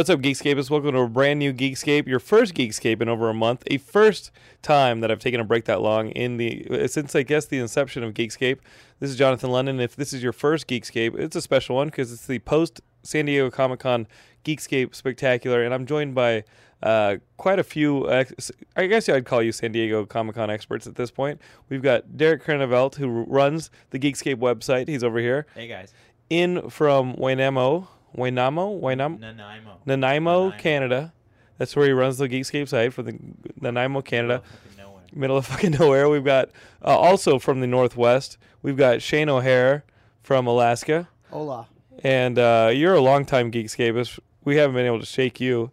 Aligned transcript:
What's 0.00 0.08
up, 0.08 0.20
Geekscapists? 0.20 0.70
Welcome 0.70 0.92
to 0.92 1.00
a 1.00 1.08
brand 1.10 1.40
new 1.40 1.52
Geekscape, 1.52 2.06
your 2.06 2.20
first 2.20 2.54
Geekscape 2.54 3.02
in 3.02 3.10
over 3.10 3.28
a 3.28 3.34
month. 3.34 3.64
A 3.66 3.76
first 3.76 4.30
time 4.62 5.00
that 5.00 5.10
I've 5.10 5.18
taken 5.18 5.40
a 5.40 5.44
break 5.44 5.66
that 5.66 5.82
long 5.82 6.08
in 6.12 6.38
the 6.38 6.88
since 6.88 7.14
I 7.14 7.22
guess 7.22 7.44
the 7.44 7.58
inception 7.58 8.02
of 8.02 8.14
Geekscape. 8.14 8.60
This 8.98 9.10
is 9.10 9.16
Jonathan 9.16 9.50
London. 9.50 9.78
If 9.78 9.96
this 9.96 10.14
is 10.14 10.22
your 10.22 10.32
first 10.32 10.66
Geekscape, 10.68 11.18
it's 11.18 11.36
a 11.36 11.42
special 11.42 11.76
one 11.76 11.88
because 11.88 12.14
it's 12.14 12.26
the 12.26 12.38
post 12.38 12.80
San 13.02 13.26
Diego 13.26 13.50
Comic 13.50 13.80
Con 13.80 14.06
Geekscape 14.42 14.94
Spectacular, 14.94 15.62
and 15.62 15.74
I'm 15.74 15.84
joined 15.84 16.14
by 16.14 16.44
uh, 16.82 17.16
quite 17.36 17.58
a 17.58 17.62
few. 17.62 18.10
I 18.10 18.86
guess 18.86 19.06
I'd 19.06 19.26
call 19.26 19.42
you 19.42 19.52
San 19.52 19.70
Diego 19.70 20.06
Comic 20.06 20.36
Con 20.36 20.48
experts 20.48 20.86
at 20.86 20.94
this 20.94 21.10
point. 21.10 21.42
We've 21.68 21.82
got 21.82 22.16
Derek 22.16 22.42
Kraneveldt, 22.42 22.94
who 22.94 23.24
runs 23.24 23.70
the 23.90 23.98
Geekscape 23.98 24.36
website. 24.36 24.88
He's 24.88 25.04
over 25.04 25.18
here. 25.18 25.44
Hey 25.54 25.68
guys. 25.68 25.92
In 26.30 26.70
from 26.70 27.16
Wainamo, 27.16 27.88
Wainamo, 28.16 28.80
Wainamo, 28.80 29.18
Nanaimo. 29.20 29.78
Nanaimo, 29.86 30.30
Nanaimo. 30.48 30.50
Canada. 30.58 31.12
That's 31.58 31.76
where 31.76 31.86
he 31.86 31.92
runs 31.92 32.18
the 32.18 32.28
Geekscape 32.28 32.68
site 32.68 32.92
for 32.92 33.02
the 33.02 33.18
Nanaimo, 33.60 34.00
Canada, 34.02 34.42
Fucking 34.42 34.78
nowhere. 34.78 35.02
middle 35.12 35.36
of 35.36 35.46
fucking 35.46 35.70
nowhere. 35.72 36.08
We've 36.08 36.24
got 36.24 36.50
uh, 36.84 36.96
also 36.98 37.38
from 37.38 37.60
the 37.60 37.66
Northwest. 37.66 38.38
We've 38.62 38.76
got 38.76 39.02
Shane 39.02 39.28
O'Hare 39.28 39.84
from 40.22 40.46
Alaska, 40.46 41.08
Hola. 41.30 41.68
and 42.02 42.38
uh, 42.38 42.70
you're 42.72 42.94
a 42.94 43.00
longtime 43.00 43.50
Geekscapist. 43.52 44.18
We 44.44 44.56
haven't 44.56 44.74
been 44.76 44.86
able 44.86 45.00
to 45.00 45.06
shake 45.06 45.38
you. 45.40 45.70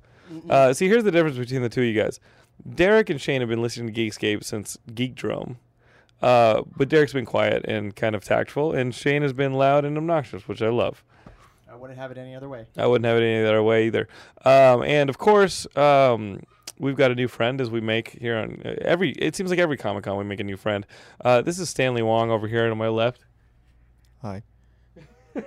Uh, 0.49 0.73
see, 0.73 0.87
here's 0.89 1.05
the 1.05 1.11
difference 1.11 1.37
between 1.37 1.61
the 1.61 1.69
two 1.69 1.81
of 1.81 1.87
you 1.87 1.93
guys. 2.01 2.19
Derek 2.75 3.09
and 3.09 3.19
Shane 3.21 3.39
have 3.39 3.49
been 3.49 3.61
listening 3.61 3.93
to 3.93 4.01
Geekscape 4.01 4.43
since 4.43 4.77
Geekdrome. 4.91 5.55
Uh, 6.21 6.63
but 6.75 6.89
Derek's 6.89 7.13
been 7.13 7.25
quiet 7.25 7.63
and 7.65 7.95
kind 7.95 8.13
of 8.15 8.23
tactful, 8.25 8.73
and 8.73 8.93
Shane 8.93 9.21
has 9.21 9.31
been 9.33 9.53
loud 9.53 9.85
and 9.85 9.95
obnoxious, 9.97 10.47
which 10.47 10.61
I 10.61 10.67
love. 10.69 11.03
I 11.77 11.79
wouldn't 11.79 11.99
have 11.99 12.09
it 12.09 12.17
any 12.17 12.33
other 12.33 12.49
way. 12.49 12.65
I 12.75 12.87
wouldn't 12.87 13.05
have 13.05 13.17
it 13.17 13.23
any 13.23 13.45
other 13.45 13.61
way 13.61 13.85
either. 13.85 14.07
Um, 14.43 14.81
and 14.81 15.11
of 15.11 15.19
course, 15.19 15.67
um, 15.77 16.41
we've 16.79 16.95
got 16.95 17.11
a 17.11 17.15
new 17.15 17.27
friend 17.27 17.61
as 17.61 17.69
we 17.69 17.81
make 17.81 18.17
here 18.19 18.35
on 18.35 18.63
uh, 18.65 18.73
every. 18.81 19.11
It 19.11 19.35
seems 19.35 19.51
like 19.51 19.59
every 19.59 19.77
Comic 19.77 20.05
Con 20.05 20.17
we 20.17 20.23
make 20.23 20.39
a 20.39 20.43
new 20.43 20.57
friend. 20.57 20.87
Uh, 21.23 21.43
this 21.43 21.59
is 21.59 21.69
Stanley 21.69 22.01
Wong 22.01 22.31
over 22.31 22.47
here 22.47 22.67
on 22.71 22.75
my 22.79 22.87
left. 22.87 23.25
Hi. 24.23 24.41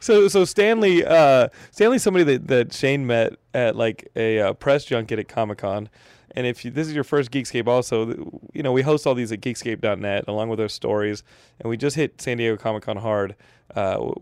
So 0.00 0.28
so 0.28 0.44
Stanley 0.44 1.02
uh, 1.02 1.48
Stanley's 1.70 2.02
somebody 2.02 2.24
that, 2.24 2.48
that 2.48 2.74
Shane 2.74 3.06
met 3.06 3.36
at 3.54 3.74
like 3.74 4.10
a 4.14 4.38
uh, 4.38 4.52
press 4.52 4.84
junket 4.84 5.18
at 5.18 5.28
Comic 5.28 5.56
Con. 5.56 5.88
And 6.34 6.46
if 6.46 6.64
you, 6.64 6.70
this 6.70 6.88
is 6.88 6.94
your 6.94 7.04
first 7.04 7.30
Geekscape, 7.30 7.66
also, 7.66 8.08
you 8.52 8.62
know, 8.62 8.72
we 8.72 8.82
host 8.82 9.06
all 9.06 9.14
these 9.14 9.32
at 9.32 9.40
Geekscape.net 9.40 10.24
along 10.26 10.48
with 10.48 10.60
our 10.60 10.68
stories. 10.68 11.22
And 11.60 11.70
we 11.70 11.76
just 11.76 11.96
hit 11.96 12.20
San 12.20 12.36
Diego 12.36 12.56
Comic 12.56 12.82
Con 12.82 12.96
hard. 12.98 13.36
Uh, 13.74 14.12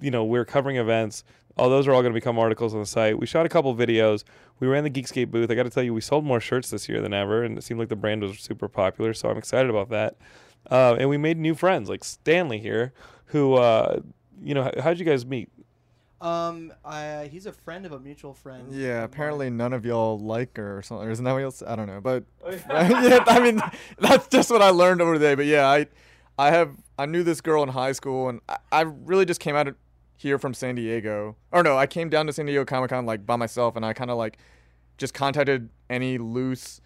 you 0.00 0.10
know, 0.10 0.24
we're 0.24 0.44
covering 0.44 0.76
events. 0.76 1.24
All 1.56 1.68
those 1.68 1.86
are 1.86 1.92
all 1.92 2.00
going 2.00 2.12
to 2.12 2.16
become 2.16 2.38
articles 2.38 2.74
on 2.74 2.80
the 2.80 2.86
site. 2.86 3.18
We 3.18 3.26
shot 3.26 3.44
a 3.44 3.48
couple 3.48 3.74
videos. 3.74 4.24
We 4.60 4.68
ran 4.68 4.84
the 4.84 4.90
Geekscape 4.90 5.30
booth. 5.30 5.50
I 5.50 5.54
got 5.54 5.64
to 5.64 5.70
tell 5.70 5.82
you, 5.82 5.92
we 5.92 6.00
sold 6.00 6.24
more 6.24 6.40
shirts 6.40 6.70
this 6.70 6.88
year 6.88 7.00
than 7.00 7.12
ever, 7.12 7.42
and 7.42 7.58
it 7.58 7.62
seemed 7.62 7.80
like 7.80 7.88
the 7.88 7.96
brand 7.96 8.22
was 8.22 8.38
super 8.38 8.68
popular. 8.68 9.12
So 9.12 9.28
I'm 9.28 9.36
excited 9.36 9.68
about 9.68 9.90
that. 9.90 10.16
Uh, 10.70 10.96
and 10.98 11.08
we 11.08 11.18
made 11.18 11.38
new 11.38 11.54
friends, 11.54 11.88
like 11.88 12.04
Stanley 12.04 12.58
here, 12.58 12.92
who, 13.26 13.54
uh, 13.54 14.00
you 14.42 14.54
know, 14.54 14.64
how, 14.64 14.72
how'd 14.82 14.98
you 14.98 15.04
guys 15.04 15.26
meet? 15.26 15.50
Um, 16.20 16.72
I, 16.84 17.30
he's 17.32 17.46
a 17.46 17.52
friend 17.52 17.86
of 17.86 17.92
a 17.92 17.98
mutual 17.98 18.34
friend. 18.34 18.70
Yeah, 18.70 18.96
mine. 18.96 19.04
apparently 19.04 19.50
none 19.50 19.72
of 19.72 19.86
y'all 19.86 20.18
like 20.18 20.56
her 20.58 20.76
or 20.76 20.82
something. 20.82 21.08
Or 21.08 21.10
isn't 21.10 21.24
that 21.24 21.32
what 21.32 21.42
else? 21.42 21.62
I 21.66 21.76
don't 21.76 21.86
know. 21.86 22.00
But 22.00 22.24
yeah, 22.68 23.24
I 23.26 23.40
mean, 23.40 23.60
that's 23.98 24.28
just 24.28 24.50
what 24.50 24.60
I 24.60 24.68
learned 24.68 25.00
over 25.00 25.18
the 25.18 25.24
day. 25.24 25.34
But 25.34 25.46
yeah, 25.46 25.66
I, 25.66 25.86
I 26.38 26.50
have 26.50 26.76
I 27.00 27.06
knew 27.06 27.22
this 27.22 27.40
girl 27.40 27.62
in 27.62 27.70
high 27.70 27.92
school, 27.92 28.28
and 28.28 28.40
I, 28.48 28.56
I 28.70 28.80
really 28.82 29.24
just 29.24 29.40
came 29.40 29.56
out 29.56 29.66
of 29.68 29.74
here 30.18 30.38
from 30.38 30.52
San 30.52 30.74
Diego. 30.74 31.34
Or 31.50 31.62
no, 31.62 31.78
I 31.78 31.86
came 31.86 32.10
down 32.10 32.26
to 32.26 32.32
San 32.32 32.44
Diego 32.44 32.64
Comic 32.66 32.90
Con 32.90 33.06
like 33.06 33.24
by 33.24 33.36
myself, 33.36 33.74
and 33.74 33.86
I 33.86 33.94
kind 33.94 34.10
of 34.10 34.18
like 34.18 34.36
just 34.98 35.14
contacted 35.14 35.70
any 35.88 36.18
loose 36.18 36.82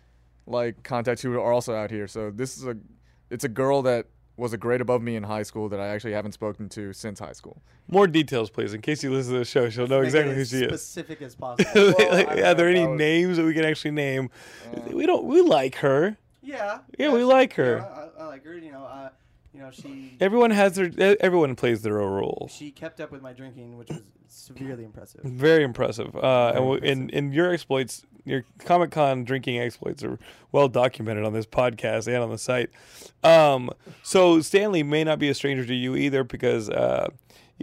like 0.46 0.84
contacts 0.84 1.20
who 1.22 1.32
are 1.34 1.52
also 1.52 1.74
out 1.74 1.90
here. 1.90 2.06
So 2.06 2.30
this 2.30 2.56
is 2.56 2.64
a, 2.64 2.76
it's 3.30 3.42
a 3.42 3.48
girl 3.48 3.82
that 3.82 4.06
was 4.36 4.52
a 4.52 4.56
grade 4.56 4.80
above 4.80 5.02
me 5.02 5.16
in 5.16 5.24
high 5.24 5.42
school 5.42 5.68
that 5.68 5.80
I 5.80 5.88
actually 5.88 6.12
haven't 6.12 6.32
spoken 6.32 6.68
to 6.70 6.92
since 6.92 7.18
high 7.18 7.32
school. 7.32 7.60
More 7.88 8.06
details, 8.06 8.50
please, 8.50 8.72
in 8.72 8.82
case 8.82 9.02
you 9.02 9.10
listen 9.12 9.32
to 9.32 9.38
the 9.40 9.44
show. 9.44 9.68
She'll 9.68 9.88
know 9.88 9.98
Make 10.00 10.14
it 10.14 10.16
exactly 10.16 10.34
who 10.36 10.40
as 10.42 10.50
she 10.50 10.56
is. 10.58 10.68
Specific 10.82 11.22
as 11.22 11.34
possible. 11.36 11.86
Like, 11.88 12.28
I 12.28 12.50
are 12.50 12.54
there 12.54 12.72
don't 12.72 12.76
any 12.76 12.84
know. 12.84 12.94
names 12.94 13.36
that 13.36 13.44
we 13.44 13.52
can 13.54 13.64
actually 13.64 13.92
name? 13.92 14.30
Uh, 14.76 14.80
we 14.92 15.06
don't. 15.06 15.24
We 15.24 15.40
like 15.42 15.74
her. 15.76 16.16
yeah. 16.40 16.78
Yeah, 16.98 17.12
we 17.12 17.24
like 17.24 17.54
her. 17.54 17.80
I, 17.80 18.22
I 18.22 18.26
like 18.26 18.44
her. 18.44 18.56
You 18.56 18.70
know, 18.72 18.84
uh, 18.84 19.08
you 19.54 19.60
know, 19.60 19.70
she 19.70 20.16
Everyone 20.20 20.50
has 20.50 20.74
their. 20.74 20.90
Everyone 21.20 21.54
plays 21.54 21.82
their 21.82 22.00
own 22.00 22.12
rules. 22.12 22.52
she 22.52 22.70
kept 22.70 23.00
up 23.00 23.10
with 23.12 23.22
my 23.22 23.32
drinking, 23.32 23.78
which 23.78 23.88
was 23.88 24.02
severely 24.26 24.84
impressive. 24.84 25.22
Very 25.22 25.62
impressive. 25.62 26.14
Uh, 26.16 26.48
and, 26.48 26.56
w- 26.56 26.80
and 26.82 27.14
and 27.14 27.32
your 27.32 27.52
exploits, 27.52 28.04
your 28.24 28.44
Comic 28.58 28.90
Con 28.90 29.24
drinking 29.24 29.58
exploits, 29.60 30.02
are 30.02 30.18
well 30.52 30.68
documented 30.68 31.24
on 31.24 31.32
this 31.32 31.46
podcast 31.46 32.08
and 32.08 32.16
on 32.16 32.30
the 32.30 32.38
site. 32.38 32.70
Um, 33.22 33.70
so 34.02 34.40
Stanley 34.40 34.82
may 34.82 35.04
not 35.04 35.18
be 35.18 35.28
a 35.28 35.34
stranger 35.34 35.64
to 35.64 35.74
you 35.74 35.94
either, 35.94 36.24
because 36.24 36.68
uh, 36.68 37.08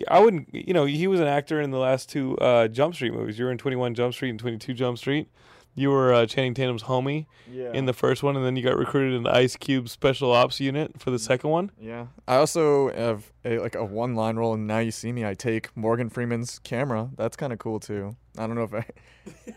I 0.08 0.20
wouldn't. 0.20 0.48
You 0.54 0.74
know, 0.74 0.86
he 0.86 1.08
was 1.08 1.20
an 1.20 1.28
actor 1.28 1.60
in 1.60 1.72
the 1.72 1.78
last 1.80 2.10
two 2.10 2.38
uh, 2.38 2.70
Jump 2.70 2.96
Street 2.96 3.14
movies. 3.14 3.38
You 3.38 3.46
were 3.46 3.52
in 3.52 3.58
Twenty 3.58 3.76
One 3.76 3.94
Jump 3.96 4.14
Street 4.14 4.30
and 4.30 4.40
Twenty 4.40 4.58
Two 4.58 4.74
Jump 4.74 4.98
Street. 4.98 5.28
You 5.74 5.90
were 5.90 6.14
uh, 6.14 6.26
Channing 6.26 6.54
Tatum's 6.54 6.84
homie 6.84 7.28
yeah. 7.50 7.72
in 7.72 7.86
the 7.86 7.94
first 7.94 8.24
one, 8.24 8.36
and 8.36 8.46
then 8.46 8.56
you 8.56 8.64
got 8.64 8.78
recruited 8.78 9.14
in 9.14 9.26
Ice 9.28 9.56
Cube 9.56 9.88
Special 9.88 10.32
Ops 10.32 10.60
unit 10.60 11.00
for 11.00 11.12
the 11.12 11.20
second 11.20 11.50
one. 11.50 11.72
Yeah. 11.80 12.08
I 12.28 12.36
also 12.36 12.92
have 12.94 13.32
a 13.46 13.60
like 13.60 13.76
a 13.76 13.86
one 13.86 14.16
line 14.16 14.36
role 14.36 14.54
in 14.54 14.68
Now 14.68 14.80
You 14.80 14.92
See 14.92 15.12
Me. 15.12 15.26
I 15.26 15.34
take 15.34 15.76
Morgan 15.76 16.10
Freeman's 16.10 16.60
camera. 16.60 17.10
That's 17.16 17.38
kind 17.38 17.54
of 17.54 17.60
cool 17.60 17.80
too. 17.80 18.16
I 18.38 18.48
don't 18.48 18.56
know 18.56 18.64
if 18.64 18.74
I. 18.74 18.86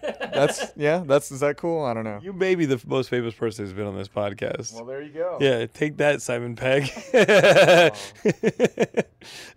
that's 0.33 0.73
yeah. 0.77 1.03
That's 1.07 1.31
is 1.31 1.41
that 1.41 1.57
cool? 1.57 1.85
I 1.85 1.95
don't 1.95 2.05
know. 2.05 2.21
You 2.23 2.33
may 2.33 2.55
be 2.55 2.67
the 2.67 2.75
f- 2.75 2.87
most 2.87 3.09
famous 3.09 3.35
person 3.35 3.65
who's 3.65 3.73
been 3.73 3.87
on 3.87 3.97
this 3.97 4.09
podcast. 4.09 4.75
Well, 4.75 4.85
there 4.85 5.03
you 5.03 5.13
go. 5.13 5.39
Yeah, 5.41 5.67
take 5.67 5.97
that, 5.99 6.23
Simon 6.23 6.57
Pegg. 6.57 6.91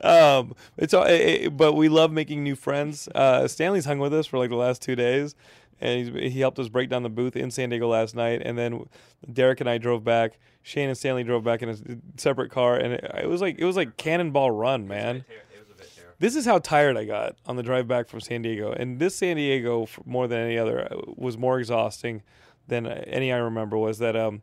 um, 0.01 0.53
it's 0.77 0.93
all, 0.93 1.05
eh, 1.05 1.49
but 1.49 1.73
we 1.73 1.89
love 1.89 2.11
making 2.11 2.43
new 2.43 2.55
friends. 2.55 3.07
Uh, 3.13 3.47
Stanley's 3.47 3.85
hung 3.85 3.99
with 3.99 4.13
us 4.13 4.27
for 4.27 4.37
like 4.37 4.49
the 4.49 4.55
last 4.55 4.81
two 4.81 4.95
days, 4.95 5.35
and 5.79 6.07
he's, 6.07 6.33
he 6.33 6.39
helped 6.39 6.59
us 6.59 6.69
break 6.69 6.89
down 6.89 7.03
the 7.03 7.09
booth 7.09 7.35
in 7.35 7.51
San 7.51 7.69
Diego 7.69 7.87
last 7.87 8.15
night. 8.15 8.41
And 8.43 8.57
then 8.57 8.87
Derek 9.31 9.61
and 9.61 9.69
I 9.69 9.77
drove 9.77 10.03
back. 10.03 10.39
Shane 10.63 10.89
and 10.89 10.97
Stanley 10.97 11.23
drove 11.23 11.43
back 11.43 11.61
in 11.61 11.69
a 11.69 11.77
separate 12.17 12.51
car, 12.51 12.75
and 12.75 12.93
it, 12.93 13.11
it 13.23 13.29
was 13.29 13.39
like 13.39 13.57
it 13.57 13.65
was 13.65 13.77
like 13.77 13.95
Cannonball 13.95 14.51
Run, 14.51 14.87
man. 14.87 15.17
It 15.17 15.25
was 15.59 15.69
a 15.71 15.77
bit 15.77 15.91
terrible. 15.95 16.15
This 16.19 16.35
is 16.35 16.45
how 16.45 16.59
tired 16.59 16.97
I 16.97 17.05
got 17.05 17.37
on 17.45 17.55
the 17.55 17.63
drive 17.63 17.87
back 17.87 18.09
from 18.09 18.19
San 18.19 18.41
Diego, 18.41 18.73
and 18.73 18.99
this 18.99 19.15
San 19.15 19.37
Diego, 19.37 19.87
more 20.05 20.27
than 20.27 20.39
any 20.39 20.57
other, 20.57 20.91
uh, 20.91 20.97
was 21.15 21.37
more 21.37 21.59
exhausting 21.59 22.21
than 22.67 22.85
any 22.85 23.31
I 23.31 23.37
remember. 23.37 23.77
Was 23.77 23.99
that 23.99 24.17
um, 24.17 24.41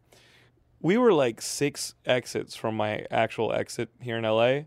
we 0.81 0.97
were 0.97 1.13
like 1.13 1.43
six 1.43 1.95
exits 2.07 2.57
from 2.57 2.75
my 2.75 3.05
actual 3.11 3.53
exit 3.53 3.91
here 4.01 4.17
in 4.17 4.25
LA, 4.25 4.61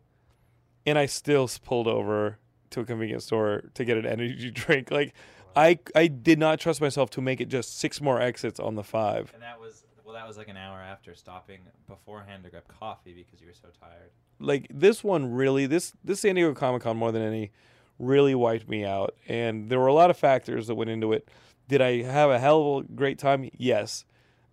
and 0.85 0.97
I 0.97 1.07
still 1.07 1.49
pulled 1.65 1.87
over 1.87 2.37
to 2.71 2.81
a 2.81 2.85
convenience 2.85 3.25
store 3.25 3.63
to 3.73 3.85
get 3.85 3.97
an 3.97 4.05
energy 4.05 4.51
drink. 4.53 4.91
Like, 4.91 5.13
I 5.57 5.79
I 5.95 6.07
did 6.07 6.37
not 6.39 6.59
trust 6.59 6.79
myself 6.81 7.09
to 7.11 7.21
make 7.21 7.41
it 7.41 7.49
just 7.49 7.79
six 7.79 7.99
more 7.99 8.21
exits 8.21 8.59
on 8.59 8.75
the 8.75 8.83
five. 8.83 9.31
And 9.33 9.41
that 9.41 9.59
was 9.59 9.85
well, 10.05 10.13
that 10.13 10.27
was 10.27 10.37
like 10.37 10.47
an 10.47 10.55
hour 10.57 10.77
after 10.77 11.15
stopping 11.15 11.61
beforehand 11.87 12.43
to 12.43 12.49
grab 12.49 12.63
coffee 12.67 13.13
because 13.13 13.41
you 13.41 13.47
were 13.47 13.53
so 13.53 13.67
tired. 13.81 14.11
like 14.39 14.67
this 14.69 15.03
one 15.03 15.33
really 15.33 15.65
this 15.65 15.93
this 16.03 16.19
San 16.21 16.35
Diego 16.35 16.53
Comic 16.53 16.83
Con 16.83 16.95
more 16.95 17.11
than 17.11 17.23
any 17.23 17.51
really 17.99 18.35
wiped 18.35 18.69
me 18.69 18.85
out 18.85 19.15
and 19.27 19.69
there 19.69 19.79
were 19.79 19.87
a 19.87 19.93
lot 19.93 20.11
of 20.11 20.17
factors 20.17 20.67
that 20.67 20.75
went 20.75 20.89
into 20.91 21.11
it. 21.11 21.27
Did 21.67 21.81
I 21.81 22.03
have 22.03 22.29
a 22.29 22.39
hell 22.39 22.77
of 22.77 22.85
a 22.85 22.87
great 22.93 23.17
time? 23.17 23.49
Yes. 23.57 24.05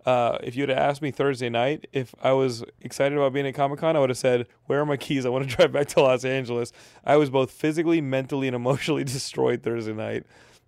Uh, 0.05 0.37
if 0.43 0.55
you'd 0.55 0.69
have 0.69 0.77
asked 0.77 1.01
me 1.01 1.09
Thursday 1.11 1.49
night 1.49 1.87
if 1.93 2.13
I 2.21 2.31
was 2.33 2.63
excited 2.81 3.17
about 3.17 3.33
being 3.33 3.47
at 3.47 3.55
Comic 3.55 3.79
Con, 3.79 3.95
I 3.95 3.99
would 3.99 4.09
have 4.09 4.17
said, 4.19 4.47
"Where 4.65 4.79
are 4.81 4.85
my 4.85 4.97
keys? 4.97 5.25
I 5.25 5.29
want 5.29 5.49
to 5.49 5.55
drive 5.55 5.71
back 5.71 5.87
to 5.89 6.01
Los 6.01 6.23
Angeles." 6.25 6.71
I 7.03 7.15
was 7.17 7.29
both 7.31 7.49
physically, 7.49 8.01
mentally, 8.01 8.47
and 8.47 8.55
emotionally 8.55 9.03
destroyed 9.17 9.63
Thursday 9.63 9.93
night 9.93 10.25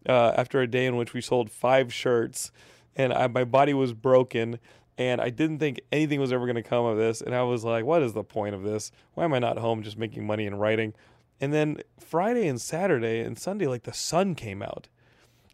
uh, 0.07 0.33
after 0.36 0.62
a 0.62 0.68
day 0.68 0.86
in 0.86 0.95
which 0.95 1.13
we 1.13 1.21
sold 1.21 1.50
five 1.50 1.94
shirts, 1.94 2.51
and 2.95 3.13
I, 3.13 3.27
my 3.27 3.44
body 3.44 3.74
was 3.74 3.94
broken, 3.94 4.59
and 4.98 5.21
I 5.21 5.30
didn't 5.30 5.59
think 5.59 5.81
anything 5.92 6.19
was 6.19 6.31
ever 6.31 6.45
going 6.45 6.56
to 6.56 6.63
come 6.63 6.86
of 6.86 6.98
this. 6.98 7.21
And 7.21 7.36
I 7.36 7.44
was 7.44 7.63
like, 7.63 7.86
"What 7.86 8.01
is 8.01 8.13
the 8.13 8.24
point 8.24 8.56
of 8.56 8.63
this? 8.63 8.92
Why 9.13 9.25
am 9.25 9.33
I 9.33 9.39
not 9.39 9.57
home 9.57 9.83
just 9.83 9.98
making 9.98 10.25
money 10.25 10.45
and 10.48 10.59
writing?" 10.59 10.94
And 11.39 11.54
then 11.54 11.81
Friday 12.00 12.48
and 12.48 12.59
Saturday 12.59 13.19
and 13.19 13.38
Sunday, 13.38 13.68
like 13.68 13.83
the 13.83 13.94
sun 13.94 14.33
came 14.33 14.63
out 14.63 14.88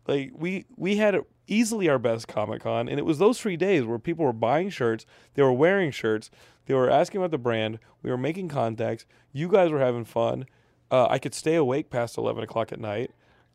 like 0.07 0.31
we 0.35 0.65
we 0.75 0.97
had 0.97 1.19
easily 1.47 1.89
our 1.89 1.99
best 1.99 2.27
comic 2.27 2.61
con 2.61 2.87
and 2.87 2.99
it 2.99 3.05
was 3.05 3.19
those 3.19 3.39
three 3.39 3.57
days 3.57 3.83
where 3.83 3.99
people 3.99 4.25
were 4.25 4.33
buying 4.33 4.69
shirts 4.69 5.05
they 5.33 5.43
were 5.43 5.53
wearing 5.53 5.91
shirts 5.91 6.29
they 6.65 6.73
were 6.73 6.89
asking 6.89 7.19
about 7.19 7.31
the 7.31 7.37
brand 7.37 7.79
we 8.01 8.09
were 8.09 8.17
making 8.17 8.47
contacts 8.47 9.05
you 9.31 9.47
guys 9.47 9.71
were 9.71 9.79
having 9.79 10.05
fun 10.05 10.45
uh, 10.91 11.07
i 11.09 11.19
could 11.19 11.33
stay 11.33 11.55
awake 11.55 11.89
past 11.89 12.17
11 12.17 12.43
o'clock 12.43 12.71
at 12.71 12.79
night 12.79 13.11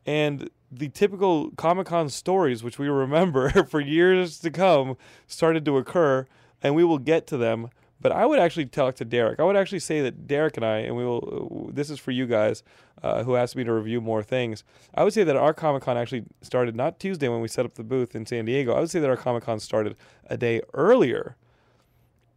and 0.07 0.51
the 0.71 0.89
typical 0.89 1.51
comic 1.53 1.87
con 1.87 2.09
stories 2.09 2.63
which 2.63 2.79
we 2.79 2.89
remember 2.89 3.65
for 3.71 3.81
years 3.81 4.39
to 4.39 4.51
come 4.51 4.97
started 5.27 5.65
to 5.65 5.77
occur 5.79 6.27
and 6.63 6.75
we 6.75 6.85
will 6.85 6.99
get 6.99 7.27
to 7.27 7.37
them 7.37 7.71
But 8.01 8.13
I 8.13 8.27
would 8.27 8.39
actually 8.39 8.67
talk 8.67 8.95
to 8.97 9.05
Derek. 9.05 9.41
I 9.41 9.43
would 9.45 9.57
actually 9.57 9.81
say 9.81 10.01
that 10.03 10.29
Derek 10.29 10.57
and 10.57 10.65
I, 10.65 10.79
and 10.87 10.95
we 10.97 11.05
will. 11.05 11.71
This 11.75 11.91
is 11.91 11.99
for 11.99 12.13
you 12.13 12.27
guys 12.27 12.63
uh, 13.03 13.25
who 13.25 13.35
asked 13.35 13.57
me 13.57 13.65
to 13.65 13.73
review 13.73 14.01
more 14.01 14.23
things. 14.23 14.63
I 14.95 15.03
would 15.03 15.13
say 15.13 15.25
that 15.25 15.35
our 15.37 15.53
Comic 15.53 15.83
Con 15.83 15.97
actually 15.97 16.25
started 16.41 16.77
not 16.77 17.01
Tuesday 17.01 17.27
when 17.29 17.41
we 17.41 17.49
set 17.49 17.65
up 17.65 17.75
the 17.75 17.83
booth 17.83 18.15
in 18.15 18.25
San 18.25 18.45
Diego. 18.45 18.73
I 18.73 18.79
would 18.81 18.91
say 18.91 19.01
that 19.01 19.11
our 19.11 19.17
Comic 19.17 19.43
Con 19.43 19.59
started 19.59 19.97
a 20.31 20.37
day 20.37 20.61
earlier 20.75 21.35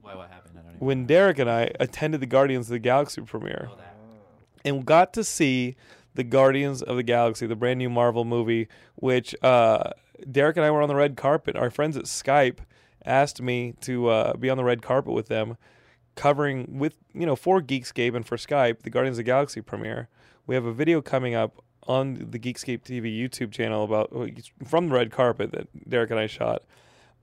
Why? 0.02 0.16
What 0.16 0.32
happened? 0.32 0.56
I 0.58 0.62
don't 0.64 0.76
even 0.78 0.86
when. 0.88 1.06
Derek 1.06 1.38
and 1.38 1.50
I 1.50 1.70
attended 1.80 2.22
the 2.22 2.26
Guardians 2.26 2.66
of 2.66 2.72
the 2.72 2.80
Galaxy 2.80 3.22
premiere 3.22 3.70
Oh, 3.72 3.78
and 4.66 4.84
got 4.84 5.14
to 5.14 5.24
see 5.24 5.76
the 6.14 6.24
Guardians 6.24 6.82
of 6.82 6.96
the 6.96 7.04
Galaxy, 7.04 7.46
the 7.46 7.56
brand 7.56 7.80
new 7.80 7.90
Marvel 7.90 8.26
movie, 8.26 8.68
which 8.96 9.36
uh, 9.42 9.92
Derek 10.30 10.58
and 10.58 10.66
I 10.66 10.72
were 10.72 10.82
on 10.82 10.90
the 10.90 10.96
red 10.96 11.16
carpet. 11.16 11.56
Our 11.56 11.70
friends 11.70 11.98
at 11.98 12.06
Skype 12.06 12.60
asked 13.06 13.42
me 13.42 13.74
to 13.82 14.08
uh, 14.08 14.34
be 14.38 14.50
on 14.50 14.58
the 14.58 14.64
red 14.64 14.82
carpet 14.82 15.14
with 15.14 15.28
them, 15.28 15.58
covering 16.16 16.78
with 16.80 16.98
you 17.14 17.26
know 17.26 17.36
for 17.36 17.62
Geekscape 17.62 18.16
and 18.16 18.26
for 18.26 18.38
Skype 18.38 18.84
the 18.84 18.90
Guardians 18.90 19.16
of 19.16 19.26
the 19.26 19.32
Galaxy 19.32 19.62
premiere. 19.62 20.10
We 20.48 20.56
have 20.56 20.66
a 20.66 20.74
video 20.74 21.02
coming 21.02 21.36
up 21.36 21.64
on 21.88 22.28
the 22.30 22.40
Geekscape 22.40 22.84
TV 22.84 23.18
YouTube 23.18 23.52
channel 23.52 23.84
about 23.84 24.14
from 24.66 24.88
the 24.88 24.94
red 24.94 25.12
carpet 25.12 25.52
that 25.52 25.90
Derek 25.90 26.12
and 26.12 26.20
I 26.20 26.28
shot. 26.28 26.64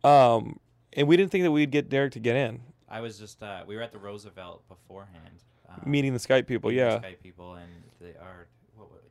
Um, 0.02 0.58
and 0.94 1.06
we 1.06 1.16
didn't 1.16 1.30
think 1.30 1.44
that 1.44 1.50
we'd 1.50 1.70
get 1.70 1.88
Derek 1.88 2.12
to 2.12 2.20
get 2.20 2.36
in, 2.36 2.62
I 2.90 3.00
was 3.00 3.18
just 3.18 3.42
uh, 3.42 3.62
we 3.66 3.76
were 3.76 3.82
at 3.82 3.92
the 3.92 3.98
Roosevelt 3.98 4.66
beforehand. 4.68 5.44
Um, 5.68 5.82
meeting 5.84 6.12
the 6.14 6.18
Skype 6.18 6.46
people. 6.46 6.72
Yeah, 6.72 6.98
Skype 6.98 7.22
people, 7.22 7.54
and 7.54 7.70
they 8.00 8.10
are 8.10 8.48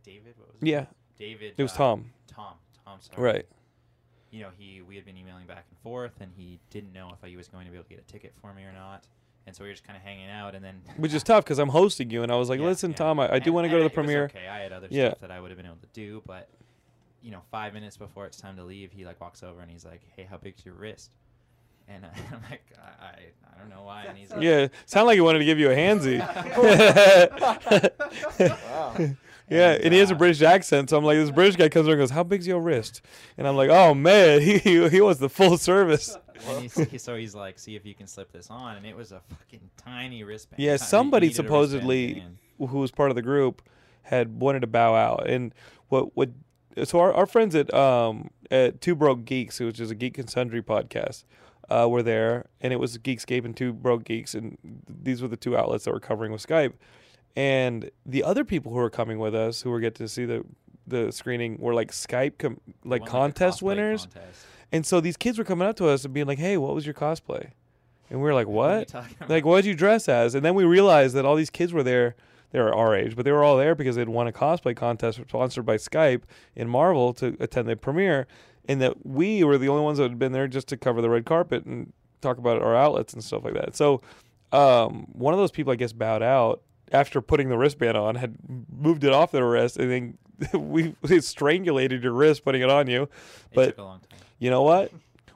David? 0.08 0.34
What 0.38 0.54
was 0.54 0.62
it? 0.62 0.68
yeah, 0.68 0.86
David. 1.20 1.54
it 1.58 1.64
was 1.64 1.74
uh, 1.74 1.78
Tom. 1.78 2.12
Tom. 2.28 2.54
Tom. 2.86 3.00
Sorry. 3.02 3.22
Right. 3.34 3.46
You 4.32 4.42
know, 4.42 4.50
he 4.58 4.82
we 4.82 4.96
had 4.96 5.06
been 5.06 5.18
emailing 5.18 5.48
back 5.48 5.66
and 5.70 5.78
forth, 5.80 6.14
and 6.22 6.32
he 6.36 6.60
didn't 6.70 6.94
know 6.94 7.12
if 7.14 7.28
he 7.30 7.36
was 7.38 7.48
going 7.48 7.66
to 7.66 7.72
be 7.72 7.78
able 7.78 7.86
to 7.86 7.90
get 7.90 8.00
a 8.00 8.12
ticket 8.12 8.34
for 8.42 8.54
me 8.54 8.64
or 8.64 8.72
not. 8.74 9.06
And 9.46 9.56
so 9.56 9.64
we 9.64 9.70
were 9.70 9.74
just 9.74 9.86
kind 9.86 9.96
of 9.96 10.04
hanging 10.04 10.30
out, 10.30 10.56
and 10.56 10.64
then 10.66 10.82
which 10.98 11.14
is 11.14 11.24
tough 11.24 11.44
because 11.46 11.60
I'm 11.60 11.70
hosting 11.70 12.10
you, 12.10 12.24
and 12.24 12.32
I 12.32 12.36
was 12.36 12.50
like, 12.50 12.60
Yeah, 12.60 12.66
"Listen, 12.66 12.92
yeah. 12.92 12.98
Tom, 12.98 13.20
I, 13.20 13.36
I 13.36 13.40
do 13.40 13.54
want 13.54 13.66
to 13.66 13.70
go 13.70 13.76
to 13.78 13.80
the 13.80 13.86
it 13.86 13.86
was 13.86 13.94
premiere." 13.94 14.24
okay, 14.26 14.48
I 14.48 14.60
had 14.60 14.74
other 14.74 14.88
Yeah. 14.90 15.10
stuff 15.10 15.20
that 15.22 15.32
I 15.32 15.40
would 15.40 15.52
have 15.52 15.58
been 15.58 15.66
able 15.66 15.78
to 15.78 15.88
do, 15.94 16.22
but 16.26 16.50
you 17.22 17.32
know, 17.32 17.42
five 17.52 17.74
minutes 17.74 17.96
before 17.98 18.26
it's 18.26 18.38
time 18.38 18.58
to 18.58 18.64
leave, 18.64 18.92
he 18.92 19.06
like 19.06 19.20
walks 19.22 19.44
over 19.44 19.62
and 19.62 19.72
he's 19.72 19.86
like, 19.86 20.02
"Hey, 20.16 20.24
how 20.30 20.38
big's 20.38 20.66
your 20.66 20.76
wrist?" 20.76 21.12
And 21.88 22.04
uh, 22.04 22.10
I'm 22.34 22.42
like, 22.50 22.64
I, 22.78 23.06
I, 23.06 23.12
I 23.56 23.60
don't 23.60 23.70
know 23.70 23.84
why. 23.84 24.06
And 24.10 24.18
he's 24.18 24.32
like, 24.32 24.42
Yeah, 24.42 24.68
sound 24.86 25.08
like 25.08 25.16
he 25.16 25.22
wanted 25.22 25.40
to 25.40 25.46
give 25.46 25.60
you 25.60 25.72
a 25.72 25.76
handsy. 25.76 26.20
Wow. 28.40 28.96
yeah, 29.50 29.74
And, 29.74 29.86
and 29.86 29.94
he 29.94 30.00
has 30.00 30.12
a 30.12 30.16
British 30.16 30.42
accent, 30.42 30.90
so 30.90 30.98
I'm 30.98 31.04
like, 31.06 31.18
this 31.18 31.32
British 31.32 31.56
guy 31.56 31.70
comes 31.70 31.88
over 31.88 31.94
and 31.94 32.02
goes, 32.02 32.12
"How 32.12 32.24
big's 32.24 32.46
your 32.48 32.60
wrist?" 32.60 33.02
And 33.38 33.48
I'm 33.48 33.56
like, 33.56 33.70
"Oh 33.70 33.94
man, 33.94 34.42
he 34.48 34.58
he, 34.58 34.88
he 34.90 35.02
wants 35.02 35.20
the 35.20 35.30
full 35.30 35.58
service." 35.58 36.18
And 36.48 36.72
he's, 36.72 37.02
so 37.02 37.16
he's 37.16 37.34
like, 37.34 37.58
see 37.58 37.76
if 37.76 37.84
you 37.84 37.96
can 37.96 38.06
slip 38.06 38.32
this 38.32 38.52
on, 38.52 38.78
and 38.78 38.86
it 38.86 38.96
was 38.96 39.12
a 39.12 39.22
fucking 39.28 39.72
tiny 39.76 40.24
wristband. 40.24 40.62
Yeah, 40.62 40.78
somebody 40.78 41.30
needed 41.30 41.40
a 41.40 41.42
wristband 41.42 41.72
to 41.72 41.80
supposedly- 41.80 42.24
who 42.60 42.78
was 42.78 42.92
part 42.92 43.10
of 43.10 43.16
the 43.16 43.24
group 43.24 43.64
had 44.04 44.40
wanted 44.40 44.60
to 44.62 44.68
bow 44.68 44.94
out 44.96 45.28
and 45.28 45.54
what 45.90 46.16
what 46.16 46.30
so 46.84 47.00
our, 47.00 47.12
our 47.14 47.26
friends 47.26 47.56
at 47.56 47.72
um 47.74 48.30
at 48.50 48.80
two 48.82 48.96
broke 48.96 49.26
geeks 49.26 49.60
which 49.60 49.80
is 49.80 49.92
a 49.92 49.96
geek 49.96 50.18
and 50.18 50.30
sundry 50.30 50.62
podcast 50.62 51.24
uh 51.70 51.88
were 51.90 52.02
there 52.02 52.46
and 52.62 52.72
it 52.72 52.78
was 52.78 52.98
geekscape 53.00 53.44
and 53.44 53.58
two 53.58 53.74
broke 53.74 54.06
geeks 54.06 54.34
and 54.34 54.58
these 54.88 55.22
were 55.22 55.28
the 55.28 55.36
two 55.38 55.58
outlets 55.58 55.84
that 55.86 55.92
were 55.92 56.00
covering 56.00 56.32
with 56.32 56.46
skype 56.46 56.74
and 57.38 57.92
the 58.06 58.24
other 58.24 58.44
people 58.44 58.72
who 58.72 58.80
were 58.80 58.90
coming 58.90 59.20
with 59.20 59.36
us 59.36 59.62
who 59.62 59.70
were 59.70 59.80
getting 59.80 60.06
to 60.06 60.10
see 60.12 60.26
the 60.26 60.44
the 60.88 61.12
screening 61.12 61.58
were 61.60 61.74
like 61.74 61.92
skype 61.92 62.38
com- 62.40 62.60
like 62.84 63.06
contest 63.06 63.60
cosplay 63.60 63.64
winners. 63.64 64.08
contest. 64.12 64.46
and 64.72 64.86
so 64.86 65.00
these 65.00 65.16
kids 65.18 65.38
were 65.38 65.44
coming 65.44 65.68
up 65.68 65.76
to 65.76 65.88
us 65.88 66.04
and 66.04 66.14
being 66.14 66.26
like 66.26 66.40
hey 66.40 66.58
what 66.58 66.74
was 66.74 66.86
your 66.86 66.96
cosplay? 66.96 67.52
And 68.10 68.20
we 68.20 68.24
were 68.24 68.34
like 68.34 68.48
What 68.48 68.92
what? 68.92 69.30
like 69.30 69.46
what 69.46 69.58
did 69.58 69.66
you 69.68 69.76
dress 69.76 70.10
as? 70.10 70.34
And 70.34 70.44
then 70.44 70.56
we 70.56 70.64
realized 70.64 71.14
that 71.16 71.26
all 71.26 71.36
these 71.36 71.50
kids 71.52 71.72
were 71.74 71.84
there 71.84 72.16
they 72.52 72.60
were 72.60 72.74
our 72.74 72.96
age 72.96 73.16
but 73.16 73.24
they 73.26 73.32
were 73.32 73.44
all 73.44 73.58
there 73.58 73.76
because 73.76 73.96
they'd 73.98 74.10
won 74.10 74.28
a 74.28 74.32
cosplay 74.32 74.76
contest 74.76 75.20
sponsored 75.28 75.66
by 75.66 75.76
skype 75.78 76.22
in 76.56 76.68
marvel 76.68 77.14
to 77.16 77.36
attend 77.40 77.68
the 77.68 77.76
premiere 77.76 78.26
and 78.68 78.82
that 78.82 79.06
we 79.06 79.44
were 79.44 79.58
the 79.58 79.68
only 79.68 79.84
ones 79.84 79.98
that 79.98 80.10
had 80.10 80.18
been 80.18 80.32
there 80.32 80.48
just 80.48 80.68
to 80.70 80.78
cover 80.78 81.02
the 81.02 81.10
red 81.10 81.26
carpet 81.26 81.66
and 81.66 81.94
talk 82.22 82.38
about 82.38 82.62
our 82.62 82.76
outlets 82.76 83.14
and 83.14 83.24
stuff 83.24 83.44
like 83.44 83.54
that. 83.54 83.76
So 83.76 84.02
um, 84.52 85.08
one 85.12 85.34
of 85.34 85.40
those 85.40 85.52
people 85.52 85.74
i 85.74 85.76
guess 85.76 85.92
bowed 85.92 86.24
out 86.24 86.62
after 86.92 87.22
putting 87.22 87.50
the 87.50 87.58
wristband 87.58 87.98
on 87.98 88.16
had 88.16 88.38
moved 88.72 89.04
it 89.04 89.12
off 89.14 89.32
their 89.32 89.48
wrist 89.48 89.78
and 89.78 89.92
then 89.92 90.18
we, 90.54 90.96
we 91.02 91.20
strangulated 91.22 92.04
your 92.04 92.14
wrist 92.14 92.44
putting 92.44 92.62
it 92.62 92.70
on 92.70 92.88
you 92.88 93.04
it 93.04 93.10
but- 93.54 93.66
took 93.68 93.78
a 93.80 93.84
long 93.84 94.00
time. 94.00 94.20
you 94.40 94.50
know 94.50 94.64
what? 94.64 94.92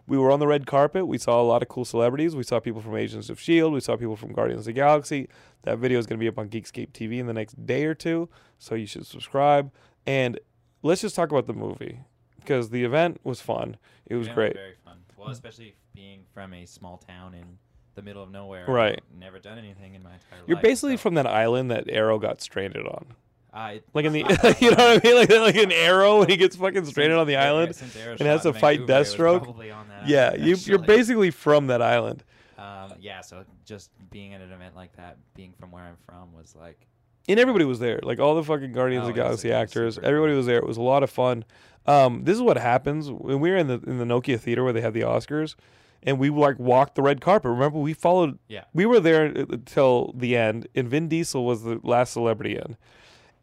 We 0.07 0.18
were 0.18 0.31
on 0.31 0.39
the 0.39 0.48
red 0.48 0.65
carpet. 0.65 1.07
We 1.07 1.18
saw 1.18 1.39
a 1.42 1.44
lot 1.44 1.62
of 1.62 1.69
cool 1.69 1.86
celebrities. 1.86 2.36
We 2.36 2.44
saw 2.44 2.59
people 2.59 2.81
from 2.81 2.98
Agents 2.98 3.30
of 3.30 3.38
S.H.I.E.L.D. 3.38 3.74
We 3.74 3.80
saw 3.80 3.95
people 3.95 4.18
from 4.18 4.33
Guardians 4.33 4.62
of 4.62 4.65
the 4.65 4.74
Galaxy. 4.74 5.30
That 5.62 5.77
video 5.77 6.00
is 6.00 6.06
going 6.06 6.19
to 6.19 6.21
be 6.21 6.27
up 6.27 6.38
on 6.38 6.50
Geekscape 6.50 6.92
TV 6.92 7.19
in 7.19 7.27
the 7.27 7.33
next 7.33 7.65
day 7.65 7.86
or 7.86 7.94
two. 7.94 8.27
So 8.57 8.75
you 8.75 8.86
should 8.88 9.06
subscribe. 9.06 9.71
And 10.06 10.38
let's 10.81 11.00
just 11.00 11.15
talk 11.15 11.31
about 11.31 11.48
the 11.48 11.53
movie 11.53 12.00
because 12.38 12.71
the 12.71 12.83
event 12.83 13.21
was 13.24 13.39
fun. 13.39 13.77
It 14.06 14.15
was 14.15 14.27
great. 14.27 14.53
very 14.53 14.74
fun. 14.83 14.98
Well, 15.15 15.30
especially 15.30 15.75
being 15.95 16.25
from 16.33 16.53
a 16.56 16.65
small 16.65 16.98
town 16.98 17.33
in 17.33 17.45
the 18.01 18.09
middle 18.09 18.24
of 18.24 18.31
nowhere. 18.31 18.65
Right. 18.68 19.01
I've 19.13 19.19
Never 19.19 19.39
done 19.39 19.57
anything 19.57 19.95
in 19.95 20.03
my 20.03 20.12
entire 20.13 20.39
life. 20.39 20.48
You're 20.48 20.62
basically 20.62 20.98
so, 20.98 21.01
from 21.03 21.13
that 21.15 21.27
island 21.27 21.71
that 21.71 21.89
Arrow 21.89 22.19
got 22.19 22.42
stranded 22.42 22.86
on. 22.86 23.06
uh, 23.53 23.71
it- 23.75 23.86
Like 23.94 24.06
in 24.06 24.13
the, 24.13 24.19
you 24.59 24.71
know 24.71 24.77
what 24.95 25.06
I 25.06 25.07
mean? 25.07 25.15
Like 25.18 25.30
like 25.30 25.56
an 25.56 25.71
arrow 25.71 26.19
when 26.19 26.30
he 26.30 26.38
gets 26.38 26.56
fucking 26.56 26.86
stranded 26.86 27.18
on 27.18 27.27
the 27.27 27.36
island. 27.38 27.75
and 28.08 28.22
has 28.22 28.43
to 28.43 28.53
fight 28.53 28.81
Deathstroke. 28.81 29.43
probably 29.43 29.72
on 29.72 29.88
that 29.89 30.08
Yeah, 30.08 30.27
island, 30.34 30.43
you, 30.46 30.55
you're 30.65 30.79
basically 30.79 31.31
from 31.31 31.67
that 31.67 31.81
island. 31.81 32.24
Um, 32.58 32.93
yeah, 33.00 33.22
so 33.22 33.43
just 33.65 33.89
being 34.12 34.34
at 34.34 34.41
an 34.41 34.51
event 34.51 34.75
like 34.75 34.96
that, 34.98 35.17
being 35.36 35.53
from 35.60 35.72
where 35.72 35.84
I'm 35.84 35.98
from, 36.05 36.34
was 36.34 36.55
like 36.55 36.88
and 37.29 37.39
everybody 37.39 37.65
was 37.65 37.79
there. 37.79 38.00
Like 38.03 38.20
all 38.20 38.36
the 38.36 38.43
fucking 38.43 38.72
Guardians 38.72 39.05
Oh, 39.05 39.10
of 39.10 39.15
the 39.15 39.22
Galaxy 39.22 39.50
was 39.50 39.55
actors, 39.55 39.96
super 39.96 40.08
everybody 40.08 40.34
was 40.34 40.46
there. 40.48 40.58
It 40.58 40.65
was 40.67 40.77
a 40.77 40.81
lot 40.81 41.03
of 41.03 41.10
fun. 41.10 41.46
Um, 41.86 42.24
this 42.24 42.36
is 42.36 42.41
what 42.41 42.58
happens 42.58 43.10
when 43.12 43.39
we 43.39 43.50
were 43.51 43.58
in 43.58 43.67
the 43.67 43.79
in 43.86 43.98
the 43.98 44.05
Nokia 44.05 44.39
theater 44.39 44.63
where 44.63 44.74
they 44.74 44.81
had 44.81 44.93
the 44.93 45.01
Oscars, 45.01 45.55
and 46.03 46.20
we 46.20 46.29
like 46.29 46.60
walked 46.60 46.96
the 46.96 47.01
red 47.01 47.22
carpet. 47.22 47.51
Remember, 47.51 47.79
we 47.79 47.93
followed. 47.93 48.39
Yeah. 48.48 48.63
we 48.74 48.86
were 48.86 49.00
there 49.00 49.25
until 49.25 50.13
the 50.15 50.36
end, 50.36 50.67
and 50.75 50.88
Vin 50.88 51.08
Diesel 51.08 51.46
was 51.46 51.63
the 51.63 51.79
last 51.84 52.13
celebrity 52.13 52.55
in, 52.55 52.77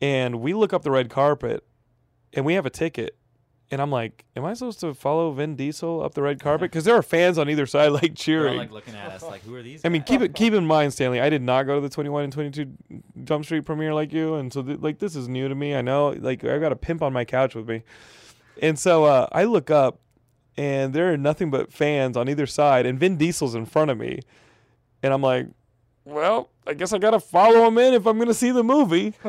and 0.00 0.40
we 0.40 0.54
look 0.54 0.72
up 0.72 0.82
the 0.82 0.90
red 0.90 1.10
carpet, 1.10 1.64
and 2.32 2.44
we 2.44 2.54
have 2.54 2.66
a 2.66 2.70
ticket. 2.70 3.14
And 3.70 3.82
I'm 3.82 3.90
like, 3.90 4.24
am 4.34 4.46
I 4.46 4.54
supposed 4.54 4.80
to 4.80 4.94
follow 4.94 5.30
Vin 5.32 5.54
Diesel 5.54 6.02
up 6.02 6.14
the 6.14 6.22
red 6.22 6.40
carpet? 6.40 6.70
Because 6.70 6.84
there 6.86 6.94
are 6.96 7.02
fans 7.02 7.36
on 7.36 7.50
either 7.50 7.66
side, 7.66 7.88
like 7.92 8.00
they're 8.00 8.10
all, 8.10 8.16
cheering. 8.16 8.56
like 8.56 8.72
looking 8.72 8.94
at 8.94 9.10
us 9.10 9.22
like, 9.22 9.42
who 9.42 9.54
are 9.56 9.62
these? 9.62 9.82
I 9.84 9.90
mean, 9.90 10.02
keep 10.04 10.22
it 10.22 10.34
keep 10.34 10.54
in 10.54 10.66
mind, 10.66 10.94
Stanley. 10.94 11.20
I 11.20 11.28
did 11.28 11.42
not 11.42 11.64
go 11.64 11.74
to 11.74 11.80
the 11.82 11.90
21 11.90 12.24
and 12.24 12.32
22 12.32 12.66
Jump 13.24 13.44
Street 13.44 13.66
premiere 13.66 13.92
like 13.92 14.10
you, 14.10 14.36
and 14.36 14.50
so 14.50 14.62
th- 14.62 14.80
like 14.80 15.00
this 15.00 15.14
is 15.14 15.28
new 15.28 15.48
to 15.48 15.54
me. 15.54 15.74
I 15.74 15.82
know, 15.82 16.14
like 16.18 16.44
I 16.44 16.58
got 16.58 16.72
a 16.72 16.76
pimp 16.76 17.02
on 17.02 17.12
my 17.12 17.26
couch 17.26 17.54
with 17.54 17.68
me, 17.68 17.82
and 18.62 18.78
so 18.78 19.04
uh, 19.04 19.28
I 19.32 19.44
look 19.44 19.70
up, 19.70 20.00
and 20.58 20.92
there 20.92 21.10
are 21.10 21.16
nothing 21.16 21.50
but 21.50 21.72
fans 21.72 22.16
on 22.16 22.28
either 22.28 22.46
side, 22.46 22.84
and 22.84 22.98
Vin 22.98 23.16
Diesel's 23.16 23.54
in 23.54 23.64
front 23.64 23.90
of 23.90 23.96
me, 23.96 24.20
and 25.02 25.14
I'm 25.14 25.22
like, 25.22 25.46
well, 26.04 26.50
I 26.66 26.74
guess 26.74 26.92
I 26.92 26.98
gotta 26.98 27.20
follow 27.20 27.66
him 27.66 27.78
in 27.78 27.94
if 27.94 28.06
I'm 28.06 28.18
gonna 28.18 28.34
see 28.34 28.50
the 28.50 28.64
movie. 28.64 29.14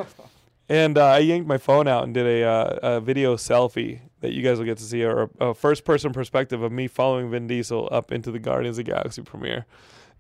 And 0.72 1.00
uh, 1.00 1.06
I 1.06 1.18
yanked 1.18 1.48
my 1.48 1.58
phone 1.58 1.88
out 1.88 2.04
and 2.04 2.14
did 2.14 2.28
a, 2.28 2.44
uh, 2.44 2.80
a 2.84 3.02
video 3.02 3.36
selfie 3.36 4.02
that 4.20 4.34
you 4.34 4.44
guys 4.44 4.60
will 4.60 4.66
get 4.66 4.78
to 4.78 4.84
see, 4.84 5.04
or 5.04 5.24
a, 5.40 5.48
a 5.48 5.54
first 5.56 5.84
person 5.84 6.14
perspective 6.14 6.62
of 6.62 6.72
me 6.72 6.88
following 6.88 7.32
Vin 7.32 7.48
Diesel 7.48 7.90
up 7.92 8.12
into 8.12 8.30
the 8.30 8.38
Guardians 8.38 8.78
of 8.78 8.86
the 8.86 8.92
Galaxy 8.92 9.24
premiere. 9.24 9.66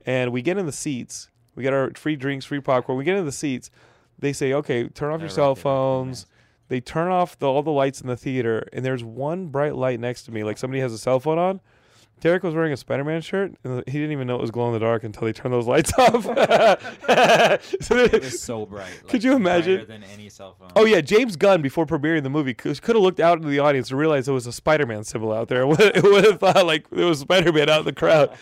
And 0.07 0.31
we 0.31 0.41
get 0.41 0.57
in 0.57 0.65
the 0.65 0.71
seats. 0.71 1.29
We 1.53 1.61
get 1.61 1.71
our 1.71 1.91
free 1.93 2.15
drinks, 2.15 2.45
free 2.45 2.61
popcorn. 2.61 2.97
We 2.97 3.03
get 3.03 3.15
in 3.15 3.25
the 3.25 3.31
seats. 3.31 3.69
They 4.17 4.33
say, 4.33 4.53
okay, 4.53 4.87
turn 4.87 5.13
off 5.13 5.19
your 5.19 5.29
cell 5.29 5.53
phones. 5.53 6.25
Man. 6.69 6.75
They 6.77 6.81
turn 6.81 7.11
off 7.11 7.37
the, 7.39 7.47
all 7.47 7.63
the 7.63 7.71
lights 7.71 8.01
in 8.01 8.07
the 8.07 8.17
theater, 8.17 8.67
and 8.73 8.85
there's 8.85 9.03
one 9.03 9.47
bright 9.47 9.75
light 9.75 9.99
next 9.99 10.23
to 10.23 10.31
me, 10.31 10.43
like 10.43 10.57
somebody 10.57 10.81
has 10.81 10.93
a 10.93 10.97
cell 10.97 11.19
phone 11.19 11.37
on. 11.37 11.61
Derek 12.21 12.43
was 12.43 12.53
wearing 12.53 12.73
a 12.73 12.77
Spider-Man 12.77 13.21
shirt, 13.21 13.53
and 13.63 13.81
he 13.87 13.93
didn't 13.93 14.11
even 14.11 14.27
know 14.27 14.35
it 14.35 14.41
was 14.41 14.51
glow 14.51 14.67
in 14.67 14.73
the 14.73 14.79
dark 14.79 15.05
until 15.05 15.23
they 15.23 15.31
turned 15.31 15.53
those 15.53 15.67
lights 15.67 15.93
off. 15.97 16.25
So 17.81 17.95
It 17.95 18.21
was 18.21 18.41
so 18.41 18.65
bright. 18.65 18.91
Could 19.07 19.23
you 19.23 19.33
imagine? 19.33 19.87
Than 19.87 20.03
any 20.03 20.27
cell 20.27 20.53
phone. 20.59 20.71
Oh 20.75 20.85
yeah, 20.85 20.99
James 21.01 21.37
Gunn 21.37 21.61
before 21.61 21.85
premiering 21.85 22.23
the 22.23 22.29
movie 22.29 22.53
could 22.53 22.77
have 22.77 22.95
looked 22.97 23.19
out 23.19 23.37
into 23.37 23.49
the 23.49 23.59
audience 23.59 23.89
and 23.89 23.99
realized 23.99 24.27
there 24.27 24.33
was 24.33 24.47
a 24.47 24.51
Spider-Man 24.51 25.05
symbol 25.05 25.31
out 25.31 25.47
there. 25.47 25.61
It 25.61 26.03
would 26.03 26.25
have 26.25 26.39
thought 26.39 26.65
like 26.65 26.89
there 26.89 27.05
was 27.05 27.19
Spider-Man 27.19 27.69
out 27.69 27.79
in 27.79 27.85
the 27.85 27.93
crowd, 27.93 28.37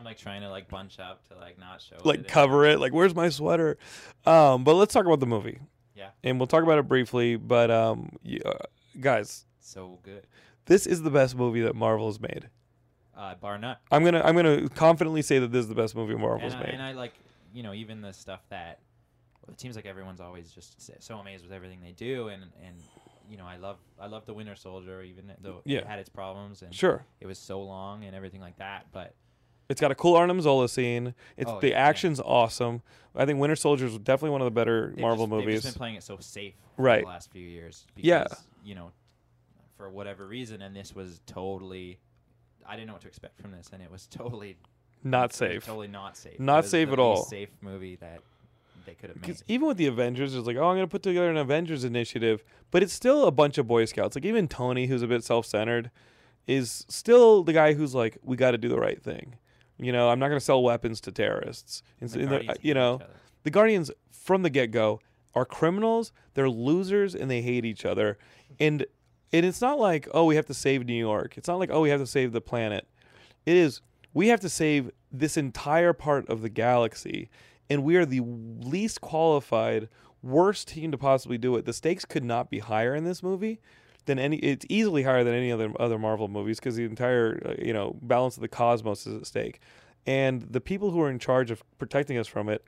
I'm 0.00 0.04
like 0.04 0.18
trying 0.18 0.40
to 0.40 0.48
like 0.48 0.68
bunch 0.68 0.98
up 0.98 1.28
to 1.28 1.36
like 1.38 1.58
not 1.58 1.82
show. 1.82 1.96
like 2.04 2.20
it. 2.20 2.28
cover 2.28 2.64
it. 2.64 2.80
Like 2.80 2.92
where's 2.92 3.14
my 3.14 3.28
sweater? 3.28 3.76
Um, 4.24 4.64
but 4.64 4.74
let's 4.74 4.94
talk 4.94 5.04
about 5.04 5.20
the 5.20 5.26
movie. 5.26 5.58
Yeah. 6.00 6.08
and 6.24 6.38
we'll 6.40 6.46
talk 6.48 6.62
about 6.64 6.78
it 6.78 6.88
briefly. 6.88 7.36
But 7.36 7.70
um, 7.70 8.16
y- 8.24 8.38
uh, 8.44 8.54
guys, 9.00 9.44
So 9.60 9.98
good. 10.02 10.26
this 10.66 10.86
is 10.86 11.02
the 11.02 11.10
best 11.10 11.36
movie 11.36 11.60
that 11.60 11.74
Marvel 11.76 12.06
has 12.06 12.18
made. 12.20 12.48
Uh, 13.16 13.34
bar 13.34 13.58
nut. 13.58 13.78
I'm 13.90 14.02
gonna 14.04 14.22
I'm 14.24 14.34
gonna 14.34 14.68
confidently 14.70 15.20
say 15.22 15.38
that 15.38 15.52
this 15.52 15.60
is 15.64 15.68
the 15.68 15.74
best 15.74 15.94
movie 15.94 16.12
And 16.14 16.22
Marvel's 16.22 16.54
I, 16.54 16.60
made. 16.60 16.68
and 16.70 16.82
I 16.82 16.92
like, 16.92 17.12
you 17.52 17.62
know, 17.62 17.74
even 17.74 18.00
the 18.00 18.12
stuff 18.12 18.40
that 18.48 18.80
well, 19.46 19.52
it 19.52 19.60
seems 19.60 19.76
like 19.76 19.84
everyone's 19.86 20.20
always 20.20 20.50
just 20.50 21.02
so 21.02 21.18
amazed 21.18 21.44
with 21.44 21.52
everything 21.52 21.80
they 21.82 21.92
do, 21.92 22.28
and 22.28 22.44
and 22.64 22.76
you 23.28 23.36
know, 23.36 23.44
I 23.46 23.56
love 23.56 23.76
I 24.00 24.06
love 24.06 24.24
the 24.24 24.32
Winter 24.34 24.54
Soldier, 24.56 25.02
even 25.02 25.32
though 25.42 25.60
Yeah. 25.66 25.80
it 25.80 25.86
had 25.86 25.98
its 25.98 26.08
problems 26.08 26.62
and 26.62 26.74
sure. 26.74 27.04
it 27.20 27.26
was 27.26 27.38
so 27.38 27.60
long 27.62 28.04
and 28.04 28.16
everything 28.16 28.40
like 28.40 28.56
that. 28.56 28.86
But 28.90 29.14
It's 29.70 29.80
got 29.80 29.90
a 29.90 29.94
cool 29.94 30.16
Arnim 30.16 30.40
Zola 30.42 30.68
scene. 30.68 31.14
It's 31.38 31.50
Oh, 31.50 31.60
the 31.60 31.68
yeah, 31.68 31.74
yeah. 31.74 31.88
action's 31.88 32.20
awesome. 32.20 32.82
I 33.14 33.24
think 33.24 33.38
Winter 33.40 33.56
Soldier 33.56 33.86
is 33.86 33.96
definitely 33.98 34.30
one 34.30 34.40
of 34.42 34.44
the 34.46 34.50
better 34.50 34.90
They've 34.94 35.00
Marvel 35.00 35.26
just, 35.26 35.30
They've 35.30 35.46
movies. 35.46 35.62
just 35.62 35.74
been 35.74 35.78
playing 35.78 35.94
it 35.96 36.02
so 36.02 36.18
safe 36.20 36.54
for 36.76 36.82
Right. 36.82 37.00
the 37.02 37.08
last 37.08 37.30
few 37.30 37.46
years. 37.46 37.86
Because, 37.94 38.06
Yeah. 38.06 38.24
You 38.64 38.74
know, 38.74 38.90
for 39.76 39.88
whatever 39.88 40.26
reason, 40.26 40.60
and 40.60 40.76
this 40.76 40.94
was 40.94 41.20
totally. 41.26 41.98
I 42.66 42.74
didn't 42.76 42.88
know 42.88 42.92
what 42.92 43.02
to 43.02 43.08
expect 43.08 43.40
from 43.40 43.52
this, 43.52 43.70
and 43.72 43.82
it 43.82 43.90
was 43.90 44.06
totally 44.10 44.56
Not 45.02 45.24
it 45.24 45.28
was 45.30 45.36
safe. 45.36 45.64
Totally 45.66 45.88
not 45.88 46.16
safe. 46.16 46.34
It 46.34 46.40
Not 46.40 46.62
was 46.64 46.70
safe 46.70 46.88
the 46.88 46.92
at 46.94 46.98
all. 46.98 47.14
least 47.16 47.30
Safe 47.30 47.48
movie 47.62 47.96
that 47.96 48.20
they 48.86 48.94
could 48.94 49.08
have 49.10 49.16
made. 49.16 49.22
Because 49.22 49.42
even 49.48 49.66
with 49.68 49.76
the 49.78 49.86
Avengers, 49.86 50.34
it's 50.34 50.46
like, 50.46 50.56
oh, 50.56 50.64
I'm 50.68 50.76
going 50.76 50.80
to 50.86 50.90
put 50.90 51.02
together 51.02 51.30
an 51.30 51.36
Avengers 51.36 51.84
initiative, 51.84 52.44
but 52.70 52.82
it's 52.82 52.92
still 52.92 53.24
a 53.26 53.30
bunch 53.30 53.56
of 53.56 53.66
Boy 53.66 53.84
Scouts. 53.86 54.14
Like 54.16 54.24
even 54.26 54.46
Tony, 54.48 54.86
who's 54.86 55.02
a 55.02 55.06
bit 55.06 55.24
self-centered, 55.24 55.90
is 56.46 56.84
still 56.88 57.42
the 57.42 57.52
guy 57.52 57.72
who's 57.74 57.94
like, 57.94 58.18
we 58.22 58.36
got 58.36 58.50
to 58.52 58.58
do 58.58 58.68
the 58.68 58.78
right 58.78 59.02
thing. 59.02 59.36
You 59.80 59.92
know, 59.92 60.10
I'm 60.10 60.18
not 60.18 60.28
going 60.28 60.38
to 60.38 60.44
sell 60.44 60.62
weapons 60.62 61.00
to 61.02 61.12
terrorists. 61.12 61.82
And, 62.00 62.10
The 62.10 62.20
and 62.20 62.28
the- 62.28 62.36
Guardians 62.38 62.58
you 62.62 62.74
know, 62.74 63.00
the 63.42 63.50
Guardians 63.50 63.90
from 64.10 64.42
the 64.42 64.50
get-go 64.50 65.00
are 65.34 65.44
criminals. 65.44 66.12
They're 66.34 66.50
losers 66.50 67.14
and 67.14 67.30
they 67.30 67.40
hate 67.40 67.64
each 67.64 67.84
other. 67.84 68.18
And 68.58 68.84
and 69.32 69.46
it's 69.46 69.60
not 69.60 69.78
like, 69.78 70.08
oh, 70.12 70.24
we 70.24 70.34
have 70.36 70.46
to 70.46 70.54
save 70.54 70.84
New 70.84 70.92
York. 70.92 71.38
It's 71.38 71.46
not 71.46 71.60
like, 71.60 71.70
oh, 71.70 71.82
we 71.82 71.90
have 71.90 72.00
to 72.00 72.06
save 72.06 72.32
the 72.32 72.40
planet. 72.40 72.88
It 73.46 73.56
is 73.56 73.80
we 74.12 74.28
have 74.28 74.40
to 74.40 74.48
save 74.48 74.90
this 75.12 75.36
entire 75.36 75.92
part 75.92 76.28
of 76.28 76.42
the 76.42 76.48
galaxy 76.48 77.30
and 77.68 77.84
we 77.84 77.96
are 77.96 78.04
the 78.04 78.20
least 78.20 79.00
qualified 79.00 79.88
worst 80.22 80.68
team 80.68 80.90
to 80.90 80.98
possibly 80.98 81.38
do 81.38 81.56
it. 81.56 81.64
The 81.64 81.72
stakes 81.72 82.04
could 82.04 82.24
not 82.24 82.50
be 82.50 82.58
higher 82.58 82.94
in 82.94 83.04
this 83.04 83.22
movie 83.22 83.60
than 84.10 84.18
any 84.18 84.36
it's 84.38 84.66
easily 84.68 85.04
higher 85.04 85.22
than 85.22 85.34
any 85.34 85.52
other 85.52 85.72
other 85.78 85.98
Marvel 85.98 86.26
movies 86.26 86.58
because 86.58 86.74
the 86.74 86.84
entire 86.84 87.40
uh, 87.46 87.54
you 87.64 87.72
know 87.72 87.96
balance 88.02 88.36
of 88.36 88.40
the 88.42 88.48
cosmos 88.48 89.06
is 89.06 89.14
at 89.14 89.26
stake. 89.26 89.60
And 90.06 90.42
the 90.42 90.60
people 90.60 90.90
who 90.90 91.00
are 91.00 91.10
in 91.10 91.18
charge 91.18 91.50
of 91.50 91.62
protecting 91.78 92.18
us 92.18 92.26
from 92.26 92.48
it 92.48 92.64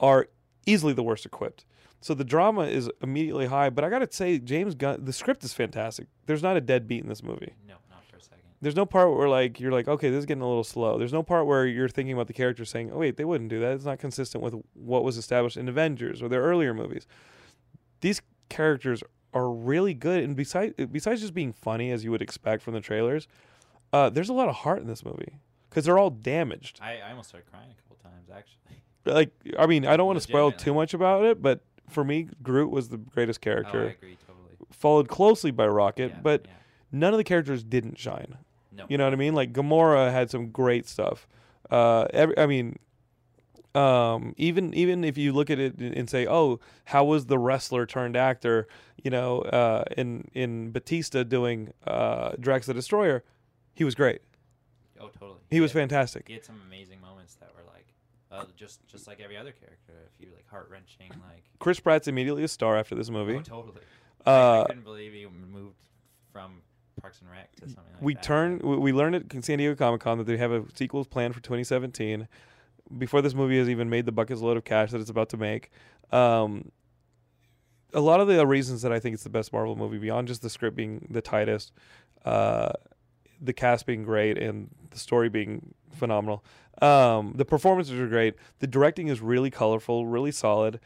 are 0.00 0.26
easily 0.66 0.92
the 0.92 1.02
worst 1.02 1.24
equipped. 1.26 1.64
So 2.00 2.14
the 2.14 2.24
drama 2.24 2.62
is 2.62 2.90
immediately 3.02 3.46
high, 3.46 3.70
but 3.70 3.84
I 3.84 3.90
got 3.90 3.98
to 3.98 4.08
say 4.10 4.38
James 4.38 4.74
Gunn 4.74 5.04
the 5.04 5.12
script 5.12 5.44
is 5.44 5.52
fantastic. 5.52 6.08
There's 6.26 6.42
not 6.42 6.56
a 6.56 6.60
dead 6.60 6.88
beat 6.88 7.02
in 7.02 7.08
this 7.08 7.22
movie. 7.22 7.54
No, 7.68 7.74
not 7.88 8.04
for 8.10 8.16
a 8.16 8.22
second. 8.22 8.42
There's 8.60 8.76
no 8.76 8.86
part 8.86 9.14
where 9.16 9.28
like 9.28 9.60
you're 9.60 9.70
like, 9.70 9.86
okay, 9.86 10.10
this 10.10 10.18
is 10.18 10.26
getting 10.26 10.42
a 10.42 10.48
little 10.48 10.64
slow. 10.64 10.98
There's 10.98 11.12
no 11.12 11.22
part 11.22 11.46
where 11.46 11.66
you're 11.66 11.88
thinking 11.88 12.14
about 12.14 12.26
the 12.26 12.32
characters 12.32 12.68
saying, 12.68 12.90
oh 12.92 12.98
wait, 12.98 13.16
they 13.16 13.24
wouldn't 13.24 13.50
do 13.50 13.60
that. 13.60 13.74
It's 13.74 13.84
not 13.84 14.00
consistent 14.00 14.42
with 14.42 14.54
what 14.74 15.04
was 15.04 15.16
established 15.16 15.56
in 15.56 15.68
Avengers 15.68 16.20
or 16.20 16.28
their 16.28 16.42
earlier 16.42 16.74
movies. 16.74 17.06
These 18.00 18.22
characters 18.48 19.04
are 19.32 19.50
really 19.50 19.94
good, 19.94 20.22
and 20.24 20.34
besides 20.36 20.74
besides 20.90 21.20
just 21.20 21.34
being 21.34 21.52
funny 21.52 21.90
as 21.90 22.04
you 22.04 22.10
would 22.10 22.22
expect 22.22 22.62
from 22.62 22.74
the 22.74 22.80
trailers, 22.80 23.28
uh, 23.92 24.10
there's 24.10 24.28
a 24.28 24.32
lot 24.32 24.48
of 24.48 24.56
heart 24.56 24.80
in 24.80 24.86
this 24.86 25.04
movie 25.04 25.34
because 25.68 25.84
they're 25.84 25.98
all 25.98 26.10
damaged. 26.10 26.78
I, 26.82 26.98
I 26.98 27.10
almost 27.10 27.28
started 27.30 27.50
crying 27.50 27.68
a 27.70 27.74
couple 27.82 27.96
times 28.02 28.28
actually. 28.30 28.56
Like, 29.06 29.30
I 29.58 29.64
mean, 29.66 29.86
I 29.86 29.96
don't 29.96 30.06
want 30.06 30.18
to 30.18 30.22
spoil 30.22 30.52
too 30.52 30.74
much 30.74 30.92
about 30.92 31.24
it, 31.24 31.40
but 31.40 31.60
for 31.88 32.04
me, 32.04 32.28
Groot 32.42 32.70
was 32.70 32.90
the 32.90 32.98
greatest 32.98 33.38
Oh, 33.38 33.40
I 33.40 33.44
character, 33.44 33.82
agree 33.88 34.18
totally. 34.26 34.54
followed 34.72 35.08
closely 35.08 35.50
by 35.50 35.66
Rocket, 35.66 36.10
Yeah, 36.12 36.20
but 36.22 36.42
yeah. 36.44 36.52
none 36.92 37.14
of 37.14 37.16
the 37.18 37.24
characters 37.24 37.64
didn't 37.64 37.98
shine. 37.98 38.36
no. 38.70 38.84
You 38.90 38.98
know 38.98 39.04
what 39.04 39.14
I 39.14 39.16
mean? 39.16 39.34
Like 39.34 39.54
Gamora 39.54 40.12
had 40.12 40.28
some 40.30 40.50
great 40.50 40.86
stuff. 40.86 41.26
Uh, 41.70 42.08
every, 42.12 42.36
I 42.38 42.44
mean, 42.46 42.78
um, 43.74 44.34
even 44.36 44.74
even 44.74 45.04
if 45.04 45.16
you 45.16 45.32
look 45.32 45.50
at 45.50 45.58
it 45.58 45.78
and 45.78 46.08
say, 46.10 46.26
"Oh, 46.26 46.60
how 46.86 47.04
was 47.04 47.26
the 47.26 47.38
wrestler 47.38 47.86
turned 47.86 48.16
actor?" 48.16 48.66
You 49.02 49.10
know, 49.10 49.40
uh, 49.42 49.84
in 49.96 50.28
in 50.34 50.72
Batista 50.72 51.22
doing 51.24 51.72
uh, 51.86 52.32
Drax 52.40 52.66
the 52.66 52.74
Destroyer, 52.74 53.22
he 53.74 53.84
was 53.84 53.94
great. 53.94 54.22
Oh, 55.00 55.08
totally. 55.08 55.38
He 55.50 55.60
was 55.60 55.72
had- 55.72 55.80
fantastic. 55.80 56.26
He 56.28 56.34
had 56.34 56.44
some 56.44 56.60
amazing 56.66 57.00
moments 57.00 57.34
that 57.36 57.50
were 57.56 57.62
like, 57.72 57.86
uh, 58.30 58.44
just 58.56 58.86
just 58.86 59.06
like 59.06 59.20
every 59.20 59.36
other 59.36 59.52
character. 59.52 59.92
A 60.06 60.18
few 60.18 60.30
like 60.34 60.48
heart 60.48 60.68
wrenching, 60.70 61.08
like. 61.30 61.44
Chris 61.58 61.80
Pratt's 61.80 62.08
immediately 62.08 62.42
a 62.44 62.48
star 62.48 62.76
after 62.76 62.94
this 62.94 63.08
movie. 63.10 63.36
Oh, 63.36 63.40
totally. 63.40 63.80
I, 64.26 64.30
I 64.30 64.34
Uh, 64.34 64.64
couldn't 64.66 64.84
believe 64.84 65.12
he 65.12 65.26
moved 65.26 65.76
from 66.32 66.60
Parks 67.00 67.20
and 67.22 67.30
Rec 67.30 67.54
to 67.56 67.62
something 67.68 67.84
like 67.94 68.02
we 68.02 68.14
that. 68.14 68.22
turned 68.22 68.62
we 68.62 68.92
learned 68.92 69.14
at 69.14 69.44
San 69.44 69.56
Diego 69.58 69.74
Comic 69.74 70.00
Con 70.02 70.18
that 70.18 70.24
they 70.24 70.36
have 70.36 70.52
a 70.52 70.64
sequel 70.74 71.04
planned 71.06 71.34
for 71.34 71.40
2017 71.40 72.28
before 72.96 73.22
this 73.22 73.34
movie 73.34 73.58
has 73.58 73.68
even 73.68 73.88
made 73.88 74.06
the 74.06 74.12
bucket's 74.12 74.40
load 74.40 74.56
of 74.56 74.64
cash 74.64 74.90
that 74.90 75.00
it's 75.00 75.10
about 75.10 75.28
to 75.30 75.36
make 75.36 75.70
um, 76.12 76.70
a 77.92 78.00
lot 78.00 78.20
of 78.20 78.28
the 78.28 78.46
reasons 78.46 78.82
that 78.82 78.92
I 78.92 78.98
think 78.98 79.14
it's 79.14 79.24
the 79.24 79.30
best 79.30 79.52
Marvel 79.52 79.76
movie 79.76 79.98
beyond 79.98 80.28
just 80.28 80.42
the 80.42 80.50
script 80.50 80.76
being 80.76 81.06
the 81.10 81.22
tightest 81.22 81.72
uh, 82.24 82.72
the 83.40 83.52
cast 83.52 83.86
being 83.86 84.02
great 84.02 84.38
and 84.38 84.68
the 84.90 84.98
story 84.98 85.28
being 85.28 85.74
phenomenal 85.92 86.44
um, 86.82 87.34
the 87.36 87.44
performances 87.44 87.98
are 87.98 88.06
great. 88.06 88.34
The 88.60 88.66
directing 88.66 89.08
is 89.08 89.20
really 89.20 89.50
colorful 89.50 90.06
really 90.06 90.32
solid. 90.32 90.80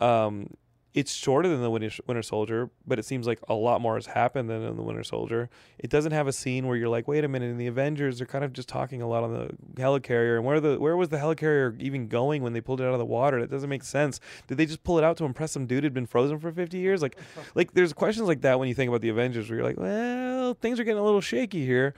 Um, 0.00 0.50
it's 0.96 1.12
shorter 1.12 1.46
than 1.50 1.60
the 1.60 1.68
Winter, 1.70 1.90
Winter 2.06 2.22
Soldier, 2.22 2.70
but 2.86 2.98
it 2.98 3.04
seems 3.04 3.26
like 3.26 3.38
a 3.50 3.54
lot 3.54 3.82
more 3.82 3.96
has 3.96 4.06
happened 4.06 4.48
than 4.48 4.62
in 4.62 4.76
the 4.76 4.82
Winter 4.82 5.04
Soldier. 5.04 5.50
It 5.78 5.90
doesn't 5.90 6.12
have 6.12 6.26
a 6.26 6.32
scene 6.32 6.66
where 6.66 6.74
you're 6.74 6.88
like, 6.88 7.06
wait 7.06 7.22
a 7.22 7.28
minute, 7.28 7.50
in 7.50 7.58
the 7.58 7.66
Avengers, 7.66 8.16
they're 8.16 8.26
kind 8.26 8.42
of 8.42 8.54
just 8.54 8.66
talking 8.66 9.02
a 9.02 9.06
lot 9.06 9.22
on 9.22 9.34
the 9.34 9.50
helicarrier, 9.74 10.36
and 10.36 10.44
where 10.46 10.58
the 10.58 10.80
where 10.80 10.96
was 10.96 11.10
the 11.10 11.18
helicarrier 11.18 11.78
even 11.82 12.08
going 12.08 12.42
when 12.42 12.54
they 12.54 12.62
pulled 12.62 12.80
it 12.80 12.84
out 12.84 12.94
of 12.94 12.98
the 12.98 13.04
water? 13.04 13.40
That 13.40 13.50
doesn't 13.50 13.68
make 13.68 13.84
sense. 13.84 14.20
Did 14.48 14.56
they 14.56 14.64
just 14.64 14.82
pull 14.84 14.96
it 14.96 15.04
out 15.04 15.18
to 15.18 15.26
impress 15.26 15.52
some 15.52 15.66
dude 15.66 15.84
who'd 15.84 15.92
been 15.92 16.06
frozen 16.06 16.38
for 16.38 16.50
50 16.50 16.78
years? 16.78 17.02
Like, 17.02 17.18
like 17.54 17.74
there's 17.74 17.92
questions 17.92 18.26
like 18.26 18.40
that 18.40 18.58
when 18.58 18.66
you 18.68 18.74
think 18.74 18.88
about 18.88 19.02
the 19.02 19.10
Avengers, 19.10 19.50
where 19.50 19.58
you're 19.58 19.66
like, 19.66 19.76
well, 19.78 20.54
things 20.54 20.80
are 20.80 20.84
getting 20.84 20.98
a 20.98 21.04
little 21.04 21.20
shaky 21.20 21.66
here. 21.66 21.92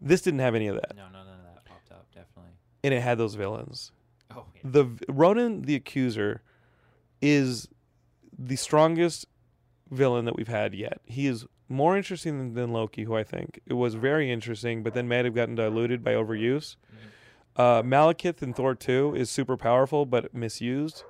This 0.00 0.20
didn't 0.22 0.40
have 0.40 0.56
any 0.56 0.66
of 0.66 0.74
that, 0.74 0.96
No, 0.96 1.04
none 1.04 1.22
of 1.28 1.44
that 1.54 1.64
popped 1.64 1.92
up. 1.92 2.06
Definitely. 2.12 2.50
and 2.82 2.92
it 2.92 3.00
had 3.00 3.16
those 3.16 3.36
villains. 3.36 3.92
Oh, 4.34 4.44
yeah. 4.56 4.60
the 4.64 4.88
Ronan 5.08 5.62
the 5.62 5.76
Accuser 5.76 6.42
is 7.22 7.68
the 8.38 8.56
strongest 8.56 9.26
villain 9.90 10.24
that 10.24 10.36
we've 10.36 10.48
had 10.48 10.74
yet. 10.74 11.00
He 11.04 11.26
is 11.26 11.46
more 11.68 11.96
interesting 11.96 12.38
than, 12.38 12.54
than 12.54 12.72
Loki, 12.72 13.04
who 13.04 13.14
I 13.16 13.24
think 13.24 13.60
it 13.66 13.74
was 13.74 13.94
very 13.94 14.30
interesting, 14.30 14.82
but 14.82 14.94
then 14.94 15.08
may 15.08 15.18
have 15.22 15.34
gotten 15.34 15.54
diluted 15.54 16.02
by 16.04 16.12
overuse. 16.12 16.76
Mhm. 16.76 17.10
Uh, 17.56 17.82
Malekith 17.82 18.42
in 18.42 18.52
Thor 18.52 18.74
2 18.74 19.14
is 19.14 19.30
super 19.30 19.56
powerful, 19.56 20.04
but 20.06 20.34
misused. 20.34 21.04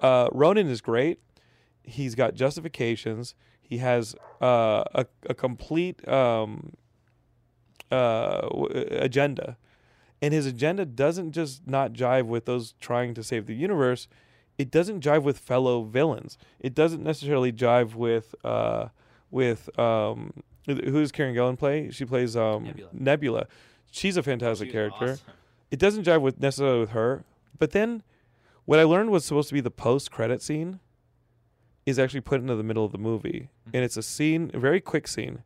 Uh, 0.00 0.28
Ronan 0.32 0.68
is 0.68 0.80
great. 0.80 1.18
He's 1.82 2.14
got 2.14 2.34
justifications. 2.34 3.34
He 3.60 3.78
has 3.78 4.14
uh, 4.40 4.84
a, 4.94 5.06
a 5.28 5.34
complete 5.34 6.06
um, 6.08 6.74
uh, 7.90 8.42
w- 8.42 8.68
agenda. 8.90 9.56
And 10.22 10.32
his 10.32 10.46
agenda 10.46 10.84
doesn't 10.86 11.32
just 11.32 11.66
not 11.66 11.92
jive 11.92 12.26
with 12.26 12.46
those 12.46 12.74
trying 12.80 13.14
to 13.14 13.22
save 13.22 13.46
the 13.46 13.54
universe. 13.54 14.08
It 14.58 14.70
doesn't 14.70 15.02
jive 15.02 15.22
with 15.22 15.38
fellow 15.38 15.82
villains. 15.82 16.38
It 16.60 16.74
doesn't 16.74 17.02
necessarily 17.02 17.52
jive 17.52 17.94
with 17.94 18.34
uh, 18.44 18.88
with 19.30 19.76
um, 19.78 20.32
who's 20.66 21.12
Karen 21.12 21.34
Gillan 21.34 21.58
play? 21.58 21.90
She 21.90 22.04
plays 22.04 22.36
um, 22.36 22.64
Nebula. 22.64 22.90
Nebula. 22.92 23.46
She's 23.90 24.16
a 24.16 24.22
fantastic 24.22 24.70
she 24.70 24.76
was 24.76 24.90
character 24.90 25.12
awesome. 25.12 25.34
it 25.70 25.78
doesn't 25.78 26.04
jive 26.04 26.20
with 26.20 26.40
necessarily 26.40 26.80
with 26.80 26.90
her. 26.90 27.24
But 27.58 27.70
then, 27.72 28.02
what 28.64 28.78
I 28.78 28.84
learned 28.84 29.10
was 29.10 29.24
supposed 29.24 29.48
to 29.48 29.54
be 29.54 29.60
the 29.60 29.70
post 29.70 30.10
credit 30.10 30.42
scene, 30.42 30.80
is 31.86 31.98
actually 31.98 32.20
put 32.20 32.40
into 32.40 32.56
the 32.56 32.64
middle 32.64 32.84
of 32.84 32.92
the 32.92 32.98
movie, 32.98 33.48
and 33.72 33.84
it's 33.84 33.96
a 33.96 34.02
scene, 34.02 34.50
a 34.52 34.58
very 34.58 34.80
quick 34.80 35.06
scene, 35.06 35.44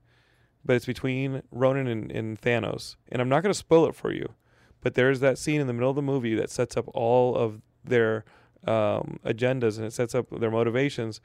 but 0.64 0.74
it's 0.74 0.86
between 0.86 1.42
Ronan 1.52 1.86
and, 1.86 2.10
and 2.10 2.40
Thanos. 2.40 2.96
And 3.10 3.20
I'm 3.20 3.28
not 3.28 3.42
going 3.42 3.52
to 3.52 3.58
spoil 3.58 3.86
it 3.86 3.94
for 3.94 4.10
you, 4.10 4.34
but 4.80 4.94
there's 4.94 5.20
that 5.20 5.36
scene 5.36 5.60
in 5.60 5.66
the 5.66 5.74
middle 5.74 5.90
of 5.90 5.96
the 5.96 6.02
movie 6.02 6.34
that 6.34 6.50
sets 6.50 6.76
up 6.76 6.86
all 6.94 7.36
of 7.36 7.60
their 7.84 8.24
um, 8.66 9.18
agendas 9.24 9.76
and 9.76 9.86
it 9.86 9.92
sets 9.92 10.14
up 10.14 10.26
their 10.40 10.50
motivations, 10.50 11.20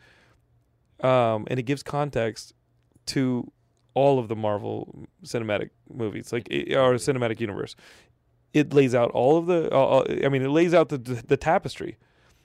um, 1.01 1.45
and 1.47 1.59
it 1.59 1.63
gives 1.63 1.83
context 1.83 2.53
to 3.07 3.51
all 3.93 4.19
of 4.19 4.27
the 4.27 4.35
Marvel 4.35 5.07
cinematic 5.23 5.69
movies, 5.93 6.33
like 6.33 6.47
it, 6.49 6.75
or 6.75 6.93
cinematic 6.95 7.39
universe 7.39 7.75
it 8.55 8.73
lays 8.73 8.95
out 8.95 9.11
all 9.11 9.37
of 9.37 9.47
the. 9.47 9.69
Uh, 9.71 9.97
uh, 9.99 10.05
I 10.23 10.29
mean, 10.29 10.41
it 10.41 10.49
lays 10.49 10.73
out 10.73 10.89
the 10.89 10.97
the 10.97 11.37
tapestry. 11.37 11.97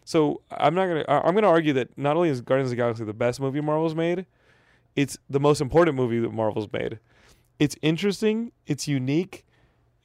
So 0.04 0.42
I'm 0.50 0.74
not 0.74 0.88
gonna. 0.88 1.04
I'm 1.08 1.34
gonna 1.34 1.48
argue 1.48 1.72
that 1.74 1.96
not 1.96 2.16
only 2.16 2.28
is 2.28 2.40
Guardians 2.40 2.70
of 2.70 2.76
the 2.76 2.82
Galaxy 2.82 3.04
the 3.04 3.14
best 3.14 3.40
movie 3.40 3.60
Marvel's 3.60 3.94
made, 3.94 4.26
it's 4.96 5.16
the 5.30 5.38
most 5.38 5.60
important 5.60 5.96
movie 5.96 6.18
that 6.18 6.32
Marvel's 6.32 6.68
made. 6.72 6.98
It's 7.60 7.76
interesting. 7.80 8.50
It's 8.66 8.88
unique, 8.88 9.46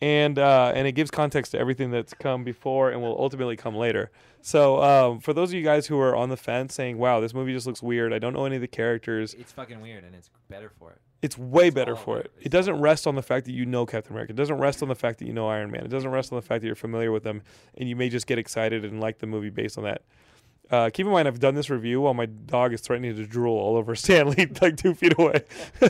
and 0.01 0.37
uh, 0.37 0.71
and 0.75 0.87
it 0.87 0.91
gives 0.93 1.11
context 1.11 1.51
to 1.53 1.59
everything 1.59 1.91
that's 1.91 2.13
come 2.13 2.43
before 2.43 2.89
and 2.91 3.01
will 3.01 3.15
ultimately 3.19 3.55
come 3.55 3.75
later. 3.75 4.11
So 4.41 4.81
um, 4.83 5.19
for 5.19 5.33
those 5.33 5.49
of 5.49 5.55
you 5.55 5.63
guys 5.63 5.87
who 5.87 5.99
are 5.99 6.15
on 6.15 6.29
the 6.29 6.37
fence, 6.37 6.73
saying, 6.75 6.97
"Wow, 6.97 7.19
this 7.19 7.33
movie 7.33 7.53
just 7.53 7.65
looks 7.65 7.81
weird. 7.81 8.13
I 8.13 8.19
don't 8.19 8.33
know 8.33 8.45
any 8.45 8.55
of 8.55 8.61
the 8.61 8.67
characters," 8.67 9.33
It's 9.33 9.51
fucking 9.51 9.81
weird, 9.81 10.03
and 10.03 10.13
it's 10.13 10.29
better 10.49 10.69
for 10.77 10.91
it. 10.91 10.99
it's 11.21 11.37
way 11.37 11.67
It's 11.67 11.75
better 11.75 11.95
for 11.95 12.19
it. 12.19 12.31
It 12.41 12.49
doesn't 12.49 12.79
rest 12.79 13.07
on 13.07 13.15
the 13.15 13.23
fact 13.23 13.45
that 13.47 13.53
you 13.53 13.65
know 13.65 13.85
Captain 13.85 14.13
America. 14.13 14.33
It 14.33 14.35
doesn't 14.35 14.57
rest 14.57 14.83
on 14.83 14.89
the 14.89 14.95
fact 14.95 15.19
that 15.19 15.25
you 15.25 15.33
know 15.33 15.47
Iron 15.47 15.71
Man. 15.71 15.83
It 15.85 15.89
doesn't 15.89 16.11
rest 16.11 16.31
on 16.31 16.35
the 16.35 16.41
fact 16.45 16.61
that 16.61 16.67
you're 16.67 16.75
familiar 16.75 17.11
with 17.11 17.23
them, 17.23 17.41
and 17.77 17.89
you 17.89 17.95
may 17.95 18.09
just 18.09 18.27
get 18.27 18.37
excited 18.37 18.85
and 18.85 18.99
like 18.99 19.19
the 19.19 19.27
movie 19.27 19.49
based 19.49 19.77
on 19.77 19.85
that. 19.85 20.03
Uh, 20.69 20.89
keep 20.91 21.05
in 21.05 21.11
mind, 21.11 21.27
I've 21.27 21.39
done 21.39 21.53
this 21.55 21.69
review 21.69 22.01
while 22.01 22.15
my 22.15 22.25
dog 22.25 22.73
is 22.73 22.81
threatening 22.81 23.15
to 23.15 23.25
drool 23.25 23.57
all 23.57 23.77
over 23.77 23.95
Stanley, 23.95 24.47
like 24.61 24.77
two 24.77 24.93
feet 24.93 25.17
away. 25.17 25.43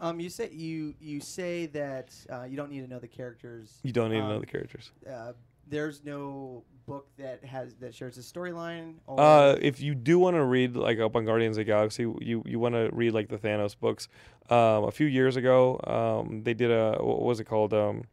Um, 0.00 0.20
you 0.20 0.28
say 0.28 0.50
you 0.52 0.94
you 1.00 1.20
say 1.20 1.66
that 1.66 2.14
uh, 2.30 2.44
you 2.44 2.56
don't 2.56 2.70
need 2.70 2.82
to 2.82 2.88
know 2.88 2.98
the 2.98 3.08
characters. 3.08 3.78
You 3.82 3.92
don't 3.92 4.10
need 4.10 4.20
to 4.20 4.28
know 4.28 4.34
Um, 4.34 4.40
the 4.40 4.46
characters. 4.46 4.92
Uh, 5.08 5.32
there's 5.68 6.04
no 6.04 6.62
book 6.86 7.08
that 7.18 7.44
has 7.44 7.74
that 7.76 7.94
shares 7.94 8.16
a 8.18 8.20
storyline. 8.20 8.94
Uh, 9.08 9.56
if 9.60 9.80
you 9.80 9.94
do 9.94 10.18
want 10.18 10.36
to 10.36 10.44
read 10.44 10.76
like 10.76 10.98
up 11.00 11.16
on 11.16 11.24
Guardians 11.24 11.56
of 11.56 11.62
the 11.62 11.64
Galaxy, 11.64 12.02
you 12.02 12.42
you 12.46 12.58
want 12.58 12.74
to 12.74 12.90
read 12.92 13.12
like 13.12 13.28
the 13.28 13.38
Thanos 13.38 13.78
books. 13.78 14.08
Um, 14.48 14.84
a 14.84 14.92
few 14.92 15.06
years 15.06 15.36
ago, 15.36 15.80
um, 15.84 16.42
they 16.44 16.54
did 16.54 16.70
a 16.70 16.98
what 17.00 17.22
was 17.22 17.40
it 17.40 17.44
called? 17.44 17.74
Um, 17.74 18.04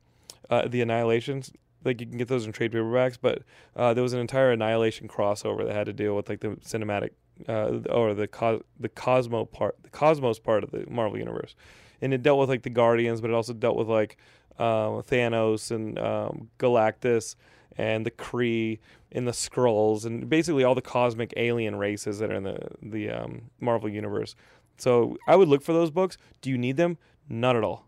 uh, 0.49 0.67
the 0.67 0.81
Annihilations. 0.81 1.51
Like 1.85 1.99
you 1.99 2.07
can 2.07 2.17
get 2.17 2.29
those 2.29 2.45
in 2.45 2.53
trade 2.53 2.71
paperbacks, 2.71 3.17
but 3.21 3.43
uh, 3.75 3.93
there 3.93 4.03
was 4.03 4.13
an 4.13 4.19
entire 4.19 4.51
Annihilation 4.51 5.09
crossover 5.09 5.65
that 5.65 5.75
had 5.75 5.85
to 5.87 5.93
deal 5.93 6.15
with 6.15 6.29
like 6.29 6.39
the 6.39 6.51
cinematic 6.65 7.09
uh, 7.47 7.79
or 7.89 8.13
the 8.13 8.61
the 8.79 8.89
Cosmo 8.89 9.45
part, 9.45 9.77
the 9.83 9.89
Cosmos 9.89 10.39
part 10.39 10.63
of 10.63 10.71
the 10.71 10.85
Marvel 10.89 11.17
universe, 11.17 11.55
and 12.01 12.13
it 12.13 12.23
dealt 12.23 12.39
with 12.39 12.49
like 12.49 12.63
the 12.63 12.69
Guardians, 12.69 13.21
but 13.21 13.29
it 13.29 13.33
also 13.33 13.53
dealt 13.53 13.77
with 13.77 13.87
like 13.87 14.17
um, 14.59 15.01
Thanos 15.03 15.71
and 15.71 15.97
um, 15.99 16.49
Galactus 16.59 17.35
and 17.77 18.05
the 18.05 18.11
Kree 18.11 18.79
and 19.11 19.27
the 19.27 19.31
Skrulls 19.31 20.05
and 20.05 20.29
basically 20.29 20.63
all 20.63 20.75
the 20.75 20.81
cosmic 20.81 21.33
alien 21.37 21.75
races 21.75 22.19
that 22.19 22.31
are 22.31 22.35
in 22.35 22.43
the 22.43 22.59
the 22.81 23.09
um, 23.09 23.49
Marvel 23.59 23.89
universe. 23.89 24.35
So 24.77 25.17
I 25.27 25.35
would 25.35 25.47
look 25.47 25.61
for 25.61 25.73
those 25.73 25.91
books. 25.91 26.17
Do 26.41 26.49
you 26.49 26.57
need 26.57 26.77
them? 26.77 26.97
Not 27.29 27.55
at 27.55 27.63
all. 27.63 27.87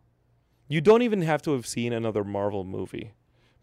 You 0.68 0.82
don't 0.82 1.02
even 1.02 1.22
have 1.22 1.42
to 1.44 1.52
have 1.52 1.68
seen 1.68 1.94
another 1.94 2.24
Marvel 2.24 2.64
movie. 2.64 3.12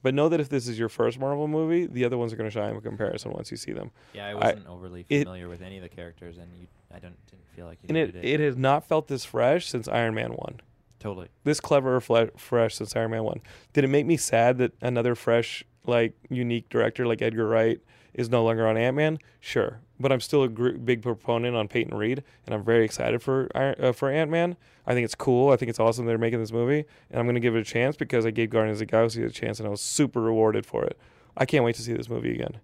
But 0.03 0.15
know 0.15 0.29
that 0.29 0.41
if 0.41 0.49
this 0.49 0.67
is 0.69 0.79
your 0.79 0.89
first 0.89 1.19
Marvel 1.19 1.47
movie, 1.49 1.87
the 1.87 2.05
other 2.05 2.19
ones 2.19 2.33
are 2.33 2.37
going 2.37 2.51
to 2.51 2.55
shine 2.55 2.75
in 2.75 2.81
comparison 2.81 3.33
once 3.33 3.51
you 3.51 3.57
see 3.57 3.73
them. 3.73 3.91
Yeah, 4.13 4.27
I 4.27 4.31
I- 4.31 4.35
wasn't 4.35 4.67
overly 4.67 5.07
it- 5.09 5.25
familiar 5.25 5.49
with 5.49 5.63
any 5.63 5.77
of 5.77 5.83
the 5.83 5.89
characters, 5.89 6.39
and 6.39 6.49
you, 6.59 6.67
I 6.91 6.99
don't 6.99 7.15
didn't 7.27 7.47
feel 7.55 7.67
like 7.67 7.79
you 7.83 7.87
And 7.89 7.97
it, 7.97 8.15
needed 8.15 8.25
it 8.25 8.41
has 8.41 8.57
not 8.57 8.87
felt 8.87 9.09
this 9.09 9.25
fresh 9.25 9.69
since 9.69 9.87
Iron 9.89 10.15
Man 10.15 10.31
1. 10.33 10.61
Totally. 10.99 11.29
This 11.45 11.61
clever, 11.61 12.01
fle- 12.01 12.31
fresh 12.37 12.75
since 12.77 12.95
Iron 12.97 13.11
Man 13.13 13.25
1. 13.25 13.41
Did 13.73 13.85
it 13.85 13.89
make 13.89 14.07
me 14.07 14.17
sad 14.17 14.59
that 14.59 14.73
another 14.81 15.15
fresh, 15.15 15.65
like, 15.87 16.15
unique 16.31 16.69
director 16.69 17.07
like 17.07 17.21
Edgar 17.23 17.47
Wright 17.49 17.81
is 18.15 18.29
no 18.29 18.45
longer 18.45 18.67
on 18.67 18.77
Ant 18.77 18.97
Man? 18.97 19.19
Sure. 19.41 19.81
But 20.03 20.13
I'm 20.13 20.21
still 20.21 20.43
a 20.43 20.49
gr- 20.49 20.73
big 20.73 21.01
proponent 21.01 21.55
on 21.55 21.69
Peyton 21.69 21.97
Reed, 21.97 22.25
and 22.45 22.55
I'm 22.55 22.65
very 22.65 22.85
excited 22.85 23.23
for 23.23 23.49
uh, 23.55 23.93
for 23.93 24.11
Ant 24.11 24.31
Man. 24.31 24.57
I 24.87 24.95
think 24.95 25.05
it's 25.05 25.15
cool. 25.15 25.51
I 25.51 25.57
think 25.57 25.69
it's 25.69 25.79
awesome 25.79 26.07
they're 26.07 26.19
making 26.19 26.41
this 26.41 26.53
movie, 26.53 26.85
and 27.11 27.21
I'm 27.21 27.27
going 27.27 27.35
to 27.35 27.41
give 27.41 27.55
it 27.55 27.61
a 27.61 27.65
chance 27.65 27.97
because 27.97 28.27
I 28.27 28.31
gave 28.31 28.51
Guardians 28.51 28.77
of 28.77 28.81
the 28.81 28.87
Galaxy 28.87 29.23
a 29.23 29.31
chance, 29.31 29.61
and 29.61 29.67
I 29.67 29.71
was 29.71 29.81
super 29.81 30.21
rewarded 30.21 30.67
for 30.67 30.85
it. 30.85 30.99
I 31.37 31.47
can't 31.47 31.65
wait 31.65 31.77
to 31.77 31.83
see 31.83 31.93
this 31.93 32.09
movie 32.09 32.33
again. 32.33 32.61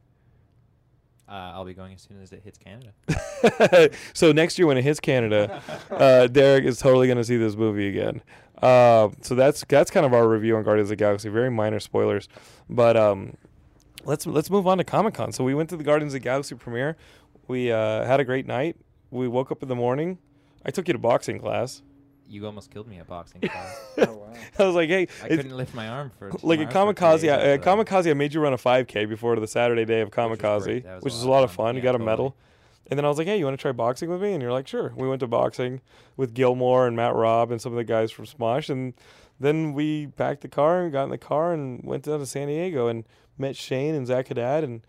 Uh, 1.29 1.53
I'll 1.55 1.65
be 1.65 1.75
going 1.75 1.93
as 1.93 2.03
soon 2.03 2.23
as 2.23 2.33
it 2.33 2.43
hits 2.43 2.59
Canada. 2.59 3.91
so 4.15 4.33
next 4.33 4.59
year 4.59 4.67
when 4.67 4.79
it 4.79 4.83
hits 4.83 4.99
Canada, 4.99 5.63
uh, 5.91 6.27
Derek 6.27 6.65
is 6.65 6.79
totally 6.79 7.07
going 7.07 7.19
to 7.19 7.25
see 7.25 7.37
this 7.37 7.55
movie 7.55 7.89
again. 7.89 8.23
Uh, 8.63 9.11
so 9.21 9.35
that's 9.35 9.65
that's 9.69 9.91
kind 9.91 10.07
of 10.07 10.15
our 10.15 10.27
review 10.27 10.57
on 10.57 10.65
Guardians 10.65 10.87
of 10.87 10.91
the 10.91 10.97
Galaxy. 10.97 11.29
Very 11.29 11.51
minor 11.51 11.81
spoilers, 11.81 12.29
but 12.69 12.97
um, 12.97 13.37
let's 14.05 14.27
let's 14.27 14.51
move 14.51 14.67
on 14.67 14.79
to 14.79 14.85
Comic 14.85 15.15
Con. 15.15 15.31
So 15.33 15.45
we 15.45 15.55
went 15.55 15.69
to 15.71 15.77
the 15.77 15.85
Guardians 15.85 16.15
of 16.15 16.21
the 16.21 16.25
Galaxy 16.25 16.55
premiere. 16.55 16.97
We 17.49 17.73
uh, 17.73 18.05
had 18.05 18.21
a 18.21 18.25
great 18.25 18.47
night. 18.47 18.77
We 19.11 19.27
woke 19.27 19.51
up 19.51 19.63
in 19.63 19.69
the 19.69 19.75
morning. 19.75 20.19
I 20.65 20.71
took 20.71 20.87
you 20.87 20.93
to 20.93 20.99
boxing 20.99 21.39
class. 21.39 21.83
You 22.29 22.45
almost 22.45 22.71
killed 22.71 22.87
me 22.87 22.99
at 22.99 23.07
boxing 23.07 23.41
class. 23.43 23.81
Oh 23.97 24.15
wow. 24.15 24.35
I 24.59 24.65
was 24.67 24.75
like, 24.75 24.91
hey, 24.91 25.09
I 25.25 25.29
couldn't 25.29 25.57
lift 25.57 25.75
my 25.75 25.89
arm 25.89 26.13
for 26.19 26.31
like 26.43 26.61
at 26.61 26.77
arm 26.77 26.95
for 26.95 27.03
Comikaze, 27.03 27.21
days 27.23 27.31
I, 27.31 27.37
at. 27.55 27.63
Comikaze, 27.63 28.11
I 28.11 28.15
made 28.15 28.35
you 28.35 28.41
run 28.41 28.53
a 28.53 28.59
5K 28.59 29.09
before 29.09 29.35
the 29.37 29.47
Saturday 29.47 29.87
day 29.87 30.03
of 30.03 30.11
Comikaze, 30.11 30.65
great. 30.65 30.85
That 30.85 30.97
was 30.97 31.05
which 31.05 31.15
a 31.15 31.17
is 31.17 31.25
lot 31.25 31.29
a 31.29 31.33
lot 31.33 31.45
of 31.45 31.51
of 31.51 31.57
fun. 31.57 31.67
fun. 31.67 31.77
You 31.77 31.83
got 31.83 31.91
a 31.91 31.93
totally. 31.99 32.07
medal. 32.07 32.37
And 32.91 32.97
then 32.97 33.05
I 33.05 33.09
was 33.09 33.19
like, 33.19 33.27
hey, 33.27 33.39
you 33.39 33.45
want 33.45 33.57
to 33.59 33.61
try 33.61 33.73
boxing 33.73 34.09
with 34.11 34.23
me? 34.23 34.33
And 34.33 34.43
you're 34.43 34.53
like, 34.53 34.67
sure. 34.67 34.93
We 34.97 35.09
went 35.09 35.21
to 35.21 35.27
boxing 35.27 35.81
with 36.17 36.33
Gilmore 36.33 36.87
and 36.87 36.97
Matt 36.97 37.15
Robb 37.15 37.51
and 37.51 37.61
some 37.61 37.73
of 37.73 37.77
the 37.77 37.85
guys 37.85 38.11
from 38.11 38.25
Smosh. 38.25 38.71
And 38.71 38.95
then 39.39 39.75
we 39.75 40.07
packed 40.07 40.41
the 40.41 40.49
car 40.49 40.83
and 40.83 40.93
got 40.93 41.05
in 41.05 41.11
the 41.11 41.19
car 41.19 41.53
and 41.53 41.83
went 41.85 42.05
down 42.05 42.19
to 42.19 42.27
San 42.27 42.49
Diego 42.49 42.89
and 42.89 43.05
met 43.37 43.57
Shane 43.57 43.95
and 43.95 44.07
Zach 44.07 44.29
Haddad 44.29 44.65
and 44.65 44.81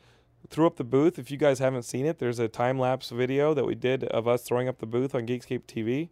threw 0.50 0.66
up 0.66 0.78
the 0.78 0.84
booth. 0.84 1.20
If 1.20 1.32
you 1.32 1.38
guys 1.38 1.60
haven't 1.60 1.84
seen 1.84 2.06
it, 2.06 2.20
there's 2.20 2.40
a 2.40 2.48
time 2.48 2.80
lapse 2.80 3.10
video 3.10 3.54
that 3.54 3.66
we 3.66 3.76
did 3.76 4.04
of 4.06 4.28
us 4.28 4.44
throwing 4.44 4.68
up 4.68 4.80
the 4.80 4.86
booth 4.86 5.14
on 5.14 5.28
Geekscape 5.28 5.64
TV. 5.64 6.10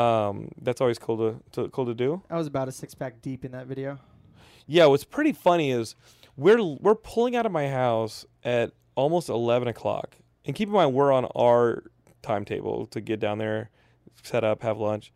Um, 0.00 0.50
that's 0.60 0.80
always 0.80 0.98
cool 0.98 1.16
to, 1.18 1.40
to 1.52 1.68
cool 1.68 1.86
to 1.86 1.94
do. 1.94 2.22
I 2.30 2.36
was 2.36 2.46
about 2.46 2.68
a 2.68 2.72
six 2.72 2.94
pack 2.94 3.20
deep 3.20 3.44
in 3.44 3.52
that 3.52 3.66
video. 3.66 3.98
Yeah, 4.66 4.86
what's 4.86 5.04
pretty 5.04 5.32
funny 5.32 5.70
is 5.70 5.96
we're 6.36 6.62
we're 6.62 6.94
pulling 6.94 7.36
out 7.36 7.46
of 7.46 7.52
my 7.52 7.68
house 7.68 8.24
at 8.44 8.72
almost 8.94 9.28
eleven 9.28 9.68
o'clock, 9.68 10.16
and 10.46 10.54
keep 10.54 10.68
in 10.68 10.74
mind 10.74 10.94
we're 10.94 11.12
on 11.12 11.26
our 11.36 11.84
timetable 12.22 12.86
to 12.86 13.00
get 13.00 13.20
down 13.20 13.38
there, 13.38 13.70
set 14.22 14.44
up, 14.44 14.62
have 14.62 14.78
lunch, 14.78 15.12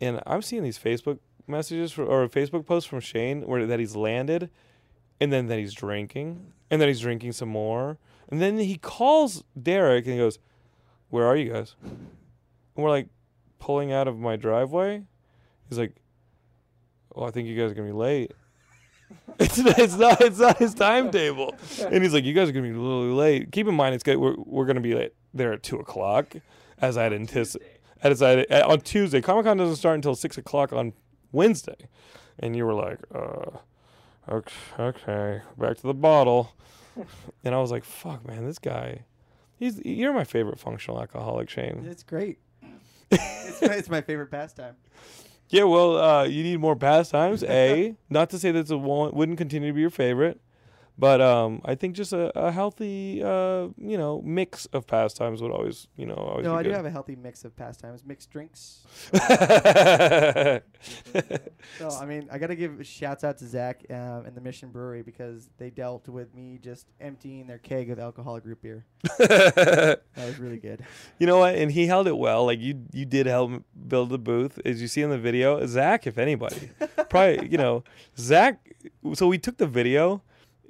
and 0.00 0.20
I'm 0.26 0.42
seeing 0.42 0.62
these 0.62 0.78
Facebook 0.78 1.18
messages 1.46 1.92
for, 1.92 2.04
or 2.04 2.28
Facebook 2.28 2.66
posts 2.66 2.88
from 2.88 3.00
Shane 3.00 3.42
where 3.42 3.66
that 3.66 3.78
he's 3.78 3.96
landed, 3.96 4.50
and 5.20 5.32
then 5.32 5.46
that 5.46 5.58
he's 5.58 5.72
drinking, 5.72 6.52
and 6.74 6.80
then 6.80 6.88
he's 6.88 6.98
drinking 6.98 7.30
some 7.30 7.50
more, 7.50 7.98
and 8.28 8.42
then 8.42 8.58
he 8.58 8.76
calls 8.76 9.44
Derek 9.60 10.06
and 10.06 10.14
he 10.14 10.18
goes, 10.18 10.40
"Where 11.08 11.24
are 11.24 11.36
you 11.36 11.52
guys?" 11.52 11.76
And 11.84 12.08
we're 12.74 12.90
like 12.90 13.06
pulling 13.60 13.92
out 13.92 14.08
of 14.08 14.18
my 14.18 14.34
driveway. 14.34 15.04
He's 15.68 15.78
like, 15.78 15.94
"Oh, 17.14 17.22
I 17.22 17.30
think 17.30 17.46
you 17.46 17.56
guys 17.56 17.70
are 17.70 17.74
gonna 17.74 17.86
be 17.86 17.92
late." 17.92 18.32
it's, 19.38 19.56
it's 19.56 19.96
not 19.96 20.20
it's 20.20 20.40
not 20.40 20.58
his 20.58 20.74
timetable, 20.74 21.54
and 21.78 22.02
he's 22.02 22.12
like, 22.12 22.24
"You 22.24 22.34
guys 22.34 22.48
are 22.48 22.52
gonna 22.52 22.66
be 22.66 22.74
little 22.74 23.14
late." 23.14 23.52
Keep 23.52 23.68
in 23.68 23.74
mind, 23.76 23.94
it's 23.94 24.02
good. 24.02 24.16
We're 24.16 24.34
we're 24.36 24.66
gonna 24.66 24.80
be 24.80 24.96
late 24.96 25.12
there 25.32 25.52
at 25.52 25.62
two 25.62 25.78
o'clock, 25.78 26.34
as 26.80 26.98
I'd 26.98 27.12
anticipated. 27.12 27.78
As 28.02 28.20
I 28.20 28.42
on 28.62 28.80
Tuesday, 28.80 29.20
Comic 29.20 29.44
Con 29.44 29.58
doesn't 29.58 29.76
start 29.76 29.94
until 29.94 30.16
six 30.16 30.36
o'clock 30.38 30.72
on 30.72 30.92
Wednesday, 31.30 31.86
and 32.40 32.56
you 32.56 32.66
were 32.66 32.74
like, 32.74 32.98
"Uh, 33.14 33.58
okay, 34.28 34.54
okay, 34.78 35.42
back 35.58 35.76
to 35.78 35.86
the 35.86 35.94
bottle," 35.94 36.52
and 37.44 37.54
I 37.54 37.58
was 37.58 37.70
like, 37.70 37.84
"Fuck, 37.84 38.26
man, 38.26 38.44
this 38.46 38.58
guy." 38.58 39.04
He's 39.56 39.80
you're 39.84 40.12
my 40.12 40.24
favorite 40.24 40.58
functional 40.58 41.00
alcoholic, 41.00 41.48
Shane. 41.48 41.86
It's 41.88 42.02
great. 42.02 42.38
it's, 43.10 43.62
my, 43.62 43.74
it's 43.74 43.88
my 43.88 44.00
favorite 44.00 44.30
pastime. 44.30 44.76
Yeah, 45.50 45.64
well, 45.64 45.98
uh, 45.98 46.24
you 46.24 46.42
need 46.42 46.58
more 46.58 46.74
pastimes. 46.74 47.44
A, 47.44 47.94
not 48.10 48.30
to 48.30 48.38
say 48.38 48.50
that 48.50 48.68
it 48.68 48.74
won't 48.76 49.14
wouldn't 49.14 49.38
continue 49.38 49.68
to 49.68 49.74
be 49.74 49.82
your 49.82 49.90
favorite, 49.90 50.40
but 50.96 51.20
um, 51.20 51.60
I 51.64 51.74
think 51.74 51.96
just 51.96 52.12
a, 52.12 52.36
a 52.38 52.50
healthy, 52.52 53.22
uh, 53.22 53.68
you 53.76 53.98
know, 53.98 54.22
mix 54.24 54.66
of 54.66 54.86
pastimes 54.86 55.42
would 55.42 55.50
always, 55.50 55.88
you 55.96 56.06
know, 56.06 56.14
always 56.14 56.44
No, 56.44 56.54
I 56.54 56.62
do 56.62 56.70
have 56.70 56.86
a 56.86 56.90
healthy 56.90 57.16
mix 57.16 57.44
of 57.44 57.56
pastimes, 57.56 58.04
mixed 58.04 58.30
drinks. 58.30 58.86
So 61.78 61.88
I 61.88 62.04
mean, 62.06 62.28
I 62.30 62.38
gotta 62.38 62.54
give 62.54 62.86
shouts 62.86 63.24
out 63.24 63.38
to 63.38 63.46
Zach 63.46 63.84
um, 63.90 64.26
and 64.26 64.34
the 64.34 64.40
Mission 64.40 64.70
Brewery 64.70 65.02
because 65.02 65.48
they 65.58 65.70
dealt 65.70 66.08
with 66.08 66.34
me 66.34 66.58
just 66.62 66.86
emptying 67.00 67.46
their 67.46 67.58
keg 67.58 67.90
of 67.90 67.98
alcoholic 67.98 68.44
root 68.44 68.60
beer. 68.62 68.84
That 69.18 70.00
was 70.16 70.38
really 70.38 70.58
good. 70.58 70.84
you 71.18 71.26
know 71.26 71.38
what? 71.38 71.54
And 71.56 71.70
he 71.72 71.86
held 71.86 72.06
it 72.06 72.16
well. 72.16 72.44
Like 72.46 72.60
you, 72.60 72.82
you 72.92 73.04
did 73.04 73.26
help 73.26 73.64
build 73.88 74.10
the 74.10 74.18
booth, 74.18 74.60
as 74.64 74.80
you 74.80 74.88
see 74.88 75.02
in 75.02 75.10
the 75.10 75.18
video. 75.18 75.64
Zach, 75.66 76.06
if 76.06 76.18
anybody, 76.18 76.70
probably, 77.08 77.48
you 77.48 77.58
know, 77.58 77.82
Zach. 78.16 78.60
So 79.14 79.26
we 79.26 79.38
took 79.38 79.56
the 79.56 79.66
video, 79.66 80.22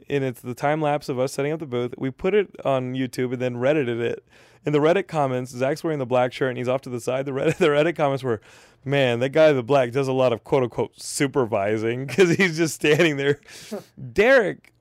and 0.09 0.25
it's 0.25 0.41
the 0.41 0.55
time 0.55 0.81
lapse 0.81 1.09
of 1.09 1.19
us 1.19 1.33
setting 1.33 1.53
up 1.53 1.61
the 1.61 1.67
booth. 1.67 1.95
We 1.99 2.11
put 2.11 2.35
it 2.35 2.55
on 2.65 2.95
YouTube 2.95 3.33
and 3.33 3.41
then 3.41 3.57
Reddited 3.57 4.01
it. 4.01 4.25
In 4.67 4.73
the 4.73 4.79
Reddit 4.79 5.09
comments, 5.09 5.51
Zach's 5.51 5.85
wearing 5.85 5.99
the 5.99 6.07
black 6.07 6.33
shirt 6.33 6.49
and 6.49 6.59
he's 6.59 6.69
off 6.69 6.81
to 6.83 6.91
the 6.91 7.01
side. 7.01 7.27
The 7.27 7.33
Reddit, 7.33 7.57
the 7.59 7.69
Reddit 7.69 7.97
comments 7.97 8.23
were, 8.23 8.41
"Man, 8.85 9.21
that 9.21 9.31
guy 9.31 9.51
in 9.51 9.57
the 9.57 9.63
black 9.63 9.93
does 9.93 10.09
a 10.09 10.13
lot 10.13 10.33
of 10.33 10.45
quote 10.45 10.63
unquote 10.63 11.01
supervising 11.01 12.07
because 12.07 12.35
he's 12.37 12.57
just 12.57 12.75
standing 12.75 13.17
there." 13.17 13.41
Derek 14.13 14.73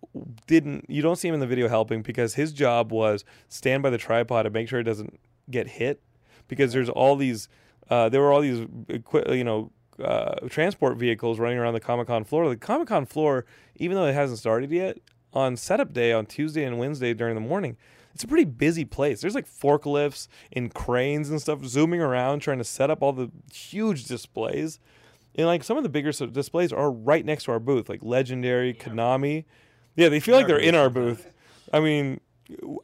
didn't. 0.47 0.85
You 0.89 1.01
don't 1.01 1.17
see 1.17 1.27
him 1.27 1.33
in 1.33 1.39
the 1.39 1.47
video 1.47 1.67
helping 1.67 2.01
because 2.01 2.35
his 2.35 2.53
job 2.53 2.91
was 2.91 3.25
stand 3.49 3.83
by 3.83 3.89
the 3.89 3.97
tripod 3.97 4.45
and 4.45 4.53
make 4.53 4.69
sure 4.69 4.79
it 4.79 4.83
doesn't 4.83 5.19
get 5.49 5.67
hit 5.67 6.01
because 6.47 6.71
there's 6.73 6.89
all 6.89 7.15
these. 7.15 7.49
Uh, 7.89 8.07
there 8.07 8.21
were 8.21 8.31
all 8.31 8.39
these, 8.39 8.65
you 9.29 9.43
know, 9.43 9.69
uh, 10.03 10.35
transport 10.49 10.97
vehicles 10.97 11.39
running 11.39 11.57
around 11.57 11.73
the 11.73 11.79
Comic 11.79 12.07
Con 12.07 12.23
floor. 12.23 12.49
The 12.49 12.57
Comic 12.57 12.87
Con 12.87 13.05
floor, 13.05 13.45
even 13.75 13.95
though 13.95 14.05
it 14.05 14.13
hasn't 14.13 14.39
started 14.39 14.71
yet, 14.71 14.97
on 15.33 15.57
setup 15.57 15.93
day 15.93 16.11
on 16.13 16.25
Tuesday 16.25 16.63
and 16.63 16.77
Wednesday 16.77 17.13
during 17.13 17.35
the 17.35 17.41
morning, 17.41 17.77
it's 18.13 18.23
a 18.23 18.27
pretty 18.27 18.45
busy 18.45 18.85
place. 18.85 19.21
There's 19.21 19.35
like 19.35 19.47
forklifts 19.47 20.27
and 20.51 20.73
cranes 20.73 21.29
and 21.29 21.41
stuff 21.41 21.65
zooming 21.65 22.01
around 22.01 22.39
trying 22.39 22.59
to 22.59 22.63
set 22.63 22.91
up 22.91 23.01
all 23.01 23.13
the 23.13 23.31
huge 23.51 24.05
displays. 24.05 24.79
And 25.35 25.47
like 25.47 25.63
some 25.63 25.77
of 25.77 25.83
the 25.83 25.89
bigger 25.89 26.11
displays 26.11 26.71
are 26.71 26.91
right 26.91 27.25
next 27.25 27.45
to 27.45 27.51
our 27.51 27.59
booth, 27.59 27.89
like 27.89 28.03
Legendary, 28.03 28.73
Konami. 28.73 29.45
Yeah, 29.95 30.09
they 30.09 30.19
feel 30.19 30.35
In 30.35 30.41
like 30.41 30.47
they're 30.47 30.57
in 30.57 30.75
our 30.75 30.91
booth. 30.91 31.27
I 31.71 31.79
mean, 31.79 32.19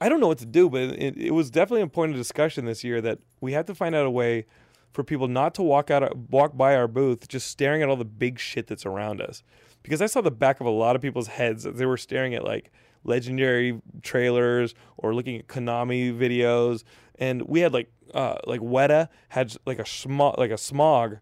I 0.01 0.09
don't 0.09 0.19
know 0.19 0.27
what 0.27 0.39
to 0.39 0.47
do, 0.47 0.67
but 0.67 0.81
it, 0.81 1.15
it 1.15 1.31
was 1.31 1.51
definitely 1.51 1.81
a 1.81 1.87
point 1.87 2.11
of 2.11 2.17
discussion 2.17 2.65
this 2.65 2.83
year 2.83 3.01
that 3.01 3.19
we 3.39 3.53
have 3.53 3.65
to 3.67 3.75
find 3.75 3.93
out 3.93 4.07
a 4.07 4.11
way 4.11 4.45
for 4.91 5.03
people 5.03 5.27
not 5.27 5.53
to 5.55 5.61
walk 5.61 5.91
out, 5.91 6.15
walk 6.15 6.57
by 6.57 6.75
our 6.75 6.87
booth, 6.87 7.27
just 7.27 7.47
staring 7.47 7.81
at 7.81 7.89
all 7.89 7.95
the 7.95 8.05
big 8.05 8.39
shit 8.39 8.67
that's 8.67 8.85
around 8.85 9.21
us. 9.21 9.43
Because 9.83 10.01
I 10.01 10.07
saw 10.07 10.21
the 10.21 10.31
back 10.31 10.59
of 10.59 10.67
a 10.67 10.71
lot 10.71 10.95
of 10.95 11.01
people's 11.01 11.27
heads 11.27 11.65
as 11.65 11.75
they 11.75 11.85
were 11.85 11.97
staring 11.97 12.35
at 12.35 12.43
like 12.43 12.71
legendary 13.03 13.81
trailers 14.01 14.75
or 14.97 15.15
looking 15.15 15.37
at 15.37 15.47
Konami 15.47 16.17
videos, 16.17 16.83
and 17.17 17.43
we 17.43 17.61
had 17.61 17.73
like 17.73 17.91
uh, 18.13 18.37
like 18.45 18.61
Weta 18.61 19.07
had 19.29 19.55
like 19.65 19.79
a 19.79 19.83
Smaug 19.83 20.37
like 20.37 20.51
a 20.51 20.55
Smaug 20.55 21.19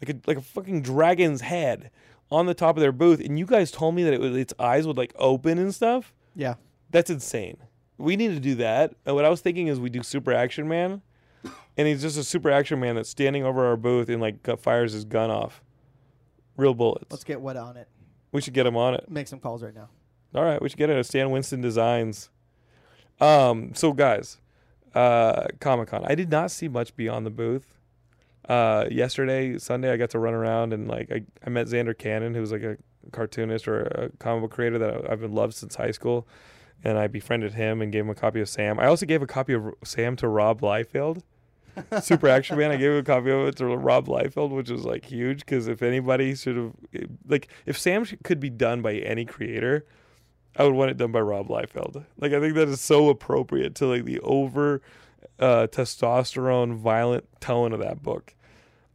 like 0.00 0.10
a 0.10 0.20
like 0.26 0.36
a 0.36 0.42
fucking 0.42 0.82
dragon's 0.82 1.42
head 1.42 1.90
on 2.30 2.46
the 2.46 2.54
top 2.54 2.76
of 2.76 2.80
their 2.80 2.92
booth, 2.92 3.20
and 3.20 3.38
you 3.38 3.46
guys 3.46 3.70
told 3.70 3.94
me 3.94 4.04
that 4.04 4.12
it 4.12 4.20
was, 4.20 4.36
its 4.36 4.54
eyes 4.58 4.86
would 4.86 4.96
like 4.96 5.14
open 5.18 5.58
and 5.58 5.74
stuff. 5.74 6.12
Yeah. 6.34 6.54
That's 6.90 7.10
insane. 7.10 7.58
We 7.96 8.16
need 8.16 8.28
to 8.28 8.40
do 8.40 8.54
that. 8.56 8.94
And 9.04 9.14
what 9.14 9.24
I 9.24 9.28
was 9.28 9.40
thinking 9.40 9.66
is 9.66 9.80
we 9.80 9.90
do 9.90 10.02
Super 10.02 10.32
Action 10.32 10.68
Man, 10.68 11.02
and 11.76 11.86
he's 11.88 12.02
just 12.02 12.18
a 12.18 12.24
Super 12.24 12.50
Action 12.50 12.80
Man 12.80 12.96
that's 12.96 13.08
standing 13.08 13.44
over 13.44 13.66
our 13.66 13.76
booth 13.76 14.08
and 14.08 14.20
like 14.20 14.46
fires 14.60 14.92
his 14.92 15.04
gun 15.04 15.30
off. 15.30 15.62
Real 16.56 16.74
bullets. 16.74 17.06
Let's 17.10 17.24
get 17.24 17.40
wet 17.40 17.56
on 17.56 17.76
it. 17.76 17.88
we 18.32 18.40
should 18.40 18.54
get 18.54 18.66
him 18.66 18.76
on 18.76 18.94
it. 18.94 19.08
Make 19.08 19.28
some 19.28 19.38
calls 19.38 19.62
right 19.62 19.74
now. 19.74 19.88
All 20.34 20.44
right, 20.44 20.60
we 20.60 20.68
should 20.68 20.78
get 20.78 20.90
it 20.90 20.96
at 20.96 21.06
Stan 21.06 21.30
Winston 21.30 21.60
Designs. 21.60 22.30
Um, 23.20 23.72
so 23.74 23.92
guys, 23.92 24.38
uh, 24.94 25.46
Comic 25.60 25.88
Con. 25.88 26.04
I 26.04 26.14
did 26.14 26.30
not 26.30 26.50
see 26.50 26.68
much 26.68 26.94
beyond 26.96 27.24
the 27.24 27.30
booth. 27.30 27.78
Uh, 28.48 28.86
yesterday, 28.90 29.58
Sunday, 29.58 29.92
I 29.92 29.96
got 29.96 30.10
to 30.10 30.18
run 30.18 30.34
around 30.34 30.72
and 30.72 30.88
like 30.88 31.10
I, 31.12 31.22
I 31.46 31.50
met 31.50 31.66
Zander 31.66 31.96
Cannon, 31.96 32.34
who's 32.34 32.50
like 32.52 32.62
a 32.62 32.76
cartoonist 33.12 33.68
or 33.68 33.82
a 33.82 34.10
comic 34.18 34.42
book 34.42 34.50
creator 34.52 34.78
that 34.78 35.10
I've 35.10 35.20
been 35.20 35.32
loved 35.32 35.54
since 35.54 35.76
high 35.76 35.90
school, 35.90 36.26
and 36.84 36.98
I 36.98 37.06
befriended 37.06 37.54
him 37.54 37.82
and 37.82 37.92
gave 37.92 38.04
him 38.04 38.10
a 38.10 38.14
copy 38.14 38.40
of 38.40 38.48
Sam. 38.48 38.78
I 38.78 38.86
also 38.86 39.06
gave 39.06 39.22
a 39.22 39.26
copy 39.26 39.54
of 39.54 39.74
Sam 39.84 40.16
to 40.16 40.28
Rob 40.28 40.60
Liefeld. 40.60 41.22
Super 42.02 42.28
Action 42.28 42.58
Man. 42.58 42.70
I 42.70 42.76
gave 42.76 42.90
him 42.90 42.98
a 42.98 43.02
copy 43.02 43.30
of 43.30 43.48
it 43.48 43.56
to 43.56 43.66
Rob 43.66 44.06
Liefeld, 44.06 44.50
which 44.50 44.70
was 44.70 44.84
like 44.84 45.04
huge 45.04 45.40
because 45.40 45.68
if 45.68 45.82
anybody 45.82 46.34
should 46.34 46.56
have, 46.56 46.72
like, 47.26 47.48
if 47.66 47.78
Sam 47.78 48.04
could 48.24 48.40
be 48.40 48.50
done 48.50 48.82
by 48.82 48.94
any 48.94 49.24
creator, 49.24 49.86
I 50.56 50.64
would 50.64 50.74
want 50.74 50.90
it 50.90 50.96
done 50.96 51.12
by 51.12 51.20
Rob 51.20 51.48
Liefeld. 51.48 52.04
Like, 52.18 52.32
I 52.32 52.40
think 52.40 52.54
that 52.54 52.68
is 52.68 52.80
so 52.80 53.08
appropriate 53.08 53.74
to 53.76 53.86
like 53.86 54.04
the 54.04 54.18
over 54.20 54.82
uh, 55.38 55.68
testosterone, 55.70 56.74
violent 56.74 57.28
tone 57.40 57.72
of 57.72 57.80
that 57.80 58.02
book. 58.02 58.34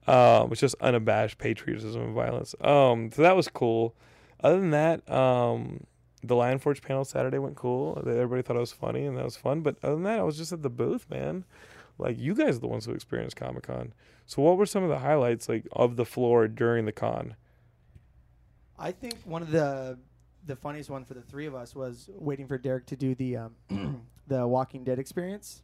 Um, 0.05 0.51
it's 0.51 0.59
just 0.59 0.75
unabashed 0.81 1.37
patriotism 1.37 2.01
and 2.01 2.13
violence. 2.13 2.55
Um, 2.59 3.11
so 3.11 3.21
that 3.21 3.35
was 3.35 3.47
cool. 3.47 3.95
Other 4.43 4.59
than 4.59 4.71
that, 4.71 5.09
um, 5.09 5.85
the 6.23 6.35
Lion 6.35 6.57
Forge 6.59 6.81
panel 6.81 7.03
Saturday 7.05 7.37
went 7.37 7.55
cool. 7.55 7.97
Everybody 8.05 8.41
thought 8.41 8.55
it 8.55 8.59
was 8.59 8.71
funny 8.71 9.05
and 9.05 9.17
that 9.17 9.25
was 9.25 9.35
fun. 9.37 9.61
But 9.61 9.75
other 9.83 9.95
than 9.95 10.03
that, 10.03 10.19
I 10.19 10.23
was 10.23 10.37
just 10.37 10.51
at 10.53 10.61
the 10.63 10.69
booth, 10.69 11.09
man. 11.09 11.43
Like 11.97 12.17
you 12.19 12.33
guys 12.33 12.57
are 12.57 12.59
the 12.59 12.67
ones 12.67 12.85
who 12.85 12.91
experienced 12.93 13.35
Comic 13.35 13.63
Con. 13.63 13.93
So 14.25 14.41
what 14.41 14.57
were 14.57 14.65
some 14.65 14.83
of 14.83 14.89
the 14.89 14.99
highlights 14.99 15.49
like 15.49 15.67
of 15.73 15.95
the 15.95 16.05
floor 16.05 16.47
during 16.47 16.85
the 16.85 16.91
con? 16.91 17.35
I 18.79 18.91
think 18.91 19.15
one 19.25 19.41
of 19.41 19.51
the 19.51 19.97
the 20.45 20.55
funniest 20.55 20.89
one 20.89 21.05
for 21.05 21.13
the 21.13 21.21
three 21.21 21.45
of 21.45 21.55
us 21.55 21.73
was 21.75 22.09
waiting 22.15 22.47
for 22.47 22.57
Derek 22.57 22.85
to 22.87 22.95
do 22.95 23.15
the 23.15 23.37
um, 23.37 23.55
the 24.27 24.47
Walking 24.47 24.83
Dead 24.83 24.99
experience. 24.99 25.61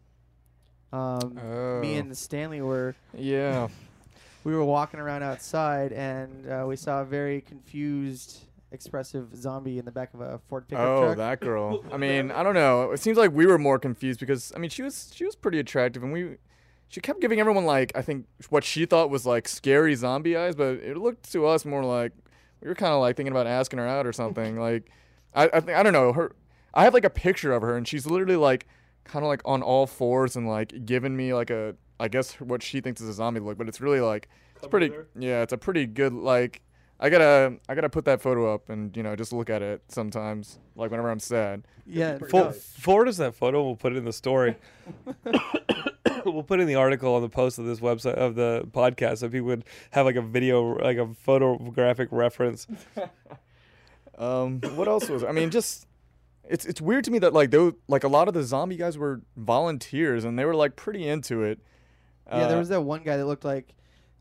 Um, 0.92 1.36
Me 1.36 1.42
Oh. 1.42 2.00
and 2.00 2.18
Stanley 2.18 2.62
were 2.62 2.96
Yeah. 3.14 3.68
we 4.44 4.54
were 4.56 4.64
walking 4.64 5.00
around 5.00 5.24
outside 5.24 5.92
and 5.94 6.50
uh, 6.50 6.66
we 6.68 6.76
saw 6.76 7.02
a 7.02 7.06
very 7.06 7.42
confused, 7.42 8.40
expressive 8.72 9.36
zombie 9.36 9.80
in 9.80 9.86
the 9.86 9.92
back 9.92 10.14
of 10.14 10.22
a 10.22 10.40
Ford 10.48 10.68
pickup 10.68 10.86
Oh, 10.88 11.02
truck. 11.06 11.18
that 11.18 11.40
girl. 11.42 11.84
I 11.92 11.98
mean, 11.98 12.32
I 12.32 12.44
don't 12.44 12.54
know. 12.54 12.92
It 12.92 13.00
seems 13.00 13.18
like 13.18 13.32
we 13.32 13.46
were 13.46 13.58
more 13.58 13.80
confused 13.80 14.20
because 14.20 14.52
I 14.56 14.60
mean, 14.60 14.70
she 14.70 14.82
was 14.84 15.12
she 15.14 15.26
was 15.26 15.36
pretty 15.36 15.60
attractive, 15.60 16.04
and 16.04 16.14
we 16.14 16.38
she 16.88 17.02
kept 17.02 17.22
giving 17.22 17.40
everyone 17.40 17.66
like 17.66 17.92
I 17.96 18.02
think 18.02 18.26
what 18.50 18.64
she 18.64 18.86
thought 18.86 19.10
was 19.10 19.26
like 19.26 19.48
scary 19.48 19.96
zombie 19.96 20.36
eyes, 20.38 20.56
but 20.56 20.76
it 20.78 20.98
looked 20.98 21.32
to 21.32 21.46
us 21.46 21.66
more 21.66 21.84
like 21.84 22.12
we 22.62 22.68
were 22.68 22.76
kind 22.76 22.94
of 22.94 23.00
like 23.00 23.16
thinking 23.16 23.32
about 23.32 23.48
asking 23.48 23.80
her 23.80 23.88
out 23.88 24.06
or 24.06 24.14
something. 24.14 24.60
like, 24.60 24.92
I 25.34 25.46
I 25.54 25.60
think 25.60 25.78
I 25.78 25.84
don't 25.84 25.94
know 25.94 26.14
her. 26.14 26.36
I 26.74 26.84
have 26.84 26.94
like 26.94 27.06
a 27.06 27.10
picture 27.10 27.52
of 27.54 27.62
her, 27.64 27.76
and 27.76 27.88
she's 27.88 28.06
literally 28.06 28.36
like 28.36 28.68
kind 29.04 29.26
of 29.26 29.30
like 29.30 29.42
on 29.46 29.64
all 29.64 29.88
fours 29.88 30.36
and 30.36 30.48
like 30.48 30.86
giving 30.86 31.18
me 31.18 31.34
like 31.34 31.50
a 31.50 31.76
I 32.00 32.08
guess 32.08 32.34
what 32.40 32.62
she 32.64 32.80
thinks 32.82 33.02
is 33.02 33.10
a 33.10 33.14
zombie 33.14 33.40
look, 33.40 33.58
but 33.58 33.68
it's 33.68 33.82
really 33.82 34.02
like 34.02 34.30
it's 34.58 34.68
pretty. 34.68 34.92
Yeah, 35.18 35.42
it's 35.42 35.54
a 35.54 35.58
pretty 35.58 35.86
good 35.88 36.14
like. 36.14 36.62
I 37.00 37.10
gotta 37.10 37.58
I 37.70 37.76
gotta 37.76 37.90
put 37.90 38.06
that 38.06 38.22
photo 38.22 38.54
up 38.54 38.70
and 38.70 38.96
you 38.98 39.04
know 39.04 39.16
just 39.16 39.32
look 39.32 39.50
at 39.50 39.62
it 39.62 39.82
sometimes 39.88 40.60
like 40.76 40.92
whenever 40.92 41.10
I'm 41.10 41.20
sad. 41.20 41.64
yeah, 41.86 42.18
For, 42.18 42.30
no, 42.34 42.52
forward 42.52 43.08
us 43.08 43.18
that 43.18 43.36
photo. 43.36 43.64
We'll 43.64 43.76
put 43.78 43.94
it 43.94 43.98
in 43.98 44.06
the 44.06 44.12
story. 44.14 44.56
we'll 46.26 46.44
put 46.44 46.60
in 46.60 46.68
the 46.68 46.76
article 46.76 47.16
on 47.16 47.22
the 47.22 47.30
post 47.30 47.58
of 47.60 47.66
this 47.66 47.80
website 47.80 48.16
of 48.16 48.36
the 48.36 48.68
podcast 48.72 49.20
so 49.20 49.30
people 49.30 49.48
would 49.48 49.64
have 49.92 50.06
like 50.06 50.16
a 50.18 50.22
video, 50.22 50.62
like 50.78 50.98
a 50.98 51.08
photographic 51.14 52.10
reference. 52.12 52.68
Um, 54.18 54.60
what 54.76 54.90
else 54.90 55.08
was? 55.08 55.24
I 55.24 55.32
mean, 55.32 55.50
just 55.50 55.88
it's 56.44 56.66
it's 56.66 56.82
weird 56.82 57.06
to 57.06 57.12
me 57.12 57.20
that 57.20 57.32
like 57.32 57.52
those 57.52 57.74
like 57.88 58.04
a 58.04 58.10
lot 58.10 58.28
of 58.28 58.34
the 58.34 58.44
zombie 58.44 58.76
guys 58.76 58.98
were 58.98 59.22
volunteers 59.38 60.26
and 60.26 60.38
they 60.38 60.44
were 60.44 60.56
like 60.56 60.76
pretty 60.76 61.08
into 61.08 61.44
it. 61.44 61.60
yeah. 62.28 62.48
There 62.48 62.58
Uh, 62.58 62.60
was 62.60 62.68
that 62.68 62.82
one 62.82 63.02
guy 63.04 63.16
that 63.16 63.26
looked 63.26 63.46
like 63.46 63.74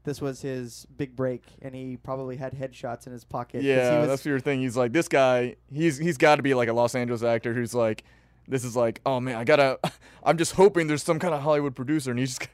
this 0.08 0.20
was 0.20 0.40
his 0.40 0.86
big 0.96 1.14
break, 1.14 1.44
and 1.62 1.74
he 1.74 1.96
probably 1.96 2.36
had 2.36 2.54
headshots 2.54 3.06
in 3.06 3.12
his 3.12 3.24
pocket. 3.24 3.62
yeah, 3.62 3.92
he 3.92 3.98
was, 3.98 4.08
that's 4.08 4.26
your 4.26 4.40
thing. 4.40 4.60
He's 4.60 4.76
like 4.76 4.92
this 4.92 5.08
guy. 5.08 5.56
He's 5.72 5.98
he's 5.98 6.16
got 6.16 6.36
to 6.36 6.42
be 6.42 6.54
like 6.54 6.68
a 6.68 6.72
Los 6.72 6.94
Angeles 6.94 7.22
actor 7.22 7.54
who's 7.54 7.74
like, 7.74 8.04
this 8.48 8.64
is 8.64 8.74
like, 8.74 9.00
oh 9.06 9.20
man, 9.20 9.36
I 9.36 9.44
gotta. 9.44 9.78
I'm 10.24 10.38
just 10.38 10.52
hoping 10.54 10.86
there's 10.86 11.02
some 11.02 11.18
kind 11.18 11.34
of 11.34 11.42
Hollywood 11.42 11.76
producer 11.76 12.10
and 12.10 12.18
he's 12.18 12.38
just. 12.38 12.50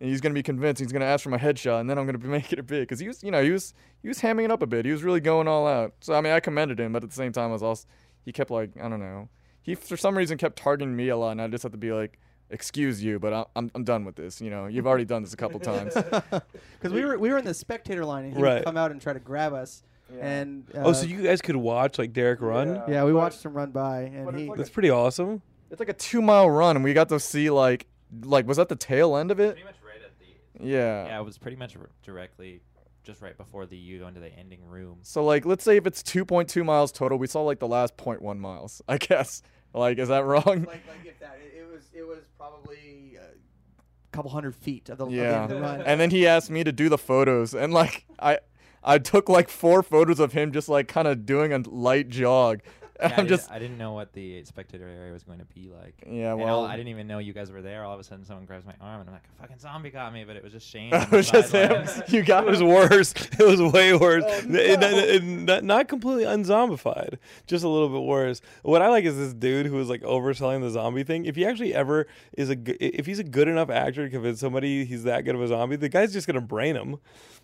And 0.00 0.08
he's 0.08 0.20
gonna 0.20 0.32
be 0.32 0.44
convinced. 0.44 0.80
He's 0.80 0.92
gonna 0.92 1.06
ask 1.06 1.24
for 1.24 1.30
my 1.30 1.38
headshot, 1.38 1.80
and 1.80 1.90
then 1.90 1.98
I'm 1.98 2.06
gonna 2.06 2.18
be 2.18 2.28
making 2.38 2.60
it 2.60 2.68
big. 2.68 2.88
Cause 2.88 3.00
he 3.00 3.08
was, 3.08 3.24
you 3.24 3.32
know, 3.32 3.42
he 3.42 3.50
was 3.50 3.74
he 4.00 4.06
was 4.06 4.20
hamming 4.20 4.44
it 4.44 4.52
up 4.52 4.62
a 4.62 4.66
bit. 4.66 4.84
He 4.84 4.92
was 4.92 5.02
really 5.02 5.18
going 5.18 5.48
all 5.48 5.66
out. 5.66 5.92
So 5.98 6.14
I 6.14 6.20
mean, 6.20 6.32
I 6.32 6.38
commended 6.38 6.78
him, 6.78 6.92
but 6.92 7.02
at 7.02 7.10
the 7.10 7.16
same 7.16 7.32
time, 7.32 7.50
I 7.50 7.54
was 7.54 7.64
also 7.64 7.84
he 8.24 8.30
kept 8.30 8.52
like 8.52 8.70
I 8.80 8.88
don't 8.88 9.00
know. 9.00 9.28
He 9.60 9.74
for 9.74 9.96
some 9.96 10.16
reason 10.16 10.38
kept 10.38 10.56
targeting 10.56 10.94
me 10.94 11.08
a 11.08 11.16
lot, 11.16 11.32
and 11.32 11.42
I 11.42 11.48
just 11.48 11.64
had 11.64 11.72
to 11.72 11.78
be 11.78 11.90
like, 11.90 12.20
excuse 12.50 13.02
you, 13.02 13.18
but 13.18 13.32
I, 13.32 13.44
I'm 13.56 13.70
I'm 13.74 13.84
done 13.84 14.04
with 14.04 14.16
this. 14.16 14.40
You 14.40 14.50
know, 14.50 14.66
you've 14.66 14.86
already 14.86 15.04
done 15.04 15.22
this 15.22 15.32
a 15.32 15.36
couple 15.36 15.60
times. 15.72 15.94
because 16.30 16.92
we 16.92 17.04
were 17.04 17.18
we 17.18 17.30
were 17.30 17.38
in 17.38 17.44
the 17.44 17.54
spectator 17.54 18.04
line, 18.04 18.24
and 18.24 18.36
he 18.36 18.42
Right. 18.42 18.54
would 18.56 18.64
come 18.64 18.76
out 18.76 18.90
and 18.90 19.00
try 19.00 19.12
to 19.12 19.20
grab 19.20 19.52
us. 19.52 19.82
And 20.20 20.64
uh, 20.74 20.84
oh, 20.84 20.92
so 20.94 21.04
you 21.06 21.22
guys 21.22 21.42
could 21.42 21.56
watch 21.56 21.98
like 21.98 22.12
Derek 22.14 22.40
run? 22.40 22.68
Yeah. 22.68 22.84
yeah, 22.88 23.04
we 23.04 23.12
but- 23.12 23.18
watched 23.18 23.44
him 23.44 23.52
run 23.54 23.70
by, 23.72 24.04
but 24.04 24.18
and 24.20 24.28
it's 24.30 24.38
he 24.38 24.48
like 24.48 24.56
That's 24.58 24.70
pretty 24.70 24.90
awesome. 24.90 25.42
It's 25.70 25.80
like 25.80 25.90
a 25.90 25.94
two 25.94 26.22
mile 26.22 26.48
run, 26.48 26.76
and 26.76 26.84
we 26.84 26.94
got 26.94 27.10
to 27.10 27.20
see 27.20 27.50
like 27.50 27.86
like 28.22 28.46
was 28.46 28.56
that 28.56 28.68
the 28.70 28.76
tail 28.76 29.16
end 29.16 29.30
of 29.30 29.38
it? 29.38 29.52
Pretty 29.52 29.64
much 29.66 29.76
right 29.86 30.02
at 30.02 30.18
the. 30.18 30.66
Yeah. 30.66 31.06
Yeah, 31.06 31.20
it 31.20 31.24
was 31.24 31.36
pretty 31.36 31.58
much 31.58 31.76
r- 31.76 31.90
directly, 32.02 32.62
just 33.04 33.20
right 33.20 33.36
before 33.36 33.66
the 33.66 33.76
you 33.76 33.98
go 33.98 34.06
into 34.08 34.20
the 34.20 34.32
ending 34.38 34.64
room. 34.64 35.00
So 35.02 35.22
like, 35.22 35.44
let's 35.44 35.62
say 35.62 35.76
if 35.76 35.86
it's 35.86 36.02
2.2 36.02 36.64
miles 36.64 36.90
total, 36.90 37.18
we 37.18 37.26
saw 37.26 37.42
like 37.42 37.58
the 37.58 37.68
last 37.68 37.98
0.1 37.98 38.38
miles. 38.38 38.80
I 38.88 38.96
guess. 38.96 39.42
Like, 39.72 39.98
is 39.98 40.08
that 40.08 40.24
wrong? 40.24 40.44
like 40.44 40.66
like 40.66 41.04
if 41.04 41.18
that 41.20 41.38
it, 41.42 41.60
it 41.60 41.70
was 41.70 41.82
it 41.94 42.06
was 42.06 42.20
probably 42.36 43.16
a 43.16 44.16
couple 44.16 44.30
hundred 44.30 44.54
feet 44.56 44.88
of 44.88 44.98
the, 44.98 45.04
of 45.04 45.10
the 45.10 45.16
yeah. 45.16 45.44
of 45.44 45.50
the 45.50 45.60
run. 45.60 45.82
And 45.82 46.00
then 46.00 46.10
he 46.10 46.26
asked 46.26 46.50
me 46.50 46.64
to 46.64 46.72
do 46.72 46.88
the 46.88 46.98
photos, 46.98 47.54
and 47.54 47.72
like 47.72 48.04
I, 48.18 48.38
I 48.82 48.98
took 48.98 49.28
like 49.28 49.48
four 49.48 49.82
photos 49.82 50.20
of 50.20 50.32
him 50.32 50.52
just 50.52 50.68
like 50.68 50.88
kind 50.88 51.06
of 51.06 51.26
doing 51.26 51.52
a 51.52 51.58
light 51.58 52.08
jog. 52.08 52.60
Yeah, 53.00 53.06
I, 53.06 53.10
I'm 53.10 53.16
didn't, 53.26 53.28
just 53.28 53.50
I 53.52 53.58
didn't 53.60 53.78
know 53.78 53.92
what 53.92 54.12
the 54.12 54.42
spectator 54.44 54.88
area 54.88 55.12
was 55.12 55.22
going 55.22 55.38
to 55.38 55.44
be 55.44 55.70
like. 55.70 56.02
yeah. 56.10 56.32
Well, 56.34 56.60
all, 56.60 56.64
I 56.64 56.76
didn't 56.76 56.88
even 56.88 57.06
know 57.06 57.18
you 57.20 57.32
guys 57.32 57.52
were 57.52 57.62
there. 57.62 57.84
All 57.84 57.94
of 57.94 58.00
a 58.00 58.02
sudden, 58.04 58.24
someone 58.24 58.44
grabs 58.44 58.66
my 58.66 58.74
arm, 58.80 59.00
and 59.00 59.08
I'm 59.08 59.14
like, 59.14 59.22
"A 59.38 59.42
fucking 59.42 59.60
zombie 59.60 59.90
got 59.90 60.12
me!" 60.12 60.24
But 60.24 60.34
it 60.34 60.42
was 60.42 60.52
just 60.52 60.66
Shane. 60.70 60.92
it 60.92 61.10
was 61.10 61.30
just 61.30 61.52
him. 61.52 61.86
You 62.08 62.22
got 62.24 62.44
It 62.44 62.50
was 62.50 62.62
worse. 62.62 63.12
It 63.38 63.46
was 63.46 63.62
way 63.62 63.94
worse. 63.94 64.24
Oh, 64.26 64.38
N- 64.38 64.56
n- 64.56 65.44
no. 65.46 65.54
n- 65.54 65.66
not, 65.66 65.86
completely 65.86 66.24
unzombified, 66.24 67.18
just 67.46 67.62
a 67.64 67.68
little 67.68 67.88
bit 67.88 68.02
worse. 68.02 68.40
What 68.62 68.82
I 68.82 68.88
like 68.88 69.04
is 69.04 69.16
this 69.16 69.32
dude 69.32 69.66
who 69.66 69.78
is 69.80 69.88
like 69.88 70.02
overselling 70.02 70.60
the 70.62 70.70
zombie 70.70 71.04
thing. 71.04 71.24
If 71.24 71.36
he 71.36 71.46
actually 71.46 71.74
ever 71.74 72.08
is 72.36 72.50
a, 72.50 72.56
if 72.84 73.06
he's 73.06 73.20
a 73.20 73.24
good 73.24 73.46
enough 73.46 73.70
actor 73.70 74.04
to 74.06 74.10
convince 74.10 74.40
somebody 74.40 74.84
he's 74.84 75.04
that 75.04 75.24
good 75.24 75.36
of 75.36 75.40
a 75.40 75.46
zombie, 75.46 75.76
the 75.76 75.88
guy's 75.88 76.12
just 76.12 76.26
gonna 76.26 76.40
brain 76.40 76.74
him. 76.74 76.96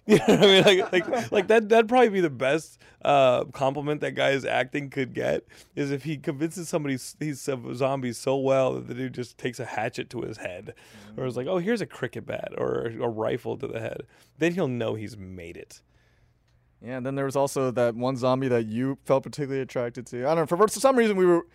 You 0.07 0.19
know 0.19 0.25
what 0.27 0.43
I 0.43 0.47
mean? 0.47 0.65
Like, 0.65 0.93
like, 0.93 1.33
like 1.33 1.49
that. 1.49 1.71
That'd 1.71 1.89
probably 1.89 2.11
be 2.11 2.21
the 2.21 2.29
best 2.29 2.79
uh, 3.03 3.45
compliment 3.45 4.03
that 4.03 4.13
guy's 4.13 4.45
acting 4.45 4.91
could 4.91 5.15
get 5.15 5.45
is 5.75 5.91
if 5.91 6.05
he 6.05 6.19
convinces 6.19 6.69
somebody 6.69 6.99
he's 7.19 7.49
a 7.49 7.75
zombie 7.75 8.13
so 8.13 8.37
well 8.37 8.75
that 8.75 8.87
the 8.87 8.93
dude 8.93 9.15
just 9.15 9.39
takes 9.39 9.59
a 9.61 9.65
hatchet 9.65 10.11
to 10.11 10.21
his 10.21 10.37
head, 10.37 10.75
or 11.17 11.25
is 11.25 11.39
like, 11.39 11.47
oh, 11.47 11.57
here's 11.57 11.81
a 11.81 11.87
cricket 11.87 12.27
bat 12.27 12.53
or 12.59 12.93
a 13.01 13.09
rifle 13.09 13.57
to 13.57 13.67
the 13.67 13.81
head. 13.81 14.03
Then 14.37 14.53
he'll 14.53 14.69
know 14.69 14.95
he's 14.95 15.17
made 15.17 15.57
it. 15.57 15.81
Yeah, 16.85 16.99
and 16.99 17.07
then 17.07 17.15
there 17.15 17.25
was 17.25 17.37
also 17.37 17.71
that 17.71 17.95
one 17.95 18.17
zombie 18.17 18.49
that 18.49 18.67
you 18.67 18.99
felt 19.07 19.23
particularly 19.23 19.63
attracted 19.63 20.07
to. 20.09 20.27
I 20.27 20.35
don't 20.35 20.41
know. 20.41 20.47
For, 20.47 20.59
for 20.59 20.69
some 20.69 20.97
reason, 20.97 21.17
we 21.17 21.25
were. 21.25 21.47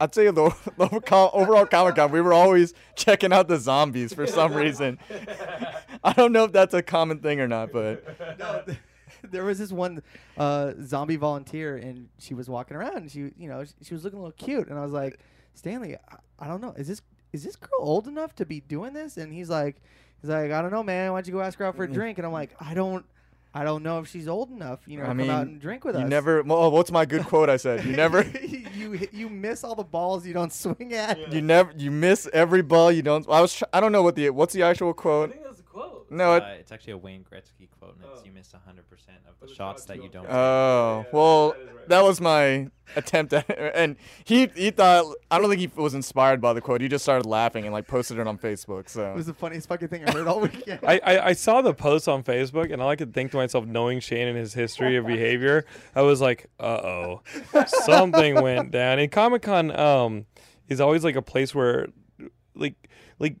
I'd 0.00 0.14
say 0.14 0.24
the, 0.26 0.32
the 0.78 1.30
overall 1.32 1.66
Comic 1.66 1.96
Con, 1.96 2.10
we 2.10 2.20
were 2.20 2.32
always 2.32 2.72
checking 2.96 3.32
out 3.32 3.48
the 3.48 3.58
zombies 3.58 4.14
for 4.14 4.26
some 4.26 4.54
reason. 4.54 4.98
I 6.04 6.14
don't 6.14 6.32
know 6.32 6.44
if 6.44 6.52
that's 6.52 6.72
a 6.72 6.82
common 6.82 7.18
thing 7.18 7.38
or 7.38 7.46
not, 7.46 7.70
but 7.70 8.38
no, 8.38 8.64
there 9.30 9.44
was 9.44 9.58
this 9.58 9.70
one 9.70 10.02
uh, 10.38 10.72
zombie 10.82 11.16
volunteer, 11.16 11.76
and 11.76 12.08
she 12.18 12.32
was 12.32 12.48
walking 12.48 12.76
around. 12.76 12.96
And 12.96 13.10
she, 13.10 13.30
you 13.36 13.48
know, 13.48 13.62
she, 13.64 13.72
she 13.82 13.94
was 13.94 14.02
looking 14.02 14.18
a 14.18 14.22
little 14.22 14.32
cute, 14.32 14.68
and 14.68 14.78
I 14.78 14.82
was 14.82 14.92
like, 14.92 15.20
Stanley, 15.54 15.96
I, 15.96 16.16
I 16.38 16.48
don't 16.48 16.62
know, 16.62 16.72
is 16.72 16.88
this 16.88 17.02
is 17.32 17.44
this 17.44 17.56
girl 17.56 17.70
old 17.78 18.08
enough 18.08 18.34
to 18.36 18.46
be 18.46 18.60
doing 18.60 18.92
this? 18.92 19.16
And 19.16 19.32
he's 19.32 19.48
like, 19.48 19.76
he's 20.20 20.30
like, 20.30 20.50
I 20.50 20.62
don't 20.62 20.72
know, 20.72 20.82
man. 20.82 21.12
Why 21.12 21.18
don't 21.18 21.28
you 21.28 21.34
go 21.34 21.40
ask 21.40 21.58
her 21.58 21.64
out 21.64 21.76
for 21.76 21.84
a 21.84 21.88
drink? 21.88 22.18
And 22.18 22.26
I'm 22.26 22.32
like, 22.32 22.50
I 22.58 22.74
don't. 22.74 23.04
I 23.52 23.64
don't 23.64 23.82
know 23.82 23.98
if 23.98 24.06
she's 24.08 24.28
old 24.28 24.50
enough, 24.50 24.80
you 24.86 24.96
know, 24.98 25.04
I 25.04 25.08
to 25.08 25.14
mean, 25.14 25.26
come 25.26 25.36
out 25.36 25.46
and 25.48 25.60
drink 25.60 25.84
with 25.84 25.96
you 25.96 26.02
us. 26.02 26.08
never. 26.08 26.42
Well, 26.42 26.70
what's 26.70 26.92
my 26.92 27.04
good 27.04 27.24
quote? 27.24 27.48
I 27.50 27.56
said 27.56 27.84
you 27.84 27.92
never. 27.96 28.22
you 28.74 29.08
you 29.12 29.28
miss 29.28 29.64
all 29.64 29.74
the 29.74 29.82
balls 29.84 30.24
you 30.26 30.32
don't 30.34 30.52
swing 30.52 30.94
at. 30.94 31.32
You 31.32 31.40
never. 31.42 31.72
You 31.76 31.90
miss 31.90 32.28
every 32.32 32.62
ball 32.62 32.92
you 32.92 33.02
don't. 33.02 33.28
I 33.28 33.40
was. 33.40 33.52
Tr- 33.54 33.64
I 33.72 33.80
don't 33.80 33.90
know 33.92 34.02
what 34.02 34.14
the. 34.14 34.30
What's 34.30 34.54
the 34.54 34.62
actual 34.62 34.92
quote? 34.94 35.30
I 35.30 35.32
think 35.32 35.44
that's 35.44 35.56
the 35.56 35.62
quote. 35.64 36.06
No, 36.10 36.34
it- 36.36 36.42
uh, 36.42 36.46
it's 36.60 36.70
actually 36.72 36.92
a 36.94 36.98
Wayne 36.98 37.24
Gretzky 37.24 37.68
quote, 37.78 37.96
and 37.96 38.04
it's 38.12 38.20
Oh. 38.22 38.24
you 38.24 38.32
missed 38.32 38.52
100 38.52 38.88
percent 38.88 39.18
of 39.26 39.34
Of 39.34 39.40
the 39.40 39.46
the 39.46 39.54
shots 39.54 39.80
shots 39.82 39.84
that 39.86 39.96
you 39.96 40.04
you 40.04 40.08
don't 40.10 40.24
don't. 40.24 40.32
Oh 40.34 41.04
Yeah, 41.06 41.10
well, 41.16 41.50
that 41.50 41.58
is 41.60 41.66
right. 41.74 41.88
that 41.88 42.02
was 42.04 42.20
my 42.20 42.68
attempt 42.96 43.32
at, 43.32 43.48
and 43.74 43.96
he 44.24 44.46
he 44.54 44.70
thought 44.70 45.14
I 45.30 45.38
don't 45.38 45.48
think 45.48 45.60
he 45.60 45.70
was 45.80 45.94
inspired 45.94 46.40
by 46.40 46.52
the 46.52 46.60
quote. 46.60 46.80
He 46.80 46.88
just 46.88 47.04
started 47.04 47.26
laughing 47.26 47.64
and 47.64 47.72
like 47.72 47.86
posted 47.86 48.18
it 48.18 48.26
on 48.26 48.38
Facebook. 48.38 48.88
So 48.88 49.10
it 49.10 49.16
was 49.16 49.26
the 49.26 49.34
funniest 49.34 49.68
fucking 49.68 49.88
thing 49.88 50.04
I 50.04 50.12
heard 50.12 50.26
all 50.26 50.40
weekend. 50.40 50.80
I, 50.86 51.00
I, 51.04 51.26
I 51.28 51.32
saw 51.32 51.62
the 51.62 51.74
post 51.74 52.08
on 52.08 52.22
Facebook, 52.22 52.72
and 52.72 52.80
all 52.80 52.88
I 52.88 52.96
could 52.96 53.14
think 53.14 53.30
to 53.32 53.36
myself, 53.36 53.66
knowing 53.66 54.00
Shane 54.00 54.28
and 54.28 54.36
his 54.36 54.54
history 54.54 54.96
of 54.96 55.06
behavior, 55.06 55.64
I 55.94 56.02
was 56.02 56.20
like, 56.20 56.50
"Uh 56.58 56.64
oh, 56.64 57.22
something 57.66 58.40
went 58.40 58.70
down." 58.70 58.98
And 58.98 59.10
Comic 59.10 59.42
Con 59.42 59.70
um, 59.78 60.26
is 60.68 60.80
always 60.80 61.04
like 61.04 61.16
a 61.16 61.22
place 61.22 61.54
where, 61.54 61.88
like, 62.54 62.88
like 63.18 63.36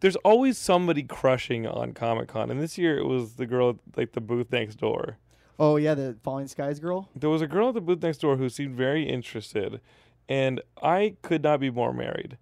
there's 0.00 0.16
always 0.16 0.58
somebody 0.58 1.02
crushing 1.02 1.66
on 1.66 1.92
Comic 1.92 2.28
Con, 2.28 2.50
and 2.50 2.60
this 2.60 2.76
year 2.76 2.98
it 2.98 3.06
was 3.06 3.34
the 3.34 3.46
girl 3.46 3.70
at, 3.70 3.76
like 3.96 4.12
the 4.12 4.20
booth 4.20 4.52
next 4.52 4.76
door. 4.76 5.18
Oh 5.58 5.76
yeah, 5.76 5.94
the 5.94 6.16
Falling 6.22 6.48
Skies 6.48 6.78
girl. 6.80 7.08
There 7.14 7.30
was 7.30 7.42
a 7.42 7.46
girl 7.46 7.68
at 7.68 7.74
the 7.74 7.80
booth 7.80 8.02
next 8.02 8.18
door 8.18 8.36
who 8.36 8.48
seemed 8.48 8.76
very 8.76 9.08
interested, 9.08 9.80
and 10.28 10.60
I 10.82 11.16
could 11.22 11.42
not 11.42 11.60
be 11.60 11.70
more 11.70 11.92
married. 11.92 12.38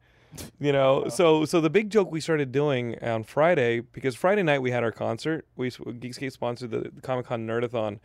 You 0.59 0.72
know, 0.72 1.09
so 1.11 1.44
so 1.44 1.61
the 1.61 1.70
big 1.70 1.90
joke 1.90 2.11
we 2.11 2.20
started 2.20 2.53
doing 2.53 2.98
on 3.03 3.25
Friday 3.25 3.81
because 3.81 4.14
Friday 4.14 4.42
night 4.42 4.61
we 4.62 4.70
had 4.70 4.83
our 4.83 4.92
concert. 4.92 5.46
We 5.57 5.70
Geekscape 5.70 6.33
sponsored 6.33 6.70
the 6.70 6.90
Comic 7.03 7.27
Con 7.27 7.46
Nerdathon, 7.46 7.98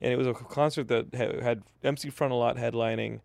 and 0.00 0.12
it 0.12 0.16
was 0.16 0.26
a 0.26 0.34
concert 0.34 0.88
that 0.88 1.06
ha- 1.14 1.42
had 1.42 1.62
MC 1.82 2.10
Frontalot 2.10 2.58
headlining. 2.58 3.20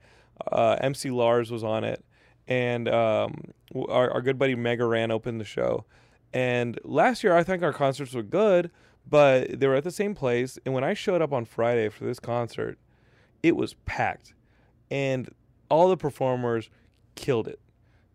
Uh, 0.52 0.78
MC 0.82 1.12
Lars 1.12 1.50
was 1.50 1.64
on 1.64 1.84
it, 1.86 2.04
and 2.48 2.90
um, 2.90 3.54
our, 3.88 4.12
our 4.12 4.22
good 4.22 4.38
buddy 4.38 4.56
Mega 4.56 4.86
Ran 4.86 5.12
opened 5.12 5.40
the 5.40 5.46
show. 5.46 5.86
And 6.34 6.78
last 6.84 7.24
year, 7.24 7.34
I 7.34 7.44
think 7.44 7.64
our 7.64 7.72
concerts 7.72 8.14
were 8.14 8.22
good, 8.22 8.70
but 9.08 9.60
they 9.60 9.68
were 9.68 9.76
at 9.76 9.84
the 9.84 9.92
same 9.92 10.16
place. 10.16 10.58
And 10.66 10.74
when 10.74 10.84
I 10.84 10.94
showed 10.94 11.22
up 11.22 11.34
on 11.34 11.46
Friday 11.46 11.90
for 11.90 12.06
this 12.06 12.20
concert, 12.20 12.78
it 13.44 13.56
was 13.56 13.76
packed, 13.86 14.34
and 14.90 15.30
all 15.70 15.90
the 15.90 15.98
performers 15.98 16.70
killed 17.16 17.48
it. 17.48 17.60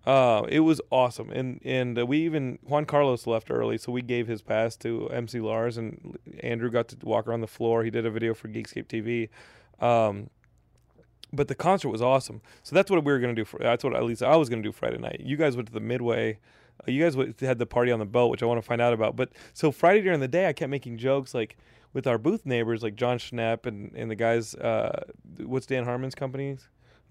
Uh, 0.07 0.46
it 0.48 0.61
was 0.61 0.81
awesome, 0.90 1.31
and 1.31 1.61
and 1.64 2.09
we 2.09 2.18
even 2.20 2.59
Juan 2.62 2.87
Carlos 2.87 3.26
left 3.26 3.50
early, 3.50 3.76
so 3.76 3.92
we 3.92 4.03
gave 4.03 4.26
his 4.26 4.40
pass 4.40 4.74
to 4.76 5.09
MC 5.11 5.40
Lars, 5.40 5.76
and 5.76 6.18
Andrew 6.40 6.70
got 6.70 6.88
to 6.88 6.96
walk 7.03 7.29
around 7.29 7.42
the 7.42 7.46
floor. 7.46 7.85
He 7.85 7.90
did 7.90 8.07
a 8.07 8.11
video 8.11 8.33
for 8.35 8.48
Geekscape 8.48 8.87
TV. 8.87 9.29
Um, 9.85 10.31
but 11.33 11.48
the 11.48 11.55
concert 11.55 11.90
was 11.90 12.03
awesome. 12.03 12.40
So 12.62 12.74
that's 12.74 12.90
what 12.90 13.05
we 13.05 13.12
were 13.12 13.18
gonna 13.18 13.35
do. 13.35 13.44
For, 13.44 13.59
that's 13.59 13.85
what 13.85 13.94
at 13.94 14.05
least 14.05 14.22
I 14.22 14.37
was 14.37 14.48
gonna 14.48 14.62
do 14.62 14.72
Friday 14.72 14.98
night. 14.98 15.20
You 15.20 15.37
guys 15.37 15.55
went 15.55 15.68
to 15.68 15.74
the 15.74 15.81
Midway. 15.81 16.38
You 16.87 17.03
guys 17.03 17.16
had 17.40 17.59
the 17.59 17.66
party 17.66 17.93
on 17.93 17.99
the 17.99 18.07
boat, 18.07 18.29
which 18.29 18.43
I 18.43 18.47
want 18.47 18.59
to 18.59 18.66
find 18.66 18.81
out 18.81 18.93
about. 18.93 19.16
But 19.16 19.31
so 19.53 19.71
Friday 19.71 20.03
during 20.03 20.21
the 20.21 20.29
day, 20.29 20.49
I 20.49 20.53
kept 20.53 20.71
making 20.71 20.99
jokes 20.99 21.35
like 21.35 21.57
with 21.93 22.07
our 22.07 22.19
booth 22.19 22.47
neighbors, 22.47 22.83
like 22.83 22.95
Jon 22.97 23.19
Schnepp 23.19 23.66
and 23.66 23.93
and 23.95 24.11
the 24.11 24.14
guys. 24.16 24.55
Uh, 24.55 25.05
what's 25.38 25.66
Dan 25.66 25.85
Harmon's 25.85 26.14
company? 26.14 26.57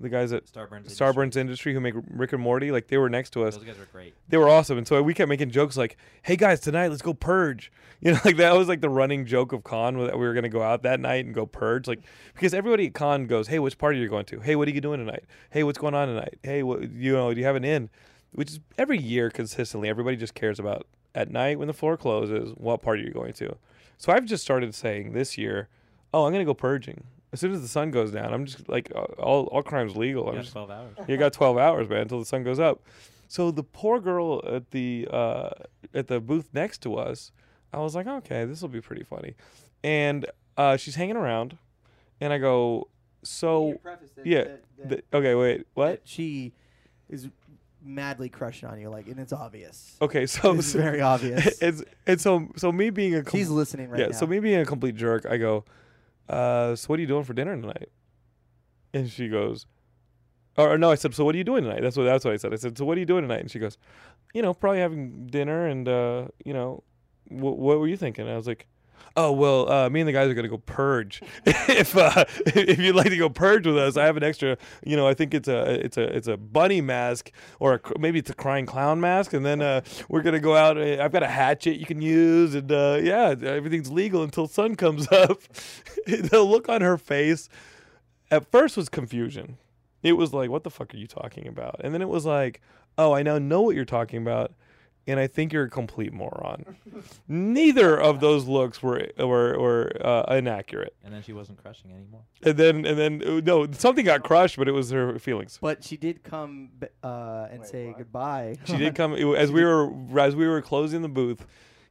The 0.02 0.08
guys 0.08 0.32
at 0.32 0.46
Starburns. 0.46 0.96
Starburns 0.96 1.36
Industry 1.36 1.74
who 1.74 1.82
make 1.82 1.94
Rick 2.10 2.32
and 2.32 2.42
Morty, 2.42 2.72
like 2.72 2.88
they 2.88 2.98
were 2.98 3.10
next 3.10 3.32
to 3.32 3.44
us. 3.44 3.58
Those 3.58 3.66
guys 3.66 3.78
were 3.78 3.88
great. 3.92 4.14
They 4.30 4.38
were 4.38 4.48
awesome, 4.48 4.78
and 4.78 4.88
so 4.88 5.04
we 5.04 5.14
kept 5.14 5.28
making 5.28 5.52
jokes 5.52 5.76
like, 5.76 5.98
"Hey 6.22 6.38
guys, 6.38 6.62
tonight 6.62 6.88
let's 6.88 7.02
go 7.02 7.14
purge." 7.14 7.72
You 8.02 8.14
know, 8.14 8.20
like 8.24 8.38
that 8.38 8.56
was 8.56 8.70
like 8.70 8.80
the 8.80 8.88
running 8.88 9.26
joke 9.26 9.52
of 9.52 9.66
con 9.66 9.98
that 10.06 10.18
we 10.18 10.26
were 10.26 10.32
going 10.32 10.44
to 10.44 10.50
go 10.50 10.62
out 10.62 10.84
that 10.84 11.02
night 11.02 11.26
and 11.26 11.36
go 11.36 11.46
purge, 11.46 11.86
like 11.86 12.00
because 12.34 12.54
everybody 12.54 12.88
at 12.88 12.94
con 12.94 13.28
goes, 13.28 13.50
"Hey, 13.50 13.60
which 13.60 13.78
party 13.78 14.00
are 14.00 14.02
you 14.02 14.08
going 14.08 14.24
to? 14.28 14.40
Hey, 14.40 14.56
what 14.56 14.70
are 14.70 14.72
you 14.72 14.80
doing 14.80 15.00
tonight? 15.06 15.26
Hey, 15.50 15.64
what's 15.64 15.78
going 15.78 15.94
on 15.94 16.08
tonight? 16.08 16.40
Hey, 16.42 16.64
what 16.64 16.90
you 16.94 17.12
know, 17.12 17.34
do 17.34 17.42
you 17.42 17.46
have 17.46 17.58
an 17.58 17.66
in?" 17.66 17.90
Which 18.32 18.52
is 18.52 18.60
every 18.78 18.98
year 19.00 19.30
consistently. 19.30 19.90
Everybody 19.90 20.16
just 20.18 20.36
cares 20.36 20.60
about 20.60 20.86
at 21.16 21.32
night 21.32 21.58
when 21.58 21.68
the 21.68 21.74
floor 21.74 21.98
closes, 21.98 22.54
what 22.56 22.82
party 22.82 23.02
you're 23.04 23.12
going 23.12 23.34
to. 23.34 23.56
So 23.98 24.14
I've 24.14 24.26
just 24.26 24.44
started 24.44 24.74
saying 24.76 25.14
this 25.14 25.38
year, 25.38 25.68
"Oh, 26.14 26.26
I'm 26.26 26.32
going 26.32 26.46
to 26.46 26.50
go 26.50 26.54
purging." 26.54 27.04
As 27.32 27.40
soon 27.40 27.52
as 27.52 27.62
the 27.62 27.68
sun 27.68 27.92
goes 27.92 28.12
down, 28.12 28.34
I'm 28.34 28.46
just 28.46 28.70
like 28.70 28.92
all 29.18 29.46
all 29.48 29.62
crime's 29.64 29.96
legal. 29.96 30.24
You 30.24 30.30
I'm 30.30 30.36
got 30.36 30.42
just 30.42 30.54
12 30.54 30.72
hours. 30.72 30.96
you 31.08 31.18
got 31.18 31.34
12 31.34 31.58
hours, 31.58 31.90
man, 31.90 32.02
until 32.02 32.20
the 32.20 32.26
sun 32.26 32.44
goes 32.44 32.60
up. 32.60 32.82
So 33.28 33.52
the 33.52 33.64
poor 33.64 34.00
girl 34.00 34.42
at 34.48 34.72
the 34.72 35.08
uh, 35.12 35.50
at 35.94 36.08
the 36.08 36.20
booth 36.20 36.50
next 36.54 36.82
to 36.84 36.96
us, 36.96 37.32
I 37.74 37.80
was 37.80 37.96
like, 37.96 38.08
okay, 38.08 38.46
this 38.46 38.62
will 38.62 38.70
be 38.70 38.82
pretty 38.82 39.04
funny, 39.04 39.36
and 39.84 40.26
uh, 40.58 40.78
she's 40.78 40.96
hanging 40.96 41.16
around, 41.16 41.58
and 42.22 42.34
I 42.34 42.38
go, 42.40 42.88
so 43.24 43.80
yeah, 44.26 44.44
th- 44.90 45.06
okay, 45.14 45.36
wait, 45.36 45.68
what? 45.76 46.02
She 46.06 46.54
is 47.10 47.28
madly 47.82 48.30
crushing 48.30 48.68
on 48.70 48.80
you, 48.80 48.90
like, 48.90 49.08
and 49.08 49.20
it's 49.20 49.34
obvious. 49.34 49.96
Okay, 50.02 50.26
so, 50.26 50.54
it's 50.56 50.72
so 50.72 50.80
very 50.80 51.02
obvious. 51.02 51.58
it's 51.62 51.84
and 52.06 52.20
so 52.20 52.48
so 52.56 52.72
me 52.72 52.90
being 52.90 53.16
a 53.16 53.24
com- 53.24 53.38
She's 53.40 53.50
listening 53.50 53.90
right 53.90 54.00
yeah, 54.00 54.06
now. 54.08 54.12
so 54.12 54.28
me 54.28 54.40
being 54.40 54.60
a 54.60 54.66
complete 54.66 54.96
jerk, 54.96 55.26
I 55.26 55.38
go, 55.38 55.66
uh, 56.28 56.76
so 56.76 56.88
what 56.88 57.00
are 57.00 57.02
you 57.02 57.08
doing 57.08 57.24
for 57.24 57.34
dinner 57.34 57.56
tonight? 57.56 57.90
And 58.94 59.10
she 59.10 59.28
goes, 59.28 59.66
or, 60.58 60.74
or 60.74 60.78
no, 60.78 60.92
I 60.92 60.96
said, 60.96 61.14
so 61.14 61.24
what 61.24 61.36
are 61.36 61.38
you 61.38 61.44
doing 61.44 61.64
tonight? 61.64 61.82
That's 61.82 61.96
what 61.98 62.04
that's 62.04 62.26
what 62.26 62.34
I 62.34 62.38
said. 62.38 62.54
I 62.54 62.58
said, 62.58 62.78
so 62.78 62.86
what 62.86 62.98
are 62.98 63.00
you 63.00 63.06
doing 63.06 63.24
tonight? 63.24 63.42
And 63.42 63.52
she 63.52 63.60
goes, 63.60 63.78
you 64.34 64.42
know, 64.42 64.54
probably 64.54 64.80
having 64.80 65.28
dinner 65.28 65.68
and 65.68 65.88
uh, 65.88 66.28
you 66.44 66.54
know, 66.54 66.84
wh- 67.28 67.58
what 67.58 67.80
were 67.80 67.88
you 67.88 67.98
thinking? 67.98 68.26
And 68.26 68.34
I 68.34 68.38
was 68.38 68.48
like. 68.48 68.68
Oh 69.16 69.32
well, 69.32 69.70
uh, 69.70 69.90
me 69.90 70.02
and 70.02 70.08
the 70.08 70.14
guys 70.14 70.30
are 70.30 70.34
gonna 70.34 70.48
go 70.48 70.60
purge. 70.60 71.22
if 71.46 71.96
uh, 71.98 72.26
if 72.46 72.80
you'd 72.80 72.96
like 72.96 73.10
to 73.10 73.18
go 73.18 73.30
purge 73.30 73.66
with 73.66 73.78
us, 73.78 73.98
I 73.98 74.06
have 74.06 74.18
an 74.18 74.24
extra. 74.24 74.58
You 74.86 74.96
know, 74.96 75.08
I 75.08 75.14
think 75.14 75.34
it's 75.34 75.48
a 75.48 75.84
it's 75.84 75.98
a 75.98 76.04
it's 76.16 76.28
a 76.28 76.38
bunny 76.38 76.82
mask 76.82 77.32
or 77.60 77.76
a, 77.76 78.00
maybe 78.00 78.20
it's 78.20 78.30
a 78.30 78.34
crying 78.34 78.66
clown 78.66 79.02
mask, 79.02 79.34
and 79.34 79.46
then 79.46 79.62
uh, 79.62 79.82
we're 80.08 80.22
gonna 80.22 80.40
go 80.40 80.56
out. 80.56 80.78
uh, 80.78 81.04
I've 81.04 81.12
got 81.12 81.24
a 81.24 81.28
hatchet 81.28 81.80
you 81.80 81.86
can 81.86 82.02
use, 82.02 82.56
and 82.56 82.72
uh, 82.72 83.00
yeah, 83.02 83.36
everything's 83.42 83.92
legal 83.92 84.24
until 84.24 84.48
sun 84.48 84.76
comes 84.76 85.08
up. 85.12 85.42
the 86.06 86.42
look 86.42 86.70
on 86.70 86.82
her 86.82 86.98
face 86.98 87.50
at 88.32 88.50
first 88.52 88.78
was 88.78 88.90
confusion. 88.90 89.58
It 90.04 90.14
was 90.14 90.34
like, 90.34 90.50
"What 90.50 90.64
the 90.64 90.70
fuck 90.70 90.94
are 90.94 90.98
you 90.98 91.08
talking 91.08 91.48
about?" 91.48 91.82
And 91.84 91.94
then 91.94 92.02
it 92.02 92.10
was 92.10 92.26
like, 92.26 92.62
"Oh, 92.98 93.14
I 93.14 93.24
now 93.24 93.38
know 93.38 93.62
what 93.62 93.76
you're 93.76 93.86
talking 93.86 94.22
about." 94.22 94.54
And 95.10 95.20
I 95.20 95.26
think 95.28 95.52
you're 95.54 95.64
a 95.64 95.70
complete 95.70 96.14
moron. 96.14 96.76
Neither 97.28 98.00
of 98.00 98.20
those 98.20 98.46
looks 98.46 98.84
were 98.84 99.08
were, 99.18 99.60
were 99.60 99.92
uh, 100.04 100.36
inaccurate. 100.36 100.96
And 101.04 101.14
then 101.14 101.24
she 101.24 101.34
wasn't 101.34 101.62
crushing 101.62 101.92
anymore. 101.92 102.22
And 102.44 102.58
then 102.58 102.86
and 102.86 102.98
then 102.98 103.24
uh, 103.26 103.42
no, 103.44 103.70
something 103.72 104.06
got 104.06 104.24
crushed, 104.24 104.58
but 104.58 104.68
it 104.68 104.72
was 104.72 104.92
her 104.92 105.18
feelings. 105.18 105.58
but 105.60 105.84
she 105.84 105.98
did 105.98 106.24
come 106.24 106.70
uh, 107.04 107.48
and 107.52 107.66
say 107.66 107.94
goodbye. 107.98 108.58
She 108.66 108.78
did 108.78 108.94
come 109.02 109.14
it- 109.14 109.26
as 109.36 109.52
we 109.52 109.64
were 109.64 109.92
as 110.20 110.36
we 110.36 110.48
were 110.48 110.62
closing 110.62 111.02
the 111.02 111.10
booth 111.10 111.46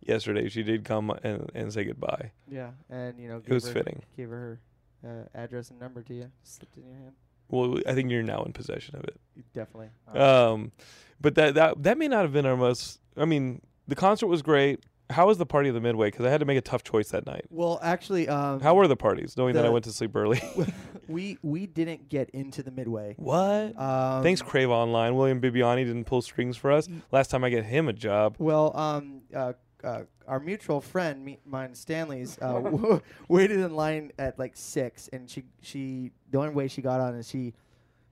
yesterday. 0.07 0.49
She 0.49 0.63
did 0.63 0.85
come 0.85 1.11
and, 1.23 1.51
and 1.55 1.73
say 1.73 1.85
goodbye. 1.85 2.31
yeah, 2.49 2.71
and 2.89 3.19
you 3.19 3.29
know, 3.29 3.43
It 3.45 3.53
was 3.53 3.65
gave 3.65 3.75
her, 3.75 3.81
fitting. 3.81 4.03
Gave 4.17 4.29
her 4.31 4.61
her 5.03 5.29
uh, 5.35 5.39
address 5.39 5.71
and 5.71 5.81
number 5.81 6.03
to 6.03 6.15
you. 6.15 6.31
Slipped 6.45 6.77
in 6.77 6.87
your 6.87 6.95
hand. 6.97 7.13
Well, 7.49 7.81
I 7.87 7.95
think 7.95 8.11
you're 8.11 8.23
now 8.23 8.43
in 8.45 8.53
possession 8.53 8.97
of 8.97 9.05
it. 9.05 9.19
Definitely. 9.55 9.89
Um, 10.15 10.73
but 11.21 11.35
that 11.37 11.55
that 11.55 11.83
that 11.83 11.99
may 11.99 12.09
not 12.09 12.23
have 12.23 12.33
been 12.33 12.47
our 12.47 12.57
most. 12.57 13.01
I 13.17 13.25
mean, 13.25 13.63
the 13.87 13.95
concert 13.95 14.27
was 14.27 14.43
great. 14.43 14.85
How 15.11 15.27
was 15.27 15.39
the 15.39 15.47
party 15.47 15.71
of 15.71 15.75
the 15.75 15.81
midway? 15.81 16.09
Because 16.09 16.27
I 16.27 16.31
had 16.31 16.41
to 16.41 16.47
make 16.47 16.59
a 16.59 16.63
tough 16.63 16.85
choice 16.85 17.09
that 17.11 17.25
night. 17.25 17.47
Well, 17.49 17.81
actually, 17.83 18.29
um, 18.29 18.61
How 18.61 18.75
were 18.75 18.87
the 18.87 18.97
parties? 18.97 19.39
Knowing 19.39 19.55
that 19.55 19.65
I 19.65 19.71
went 19.71 19.87
to 19.87 19.93
sleep 19.93 20.15
early. 20.15 20.43
we 21.09 21.39
we 21.43 21.67
didn't 21.67 22.11
get 22.11 22.29
into 22.31 22.63
the 22.63 22.71
midway. 22.71 23.15
what? 23.17 23.81
Um, 23.81 24.23
Thanks, 24.23 24.43
Crave 24.43 24.69
Online. 24.69 25.17
William 25.17 25.41
Bibbiani 25.41 25.87
didn't 25.87 26.05
pull 26.05 26.21
strings 26.21 26.59
for 26.59 26.71
us. 26.71 26.89
Last 27.11 27.31
time 27.31 27.43
I 27.43 27.49
get 27.49 27.65
him 27.65 27.89
a 27.89 27.95
job. 27.95 28.37
Well, 28.39 28.77
um, 28.77 29.23
uh, 29.35 29.55
uh, 29.85 30.03
our 30.27 30.41
mutual 30.41 30.81
friend, 30.81 31.25
me, 31.25 31.39
mine, 31.47 31.75
Stanley's, 31.75 32.39
uh, 32.41 32.53
w- 32.61 33.01
waited 33.29 33.61
in 33.61 33.75
line 33.75 34.13
at 34.19 34.39
like 34.39 34.53
six, 34.57 35.09
and 35.13 35.29
she 35.31 35.45
she 35.63 36.11
the 36.31 36.39
only 36.39 36.51
way 36.55 36.69
she 36.69 36.83
got 36.83 37.01
on 37.01 37.15
is 37.15 37.29
she 37.29 37.55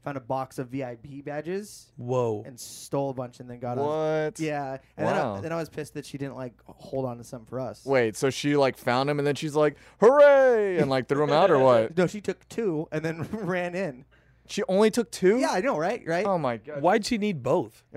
found 0.05 0.17
a 0.17 0.21
box 0.21 0.61
of 0.61 0.69
VIP 0.69 1.25
badges 1.25 1.91
Whoa. 1.97 2.45
and 2.47 2.59
stole 2.61 3.11
a 3.11 3.13
bunch, 3.15 3.41
and 3.41 3.51
then 3.51 3.59
got 3.59 3.77
on. 3.77 3.87
what? 3.87 4.39
Yeah, 4.39 4.79
and 4.97 5.07
then, 5.09 5.15
I, 5.15 5.19
Wow. 5.19 5.41
then 5.41 5.53
I 5.53 5.57
was 5.57 5.69
pissed 5.69 5.95
that 5.95 6.07
she 6.07 6.17
didn't 6.17 6.37
like 6.37 6.53
hold 6.67 7.05
on 7.05 7.19
to 7.19 7.25
some 7.25 7.45
for 7.45 7.59
us. 7.59 7.85
Wait, 7.85 8.17
so 8.17 8.31
she 8.31 8.57
like 8.57 8.77
found 8.79 9.11
him 9.11 9.19
and 9.19 9.27
then 9.27 9.35
she's 9.35 9.57
like, 9.57 9.77
"Hooray!" 10.01 10.79
and 10.79 10.89
like 10.89 11.09
threw 11.09 11.25
him 11.25 11.33
out 11.33 11.51
or 11.51 11.59
what? 11.61 11.97
No, 11.97 12.07
she 12.07 12.21
took 12.21 12.49
two 12.49 12.87
and 12.93 13.05
then 13.05 13.23
ran 13.33 13.75
in. 13.75 14.05
She 14.49 14.63
only 14.69 14.91
took 14.91 15.11
two? 15.11 15.39
Yeah, 15.39 15.51
I 15.51 15.61
know, 15.61 15.77
right? 15.79 16.03
Right. 16.07 16.25
Oh 16.27 16.39
my 16.39 16.57
god. 16.59 16.83
Why'd 16.83 17.05
she 17.07 17.19
need 17.19 17.43
both? 17.43 17.83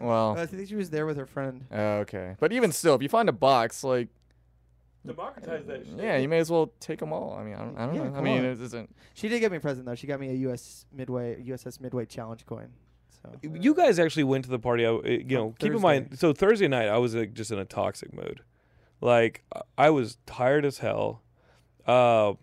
Well, 0.00 0.36
I 0.38 0.46
think 0.46 0.68
she 0.68 0.74
was 0.76 0.90
there 0.90 1.06
with 1.06 1.16
her 1.16 1.26
friend. 1.26 1.64
uh, 1.72 2.02
okay. 2.04 2.36
But 2.40 2.52
even 2.52 2.72
still, 2.72 2.94
if 2.94 3.02
you 3.02 3.08
find 3.08 3.28
a 3.28 3.32
box, 3.32 3.84
like, 3.84 4.08
Democratize 5.04 5.66
that 5.66 5.84
yeah, 5.96 6.16
you 6.18 6.28
may 6.28 6.38
as 6.38 6.48
well 6.48 6.72
take 6.78 7.00
them 7.00 7.12
all. 7.12 7.36
I 7.36 7.42
mean, 7.42 7.54
I 7.54 7.58
don't, 7.58 7.76
I 7.76 7.86
don't 7.86 7.94
Yeah, 7.96 8.02
know. 8.04 8.10
I 8.10 8.14
come 8.14 8.24
mean, 8.24 8.38
on. 8.38 8.44
it 8.44 8.60
isn't. 8.60 8.94
She 9.14 9.28
did 9.28 9.40
get 9.40 9.50
me 9.50 9.56
a 9.56 9.60
present 9.60 9.84
though. 9.84 9.96
She 9.96 10.06
got 10.06 10.20
me 10.20 10.28
a 10.30 10.48
US 10.50 10.86
Midway 10.92 11.42
USS 11.42 11.80
Midway 11.80 12.06
challenge 12.06 12.46
coin. 12.46 12.68
So 13.20 13.30
You 13.42 13.74
guys 13.74 13.98
actually 13.98 14.22
went 14.24 14.44
to 14.44 14.50
the 14.50 14.60
party. 14.60 14.86
I, 14.86 14.90
uh, 14.90 15.00
you 15.02 15.36
know, 15.36 15.54
keep 15.58 15.72
in 15.72 15.80
mind. 15.80 16.18
So 16.20 16.32
Thursday 16.32 16.68
night, 16.68 16.86
I 16.88 16.98
was 16.98 17.16
like, 17.16 17.34
just 17.34 17.50
in 17.50 17.58
a 17.58 17.64
toxic 17.64 18.14
mood. 18.14 18.42
Like 19.00 19.42
I 19.76 19.90
was 19.90 20.18
tired 20.24 20.64
as 20.64 20.78
hell. 20.78 21.22
Um, 21.84 22.38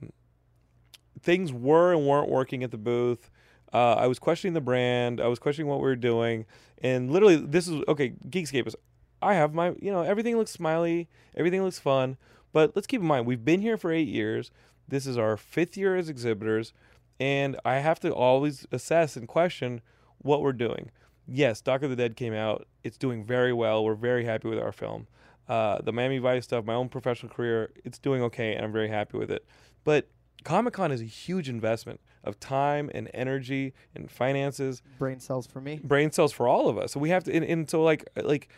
things 1.22 1.54
were 1.54 1.94
and 1.94 2.06
weren't 2.06 2.30
working 2.30 2.62
at 2.64 2.72
the 2.72 2.78
booth. 2.78 3.30
Uh, 3.74 3.94
I 3.94 4.08
was 4.08 4.20
questioning 4.20 4.54
the 4.54 4.62
brand. 4.62 5.22
I 5.22 5.28
was 5.28 5.40
questioning 5.40 5.70
what 5.70 5.80
we 5.80 5.84
were 5.84 5.96
doing. 5.96 6.46
And 6.82 7.12
literally, 7.12 7.36
this 7.36 7.68
is 7.68 7.82
okay. 7.88 8.14
Geekscape 8.30 8.68
is 8.68 8.76
I 9.22 9.34
have 9.34 9.54
my, 9.54 9.76
you 9.82 9.92
know, 9.92 10.02
everything 10.02 10.38
looks 10.38 10.52
smiley, 10.52 11.10
everything 11.36 11.64
looks 11.64 11.80
fun. 11.80 12.18
But 12.52 12.76
let's 12.76 12.88
keep 12.88 13.02
in 13.02 13.08
mind, 13.08 13.26
we've 13.26 13.46
been 13.46 13.62
here 13.62 13.78
for 13.78 13.92
eight 13.92 14.08
years. 14.08 14.52
This 14.88 15.06
is 15.06 15.18
our 15.18 15.38
fifth 15.38 15.78
year 15.78 15.96
as 15.96 16.10
exhibitors, 16.10 16.74
and 17.20 17.58
I 17.64 17.76
have 17.76 18.00
to 18.00 18.12
always 18.12 18.66
assess 18.72 19.16
and 19.16 19.28
question 19.28 19.82
what 20.18 20.42
we're 20.42 20.54
doing. 20.54 20.90
Yes, 21.28 21.62
Doc 21.62 21.84
of 21.84 21.92
the 21.92 21.96
Dead 21.96 22.16
came 22.16 22.34
out. 22.34 22.68
It's 22.84 22.98
doing 22.98 23.24
very 23.24 23.54
well. 23.54 23.84
We're 23.84 23.94
very 23.94 24.26
happy 24.26 24.50
with 24.50 24.58
our 24.58 24.72
film. 24.72 25.08
Uh, 25.48 25.80
the 25.82 25.92
Miami 25.92 26.18
Vice 26.18 26.46
stuff, 26.46 26.66
my 26.66 26.74
own 26.74 26.90
professional 26.90 27.32
career, 27.32 27.72
it's 27.86 28.00
doing 28.00 28.24
okay, 28.24 28.56
and 28.56 28.66
I'm 28.66 28.72
very 28.72 28.90
happy 28.90 29.18
with 29.18 29.30
it. 29.30 29.46
But 29.84 30.08
Comic 30.44 30.74
Con 30.74 30.92
is 30.92 31.02
a 31.02 31.06
huge 31.06 31.50
investment 31.50 32.00
of 32.24 32.40
time 32.40 32.90
and 32.94 33.10
energy 33.14 33.74
and 33.96 34.10
finances 34.10 34.82
Brain 34.98 35.20
cells 35.20 35.48
for 35.48 35.62
me. 35.62 35.80
brain 35.84 36.12
cells 36.12 36.32
for 36.32 36.48
all 36.48 36.68
of 36.70 36.78
us. 36.78 36.94
So 36.94 37.00
we 37.00 37.10
have 37.10 37.24
to, 37.26 37.34
and, 37.34 37.46
and 37.46 37.70
so 37.70 37.84
like 37.84 38.08
uh, 38.18 38.24
like 38.24 38.50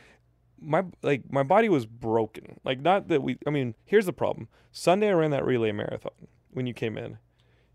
my 0.60 0.84
like 1.02 1.24
my 1.32 1.44
body 1.44 1.70
was 1.70 1.86
broken. 1.86 2.60
Like 2.64 2.80
not 2.82 3.08
that 3.10 3.22
we. 3.24 3.38
I 3.48 3.50
mean, 3.50 3.76
here's 3.86 4.06
the 4.06 4.14
problem. 4.14 4.48
Sunday 4.72 5.10
I 5.10 5.14
ran 5.14 5.32
that 5.32 5.46
relay 5.46 5.72
marathon 5.72 6.12
when 6.52 6.66
you 6.68 6.74
came 6.74 6.98
in, 6.98 7.18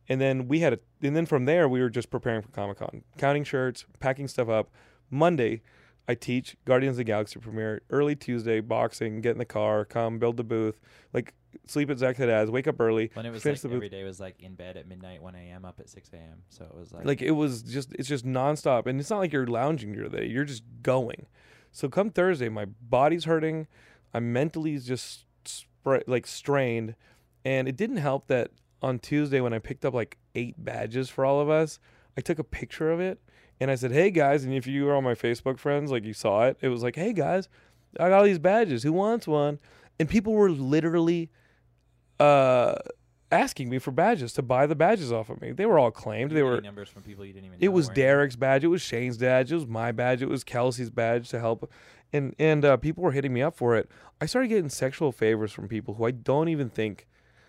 and 0.08 0.20
then 0.20 0.48
we 0.48 0.60
had 0.60 0.74
a, 0.74 0.78
and 1.02 1.16
then 1.16 1.26
from 1.26 1.44
there 1.44 1.68
we 1.68 1.80
were 1.80 1.90
just 1.90 2.10
preparing 2.10 2.42
for 2.42 2.48
Comic 2.48 2.78
Con, 2.78 3.02
counting 3.18 3.44
shirts, 3.44 3.84
packing 4.00 4.28
stuff 4.28 4.48
up. 4.48 4.70
Monday. 5.10 5.62
I 6.08 6.14
teach 6.14 6.56
Guardians 6.64 6.94
of 6.94 6.98
the 6.98 7.04
Galaxy 7.04 7.40
premiere 7.40 7.82
early 7.90 8.14
Tuesday, 8.14 8.60
boxing, 8.60 9.20
get 9.20 9.32
in 9.32 9.38
the 9.38 9.44
car, 9.44 9.84
come 9.84 10.18
build 10.18 10.36
the 10.36 10.44
booth, 10.44 10.78
like 11.12 11.34
sleep 11.66 11.90
at 11.90 11.98
Zach 11.98 12.16
Hadaz, 12.16 12.48
wake 12.48 12.68
up 12.68 12.80
early, 12.80 13.10
When 13.14 13.26
it 13.26 13.30
was 13.30 13.44
like 13.44 13.64
every 13.64 13.88
day 13.88 14.04
was 14.04 14.20
like 14.20 14.40
in 14.40 14.54
bed 14.54 14.76
at 14.76 14.86
midnight, 14.86 15.22
1 15.22 15.34
a.m., 15.34 15.64
up 15.64 15.80
at 15.80 15.88
6 15.88 16.10
a.m. 16.12 16.42
So 16.48 16.64
it 16.64 16.76
was 16.78 16.92
like, 16.92 17.04
like 17.04 17.22
it 17.22 17.32
was 17.32 17.62
just 17.62 17.92
it's 17.94 18.08
just 18.08 18.24
nonstop. 18.24 18.86
And 18.86 19.00
it's 19.00 19.10
not 19.10 19.18
like 19.18 19.32
you're 19.32 19.46
lounging 19.46 19.92
during 19.92 20.10
the 20.10 20.18
day. 20.18 20.26
You're 20.26 20.44
just 20.44 20.62
going. 20.82 21.26
So 21.72 21.88
come 21.88 22.10
thursday 22.10 22.48
my 22.48 22.66
body's 22.66 23.24
hurting. 23.24 23.66
I'm 24.14 24.32
mentally 24.32 24.78
just 24.78 25.24
spra- 25.44 26.04
like 26.06 26.26
strained. 26.26 26.94
And 27.44 27.68
it 27.68 27.76
didn't 27.76 27.98
help 27.98 28.26
that 28.28 28.50
on 28.82 28.98
tuesday 28.98 29.40
when 29.40 29.54
i 29.54 29.58
picked 29.58 29.84
up 29.84 29.94
like 29.94 30.18
eight 30.34 30.54
badges 30.62 31.08
for 31.08 31.24
all 31.24 31.40
of 31.40 31.48
us 31.48 31.78
i 32.16 32.20
took 32.20 32.38
a 32.38 32.44
picture 32.44 32.90
of 32.90 33.00
it 33.00 33.18
and 33.60 33.70
i 33.70 33.74
said 33.74 33.92
hey 33.92 34.10
guys 34.10 34.44
and 34.44 34.52
if 34.54 34.66
you 34.66 34.84
were 34.84 34.94
on 34.94 35.04
my 35.04 35.14
facebook 35.14 35.58
friends 35.58 35.90
like 35.90 36.04
you 36.04 36.12
saw 36.12 36.44
it 36.44 36.56
it 36.60 36.68
was 36.68 36.82
like 36.82 36.96
hey 36.96 37.12
guys 37.12 37.48
i 37.98 38.08
got 38.08 38.18
all 38.18 38.24
these 38.24 38.38
badges 38.38 38.82
who 38.82 38.92
wants 38.92 39.26
one 39.26 39.58
and 39.98 40.08
people 40.08 40.32
were 40.32 40.50
literally 40.50 41.30
uh 42.20 42.74
asking 43.32 43.68
me 43.68 43.78
for 43.78 43.90
badges 43.90 44.32
to 44.32 44.42
buy 44.42 44.66
the 44.66 44.74
badges 44.76 45.10
off 45.12 45.28
of 45.28 45.40
me 45.40 45.50
they 45.52 45.66
were 45.66 45.78
all 45.78 45.90
claimed 45.90 46.30
they 46.30 46.42
were 46.42 46.60
numbers 46.60 46.88
from 46.88 47.02
people 47.02 47.24
you 47.24 47.32
didn't 47.32 47.46
even 47.46 47.58
it 47.60 47.66
know 47.66 47.72
was? 47.72 47.88
Derek's 47.88 48.36
badge. 48.36 48.62
It 48.62 48.68
was 48.68 48.82
Shane's 48.82 49.18
badge. 49.18 49.50
It 49.50 49.56
was 49.56 49.66
my 49.66 49.90
badge. 49.90 50.22
It 50.22 50.28
was 50.28 50.44
Kelsey's 50.44 50.90
badge 50.90 51.28
to 51.30 51.40
help, 51.40 51.70
and 52.12 52.34
and 52.38 52.64
uh, 52.64 52.76
people 52.76 53.02
were 53.02 53.10
hitting 53.10 53.32
me 53.32 53.42
up 53.42 53.56
for 53.56 53.74
it. 53.74 53.90
I 54.20 54.26
started 54.26 54.48
getting 54.48 54.68
sexual 54.70 55.10
favors 55.10 55.52
from 55.52 55.66
people 55.66 55.94
who 55.94 56.04
I 56.06 56.12
don't 56.12 56.48
even 56.48 56.70
think 56.70 57.06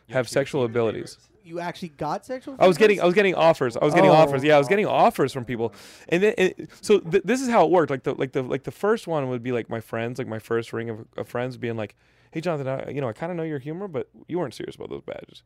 Your 0.08 0.16
have 0.18 0.28
sexual 0.28 0.66
abilities. 0.66 1.18
You 1.48 1.60
actually 1.60 1.90
got 1.90 2.26
sexual? 2.26 2.56
I 2.60 2.68
was 2.68 2.78
getting 2.78 3.00
I 3.02 3.06
was 3.06 3.14
getting 3.16 3.34
offers. 3.36 3.78
I 3.78 3.86
was 3.86 3.94
getting 3.94 4.10
Oh. 4.10 4.14
offers. 4.16 4.44
Yeah, 4.44 4.56
I 4.56 4.60
was 4.60 4.68
getting 4.68 4.86
offers 4.86 5.32
from 5.32 5.46
people, 5.46 5.74
and 6.10 6.22
then 6.24 6.54
so 6.82 7.00
th- 7.00 7.24
this 7.24 7.42
is 7.42 7.50
how 7.50 7.66
it 7.66 7.72
worked. 7.72 7.90
Like 7.90 8.04
the 8.04 8.14
like 8.14 8.34
the 8.34 8.42
like 8.44 8.64
the 8.64 8.72
first 8.72 9.08
one 9.08 9.30
would 9.30 9.42
be 9.44 9.52
like 9.52 9.70
my 9.70 9.80
friends, 9.80 10.20
like 10.20 10.28
my 10.28 10.40
first 10.40 10.74
ring 10.74 10.90
of, 10.90 11.06
of 11.16 11.28
friends 11.28 11.58
being 11.58 11.78
like, 11.78 11.96
"Hey, 12.32 12.42
Jonathan, 12.42 12.68
I, 12.68 12.90
you 12.92 13.02
know 13.02 13.08
I 13.10 13.14
kind 13.14 13.32
of 13.32 13.38
know 13.38 13.44
your 13.44 13.60
humor, 13.60 13.88
but 13.88 14.10
you 14.28 14.40
weren't 14.40 14.54
serious 14.54 14.76
about 14.76 14.90
those 14.90 15.02
badges." 15.02 15.44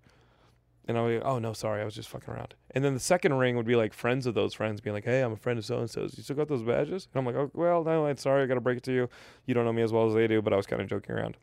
And 0.88 0.98
I 0.98 1.02
would, 1.04 1.22
oh 1.24 1.38
no, 1.38 1.54
sorry, 1.54 1.80
I 1.82 1.86
was 1.86 1.94
just 1.94 2.10
fucking 2.10 2.34
around. 2.34 2.56
And 2.72 2.84
then 2.84 2.96
the 2.96 3.00
second 3.00 3.34
ring 3.36 3.56
would 3.56 3.68
be 3.68 3.76
like 3.76 3.94
friends 3.94 4.26
of 4.26 4.34
those 4.34 4.56
friends 4.56 4.82
being 4.82 4.96
like, 4.96 5.06
hey, 5.06 5.22
I'm 5.22 5.32
a 5.32 5.38
friend 5.38 5.60
of 5.60 5.64
so 5.64 5.78
and 5.78 5.88
so's. 5.90 6.18
You 6.18 6.24
still 6.24 6.36
got 6.36 6.48
those 6.48 6.64
badges? 6.64 7.08
And 7.14 7.20
I'm 7.20 7.26
like, 7.26 7.36
oh 7.36 7.52
well, 7.54 7.84
no, 7.84 8.08
I'm 8.08 8.18
sorry, 8.18 8.42
I 8.42 8.48
got 8.48 8.56
to 8.56 8.62
break 8.62 8.78
it 8.80 8.84
to 8.86 8.92
you. 8.92 9.08
You 9.46 9.54
don't 9.54 9.64
know 9.64 9.72
me 9.72 9.84
as 9.84 9.94
well 9.94 10.08
as 10.08 10.16
they 10.16 10.26
do, 10.28 10.42
but 10.42 10.54
I 10.54 10.56
was 10.58 10.66
kind 10.66 10.82
of 10.82 10.88
joking 10.90 11.16
around. 11.16 11.38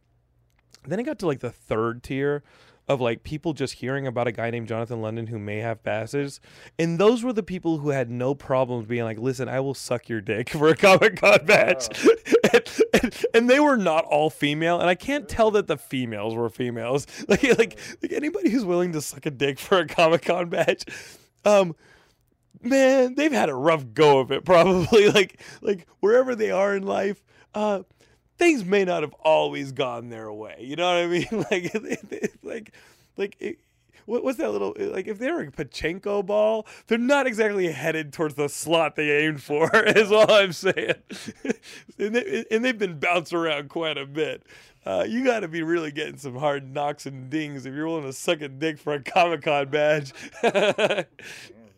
Then 0.86 0.98
it 0.98 1.04
got 1.04 1.20
to 1.20 1.26
like 1.28 1.38
the 1.38 1.52
third 1.52 2.02
tier 2.02 2.42
of 2.88 3.00
like 3.00 3.22
people 3.22 3.52
just 3.52 3.74
hearing 3.74 4.06
about 4.06 4.26
a 4.26 4.32
guy 4.32 4.50
named 4.50 4.66
Jonathan 4.66 5.02
London 5.02 5.26
who 5.26 5.38
may 5.38 5.58
have 5.58 5.82
passes. 5.82 6.40
And 6.78 6.98
those 6.98 7.22
were 7.22 7.32
the 7.32 7.42
people 7.42 7.78
who 7.78 7.90
had 7.90 8.10
no 8.10 8.34
problems 8.34 8.86
being 8.86 9.04
like, 9.04 9.18
listen, 9.18 9.48
I 9.48 9.60
will 9.60 9.74
suck 9.74 10.08
your 10.08 10.20
dick 10.20 10.50
for 10.50 10.68
a 10.68 10.76
Comic 10.76 11.20
Con 11.20 11.44
badge. 11.44 11.88
and, 12.52 12.80
and, 13.02 13.24
and 13.34 13.50
they 13.50 13.60
were 13.60 13.76
not 13.76 14.04
all 14.06 14.30
female. 14.30 14.80
And 14.80 14.88
I 14.88 14.94
can't 14.94 15.28
tell 15.28 15.50
that 15.52 15.66
the 15.66 15.76
females 15.76 16.34
were 16.34 16.48
females. 16.48 17.06
Like, 17.28 17.42
like, 17.58 17.78
like 18.00 18.12
anybody 18.12 18.48
who's 18.48 18.64
willing 18.64 18.92
to 18.92 19.02
suck 19.02 19.26
a 19.26 19.30
dick 19.30 19.58
for 19.58 19.78
a 19.78 19.86
Comic 19.86 20.22
Con 20.22 20.48
match. 20.48 20.84
um, 21.44 21.74
man, 22.62 23.14
they've 23.16 23.32
had 23.32 23.50
a 23.50 23.54
rough 23.54 23.92
go 23.92 24.18
of 24.18 24.32
it 24.32 24.44
probably. 24.44 25.10
Like, 25.18 25.40
like 25.60 25.86
wherever 26.00 26.34
they 26.34 26.50
are 26.50 26.74
in 26.74 26.84
life, 26.84 27.22
uh, 27.54 27.82
things 28.38 28.64
may 28.64 28.84
not 28.84 29.02
have 29.02 29.14
always 29.14 29.72
gone 29.72 30.08
their 30.08 30.32
way. 30.32 30.56
You 30.60 30.76
know 30.76 30.86
what 30.86 31.04
I 31.04 31.06
mean? 31.06 31.26
Like, 31.50 31.74
like, 32.42 32.74
like. 33.16 33.36
It, 33.40 33.58
what's 34.06 34.38
that 34.38 34.50
little 34.50 34.74
like? 34.78 35.06
If 35.06 35.18
they're 35.18 35.40
a 35.40 35.50
pachinko 35.50 36.24
ball, 36.24 36.66
they're 36.86 36.96
not 36.96 37.26
exactly 37.26 37.70
headed 37.70 38.12
towards 38.12 38.34
the 38.36 38.48
slot 38.48 38.96
they 38.96 39.10
aimed 39.10 39.42
for. 39.42 39.70
Is 39.86 40.10
all 40.10 40.30
I'm 40.30 40.52
saying. 40.52 40.94
and, 41.98 42.14
they, 42.14 42.44
they've 42.50 42.78
been 42.78 42.98
bounced 42.98 43.34
around 43.34 43.68
quite 43.68 43.98
a 43.98 44.06
bit. 44.06 44.44
Uh, 44.86 45.04
you 45.06 45.24
got 45.24 45.40
to 45.40 45.48
be 45.48 45.62
really 45.62 45.90
getting 45.90 46.16
some 46.16 46.36
hard 46.36 46.72
knocks 46.72 47.04
and 47.04 47.28
dings 47.28 47.66
if 47.66 47.74
you're 47.74 47.86
willing 47.86 48.04
to 48.04 48.12
suck 48.12 48.40
a 48.40 48.48
dick 48.48 48.78
for 48.78 48.94
a 48.94 49.02
Comic 49.02 49.42
Con 49.42 49.68
badge. 49.68 50.14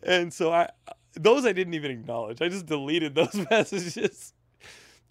and 0.03 0.33
so 0.33 0.53
I, 0.53 0.69
those 1.15 1.45
I 1.45 1.51
didn't 1.51 1.73
even 1.73 1.91
acknowledge. 1.91 2.41
I 2.41 2.47
just 2.47 2.67
deleted 2.67 3.15
those 3.15 3.35
messages. 3.49 4.33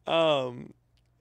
Um, 0.07 0.73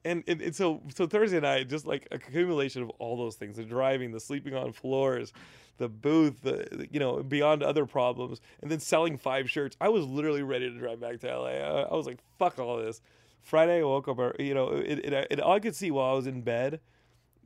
and, 0.05 0.23
and, 0.27 0.41
and 0.41 0.55
so 0.55 0.81
so 0.95 1.07
Thursday 1.07 1.39
night, 1.39 1.69
just 1.69 1.85
like 1.85 2.07
accumulation 2.11 2.83
of 2.83 2.89
all 2.99 3.17
those 3.17 3.35
things: 3.35 3.57
the 3.57 3.63
driving, 3.63 4.11
the 4.11 4.19
sleeping 4.19 4.55
on 4.55 4.71
floors, 4.71 5.33
the 5.77 5.89
booth, 5.89 6.41
the, 6.41 6.87
you 6.91 6.99
know, 6.99 7.23
beyond 7.23 7.63
other 7.63 7.85
problems, 7.85 8.41
and 8.61 8.71
then 8.71 8.79
selling 8.79 9.17
five 9.17 9.49
shirts. 9.49 9.75
I 9.81 9.89
was 9.89 10.05
literally 10.05 10.43
ready 10.43 10.69
to 10.69 10.77
drive 10.77 10.99
back 10.99 11.19
to 11.21 11.27
LA. 11.27 11.47
I, 11.47 11.81
I 11.81 11.95
was 11.95 12.05
like, 12.05 12.19
"Fuck 12.37 12.59
all 12.59 12.77
this." 12.77 13.01
Friday, 13.41 13.79
I 13.79 13.83
woke 13.83 14.07
up. 14.07 14.17
You 14.39 14.53
know, 14.53 14.69
it, 14.69 14.99
it, 14.99 15.27
it 15.31 15.39
all 15.39 15.53
I 15.53 15.59
could 15.59 15.75
see 15.75 15.91
while 15.91 16.11
I 16.11 16.15
was 16.15 16.27
in 16.27 16.41
bed, 16.41 16.79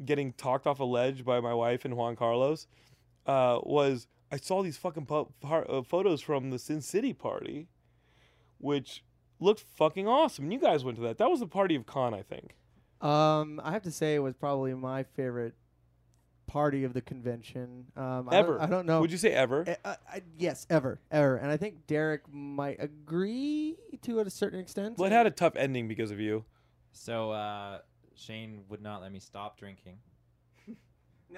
getting 0.03 0.33
talked 0.33 0.67
off 0.67 0.79
a 0.79 0.83
ledge 0.83 1.23
by 1.23 1.39
my 1.39 1.53
wife 1.53 1.85
and 1.85 1.95
Juan 1.95 2.15
Carlos, 2.15 2.67
uh, 3.25 3.59
was 3.63 4.07
I 4.31 4.37
saw 4.37 4.63
these 4.63 4.77
fucking 4.77 5.05
po- 5.05 5.31
par- 5.41 5.69
uh, 5.69 5.83
photos 5.83 6.21
from 6.21 6.49
the 6.49 6.59
Sin 6.59 6.81
City 6.81 7.13
party, 7.13 7.67
which 8.57 9.03
looked 9.43 9.61
fucking 9.75 10.07
awesome. 10.07 10.51
You 10.51 10.59
guys 10.59 10.83
went 10.83 10.97
to 10.97 11.03
that. 11.03 11.17
That 11.17 11.29
was 11.29 11.39
the 11.39 11.47
party 11.47 11.75
of 11.75 11.85
con, 11.85 12.13
I 12.13 12.21
think. 12.21 12.55
Um, 13.01 13.59
I 13.63 13.71
have 13.73 13.83
to 13.83 13.91
say 13.91 14.15
it 14.15 14.19
was 14.19 14.33
probably 14.33 14.73
my 14.73 15.03
favorite 15.03 15.55
party 16.47 16.83
of 16.83 16.93
the 16.93 17.01
convention. 17.01 17.85
Um, 17.97 18.29
I 18.29 18.35
Ever. 18.37 18.53
don't, 18.53 18.61
I 18.61 18.65
don't 18.67 18.85
know. 18.85 19.01
Would 19.01 19.11
you 19.11 19.17
say 19.17 19.31
ever? 19.31 19.65
Uh, 19.67 19.75
uh, 19.87 19.95
I- 20.11 20.21
yes, 20.37 20.65
ever, 20.69 20.99
ever, 21.11 21.35
and 21.37 21.51
I 21.51 21.57
think 21.57 21.85
Derek 21.87 22.21
might 22.31 22.77
agree 22.81 23.75
to 24.03 24.19
it 24.19 24.27
a 24.27 24.29
certain 24.29 24.59
extent. 24.59 24.97
Well, 24.97 25.07
it 25.11 25.13
had 25.13 25.27
a 25.27 25.31
tough 25.31 25.55
ending 25.55 25.87
because 25.87 26.11
of 26.11 26.19
you. 26.19 26.45
So 26.91 27.31
uh, 27.31 27.79
Shane 28.15 28.61
would 28.69 28.81
not 28.81 29.01
let 29.01 29.11
me 29.11 29.19
stop 29.19 29.57
drinking, 29.57 29.97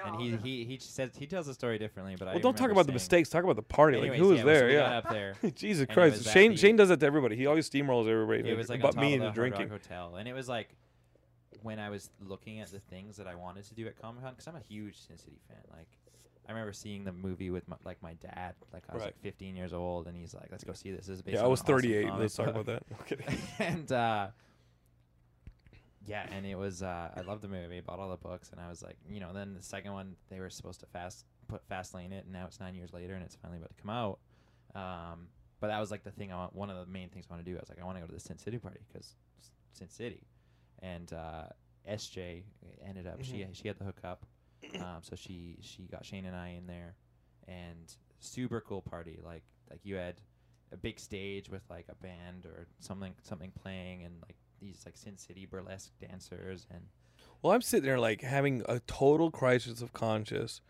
and 0.03 0.19
he 0.19 0.35
he 0.37 0.65
he 0.65 0.77
says 0.79 1.11
he 1.17 1.25
tells 1.27 1.45
the 1.47 1.53
story 1.53 1.77
differently. 1.77 2.15
But 2.17 2.27
I 2.27 2.31
Well, 2.33 2.39
don't 2.41 2.53
talk 2.53 2.63
remember 2.67 2.81
about 2.81 2.87
the 2.87 2.93
mistakes. 2.93 3.29
Talk 3.29 3.43
about 3.43 3.55
the 3.55 3.61
party. 3.61 3.97
Anyways, 3.97 4.19
like 4.19 4.19
who 4.19 4.27
was 4.29 4.39
yeah, 4.39 4.45
there? 4.45 4.67
we 4.67 4.73
yeah. 4.73 4.97
up 4.97 5.09
there. 5.09 5.33
Jesus 5.55 5.87
Christ, 5.91 6.25
Shane 6.31 6.51
the- 6.51 6.57
Shane 6.57 6.75
does 6.75 6.89
that 6.89 6.99
to 6.99 7.05
everybody. 7.05 7.35
He 7.35 7.45
always 7.45 7.69
steamrolls 7.69 8.07
everybody. 8.09 8.49
It 8.49 8.57
was 8.57 8.69
like 8.69 8.77
on 8.79 8.81
about 8.89 8.93
top 8.95 9.01
me 9.03 9.15
of 9.15 9.21
the 9.21 9.29
drinking. 9.29 9.69
Hotel, 9.69 10.15
and 10.15 10.27
it 10.27 10.33
was 10.33 10.47
like 10.49 10.75
when 11.61 11.79
I 11.79 11.89
was 11.89 12.09
looking 12.21 12.59
at 12.59 12.71
the 12.71 12.79
things 12.79 13.17
that 13.17 13.27
I 13.27 13.35
wanted 13.35 13.63
to 13.65 13.73
do 13.73 13.87
at 13.87 13.99
Comic 13.99 14.23
Con 14.23 14.33
because 14.33 14.47
I'm 14.47 14.55
a 14.55 14.59
huge 14.59 14.97
Sin 14.99 15.17
City 15.17 15.39
fan. 15.47 15.57
Like 15.71 15.87
I 16.47 16.51
remember 16.51 16.73
seeing 16.73 17.03
the 17.03 17.11
movie 17.11 17.49
with 17.49 17.67
my, 17.67 17.75
like 17.85 18.01
my 18.03 18.13
dad. 18.15 18.53
Like 18.71 18.83
I 18.89 18.93
was 18.93 19.01
Right. 19.01 19.07
like 19.07 19.21
15 19.21 19.55
years 19.55 19.73
old, 19.73 20.07
and 20.07 20.15
he's 20.15 20.33
like, 20.35 20.47
"Let's 20.51 20.63
go 20.63 20.73
see 20.73 20.91
this." 20.91 21.07
This 21.07 21.15
is 21.17 21.21
based 21.23 21.35
Yeah, 21.37 21.43
I 21.43 21.47
was 21.47 21.61
an 21.61 21.65
awesome 21.65 21.81
38. 21.81 22.13
Let's 22.19 22.35
talk 22.35 22.47
about 22.47 22.65
that. 22.67 22.83
Okay. 23.01 23.37
and 23.59 23.91
uh, 23.91 24.27
yeah, 26.05 26.25
and 26.31 26.45
it 26.45 26.55
was 26.55 26.83
uh, 26.83 27.09
I 27.15 27.21
loved 27.21 27.41
the 27.41 27.47
movie. 27.47 27.79
Bought 27.81 27.99
all 27.99 28.09
the 28.09 28.17
books, 28.17 28.51
and 28.51 28.59
I 28.59 28.69
was 28.69 28.81
like, 28.81 28.97
you 29.09 29.19
know, 29.19 29.33
then 29.33 29.53
the 29.55 29.63
second 29.63 29.93
one 29.93 30.15
they 30.29 30.39
were 30.39 30.49
supposed 30.49 30.79
to 30.81 30.85
fast 30.87 31.25
put 31.47 31.63
fast 31.67 31.93
lane 31.93 32.11
it, 32.11 32.25
and 32.25 32.33
now 32.33 32.45
it's 32.45 32.59
nine 32.59 32.75
years 32.75 32.93
later, 32.93 33.13
and 33.13 33.23
it's 33.23 33.35
finally 33.35 33.57
about 33.57 33.69
to 33.75 33.81
come 33.81 33.89
out. 33.89 34.19
Um, 34.75 35.27
but 35.59 35.67
that 35.67 35.79
was 35.79 35.91
like 35.91 36.03
the 36.03 36.11
thing 36.11 36.31
I 36.31 36.35
want. 36.35 36.55
One 36.55 36.69
of 36.69 36.77
the 36.77 36.91
main 36.91 37.09
things 37.09 37.25
I 37.29 37.33
want 37.33 37.45
to 37.45 37.51
do. 37.51 37.57
I 37.57 37.59
was 37.59 37.69
like, 37.69 37.81
I 37.81 37.85
want 37.85 37.97
to 37.97 38.01
go 38.01 38.07
to 38.07 38.13
the 38.13 38.19
Sin 38.19 38.37
City 38.37 38.57
party 38.57 38.79
because 38.91 39.15
Sin 39.73 39.89
City, 39.89 40.27
and 40.81 41.11
uh, 41.13 41.45
SJ 41.89 42.43
ended 42.85 43.07
up 43.07 43.23
she 43.23 43.45
she 43.53 43.67
had 43.67 43.77
the 43.77 43.85
hookup, 43.85 44.25
um, 44.79 44.99
so 45.01 45.15
she 45.15 45.57
she 45.61 45.83
got 45.83 46.05
Shane 46.05 46.25
and 46.25 46.35
I 46.35 46.49
in 46.49 46.67
there, 46.67 46.95
and 47.47 47.95
super 48.19 48.61
cool 48.61 48.81
party. 48.81 49.19
Like 49.23 49.43
like 49.69 49.79
you 49.83 49.95
had 49.95 50.15
a 50.71 50.77
big 50.77 50.99
stage 50.99 51.49
with 51.49 51.61
like 51.69 51.85
a 51.89 51.95
band 51.95 52.45
or 52.45 52.67
something 52.79 53.13
something 53.23 53.51
playing, 53.61 54.03
and 54.03 54.15
like 54.21 54.35
these 54.65 54.83
like 54.85 54.97
Sin 54.97 55.17
City 55.17 55.45
burlesque 55.45 55.91
dancers, 55.99 56.67
and 56.69 56.81
Well, 57.41 57.53
I'm 57.53 57.61
sitting 57.61 57.85
there 57.85 57.99
like 57.99 58.21
having 58.21 58.63
a 58.67 58.79
total 58.79 59.31
crisis 59.31 59.81
of 59.81 59.93
conscience 59.93 60.61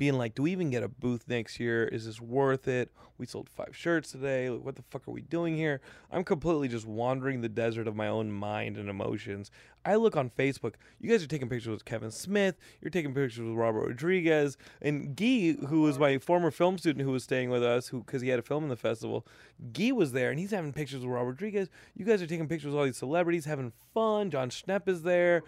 being 0.00 0.16
like, 0.16 0.34
"Do 0.34 0.44
we 0.44 0.52
even 0.52 0.70
get 0.70 0.82
a 0.82 0.88
booth 0.88 1.28
next 1.28 1.60
year? 1.60 1.84
Is 1.84 2.06
this 2.06 2.22
worth 2.22 2.66
it? 2.66 2.90
We 3.18 3.26
sold 3.26 3.50
five 3.50 3.76
shirts 3.76 4.10
today. 4.10 4.48
What 4.48 4.76
the 4.76 4.82
fuck 4.82 5.06
are 5.06 5.10
we 5.10 5.20
doing 5.20 5.54
here?" 5.54 5.82
I'm 6.10 6.24
completely 6.24 6.68
just 6.68 6.86
wandering 6.86 7.42
the 7.42 7.50
desert 7.50 7.86
of 7.86 7.94
my 7.94 8.08
own 8.08 8.32
mind 8.32 8.78
and 8.78 8.88
emotions. 8.88 9.50
I 9.84 9.96
look 9.96 10.16
on 10.16 10.30
Facebook. 10.30 10.74
You 11.00 11.10
guys 11.10 11.22
are 11.22 11.26
taking 11.26 11.50
pictures 11.50 11.70
with 11.70 11.84
Kevin 11.84 12.10
Smith. 12.10 12.56
You're 12.80 12.90
taking 12.90 13.12
pictures 13.12 13.46
with 13.46 13.56
Robert 13.56 13.88
Rodriguez 13.88 14.56
and 14.80 15.14
Guy, 15.14 15.52
who 15.66 15.82
was 15.82 15.98
my 15.98 16.16
former 16.18 16.50
film 16.50 16.78
student 16.78 17.04
who 17.04 17.12
was 17.12 17.24
staying 17.24 17.50
with 17.50 17.62
us, 17.62 17.88
who 17.88 18.00
because 18.00 18.22
he 18.22 18.30
had 18.30 18.38
a 18.38 18.42
film 18.42 18.62
in 18.62 18.70
the 18.70 18.76
festival. 18.76 19.26
Guy 19.72 19.92
was 19.92 20.12
there 20.12 20.30
and 20.30 20.40
he's 20.40 20.50
having 20.50 20.72
pictures 20.72 21.00
with 21.00 21.10
Robert 21.10 21.32
Rodriguez. 21.32 21.68
You 21.94 22.06
guys 22.06 22.22
are 22.22 22.26
taking 22.26 22.48
pictures 22.48 22.72
with 22.72 22.78
all 22.78 22.86
these 22.86 22.96
celebrities, 22.96 23.44
having 23.44 23.72
fun. 23.92 24.30
Jon 24.30 24.48
Schnepp 24.48 24.88
is 24.88 25.02
there. 25.02 25.42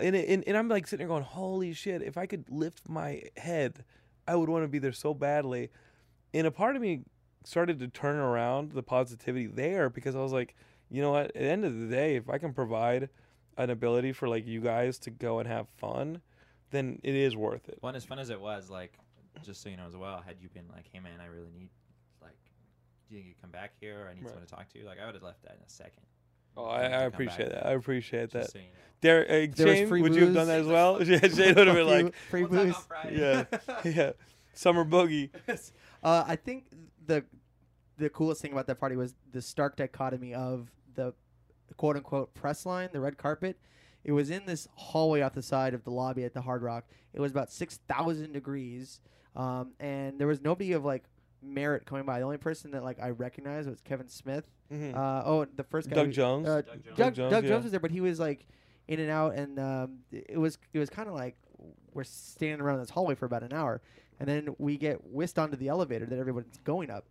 And, 0.00 0.16
and, 0.16 0.44
and 0.46 0.56
I'm 0.56 0.68
like 0.68 0.86
sitting 0.86 1.06
there 1.06 1.08
going, 1.14 1.22
holy 1.22 1.72
shit, 1.72 2.02
if 2.02 2.16
I 2.16 2.26
could 2.26 2.44
lift 2.48 2.88
my 2.88 3.22
head, 3.36 3.84
I 4.26 4.36
would 4.36 4.48
want 4.48 4.64
to 4.64 4.68
be 4.68 4.78
there 4.78 4.92
so 4.92 5.12
badly. 5.14 5.70
And 6.32 6.46
a 6.46 6.50
part 6.50 6.76
of 6.76 6.82
me 6.82 7.02
started 7.44 7.78
to 7.80 7.88
turn 7.88 8.16
around 8.16 8.72
the 8.72 8.82
positivity 8.82 9.46
there 9.46 9.90
because 9.90 10.16
I 10.16 10.20
was 10.20 10.32
like, 10.32 10.54
you 10.90 11.02
know 11.02 11.10
what? 11.12 11.26
At 11.26 11.34
the 11.34 11.42
end 11.42 11.64
of 11.64 11.78
the 11.78 11.86
day, 11.86 12.16
if 12.16 12.28
I 12.30 12.38
can 12.38 12.52
provide 12.52 13.10
an 13.58 13.70
ability 13.70 14.12
for 14.12 14.28
like 14.28 14.46
you 14.46 14.60
guys 14.60 14.98
to 15.00 15.10
go 15.10 15.38
and 15.38 15.48
have 15.48 15.68
fun, 15.76 16.22
then 16.70 16.98
it 17.02 17.14
is 17.14 17.36
worth 17.36 17.68
it. 17.68 17.78
One 17.80 17.94
as 17.96 18.04
fun 18.04 18.18
as 18.18 18.30
it 18.30 18.40
was, 18.40 18.70
like, 18.70 18.98
just 19.44 19.62
so 19.62 19.68
you 19.68 19.76
know 19.76 19.86
as 19.86 19.96
well, 19.96 20.22
had 20.24 20.36
you 20.40 20.48
been 20.48 20.68
like, 20.72 20.86
"Hey 20.92 21.00
man, 21.00 21.20
I 21.20 21.26
really 21.26 21.50
need, 21.58 21.70
like, 22.22 22.36
do 23.08 23.14
you 23.14 23.20
think 23.20 23.28
you 23.28 23.34
come 23.40 23.50
back 23.50 23.72
here? 23.80 24.04
Or 24.04 24.08
I 24.08 24.14
need 24.14 24.22
Right. 24.22 24.28
someone 24.30 24.46
to 24.46 24.54
talk 24.54 24.68
to." 24.70 24.84
Like, 24.84 24.98
I 25.00 25.06
would 25.06 25.14
have 25.14 25.22
left 25.24 25.42
that 25.42 25.56
in 25.56 25.62
a 25.62 25.68
second. 25.68 26.04
Oh, 26.56 26.64
I, 26.64 26.82
I 26.82 27.02
appreciate 27.02 27.50
back. 27.50 27.62
that. 27.62 27.66
I 27.66 27.72
appreciate 27.72 28.30
that. 28.32 28.42
Just 28.42 28.52
so 28.52 28.58
you. 28.58 28.64
Derek, 29.00 29.28
uh, 29.28 29.54
There 29.56 29.66
was 29.66 29.76
Shane, 29.78 29.88
free 29.88 30.02
would 30.02 30.14
you 30.14 30.26
have 30.26 30.34
done 30.34 30.46
that 30.46 30.60
as 30.60 30.66
well? 30.66 31.02
Yeah, 31.04 31.18
Shane 31.28 31.54
would 31.56 31.66
have 31.66 31.76
been 31.76 31.86
like, 31.86 32.14
free 32.30 32.44
We'll 32.44 32.50
talk 32.50 32.58
on 32.60 32.66
booze. 32.66 32.76
Friday. 32.86 33.18
yeah, 33.18 33.80
yeah, 33.84 34.10
summer 34.54 34.84
boogie. 34.84 35.30
Uh, 36.04 36.24
I 36.26 36.34
think 36.34 36.64
the 37.06 37.24
the 37.96 38.08
coolest 38.10 38.42
thing 38.42 38.50
about 38.50 38.66
that 38.66 38.80
party 38.80 38.96
was 38.96 39.14
the 39.30 39.40
stark 39.40 39.76
dichotomy 39.76 40.34
of 40.34 40.68
the 40.96 41.14
quote 41.76 41.94
unquote 41.96 42.34
press 42.34 42.66
line, 42.66 42.88
the 42.92 43.00
red 43.00 43.16
carpet. 43.16 43.56
It 44.02 44.10
was 44.10 44.28
in 44.28 44.44
this 44.44 44.66
hallway 44.74 45.20
off 45.20 45.32
the 45.34 45.42
side 45.42 45.74
of 45.74 45.84
the 45.84 45.90
lobby 45.90 46.24
at 46.24 46.34
the 46.34 46.40
Hard 46.40 46.62
Rock. 46.62 46.86
It 47.14 47.20
was 47.20 47.30
about 47.30 47.52
six 47.52 47.78
thousand 47.88 48.32
degrees, 48.32 48.98
um, 49.36 49.74
and 49.78 50.18
there 50.18 50.26
was 50.26 50.40
nobody 50.40 50.72
of 50.72 50.84
like 50.84 51.04
merit 51.42 51.84
coming 51.86 52.04
by. 52.04 52.18
The 52.18 52.24
only 52.24 52.38
person 52.38 52.70
that 52.72 52.82
like 52.84 53.00
I 53.00 53.10
recognized 53.10 53.68
was 53.68 53.80
Kevin 53.80 54.08
Smith. 54.08 54.44
Mhm. 54.72 54.94
Uh, 54.94 55.22
oh, 55.24 55.44
the 55.44 55.64
first 55.64 55.88
guy. 55.90 55.96
Doug 55.96 56.06
we- 56.08 56.12
Jones. 56.12 56.48
Uh, 56.48 56.62
Doug 56.62 56.66
Jones. 56.66 56.84
Doug, 56.84 56.96
Doug 56.96 56.96
Doug, 56.96 57.14
Jones, 57.14 57.30
Jones, 57.32 57.44
yeah. 57.48 57.58
was 57.62 57.70
there, 57.72 57.80
but 57.80 57.90
he 57.90 58.00
was 58.00 58.18
like 58.20 58.46
in 58.88 59.00
and 59.00 59.10
out, 59.10 59.34
and 59.34 59.58
um, 59.58 59.98
it 60.10 60.38
was 60.38 60.58
it 60.72 60.78
was 60.78 60.90
kind 60.90 61.08
of 61.08 61.14
like 61.14 61.36
we're 61.94 62.04
standing 62.04 62.60
around 62.60 62.78
this 62.78 62.90
hallway 62.90 63.14
for 63.14 63.26
about 63.26 63.42
an 63.42 63.52
hour, 63.52 63.80
and 64.18 64.28
then 64.28 64.54
we 64.58 64.76
get 64.78 65.04
whisked 65.12 65.38
onto 65.38 65.56
the 65.56 65.68
elevator 65.68 66.06
that 66.06 66.18
everyone's 66.18 66.58
going 66.64 66.90
up, 66.90 67.06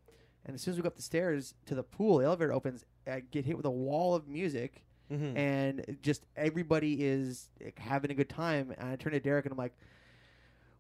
and 0.46 0.56
as 0.56 0.62
soon 0.62 0.72
as 0.74 0.78
we 0.78 0.84
go 0.84 0.88
up 0.88 0.96
the 0.96 1.02
stairs 1.02 1.54
to 1.68 1.76
the 1.76 1.84
pool, 1.84 2.18
the 2.18 2.26
elevator 2.26 2.52
opens. 2.54 2.84
I 3.08 3.20
get 3.22 3.46
hit 3.46 3.56
with 3.58 3.66
a 3.66 3.72
wall 3.72 4.14
of 4.16 4.28
music, 4.28 4.84
Mhm. 5.12 5.36
and 5.38 5.98
just 6.02 6.26
everybody 6.36 7.04
is 7.06 7.50
like, 7.64 7.78
having 7.80 8.12
a 8.12 8.14
good 8.16 8.30
time. 8.30 8.74
And 8.78 8.90
I 8.90 8.96
turn 8.96 9.14
to 9.14 9.20
Derek 9.20 9.46
and 9.46 9.52
I'm 9.52 9.58
like, 9.58 9.74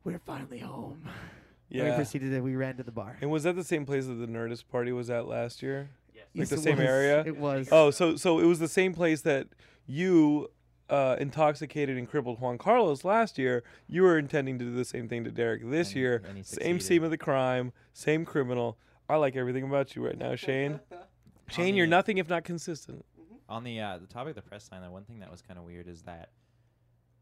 "We're 0.04 0.20
finally 0.20 0.60
home." 0.60 1.04
And 1.72 1.89
we 1.89 1.95
proceeded. 1.95 2.34
and 2.34 2.43
We 2.43 2.55
ran 2.55 2.78
to 2.78 2.84
the 2.84 2.91
bar. 2.91 3.17
And 3.22 3.32
was 3.32 3.43
that 3.43 3.55
the 3.55 3.63
same 3.63 3.86
place 3.86 4.05
that 4.07 4.13
the 4.15 4.28
Nerdist 4.28 4.65
party 4.69 4.91
was 4.91 5.09
at 5.09 5.28
last 5.28 5.61
year? 5.61 5.89
Yes. 6.13 6.26
like 6.36 6.47
the 6.49 6.57
same 6.57 6.78
was. 6.78 6.86
area? 6.88 7.24
It 7.26 7.38
was. 7.38 7.69
Oh, 7.72 7.91
so 7.91 8.15
so 8.15 8.39
it 8.39 8.45
was 8.45 8.59
the 8.59 8.67
same 8.67 8.93
place 8.93 9.22
that 9.22 9.47
you 9.88 10.49
uh, 10.89 11.15
intoxicated 11.19 11.97
and 11.97 12.07
crippled 12.09 12.39
Juan 12.41 12.57
Carlos 12.57 13.03
last 13.05 13.38
year. 13.38 13.63
You 13.88 14.03
were 14.03 14.17
intending 14.17 14.59
to 14.59 14.65
do 14.65 14.76
the 14.76 14.86
same 14.86 15.07
thing 15.07 15.24
to 15.24 15.32
Derek 15.32 15.69
this 15.69 15.89
And 15.89 15.95
year. 15.95 16.22
and 16.28 16.45
Same 16.45 16.80
scene 16.80 17.03
of 17.03 17.09
the 17.11 17.17
crime, 17.17 17.72
same 17.93 18.26
criminal. 18.26 18.78
I 19.09 19.15
like 19.15 19.36
everything 19.36 19.63
about 19.63 19.95
you 19.95 20.05
right 20.05 20.17
now, 20.17 20.36
Shane. 20.36 20.80
Shane, 21.49 21.76
you're 21.76 21.88
nothing 21.88 22.17
if 22.17 22.30
not 22.30 22.43
consistent. 22.45 23.03
On 23.49 23.63
the 23.65 23.80
uh, 23.82 23.97
the 23.97 24.07
topic 24.07 24.30
of 24.30 24.36
the 24.36 24.41
press 24.49 24.69
line, 24.72 24.82
the 24.82 24.89
one 24.89 25.03
thing 25.03 25.19
that 25.19 25.30
was 25.32 25.41
kind 25.41 25.59
of 25.59 25.65
weird 25.65 25.88
is 25.88 26.03
that, 26.03 26.30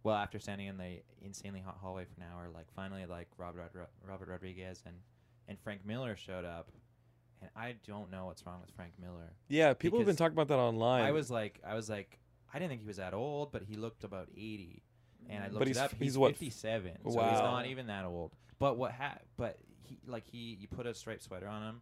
well, 0.04 0.16
after 0.16 0.40
standing 0.40 0.68
in 0.68 0.78
the 0.78 1.02
insanely 1.22 1.60
hot 1.62 1.78
hallway 1.82 2.06
for 2.06 2.22
an 2.22 2.28
hour, 2.34 2.50
like 2.54 2.68
finally, 2.76 3.06
like 3.06 3.28
Robert 3.38 3.72
Rodri- 3.74 3.88
Robert 4.08 4.30
Rodriguez 4.30 4.82
and 4.86 4.96
and 5.48 5.60
Frank 5.60 5.86
Miller 5.86 6.16
showed 6.16 6.46
up, 6.46 6.70
and 7.42 7.50
I 7.56 7.76
don't 7.88 8.12
know 8.12 8.26
what's 8.28 8.46
wrong 8.46 8.62
with 8.62 8.70
Frank 8.76 8.94
Miller. 9.02 9.34
Yeah, 9.48 9.74
people 9.74 10.00
have 10.00 10.06
been 10.06 10.16
talking 10.16 10.34
about 10.36 10.48
that 10.50 10.60
online. 10.60 11.04
I 11.04 11.12
was 11.12 11.30
like, 11.32 11.60
I 11.66 11.74
was 11.76 11.90
like, 11.90 12.20
I 12.54 12.60
didn't 12.60 12.70
think 12.70 12.82
he 12.82 12.88
was 12.88 12.98
that 12.98 13.14
old, 13.14 13.52
but 13.52 13.64
he 13.64 13.76
looked 13.76 14.04
about 14.04 14.30
eighty, 14.36 14.84
and 15.30 15.44
I 15.44 15.48
looked 15.48 15.60
But 15.60 15.68
he's- 15.68 15.78
it 15.78 15.84
up. 15.84 15.92
he's 15.92 16.00
He's, 16.00 16.18
what, 16.18 16.32
fifty-seven, 16.32 16.98
so 17.04 17.10
he's 17.10 17.40
not 17.40 17.66
even 17.66 17.88
that 17.88 18.06
old. 18.06 18.32
But 18.60 18.78
what 18.78 18.92
ha- 18.92 19.20
But 19.38 19.58
he 19.84 20.00
like 20.06 20.26
he 20.28 20.58
you 20.60 20.68
put 20.68 20.86
a 20.86 20.94
striped 20.94 21.24
sweater 21.24 21.48
on 21.48 21.64
him, 21.64 21.82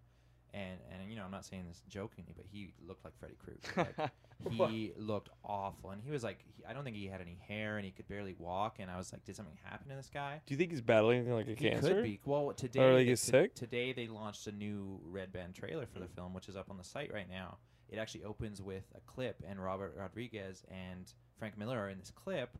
and 0.57 0.79
and 0.91 1.09
you 1.09 1.15
know 1.15 1.23
I'm 1.23 1.31
not 1.31 1.45
saying 1.45 1.65
this 1.67 1.81
jokingly, 1.87 2.33
but 2.35 2.45
he 2.51 2.73
looked 2.87 3.03
like 3.05 3.13
Freddy 3.19 3.35
Krueger. 3.43 4.11
Like, 4.45 4.69
he 4.69 4.91
looked 4.97 5.29
awful, 5.43 5.89
and 5.89 5.99
he 6.03 6.11
was 6.11 6.23
like, 6.23 6.37
he, 6.55 6.63
I 6.63 6.71
don't 6.73 6.83
think 6.83 6.95
he 6.95 7.07
had 7.07 7.21
any 7.21 7.39
hair, 7.47 7.77
and 7.77 7.83
he 7.85 7.89
could 7.91 8.07
barely 8.07 8.35
walk. 8.37 8.75
And 8.77 8.89
I 8.91 8.95
was 8.95 9.11
like, 9.11 9.25
did 9.25 9.35
something 9.35 9.57
happen 9.63 9.89
to 9.89 9.95
this 9.95 10.11
guy? 10.13 10.41
Do 10.45 10.53
you 10.53 10.59
think 10.59 10.69
he's 10.69 10.79
battling 10.79 11.27
like 11.33 11.47
a 11.47 11.55
He 11.55 11.55
cancer? 11.71 11.95
could 11.95 12.03
be. 12.03 12.19
Well, 12.23 12.53
today, 12.53 12.79
Or, 12.81 12.93
like, 12.93 12.97
they- 13.05 13.09
he's 13.09 13.21
to- 13.21 13.25
sick? 13.31 13.55
today 13.55 13.93
they 13.93 14.05
launched 14.07 14.45
a 14.45 14.51
new 14.51 14.99
red 15.03 15.33
band 15.33 15.55
trailer 15.55 15.87
for 15.87 15.97
the 15.97 16.07
film, 16.07 16.35
which 16.35 16.47
is 16.49 16.55
up 16.55 16.69
on 16.69 16.77
the 16.77 16.83
site 16.83 17.11
right 17.11 17.27
now. 17.27 17.57
It 17.89 17.97
actually 17.97 18.25
opens 18.25 18.61
with 18.61 18.83
a 18.95 18.99
clip, 19.11 19.41
and 19.49 19.59
Robert 19.59 19.95
Rodriguez 19.97 20.63
and 20.69 21.11
Frank 21.39 21.57
Miller 21.57 21.79
are 21.79 21.89
in 21.89 21.97
this 21.97 22.11
clip. 22.11 22.59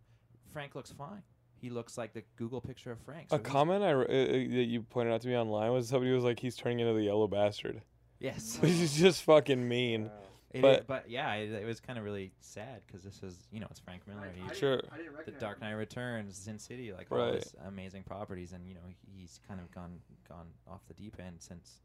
Frank 0.52 0.74
looks 0.74 0.92
fine. 0.92 1.22
He 1.60 1.70
looks 1.70 1.98
like 1.98 2.14
the 2.14 2.24
Google 2.36 2.62
picture 2.62 2.92
of 2.92 3.00
Frank. 3.00 3.28
A 3.28 3.30
so 3.32 3.38
he's- 3.38 3.50
comment 3.52 3.84
I, 3.84 3.92
re- 3.92 4.06
uh, 4.06 4.24
uh, 4.30 4.56
that 4.58 4.66
you 4.66 4.82
pointed 4.84 5.14
out 5.14 5.22
to 5.22 5.28
me 5.28 5.36
online 5.36 5.72
was 5.72 5.88
somebody 5.90 6.12
was 6.12 6.24
like, 6.24 6.40
he's 6.40 6.56
turning 6.56 6.80
into 6.80 6.94
the 6.94 7.04
yellow 7.04 7.28
bastard. 7.28 7.82
Yes. 8.20 8.58
Which 8.62 8.72
is 8.72 8.94
just 8.96 9.24
fucking 9.24 9.68
mean. 9.68 10.10
It 10.52 10.62
but- 10.62 10.80
is- 10.80 10.86
but 10.88 11.10
yeah, 11.10 11.34
it, 11.34 11.52
it 11.52 11.66
was 11.66 11.80
kind 11.80 11.98
of 12.00 12.06
really 12.06 12.32
sad 12.42 12.82
because 12.88 13.04
this 13.04 13.22
is, 13.24 13.48
you 13.52 13.60
know, 13.60 13.68
it's 13.70 13.80
Frank 13.80 14.08
Miller. 14.08 14.32
He, 14.34 14.56
Sure. 14.56 14.82
the 15.26 15.32
Dark 15.34 15.60
Knight 15.62 15.72
Returns, 15.74 16.38
Sin 16.38 16.58
City, 16.60 16.94
like 16.94 17.12
all 17.12 17.18
Right. 17.18 17.34
these 17.34 17.54
amazing 17.68 18.04
properties, 18.04 18.54
and 18.54 18.66
you 18.68 18.74
know 18.76 18.82
he's 19.14 19.40
kind 19.48 19.60
of 19.60 19.70
gone 19.72 20.00
gone 20.28 20.48
off 20.68 20.82
the 20.88 20.94
deep 20.94 21.18
end 21.20 21.36
since 21.40 21.82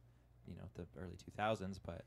you 0.47 0.55
know 0.55 0.63
the 0.75 0.87
early 1.01 1.17
2000s. 1.39 1.79
But 1.85 2.03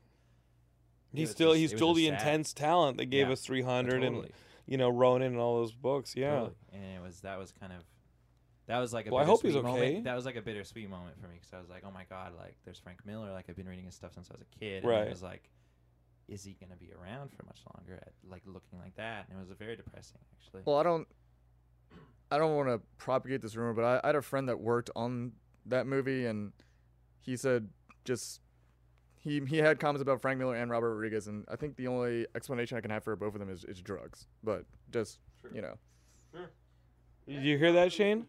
He's 1.12 1.30
still 1.30 1.50
just- 1.52 1.60
he's 1.60 1.70
still 1.70 1.94
the 1.94 2.06
sad. 2.06 2.14
intense 2.14 2.52
talent 2.52 2.98
that 2.98 3.06
gave 3.06 3.26
Yeah, 3.28 3.32
us 3.34 3.40
300 3.42 4.02
and 4.02 4.16
totally, 4.16 4.32
you 4.66 4.76
know 4.76 4.88
Ronin 4.88 5.32
and 5.32 5.38
all 5.40 5.56
those 5.56 5.72
books. 5.72 6.14
Yeah. 6.16 6.30
totally. 6.32 6.54
and 6.72 6.84
it 6.84 7.02
was 7.02 7.20
that 7.20 7.38
was 7.38 7.52
kind 7.52 7.72
of 7.72 7.80
that 8.66 8.78
was 8.78 8.92
like 8.92 9.06
a 9.06 9.10
Well, 9.10 9.22
I 9.22 9.26
hope 9.26 9.42
he's 9.42 9.52
bittersweet 9.52 9.64
moment. 9.64 9.84
okay. 9.84 10.00
That 10.00 10.14
was 10.16 10.24
like 10.26 10.36
a 10.36 10.42
bittersweet 10.42 10.90
moment 10.90 11.20
for 11.20 11.28
me 11.28 11.34
because 11.40 11.52
I 11.54 11.58
was 11.60 11.68
like, 11.68 11.84
oh 11.86 11.90
my 11.92 12.04
god, 12.10 12.32
like 12.36 12.56
there's 12.64 12.78
Frank 12.78 13.04
Miller. 13.06 13.30
Like 13.32 13.46
I've 13.48 13.56
been 13.56 13.68
reading 13.68 13.84
his 13.84 13.94
stuff 13.94 14.14
since 14.14 14.28
I 14.30 14.34
was 14.34 14.42
a 14.42 14.58
kid. 14.58 14.82
And 14.82 14.90
Right. 14.90 15.06
I 15.06 15.10
was 15.10 15.22
like, 15.22 15.48
is 16.28 16.42
he 16.42 16.56
gonna 16.60 16.74
be 16.76 16.90
around 16.92 17.30
for 17.32 17.44
much 17.44 17.60
longer? 17.76 18.00
At 18.02 18.12
like 18.28 18.42
looking 18.44 18.78
like 18.80 18.96
that, 18.96 19.26
and 19.28 19.38
it 19.38 19.48
was 19.48 19.56
very 19.56 19.76
depressing 19.76 20.18
actually. 20.36 20.62
Well, 20.64 20.78
I 20.78 20.82
don't, 20.82 21.06
I 22.32 22.38
don't 22.38 22.56
want 22.56 22.68
to 22.68 22.80
propagate 22.98 23.40
this 23.42 23.54
rumor, 23.54 23.72
but 23.74 23.84
I, 23.84 24.00
I 24.02 24.08
had 24.08 24.16
a 24.16 24.22
friend 24.22 24.48
that 24.48 24.58
worked 24.58 24.90
on 24.96 25.32
that 25.66 25.86
movie, 25.86 26.26
and 26.26 26.52
he 27.20 27.36
said 27.36 27.68
just 28.04 28.40
he 29.26 29.40
he 29.44 29.56
had 29.58 29.80
comments 29.80 30.00
about 30.00 30.22
Frank 30.22 30.38
Miller 30.38 30.54
and 30.54 30.70
Robert 30.70 30.94
Rodriguez, 30.94 31.26
and 31.26 31.44
I 31.50 31.56
think 31.56 31.76
the 31.76 31.88
only 31.88 32.26
explanation 32.36 32.78
I 32.78 32.80
can 32.80 32.90
have 32.90 33.02
for 33.02 33.16
both 33.16 33.34
of 33.34 33.40
them 33.40 33.50
is, 33.50 33.64
is 33.64 33.80
drugs. 33.80 34.28
But 34.44 34.64
just 34.92 35.18
you 35.52 35.62
know, 35.62 35.74
Did 37.26 37.42
you 37.42 37.58
hear 37.58 37.72
that, 37.72 37.92
Shane? 37.92 38.26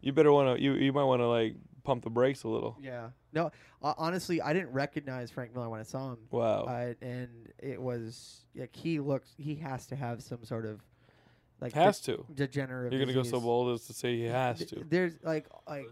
You 0.00 0.12
better 0.12 0.32
want 0.32 0.56
to. 0.56 0.62
You 0.62 0.74
you 0.74 0.92
might 0.92 1.04
want 1.04 1.20
to 1.20 1.28
like 1.28 1.54
pump 1.84 2.02
the 2.02 2.10
brakes 2.10 2.42
a 2.42 2.48
little. 2.48 2.76
Yeah. 2.80 3.10
No, 3.32 3.50
uh, 3.82 3.94
honestly, 3.96 4.42
I 4.42 4.52
didn't 4.52 4.72
recognize 4.72 5.30
Frank 5.30 5.54
Miller 5.54 5.70
when 5.70 5.80
I 5.80 5.84
saw 5.84 6.10
him. 6.10 6.18
Wow. 6.30 6.64
Uh, 6.64 6.94
and 7.00 7.28
it 7.58 7.80
was 7.80 8.44
like 8.56 8.74
he 8.74 8.98
looks. 8.98 9.32
He 9.38 9.54
has 9.56 9.86
to 9.86 9.96
have 9.96 10.22
some 10.24 10.44
sort 10.44 10.66
of 10.66 10.80
like 11.60 11.72
has 11.72 12.00
to. 12.00 12.16
de- 12.16 12.46
degenerative. 12.46 12.92
You're 12.92 13.06
gonna 13.06 13.14
go 13.14 13.22
so 13.22 13.40
bold 13.40 13.72
as 13.74 13.86
to 13.86 13.92
say 13.92 14.16
he 14.16 14.24
has 14.24 14.64
to. 14.66 14.84
There's 14.88 15.14
like 15.22 15.46
like 15.68 15.86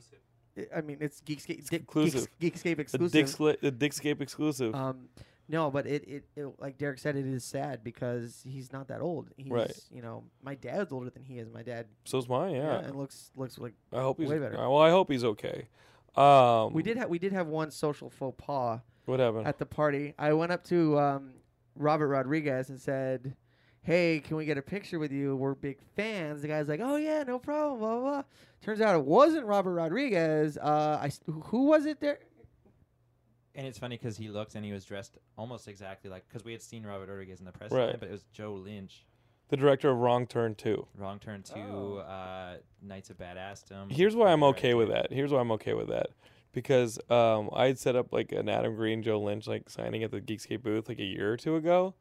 I 0.75 0.81
mean 0.81 0.99
it's 1.01 1.21
Geekscape 1.21 1.69
Dick, 1.69 1.83
exclusive. 1.83 2.29
Geeks, 2.41 2.63
Geekscape 2.63 2.77
The 2.77 2.81
exclusive. 3.21 3.61
The 3.61 3.73
Dickscape 3.73 4.21
exclusive. 4.21 4.75
um, 4.75 5.09
no, 5.49 5.69
but 5.69 5.85
it, 5.87 6.05
it, 6.09 6.25
it 6.37 6.47
like 6.61 6.79
Derek 6.79 6.99
said, 7.01 7.17
it 7.17 7.27
is 7.27 7.43
sad 7.45 7.83
because 7.83 8.41
he's 8.47 8.73
not 8.73 8.87
that 8.89 9.01
old. 9.01 9.31
He's 9.37 9.51
Right. 9.51 9.73
you 9.91 10.01
know 10.03 10.25
my 10.43 10.55
dad's 10.55 10.93
older 10.93 11.11
than 11.11 11.25
he 11.25 11.39
is. 11.39 11.49
My 11.53 11.63
dad 11.63 11.87
So's 12.05 12.29
mine. 12.29 12.55
Yeah. 12.55 12.79
and 12.81 12.95
looks 12.97 13.33
looks 13.35 13.59
like 13.59 13.73
I 13.93 14.01
hope 14.01 14.21
he's. 14.21 14.29
way 14.29 14.39
better. 14.39 14.57
uh, 14.57 14.69
Well, 14.69 14.79
I 14.83 14.91
hope 14.91 15.11
he's 15.11 15.25
okay. 15.25 15.67
Um, 16.17 16.73
we 16.73 16.83
did 16.83 16.97
have 16.97 17.09
we 17.09 17.19
did 17.19 17.33
have 17.33 17.47
one 17.49 17.71
social 17.71 18.11
faux 18.11 18.37
pas. 18.45 18.81
What 19.07 19.19
happened? 19.21 19.47
at 19.47 19.59
the 19.59 19.67
party. 19.67 20.15
I 20.19 20.33
went 20.35 20.53
up 20.53 20.63
to 20.65 20.99
um, 20.99 21.33
Robert 21.75 22.09
Rodriguez 22.09 22.69
and 22.69 22.81
said, 22.81 23.35
"Hey, 23.83 24.21
can 24.21 24.37
we 24.37 24.45
get 24.45 24.59
a 24.59 24.63
picture 24.63 24.99
with 24.99 25.13
you? 25.13 25.37
We're 25.37 25.55
big 25.55 25.79
fans." 25.97 26.43
The 26.43 26.49
guy's 26.49 26.69
like, 26.69 26.81
"Oh 26.83 26.97
yeah, 26.97 27.23
no 27.23 27.39
problem." 27.39 27.79
Blah 27.81 27.99
blah. 27.99 28.01
blah. 28.01 28.23
Turns 28.63 28.81
out 28.81 28.95
it 28.95 29.05
wasn't 29.05 29.47
Robert 29.47 29.73
Rodriguez. 29.75 30.59
Uh, 30.59 30.99
I 31.01 31.07
s- 31.07 31.21
who 31.27 31.65
was 31.67 31.87
it 31.87 32.01
there? 32.01 32.19
And 33.55 33.67
it's 33.67 33.79
funny 33.79 33.97
because 33.97 34.17
he 34.17 34.29
looked 34.29 34.55
and 34.55 34.65
he 34.65 34.73
was 34.73 34.85
dressed 34.85 35.19
almost 35.37 35.67
exactly 35.67 36.09
like 36.11 36.27
because 36.29 36.45
we 36.45 36.53
had 36.53 36.63
seen 36.63 36.85
Robert 36.87 37.09
Rodriguez 37.09 37.41
in 37.41 37.47
the 37.47 37.53
press 37.53 37.73
Right. 37.73 37.99
but 37.99 38.09
it 38.09 38.13
was 38.13 38.25
Joe 38.33 38.55
Lynch. 38.55 39.05
the 39.49 39.57
director 39.57 39.91
of 39.91 39.99
Wrong 39.99 40.29
Turn 40.29 40.55
2. 40.55 40.87
Wrong 40.97 41.19
Turn 41.19 41.43
Two, 41.43 41.55
Oh. 41.59 41.97
uh, 41.97 42.59
Knights 42.81 43.11
of 43.11 43.19
Badassdom. 43.19 43.91
Here's 43.91 44.15
why 44.15 44.31
I'm 44.31 44.45
okay 44.45 44.75
with 44.75 44.89
that. 44.91 45.13
Here's 45.13 45.33
why 45.33 45.41
I'm 45.41 45.51
okay 45.53 45.75
with 45.75 45.89
that. 45.89 46.11
Because 46.53 47.01
um, 47.11 47.51
I 47.53 47.67
had 47.67 47.77
set 47.79 47.97
up 47.97 48.13
like 48.13 48.31
an 48.31 48.49
Adam 48.49 48.77
Green, 48.77 49.03
Joe 49.03 49.21
Lynch 49.21 49.49
like 49.49 49.69
signing 49.69 50.05
at 50.05 50.13
the 50.13 50.21
Geekscape 50.21 50.63
booth 50.63 50.89
like 50.89 51.01
a 51.01 51.05
year 51.05 51.33
or 51.33 51.37
two 51.37 51.57
ago, 51.57 51.95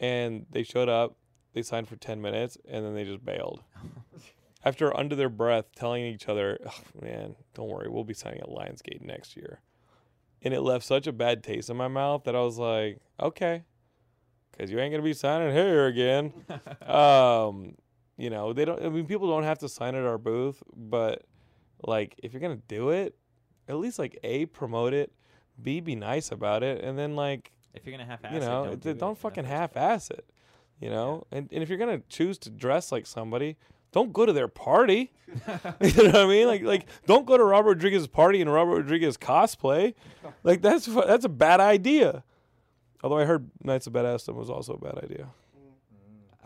and 0.00 0.46
they 0.50 0.62
showed 0.62 0.88
up, 0.88 1.16
they 1.52 1.62
signed 1.62 1.88
for 1.88 1.96
ten 1.96 2.20
minutes, 2.20 2.58
and 2.68 2.84
then 2.84 2.94
they 2.94 3.04
just 3.04 3.24
bailed. 3.24 3.62
After 4.64 4.96
under 4.96 5.14
their 5.14 5.28
breath 5.28 5.66
telling 5.76 6.04
each 6.04 6.28
other, 6.28 6.58
oh, 6.66 7.00
"Man, 7.00 7.36
don't 7.54 7.68
worry, 7.68 7.88
we'll 7.88 8.04
be 8.04 8.14
signing 8.14 8.40
at 8.40 8.48
Lionsgate 8.48 9.02
next 9.02 9.36
year," 9.36 9.60
and 10.42 10.54
it 10.54 10.62
left 10.62 10.84
such 10.84 11.06
a 11.06 11.12
bad 11.12 11.42
taste 11.42 11.68
in 11.68 11.76
my 11.76 11.88
mouth 11.88 12.24
that 12.24 12.34
I 12.34 12.40
was 12.40 12.58
like, 12.58 13.00
"Okay, 13.20 13.64
because 14.50 14.70
you 14.70 14.80
ain't 14.80 14.92
gonna 14.92 15.02
be 15.02 15.12
signing 15.12 15.54
here 15.54 15.86
again." 15.86 16.32
um, 16.88 17.74
you 18.16 18.30
know, 18.30 18.52
they 18.52 18.64
don't. 18.64 18.82
I 18.82 18.88
mean, 18.88 19.06
people 19.06 19.28
don't 19.28 19.44
have 19.44 19.58
to 19.58 19.68
sign 19.68 19.94
at 19.94 20.04
our 20.04 20.18
booth, 20.18 20.62
but 20.74 21.24
like, 21.82 22.18
if 22.22 22.32
you're 22.32 22.40
gonna 22.40 22.56
do 22.68 22.90
it, 22.90 23.16
at 23.68 23.76
least 23.76 23.98
like 23.98 24.18
a 24.22 24.46
promote 24.46 24.94
it, 24.94 25.12
b 25.60 25.80
be 25.80 25.94
nice 25.94 26.32
about 26.32 26.62
it, 26.62 26.82
and 26.82 26.98
then 26.98 27.16
like 27.16 27.52
if 27.74 27.84
you're 27.86 27.92
gonna 27.96 28.06
half-ass 28.08 28.32
you 28.32 28.38
it, 28.38 28.40
know, 28.40 28.64
don't, 28.66 28.80
do 28.80 28.88
it 28.90 28.98
don't 28.98 29.10
in 29.10 29.16
fucking 29.16 29.44
half-ass 29.44 30.10
it. 30.10 30.24
You 30.80 30.90
know, 30.90 31.26
and 31.30 31.48
and 31.52 31.62
if 31.62 31.68
you're 31.68 31.78
gonna 31.78 32.02
choose 32.08 32.38
to 32.38 32.50
dress 32.50 32.90
like 32.92 33.06
somebody, 33.06 33.56
don't 33.92 34.12
go 34.12 34.26
to 34.26 34.32
their 34.32 34.48
party. 34.48 35.12
you 35.28 36.02
know 36.02 36.10
what 36.10 36.16
I 36.16 36.26
mean? 36.26 36.46
Like 36.46 36.62
like 36.62 36.86
don't 37.06 37.26
go 37.26 37.36
to 37.36 37.44
Robert 37.44 37.70
Rodriguez's 37.70 38.08
party 38.08 38.40
in 38.40 38.48
Robert 38.48 38.76
Rodriguez 38.76 39.16
cosplay. 39.16 39.94
Like 40.42 40.62
that's 40.62 40.86
that's 40.86 41.24
a 41.24 41.28
bad 41.28 41.60
idea. 41.60 42.24
Although 43.02 43.18
I 43.18 43.24
heard 43.24 43.50
Knights 43.62 43.86
of 43.86 43.92
Badassdom 43.92 44.34
was 44.34 44.48
also 44.50 44.74
a 44.74 44.78
bad 44.78 45.02
idea. 45.04 45.28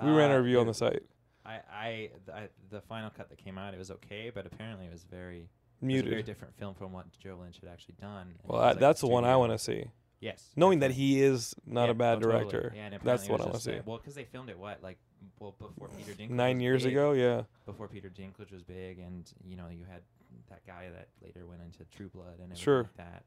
We 0.03 0.11
ran 0.11 0.31
a 0.31 0.35
Uh, 0.35 0.39
review 0.39 0.61
on 0.61 0.67
the 0.67 0.75
site. 0.75 1.03
I, 1.47 1.61
I, 1.73 2.11
I, 2.35 2.49
the 2.71 2.81
final 2.83 3.11
cut 3.11 3.31
that 3.31 3.39
came 3.39 3.57
out, 3.57 3.73
it 3.73 3.79
was 3.79 3.91
okay, 3.91 4.31
but 4.35 4.45
apparently 4.45 4.87
it 4.87 4.93
was 4.93 5.05
very 5.11 5.49
it 5.81 5.87
was 5.87 6.01
a 6.01 6.03
very 6.03 6.23
different 6.23 6.55
film 6.59 6.75
from 6.75 6.93
what 6.93 7.07
Joe 7.19 7.39
Lynch 7.41 7.59
had 7.61 7.71
actually 7.71 7.95
done. 8.01 8.35
Well, 8.45 8.61
I, 8.61 8.71
like, 8.71 8.81
that's 8.81 9.01
the 9.01 9.07
one 9.07 9.25
I 9.25 9.37
want 9.37 9.53
to 9.53 9.59
see. 9.59 9.87
Yes, 10.21 10.51
Knowing 10.57 10.81
that 10.81 10.91
he 10.91 11.23
is 11.23 11.55
not 11.65 11.85
Yeah, 11.85 11.91
a 11.93 11.95
bad 11.95 12.17
oh, 12.19 12.21
totally. 12.21 12.39
director. 12.51 12.73
Yeah, 12.75 12.87
and 12.87 13.01
That's 13.05 13.29
what 13.29 13.41
it 13.41 13.45
I 13.45 13.47
was 13.47 13.53
want 13.53 13.63
to 13.63 13.71
see. 13.77 13.81
Well, 13.87 13.99
because 13.99 14.15
they 14.17 14.25
filmed 14.25 14.51
it 14.51 14.59
what, 14.59 14.83
like, 14.83 14.99
well, 15.39 15.55
before 15.59 15.89
Peter 15.97 16.13
Dinklage. 16.13 16.31
Nine 16.31 16.61
years 16.61 16.83
big, 16.83 16.93
ago, 16.93 17.13
yeah. 17.13 17.43
Before 17.67 17.87
Peter 17.87 18.11
Dinklage 18.11 18.51
was 18.53 18.63
big, 18.65 18.99
and 18.99 19.31
you 19.45 19.57
know, 19.57 19.69
you 19.71 19.85
had 19.89 20.03
that 20.51 20.67
guy 20.67 20.89
that 20.93 21.09
later 21.23 21.47
went 21.47 21.63
into 21.63 21.85
True 21.97 22.09
Blood 22.09 22.35
and 22.35 22.45
everything 22.53 22.57
Sure. 22.57 22.83
like 22.83 22.97
that. 22.97 23.23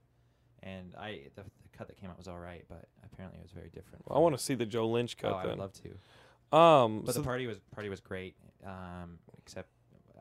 And 0.63 0.93
I, 0.99 1.21
the, 1.35 1.43
the 1.43 1.49
cut 1.77 1.87
that 1.87 1.97
came 1.97 2.09
out 2.09 2.17
was 2.17 2.27
all 2.27 2.37
right, 2.39 2.65
but 2.67 2.85
apparently 3.05 3.39
it 3.39 3.43
was 3.43 3.51
very 3.53 3.69
different. 3.69 4.03
I 4.11 4.19
want 4.19 4.37
to 4.37 4.43
see 4.43 4.53
the 4.55 4.65
Joe 4.65 4.87
Lynch 4.89 5.15
Oh, 5.23 5.29
cut 5.29 5.33
I 5.37 5.45
would 5.47 5.57
love 5.59 5.71
to. 5.73 6.57
Um, 6.57 7.03
But 7.05 7.15
so 7.15 7.21
the 7.21 7.25
party 7.25 7.47
was 7.47 7.57
party 7.73 7.87
was 7.89 8.01
great. 8.01 8.35
Um, 8.65 9.17
except, 9.37 9.69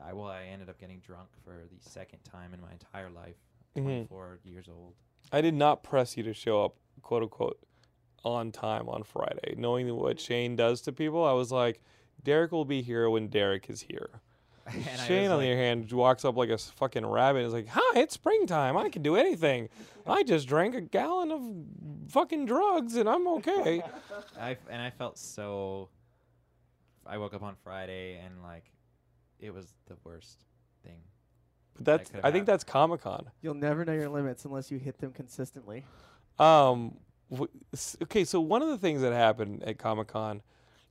I 0.03 0.13
well, 0.13 0.27
I 0.29 0.45
ended 0.45 0.69
up 0.69 0.79
getting 0.79 0.99
drunk 0.99 1.27
for 1.43 1.51
the 1.69 1.89
second 1.89 2.19
time 2.23 2.53
in 2.53 2.61
my 2.61 2.71
entire 2.71 3.09
life. 3.09 3.35
Mhm. 3.75 3.83
24 4.07 4.39
years 4.45 4.67
old. 4.69 4.93
I 5.31 5.41
did 5.41 5.53
not 5.53 5.83
press 5.83 6.17
you 6.17 6.23
to 6.23 6.33
show 6.33 6.63
up, 6.63 6.75
quote 7.01 7.23
unquote, 7.23 7.59
on 8.23 8.51
time 8.51 8.87
on 8.89 9.03
Friday. 9.03 9.55
Knowing 9.57 9.93
what 9.95 10.19
Shane 10.19 10.55
does 10.55 10.81
to 10.81 10.91
people, 10.91 11.25
I 11.25 11.33
was 11.33 11.51
like, 11.51 11.81
Derek 12.23 12.51
will 12.51 12.65
be 12.65 12.81
here 12.81 13.09
when 13.09 13.27
Derek 13.27 13.69
is 13.69 13.81
here. 13.81 14.09
And 14.67 14.99
Shane, 15.01 15.25
on 15.31 15.37
like- 15.37 15.45
the 15.47 15.51
other 15.51 15.57
hand, 15.57 15.91
walks 15.91 16.23
up 16.23 16.37
like 16.37 16.49
a 16.49 16.57
fucking 16.57 17.05
rabbit. 17.05 17.39
and 17.39 17.47
is 17.47 17.53
like, 17.53 17.67
"Hi, 17.67 17.99
it's 17.99 18.13
springtime. 18.13 18.77
I 18.77 18.89
can 18.89 19.01
do 19.01 19.15
anything. 19.15 19.69
I 20.05 20.21
just 20.23 20.47
drank 20.47 20.75
a 20.75 20.81
gallon 20.81 21.31
of 21.31 21.41
fucking 22.11 22.45
drugs 22.45 22.95
and 22.95 23.09
I'm 23.09 23.27
okay." 23.39 23.81
I 24.39 24.55
and 24.69 24.81
I 24.81 24.91
felt 24.91 25.17
so. 25.17 25.89
I 27.07 27.17
woke 27.17 27.33
up 27.33 27.41
on 27.41 27.55
Friday 27.63 28.19
and 28.23 28.41
like, 28.43 28.65
it 29.39 29.51
was 29.51 29.73
the 29.87 29.97
worst 30.03 30.45
thing. 30.83 31.01
But 31.83 31.97
that's 31.97 32.09
could've 32.09 32.25
I 32.25 32.29
think 32.29 32.41
happened. 32.41 32.47
that's 32.47 32.63
Comic 32.63 33.01
Con. 33.01 33.29
You'll 33.41 33.53
never 33.53 33.85
know 33.85 33.93
your 33.93 34.09
limits 34.09 34.45
unless 34.45 34.71
you 34.71 34.77
hit 34.79 34.97
them 34.99 35.11
consistently. 35.11 35.85
Um, 36.39 36.95
wh- 37.35 37.43
okay, 38.03 38.23
so 38.23 38.39
one 38.41 38.61
of 38.61 38.69
the 38.69 38.77
things 38.77 39.01
that 39.01 39.13
happened 39.13 39.63
at 39.63 39.77
Comic 39.77 40.07
Con 40.07 40.41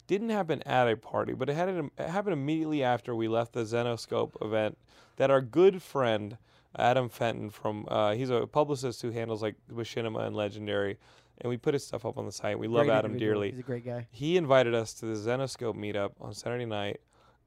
didn't 0.07 0.31
happen 0.31 0.63
at 0.63 0.89
a 0.89 0.97
party, 0.97 1.33
but 1.35 1.49
it 1.49 1.55
had 1.55 1.69
it 1.69 1.91
happened 1.99 2.33
immediately 2.33 2.83
after 2.83 3.15
we 3.15 3.29
left 3.29 3.53
the 3.53 3.61
Zenescope 3.63 4.33
event. 4.45 4.77
That 5.17 5.31
our 5.31 5.41
good 5.41 5.83
friend 5.83 6.39
Adam 6.77 7.09
Fenton 7.09 7.51
from 7.51 7.87
uh, 7.89 8.15
he's 8.15 8.31
a 8.31 8.47
publicist 8.47 9.03
who 9.03 9.11
handles 9.11 9.43
like 9.43 9.57
Machinima 9.73 10.27
and 10.27 10.35
Legendary, 10.35 10.99
and 11.41 11.49
we 11.51 11.57
put 11.57 11.75
his 11.75 11.87
stuff 11.87 12.05
up 12.07 12.17
on 12.19 12.27
the 12.27 12.33
site. 12.33 12.59
We 12.59 12.69
love 12.69 12.87
Great 12.87 12.95
Adam 12.97 13.13
individual. 13.13 13.43
dearly. 13.43 13.51
He's 13.51 13.61
a 13.61 13.63
great 13.63 13.85
guy. 13.85 14.07
He 14.11 14.37
invited 14.37 14.75
us 14.75 14.95
to 14.95 15.07
the 15.07 15.15
Zenescope 15.15 15.75
meetup 15.77 16.13
on 16.21 16.33
Saturday 16.33 16.65
night. 16.67 17.01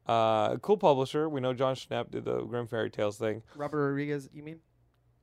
Uh, 0.05 0.57
cool 0.57 0.77
publisher. 0.77 1.29
We 1.29 1.41
know 1.41 1.53
Jon 1.53 1.75
Schnepp 1.75 2.11
did 2.11 2.25
the 2.25 2.41
Grimm 2.41 2.67
Fairy 2.67 2.89
Tales 2.89 3.17
thing. 3.17 3.41
Robert 3.55 3.87
Rodriguez, 3.87 4.29
you 4.33 4.43
mean? 4.43 4.59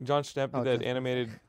Jon 0.02 0.22
Schnepp 0.22 0.52
did 0.52 0.60
Oh, 0.60 0.64
that 0.64 0.82
animated 0.82 1.30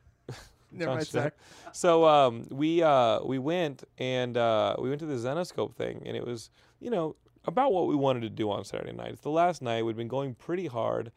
Never 0.71 0.91
mind, 0.91 1.07
sorry. 1.07 1.32
So 1.73 2.05
um, 2.07 2.45
we 2.49 2.82
uh, 2.82 3.19
we 3.23 3.39
went 3.39 3.84
and 3.97 4.38
uh, 4.38 4.75
we 4.79 4.89
went 4.89 4.99
to 5.01 5.05
the 5.05 5.15
Zenescope 5.15 5.75
thing, 5.75 6.01
and 6.05 6.15
it 6.15 6.25
was 6.25 6.49
you 6.79 6.89
know 6.89 7.15
about 7.45 7.73
what 7.73 7.88
we 7.88 7.95
wanted 7.95 8.21
to 8.21 8.29
do 8.29 8.49
on 8.49 8.63
Saturday 8.63 8.93
night. 8.93 9.11
It's 9.11 9.21
the 9.21 9.29
last 9.32 9.61
night. 9.61 9.84
We'd 9.84 9.97
been 9.97 10.07
going 10.07 10.36
pretty 10.36 10.67
hard 10.67 11.11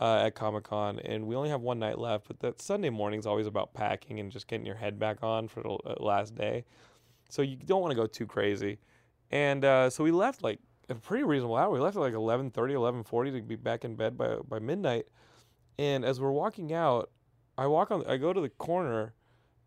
uh, 0.00 0.22
at 0.26 0.34
Comic 0.34 0.64
Con, 0.64 1.00
and 1.00 1.26
we 1.26 1.34
only 1.34 1.48
have 1.48 1.62
one 1.62 1.78
night 1.78 1.98
left. 1.98 2.28
But 2.28 2.40
that 2.40 2.60
Sunday 2.60 2.90
morning's 2.90 3.26
always 3.26 3.46
about 3.46 3.74
packing 3.74 4.20
and 4.20 4.30
just 4.30 4.46
getting 4.46 4.66
your 4.66 4.76
head 4.76 4.98
back 4.98 5.18
on 5.22 5.48
for 5.48 5.62
the 5.62 5.70
uh, 5.70 5.94
last 5.98 6.34
day. 6.34 6.64
So 7.28 7.42
you 7.42 7.56
don't 7.56 7.80
want 7.80 7.90
to 7.90 7.96
go 7.96 8.06
too 8.06 8.26
crazy. 8.26 8.78
And 9.30 9.64
uh, 9.64 9.90
so 9.90 10.04
we 10.04 10.10
left 10.10 10.42
like 10.44 10.60
a 10.96 11.00
pretty 11.00 11.24
reasonable 11.24 11.56
hour. 11.56 11.70
We 11.70 11.80
left 11.80 11.96
at 11.96 12.00
like 12.00 12.14
11:30, 12.14 12.74
11:40 12.74 13.32
to 13.32 13.42
be 13.42 13.56
back 13.56 13.84
in 13.84 13.96
bed 13.96 14.16
by 14.16 14.36
by 14.36 14.58
midnight. 14.58 15.06
And 15.78 16.04
as 16.04 16.20
we're 16.20 16.32
walking 16.32 16.72
out, 16.72 17.10
I 17.56 17.66
walk 17.66 17.90
on. 17.90 18.06
I 18.06 18.16
go 18.16 18.32
to 18.32 18.40
the 18.40 18.48
corner, 18.48 19.14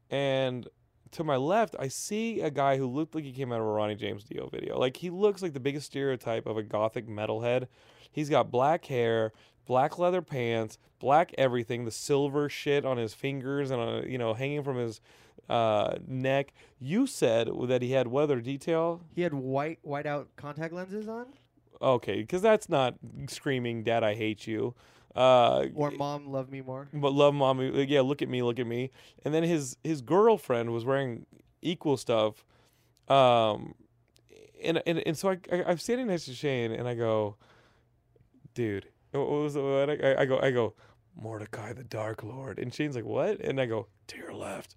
and 0.09 0.67
to 1.11 1.23
my 1.23 1.37
left, 1.37 1.75
I 1.79 1.87
see 1.87 2.41
a 2.41 2.49
guy 2.49 2.77
who 2.77 2.87
looked 2.87 3.15
like 3.15 3.23
he 3.23 3.31
came 3.31 3.51
out 3.51 3.61
of 3.61 3.65
a 3.65 3.69
Ronnie 3.69 3.95
James 3.95 4.23
Dio 4.23 4.49
video. 4.49 4.77
Like 4.77 4.97
he 4.97 5.09
looks 5.09 5.41
like 5.41 5.53
the 5.53 5.59
biggest 5.59 5.87
stereotype 5.87 6.45
of 6.45 6.57
a 6.57 6.63
gothic 6.63 7.07
metalhead. 7.07 7.67
He's 8.11 8.29
got 8.29 8.51
black 8.51 8.85
hair, 8.85 9.31
black 9.65 9.97
leather 9.97 10.21
pants, 10.21 10.77
black 10.99 11.33
everything, 11.37 11.85
the 11.85 11.91
silver 11.91 12.49
shit 12.49 12.85
on 12.85 12.97
his 12.97 13.13
fingers 13.13 13.71
and 13.71 13.81
on, 13.81 14.09
you 14.09 14.17
know 14.17 14.33
hanging 14.33 14.63
from 14.63 14.77
his 14.77 14.99
uh, 15.49 15.95
neck. 16.07 16.53
You 16.79 17.07
said 17.07 17.49
that 17.67 17.81
he 17.81 17.91
had 17.91 18.07
weather 18.07 18.41
detail. 18.41 19.01
He 19.13 19.21
had 19.21 19.33
white 19.33 19.79
white 19.81 20.05
out 20.05 20.29
contact 20.35 20.73
lenses 20.73 21.07
on, 21.07 21.27
Okay, 21.81 22.21
because 22.21 22.41
that's 22.41 22.69
not 22.69 22.95
screaming, 23.27 23.83
"Dad, 23.83 24.03
I 24.03 24.15
hate 24.15 24.47
you." 24.47 24.75
Uh, 25.15 25.67
or 25.75 25.91
"Mom, 25.91 26.27
love 26.27 26.49
me 26.51 26.61
more." 26.61 26.89
but 26.93 27.13
love 27.13 27.33
mommy 27.33 27.85
yeah 27.85 28.01
look 28.01 28.21
at 28.21 28.27
me 28.27 28.43
look 28.43 28.59
at 28.59 28.67
me 28.67 28.91
and 29.23 29.33
then 29.33 29.43
his 29.43 29.77
his 29.81 30.01
girlfriend 30.01 30.71
was 30.73 30.83
wearing 30.83 31.25
equal 31.61 31.95
stuff 31.95 32.43
um 33.07 33.75
and 34.61 34.83
and, 34.85 35.01
and 35.05 35.17
so 35.17 35.29
I, 35.29 35.39
I 35.49 35.63
i'm 35.69 35.77
standing 35.77 36.07
next 36.07 36.25
to 36.25 36.33
shane 36.33 36.73
and 36.73 36.85
i 36.85 36.95
go 36.95 37.37
dude 38.53 38.89
what 39.11 39.29
was 39.29 39.55
what 39.55 39.89
I, 39.89 40.15
I 40.21 40.25
go 40.25 40.37
i 40.39 40.51
go 40.51 40.73
mordecai 41.15 41.71
the 41.71 41.85
dark 41.85 42.21
lord 42.21 42.59
and 42.59 42.73
shane's 42.73 42.97
like 42.97 43.05
what 43.05 43.39
and 43.39 43.61
i 43.61 43.65
go 43.65 43.87
to 44.07 44.17
your 44.17 44.33
left 44.33 44.75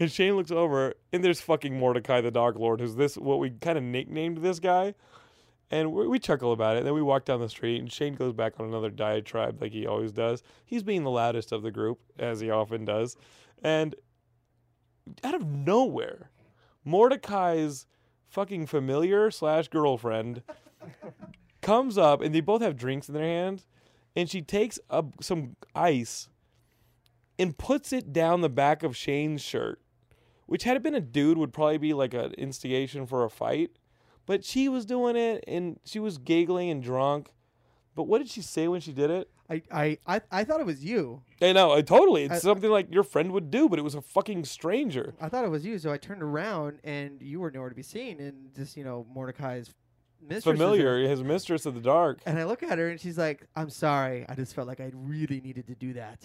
and 0.00 0.10
shane 0.10 0.34
looks 0.34 0.50
over 0.50 0.94
and 1.12 1.22
there's 1.22 1.40
fucking 1.40 1.78
mordecai 1.78 2.20
the 2.20 2.30
dark 2.30 2.58
lord 2.58 2.80
who's 2.80 2.96
this 2.96 3.16
what 3.16 3.38
we 3.38 3.50
kind 3.50 3.78
of 3.78 3.84
nicknamed 3.84 4.38
this 4.38 4.58
guy 4.58 4.94
and 5.70 5.92
we, 5.92 6.06
we 6.08 6.18
chuckle 6.18 6.52
about 6.52 6.76
it. 6.76 6.78
And 6.78 6.86
Then 6.86 6.94
we 6.94 7.02
walk 7.02 7.24
down 7.24 7.40
the 7.40 7.48
street, 7.48 7.78
and 7.78 7.90
Shane 7.90 8.14
goes 8.14 8.32
back 8.32 8.54
on 8.58 8.66
another 8.66 8.90
diatribe 8.90 9.60
like 9.60 9.72
he 9.72 9.86
always 9.86 10.12
does. 10.12 10.42
He's 10.64 10.82
being 10.82 11.04
the 11.04 11.10
loudest 11.10 11.52
of 11.52 11.62
the 11.62 11.70
group, 11.70 12.00
as 12.18 12.40
he 12.40 12.50
often 12.50 12.84
does. 12.84 13.16
And 13.62 13.94
out 15.22 15.34
of 15.34 15.46
nowhere, 15.46 16.30
Mordecai's 16.84 17.86
fucking 18.28 18.66
familiar 18.66 19.30
slash 19.30 19.68
girlfriend 19.68 20.42
comes 21.62 21.96
up, 21.96 22.20
and 22.20 22.34
they 22.34 22.40
both 22.40 22.62
have 22.62 22.76
drinks 22.76 23.08
in 23.08 23.14
their 23.14 23.24
hands. 23.24 23.64
And 24.16 24.28
she 24.28 24.42
takes 24.42 24.80
up 24.90 25.22
some 25.22 25.54
ice 25.72 26.28
and 27.38 27.56
puts 27.56 27.92
it 27.92 28.12
down 28.12 28.40
the 28.40 28.48
back 28.48 28.82
of 28.82 28.96
Shane's 28.96 29.40
shirt, 29.40 29.80
which 30.50 30.64
had 30.64 30.76
it 30.76 30.82
been 30.82 30.96
a 30.96 31.00
dude 31.00 31.38
would 31.38 31.52
probably 31.52 31.78
be 31.78 31.92
like 31.94 32.12
an 32.12 32.32
instigation 32.32 33.06
for 33.06 33.24
a 33.24 33.30
fight. 33.30 33.70
But 34.26 34.44
she 34.44 34.68
was 34.68 34.84
doing 34.84 35.14
it 35.14 35.44
and 35.46 35.78
she 35.84 36.00
was 36.00 36.18
giggling 36.18 36.70
and 36.70 36.82
drunk. 36.82 37.30
But 37.94 38.08
what 38.08 38.18
did 38.18 38.28
she 38.28 38.42
say 38.42 38.66
when 38.66 38.80
she 38.80 38.92
did 38.92 39.10
it? 39.10 39.30
I, 39.48 39.62
I, 39.70 39.98
I, 40.08 40.20
I 40.32 40.42
thought 40.44 40.58
it 40.58 40.66
was 40.66 40.84
you. 40.84 41.22
I 41.40 41.52
know, 41.52 41.70
I 41.70 41.82
totally. 41.82 42.24
It's 42.24 42.34
I- 42.34 42.38
something 42.38 42.68
like 42.68 42.92
your 42.92 43.04
friend 43.04 43.30
would 43.30 43.52
do, 43.52 43.68
but 43.68 43.78
it 43.78 43.82
was 43.82 43.94
a 43.94 44.00
fucking 44.02 44.44
stranger. 44.44 45.14
I 45.20 45.28
thought 45.28 45.44
it 45.44 45.50
was 45.50 45.64
you, 45.64 45.78
so 45.78 45.92
I 45.92 45.98
turned 45.98 46.22
around 46.22 46.80
and 46.82 47.22
you 47.22 47.38
were 47.38 47.52
nowhere 47.52 47.68
to 47.68 47.74
be 47.76 47.82
seen, 47.84 48.18
and 48.18 48.52
just 48.56 48.76
you 48.76 48.82
know 48.82 49.06
Mordecai's 49.14 49.72
mistress. 50.20 50.58
Familiar, 50.58 50.98
his 51.08 51.22
mistress 51.22 51.64
of 51.64 51.74
the 51.74 51.80
dark. 51.80 52.18
And 52.26 52.40
I 52.40 52.44
look 52.44 52.64
at 52.64 52.76
her 52.78 52.88
and 52.88 53.00
she's 53.00 53.18
like, 53.18 53.46
"I'm 53.54 53.70
sorry. 53.70 54.26
I 54.28 54.34
just 54.34 54.54
felt 54.54 54.66
like 54.66 54.80
I 54.80 54.90
really 54.94 55.40
needed 55.40 55.68
to 55.68 55.76
do 55.76 55.92
that." 55.92 56.18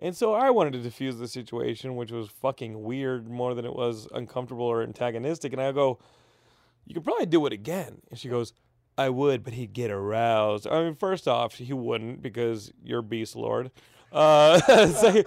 And 0.00 0.16
so 0.16 0.32
I 0.32 0.50
wanted 0.50 0.72
to 0.72 0.78
diffuse 0.80 1.18
the 1.18 1.28
situation, 1.28 1.94
which 1.94 2.10
was 2.10 2.28
fucking 2.28 2.82
weird 2.82 3.28
more 3.28 3.54
than 3.54 3.66
it 3.66 3.74
was 3.74 4.08
uncomfortable 4.12 4.64
or 4.64 4.82
antagonistic. 4.82 5.52
And 5.52 5.60
I 5.60 5.72
go, 5.72 5.98
you 6.86 6.94
could 6.94 7.04
probably 7.04 7.26
do 7.26 7.44
it 7.46 7.52
again. 7.52 8.00
And 8.10 8.18
she 8.18 8.28
goes, 8.30 8.54
I 8.96 9.10
would, 9.10 9.44
but 9.44 9.52
he'd 9.52 9.74
get 9.74 9.90
aroused. 9.90 10.66
I 10.66 10.84
mean, 10.84 10.94
first 10.94 11.28
off, 11.28 11.54
he 11.54 11.72
wouldn't 11.72 12.22
because 12.22 12.72
you're 12.82 13.02
Beast 13.02 13.36
Lord. 13.36 13.70
Uh, 14.10 14.58
second, 14.88 15.26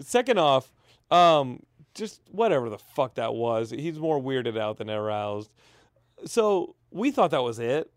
second 0.00 0.38
off, 0.38 0.72
um, 1.10 1.62
just 1.94 2.22
whatever 2.30 2.70
the 2.70 2.78
fuck 2.78 3.14
that 3.16 3.34
was. 3.34 3.70
He's 3.70 3.98
more 3.98 4.20
weirded 4.20 4.58
out 4.58 4.78
than 4.78 4.88
aroused. 4.88 5.50
So 6.24 6.76
we 6.90 7.10
thought 7.10 7.30
that 7.30 7.42
was 7.42 7.58
it. 7.58 7.90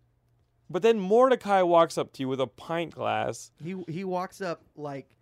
But 0.70 0.82
then 0.82 1.00
Mordecai 1.00 1.62
walks 1.62 1.98
up 1.98 2.12
to 2.14 2.24
you 2.24 2.28
with 2.28 2.42
a 2.42 2.48
pint 2.48 2.96
glass 2.96 3.52
He 3.64 3.76
he 3.88 4.04
walks 4.04 4.42
up 4.42 4.64
like 4.76 5.15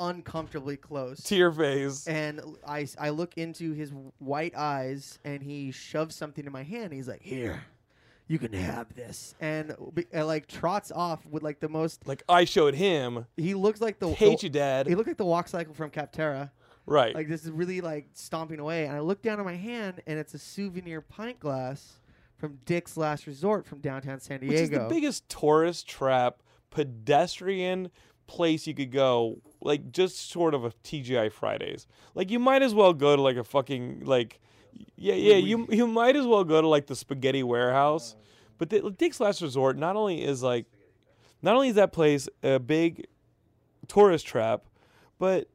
uncomfortably 0.00 0.76
close. 0.76 1.22
to 1.24 1.36
your 1.36 1.52
face. 1.52 2.06
and 2.08 2.40
I, 2.66 2.88
I 2.98 3.10
look 3.10 3.36
into 3.38 3.72
his 3.72 3.92
white 4.18 4.54
eyes 4.56 5.18
and 5.24 5.42
he 5.42 5.70
shoves 5.70 6.16
something 6.16 6.44
in 6.46 6.50
my 6.52 6.62
hand. 6.64 6.92
He's 6.92 7.06
like, 7.06 7.22
"Here, 7.22 7.62
you 8.26 8.38
can 8.38 8.52
have 8.54 8.92
this," 8.94 9.34
and, 9.40 9.76
be- 9.94 10.06
and 10.12 10.26
like 10.26 10.46
trots 10.48 10.90
off 10.90 11.24
with 11.26 11.42
like 11.42 11.60
the 11.60 11.68
most. 11.68 12.06
Like 12.08 12.22
I 12.28 12.44
showed 12.44 12.74
him, 12.74 13.26
He 13.36 13.54
looks 13.54 13.80
like 13.80 13.98
the 13.98 14.08
hate 14.08 14.40
the, 14.40 14.46
you, 14.46 14.50
Dad. 14.50 14.86
He 14.88 14.94
looked 14.94 15.08
like 15.08 15.16
the 15.18 15.24
walk 15.24 15.46
cycle 15.48 15.74
from 15.74 15.90
Capterra. 15.90 16.50
right. 16.86 17.14
Like 17.14 17.28
this 17.28 17.44
is 17.44 17.50
really 17.50 17.80
like 17.80 18.08
stomping 18.14 18.58
away. 18.58 18.86
And 18.86 18.96
I 18.96 19.00
look 19.00 19.22
down 19.22 19.38
at 19.38 19.44
my 19.44 19.56
hand 19.56 20.00
and 20.06 20.18
it's 20.18 20.34
a 20.34 20.38
souvenir 20.38 21.00
pint 21.00 21.38
glass 21.38 21.98
from 22.38 22.58
Dick's 22.64 22.96
Last 22.96 23.26
Resort 23.26 23.66
from 23.66 23.80
downtown 23.80 24.18
San 24.18 24.40
Diego. 24.40 24.54
Which 24.54 24.62
is 24.62 24.70
the 24.70 24.86
biggest 24.88 25.28
tourist 25.28 25.86
trap, 25.86 26.42
pedestrian 26.70 27.90
place 28.26 28.66
you 28.66 28.74
could 28.74 28.90
go. 28.92 29.40
Like 29.60 29.92
just 29.92 30.30
sort 30.30 30.54
of 30.54 30.64
a 30.64 30.70
TGI 30.84 31.30
Fridays. 31.32 31.86
Like 32.14 32.30
you 32.30 32.38
might 32.38 32.62
as 32.62 32.74
well 32.74 32.92
go 32.92 33.16
to 33.16 33.22
like 33.22 33.36
a 33.36 33.44
fucking 33.44 34.04
like, 34.04 34.40
yeah, 34.96 35.14
yeah. 35.14 35.36
You 35.36 35.66
you 35.70 35.86
might 35.86 36.16
as 36.16 36.26
well 36.26 36.44
go 36.44 36.60
to 36.60 36.66
like 36.66 36.86
the 36.86 36.96
Spaghetti 36.96 37.42
Warehouse. 37.42 38.14
Uh. 38.14 38.24
But 38.58 38.70
the, 38.70 38.90
Dick's 38.90 39.20
Last 39.20 39.40
Resort 39.40 39.78
not 39.78 39.96
only 39.96 40.22
is 40.22 40.42
like, 40.42 40.66
not 41.40 41.54
only 41.54 41.68
is 41.68 41.76
that 41.76 41.92
place 41.92 42.28
a 42.42 42.58
big 42.58 43.06
tourist 43.88 44.26
trap, 44.26 44.66
but 45.18 45.48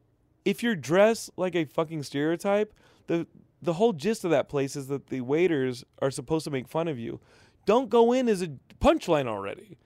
if 0.43 0.63
you're 0.63 0.75
dressed 0.75 1.29
like 1.37 1.55
a 1.55 1.65
fucking 1.65 2.03
stereotype, 2.03 2.73
the 3.07 3.27
the 3.61 3.73
whole 3.73 3.93
gist 3.93 4.23
of 4.23 4.31
that 4.31 4.49
place 4.49 4.75
is 4.75 4.87
that 4.87 5.07
the 5.07 5.21
waiters 5.21 5.83
are 6.01 6.11
supposed 6.11 6.43
to 6.45 6.51
make 6.51 6.67
fun 6.67 6.87
of 6.87 6.99
you. 6.99 7.19
Don't 7.65 7.89
go 7.89 8.11
in 8.11 8.29
as 8.29 8.41
a 8.41 8.49
punchline 8.79 9.27
already. 9.27 9.77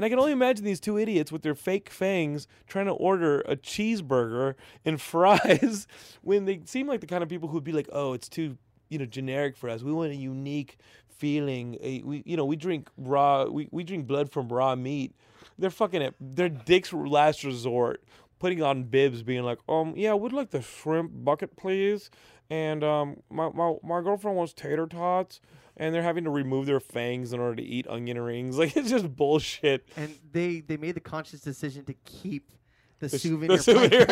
And 0.00 0.06
I 0.06 0.08
can 0.08 0.18
only 0.18 0.32
imagine 0.32 0.64
these 0.64 0.80
two 0.80 0.96
idiots 0.96 1.30
with 1.30 1.42
their 1.42 1.54
fake 1.54 1.90
fangs 1.90 2.48
trying 2.66 2.86
to 2.86 2.92
order 2.92 3.40
a 3.40 3.54
cheeseburger 3.54 4.54
and 4.82 4.98
fries 5.12 5.86
when 6.22 6.46
they 6.46 6.62
seem 6.64 6.86
like 6.86 7.02
the 7.02 7.06
kind 7.06 7.22
of 7.22 7.28
people 7.28 7.50
who'd 7.50 7.64
be 7.64 7.72
like, 7.72 7.86
"Oh, 7.92 8.14
it's 8.14 8.26
too, 8.26 8.56
you 8.88 8.98
know, 8.98 9.04
generic 9.04 9.58
for 9.58 9.68
us. 9.68 9.82
We 9.82 9.92
want 9.92 10.12
a 10.12 10.16
unique 10.16 10.78
feeling. 11.10 11.76
A, 11.82 12.00
we, 12.00 12.22
you 12.24 12.34
know, 12.34 12.46
we 12.46 12.56
drink 12.56 12.88
raw. 12.96 13.44
We, 13.44 13.68
we 13.72 13.84
drink 13.84 14.06
blood 14.06 14.32
from 14.32 14.48
raw 14.48 14.74
meat. 14.74 15.14
They're 15.58 15.68
fucking 15.68 16.02
at 16.02 16.14
their 16.18 16.48
dick's 16.48 16.94
last 16.94 17.44
resort, 17.44 18.02
putting 18.38 18.62
on 18.62 18.84
bibs, 18.84 19.22
being 19.22 19.42
like, 19.42 19.58
um, 19.68 19.92
yeah, 19.98 20.14
we'd 20.14 20.32
like 20.32 20.48
the 20.48 20.62
shrimp 20.62 21.10
bucket, 21.14 21.56
please. 21.56 22.10
And 22.48 22.82
um, 22.82 23.18
my, 23.28 23.50
my 23.50 23.74
my 23.82 24.00
girlfriend 24.00 24.38
wants 24.38 24.54
tater 24.54 24.86
tots, 24.86 25.42
and 25.76 25.94
they're 25.94 26.02
having 26.02 26.24
to 26.24 26.30
remove 26.30 26.66
their 26.66 26.80
fangs 26.80 27.32
in 27.32 27.40
order 27.40 27.56
to 27.56 27.62
eat 27.62 27.86
onion 27.88 28.20
rings. 28.20 28.56
Like 28.60 28.76
it's 28.76 28.90
just 28.90 29.14
bullshit. 29.16 29.86
and 29.96 30.14
they 30.32 30.60
they 30.60 30.76
made 30.76 30.94
the 30.94 31.00
conscious 31.00 31.40
decision 31.40 31.84
to 31.86 31.94
keep 32.04 32.50
the, 32.98 33.08
The 33.08 33.18
souvenir. 33.18 33.56
the 33.56 33.62
souvenir. 33.62 34.06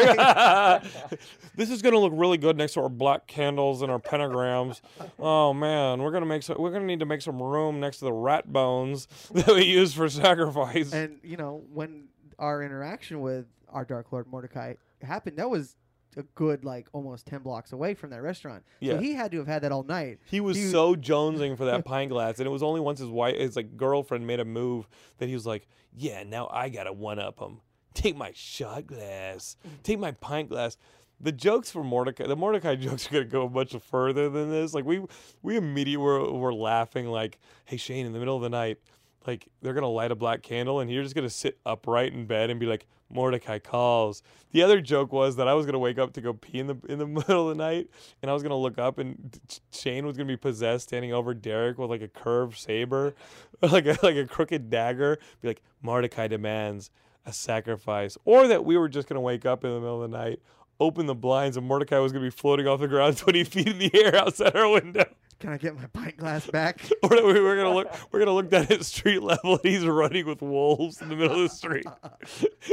this 1.56 1.70
is 1.70 1.82
gonna 1.82 1.98
look 1.98 2.12
really 2.16 2.38
good 2.38 2.56
next 2.56 2.72
to 2.74 2.80
our 2.82 2.88
black 2.88 3.26
candles 3.26 3.82
and 3.82 3.92
our 3.92 3.98
pentagrams. 3.98 4.80
Oh 5.18 5.52
man, 5.52 6.00
we're 6.02 6.10
gonna 6.12 6.24
make 6.26 6.42
some. 6.42 6.56
We're 6.58 6.70
gonna 6.72 6.86
need 6.86 7.00
to 7.00 7.06
make 7.06 7.20
some 7.22 7.42
room 7.42 7.80
next 7.80 7.98
to 7.98 8.06
the 8.06 8.12
rat 8.12 8.50
bones 8.50 9.06
that 9.34 9.46
we 9.48 9.64
use 9.64 9.92
for 9.94 10.08
sacrifice. 10.08 10.92
and 10.92 11.18
you 11.22 11.36
know 11.36 11.62
when 11.72 12.08
our 12.38 12.62
interaction 12.62 13.20
with 13.20 13.44
our 13.68 13.84
Dark 13.84 14.10
Lord 14.12 14.26
Mordecai 14.26 14.74
happened, 15.02 15.36
that 15.36 15.50
was 15.50 15.76
a 16.18 16.22
good 16.34 16.64
like 16.64 16.88
almost 16.92 17.26
ten 17.26 17.40
blocks 17.40 17.72
away 17.72 17.94
from 17.94 18.10
that 18.10 18.22
restaurant. 18.22 18.64
Yeah. 18.80 18.94
So 18.94 19.00
he 19.00 19.14
had 19.14 19.30
to 19.32 19.38
have 19.38 19.46
had 19.46 19.62
that 19.62 19.72
all 19.72 19.82
night. 19.82 20.18
He 20.26 20.40
was 20.40 20.70
so 20.70 20.94
jonesing 20.94 21.56
for 21.56 21.64
that 21.66 21.84
pint 21.84 22.10
glass, 22.10 22.38
and 22.38 22.46
it 22.46 22.50
was 22.50 22.62
only 22.62 22.80
once 22.80 22.98
his 22.98 23.08
wife, 23.08 23.36
his 23.36 23.56
like 23.56 23.76
girlfriend, 23.76 24.26
made 24.26 24.40
a 24.40 24.44
move 24.44 24.88
that 25.18 25.28
he 25.28 25.34
was 25.34 25.46
like, 25.46 25.66
"Yeah, 25.94 26.22
now 26.24 26.48
I 26.50 26.68
gotta 26.68 26.92
one 26.92 27.18
up 27.18 27.38
him. 27.38 27.60
Take 27.94 28.16
my 28.16 28.32
shot 28.34 28.86
glass. 28.86 29.56
Take 29.82 29.98
my 29.98 30.12
pint 30.12 30.50
glass." 30.50 30.76
The 31.20 31.32
jokes 31.32 31.70
for 31.70 31.82
Mordecai, 31.82 32.26
the 32.26 32.36
Mordecai 32.36 32.74
jokes 32.76 33.08
are 33.08 33.12
gonna 33.12 33.24
go 33.24 33.48
much 33.48 33.74
further 33.76 34.28
than 34.28 34.50
this. 34.50 34.74
Like 34.74 34.84
we, 34.84 35.04
we 35.42 35.56
immediately 35.56 35.96
were, 35.96 36.32
were 36.32 36.54
laughing. 36.54 37.06
Like, 37.06 37.38
"Hey 37.64 37.76
Shane, 37.76 38.06
in 38.06 38.12
the 38.12 38.18
middle 38.18 38.36
of 38.36 38.42
the 38.42 38.50
night, 38.50 38.78
like 39.26 39.48
they're 39.62 39.74
gonna 39.74 39.88
light 39.88 40.10
a 40.10 40.16
black 40.16 40.42
candle, 40.42 40.80
and 40.80 40.90
you're 40.90 41.02
just 41.02 41.14
gonna 41.14 41.30
sit 41.30 41.58
upright 41.64 42.12
in 42.12 42.26
bed 42.26 42.50
and 42.50 42.60
be 42.60 42.66
like." 42.66 42.86
Mordecai 43.10 43.58
calls. 43.58 44.22
The 44.52 44.62
other 44.62 44.80
joke 44.80 45.12
was 45.12 45.36
that 45.36 45.48
I 45.48 45.54
was 45.54 45.66
gonna 45.66 45.78
wake 45.78 45.98
up 45.98 46.12
to 46.14 46.20
go 46.20 46.32
pee 46.32 46.58
in 46.58 46.66
the 46.66 46.76
in 46.88 46.98
the 46.98 47.06
middle 47.06 47.50
of 47.50 47.56
the 47.56 47.62
night, 47.62 47.88
and 48.22 48.30
I 48.30 48.34
was 48.34 48.42
gonna 48.42 48.56
look 48.56 48.78
up, 48.78 48.98
and 48.98 49.38
Shane 49.72 50.06
was 50.06 50.16
gonna 50.16 50.28
be 50.28 50.36
possessed, 50.36 50.88
standing 50.88 51.12
over 51.12 51.34
Derek 51.34 51.78
with 51.78 51.90
like 51.90 52.02
a 52.02 52.08
curved 52.08 52.58
saber, 52.58 53.14
like 53.62 53.86
a 53.86 53.98
like 54.02 54.16
a 54.16 54.26
crooked 54.26 54.70
dagger. 54.70 55.18
Be 55.40 55.48
like, 55.48 55.62
Mordecai 55.82 56.28
demands 56.28 56.90
a 57.26 57.32
sacrifice, 57.32 58.16
or 58.24 58.48
that 58.48 58.64
we 58.64 58.76
were 58.76 58.88
just 58.88 59.08
gonna 59.08 59.20
wake 59.20 59.46
up 59.46 59.64
in 59.64 59.70
the 59.70 59.80
middle 59.80 60.02
of 60.02 60.10
the 60.10 60.16
night, 60.16 60.40
open 60.80 61.06
the 61.06 61.14
blinds, 61.14 61.56
and 61.56 61.66
Mordecai 61.66 61.98
was 61.98 62.12
gonna 62.12 62.24
be 62.24 62.30
floating 62.30 62.66
off 62.66 62.80
the 62.80 62.88
ground 62.88 63.16
twenty 63.18 63.44
feet 63.44 63.68
in 63.68 63.78
the 63.78 63.90
air 64.04 64.16
outside 64.16 64.56
our 64.56 64.68
window. 64.68 65.06
Can 65.40 65.50
I 65.50 65.56
get 65.56 65.76
my 65.76 65.86
pint 65.86 66.16
glass 66.16 66.46
back? 66.48 66.80
Or 67.02 67.10
we 67.10 67.40
were 67.40 67.56
gonna 67.56 67.72
look, 67.74 67.88
we're 68.10 68.18
gonna 68.18 68.32
look 68.32 68.50
down 68.50 68.66
at 68.70 68.84
street 68.84 69.22
level, 69.22 69.52
and 69.62 69.64
he's 69.64 69.86
running 69.86 70.26
with 70.26 70.42
wolves 70.42 71.00
in 71.00 71.08
the 71.08 71.16
middle 71.16 71.36
of 71.44 71.48
the 71.48 71.54
street. 71.54 71.86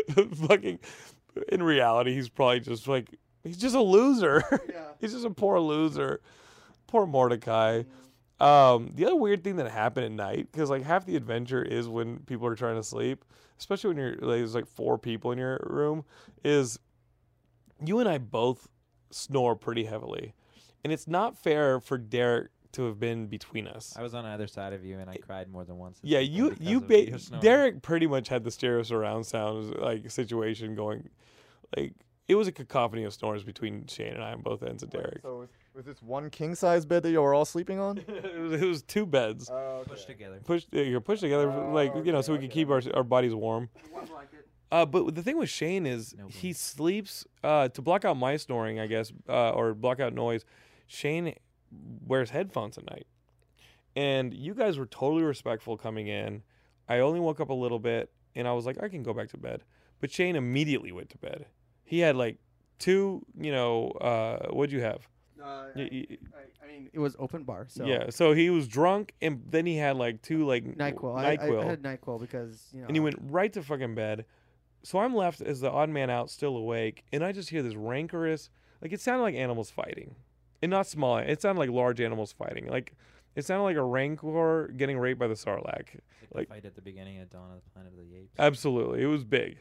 Fucking, 0.48 0.80
in 1.50 1.62
reality, 1.64 2.14
he's 2.16 2.28
probably 2.30 2.60
just 2.62 2.88
like 2.88 3.16
he's 3.44 3.58
just 3.58 3.76
a 3.76 3.82
loser. 3.82 4.44
Yeah. 4.70 4.88
he's 5.00 5.14
just 5.14 5.26
a 5.26 5.30
poor 5.30 5.60
loser. 5.60 6.22
Poor 6.88 7.06
Mordecai. 7.06 7.84
Um, 8.40 8.92
the 8.96 9.06
other 9.06 9.16
weird 9.16 9.44
thing 9.44 9.56
that 9.58 9.70
happened 9.72 10.06
at 10.08 10.12
night, 10.12 10.52
because 10.52 10.70
like 10.70 10.84
half 10.84 11.06
the 11.06 11.16
adventure 11.16 11.62
is 11.62 11.88
when 11.88 12.20
people 12.20 12.48
are 12.48 12.56
trying 12.56 12.76
to 12.76 12.84
sleep, 12.84 13.24
especially 13.60 13.90
when 13.90 13.98
you're 13.98 14.12
like, 14.14 14.40
there's 14.40 14.56
like 14.56 14.68
four 14.68 14.98
people 14.98 15.32
in 15.32 15.38
your 15.38 15.60
room, 15.70 16.04
is 16.44 16.80
you 17.86 18.00
and 18.00 18.10
I 18.10 18.18
both 18.18 18.68
snore 19.12 19.56
pretty 19.56 19.86
heavily, 19.86 20.34
and 20.84 20.92
it's 20.92 21.08
not 21.08 21.38
fair 21.38 21.80
for 21.80 21.98
Derek 21.98 22.50
to 22.76 22.86
have 22.86 23.00
been 23.00 23.28
between 23.28 23.68
us. 23.68 23.96
I 23.98 24.02
was 24.02 24.14
on 24.14 24.26
either 24.26 24.48
side 24.48 24.74
of 24.74 24.84
you, 24.84 25.00
and 25.00 25.10
I 25.10 25.18
cried 25.18 25.50
more 25.50 25.64
than 25.64 25.78
once. 25.78 26.00
Yeah, 26.04 26.20
you 26.20 26.56
you 26.60 26.82
ba- 26.82 27.18
Derek 27.40 27.82
pretty 27.82 28.08
much 28.08 28.28
had 28.28 28.44
the 28.44 28.52
stereo 28.52 28.84
surround 28.84 29.26
sound 29.26 29.76
like 29.78 30.10
situation 30.12 30.76
going, 30.76 31.10
like 31.76 31.94
it 32.28 32.36
was 32.36 32.48
a 32.48 32.52
cacophony 32.52 33.04
of 33.04 33.14
snores 33.14 33.44
between 33.44 33.86
Shane 33.88 34.14
and 34.14 34.24
I 34.24 34.32
on 34.32 34.42
both 34.42 34.64
ends 34.64 34.84
of 34.84 34.90
Derek. 34.90 35.22
So 35.22 35.38
was, 35.40 35.50
was 35.74 35.86
this 35.86 36.02
one 36.02 36.30
king 36.30 36.56
size 36.56 36.86
bed 36.86 37.04
that 37.04 37.12
you 37.12 37.22
were 37.22 37.34
all 37.34 37.46
sleeping 37.46 37.80
on? 37.80 37.98
it, 38.08 38.40
was, 38.40 38.62
it 38.62 38.66
was 38.66 38.82
two 38.82 39.06
beds 39.06 39.50
pushed 39.88 40.08
together. 40.08 40.40
pushed 40.44 40.68
uh, 40.76 40.82
you're 40.82 41.02
pushed 41.02 41.22
together 41.22 41.48
like 41.48 41.94
you 42.04 42.12
know 42.12 42.22
so 42.22 42.34
we 42.34 42.40
could 42.40 42.52
keep 42.52 42.70
our 42.70 42.82
our 42.94 43.04
bodies 43.04 43.34
warm. 43.34 43.70
Uh, 44.72 44.86
but 44.86 45.14
the 45.14 45.22
thing 45.22 45.38
with 45.38 45.50
Shane 45.50 45.86
is 45.86 46.16
No 46.18 46.28
he 46.28 46.52
sleeps 46.52 47.26
uh, 47.44 47.70
to 47.70 47.82
block 47.82 48.04
out 48.04 48.18
my 48.18 48.36
snoring, 48.36 48.80
I 48.80 48.88
guess, 48.88 49.14
uh, 49.30 49.52
or 49.52 49.74
block 49.74 50.00
out 50.00 50.14
noise. 50.14 50.44
Shane 50.88 51.36
wears 52.06 52.30
headphones 52.30 52.78
at 52.78 52.86
night, 52.90 53.08
and 53.96 54.34
you 54.34 54.54
guys 54.54 54.78
were 54.78 54.86
totally 54.86 55.24
respectful 55.24 55.78
coming 55.78 56.08
in. 56.08 56.44
I 56.88 57.00
only 57.00 57.20
woke 57.20 57.40
up 57.40 57.50
a 57.50 57.54
little 57.54 57.80
bit, 57.80 58.12
and 58.36 58.48
I 58.48 58.54
was 58.54 58.66
like, 58.66 58.82
I 58.82 58.90
can 58.90 59.04
go 59.04 59.14
back 59.14 59.30
to 59.30 59.38
bed. 59.38 59.64
But 60.02 60.12
Shane 60.12 60.36
immediately 60.36 60.92
went 60.92 61.10
to 61.12 61.18
bed. 61.18 61.46
He 61.84 62.00
had 62.00 62.16
like 62.16 62.38
two, 62.80 63.26
you 63.40 63.52
know, 63.52 63.90
uh, 64.02 64.48
what'd 64.50 64.72
you 64.74 64.82
have? 64.82 65.08
Uh, 65.42 65.66
Y- 65.76 65.90
y- 66.10 66.18
I, 66.36 66.66
I 66.66 66.68
mean, 66.68 66.90
it 66.94 67.00
was 67.00 67.16
open 67.20 67.44
bar, 67.44 67.66
so 67.70 67.86
Yeah, 67.86 68.10
so 68.10 68.34
he 68.34 68.50
was 68.50 68.68
drunk, 68.68 69.14
and 69.22 69.44
then 69.50 69.66
he 69.66 69.78
had 69.78 69.96
like 69.96 70.22
two 70.22 70.46
like 70.46 70.64
Nyquil. 70.66 71.18
I, 71.18 71.32
I, 71.34 71.38
Nyquil. 71.38 71.62
I 71.64 71.66
had 71.66 71.82
Nyquil 71.84 72.20
because 72.20 72.68
you 72.74 72.82
know. 72.82 72.88
and 72.88 72.96
he 72.96 73.00
went 73.00 73.16
right 73.22 73.52
to 73.54 73.62
fucking 73.62 73.96
bed. 73.96 74.26
So 74.84 75.00
I'm 75.00 75.16
left 75.16 75.42
as 75.42 75.62
the 75.62 75.72
odd 75.72 75.90
man 75.90 76.10
out, 76.12 76.30
still 76.30 76.56
awake, 76.58 77.04
and 77.12 77.24
I 77.24 77.32
just 77.32 77.50
hear 77.50 77.64
this 77.64 77.76
rancorous, 77.76 78.50
like 78.82 78.92
it 78.94 79.02
sounded 79.02 79.24
like 79.24 79.36
animals 79.36 79.72
fighting, 79.72 80.16
and 80.62 80.70
not 80.72 80.88
small. 80.88 81.18
It 81.18 81.42
sounded 81.42 81.60
like 81.60 81.70
large 81.70 82.00
animals 82.02 82.32
fighting. 82.32 82.68
Like 82.68 82.94
it 83.36 83.46
sounded 83.46 83.64
like 83.64 83.76
a 83.78 83.84
rancor 83.84 84.72
getting 84.76 84.98
raped 84.98 85.20
by 85.20 85.28
the 85.28 85.34
sarlacc. 85.36 85.66
Like, 86.34 86.34
Like- 86.34 86.48
the 86.48 86.54
fight 86.56 86.66
at 86.66 86.76
the 86.76 86.82
beginning 86.82 87.20
of 87.20 87.30
Dawn 87.30 87.52
of 87.52 87.64
the 87.64 87.70
Planet 87.72 87.94
of 87.94 87.98
the 88.10 88.16
Apes. 88.18 88.34
Absolutely, 88.40 89.02
it 89.02 89.08
was 89.08 89.24
big, 89.24 89.58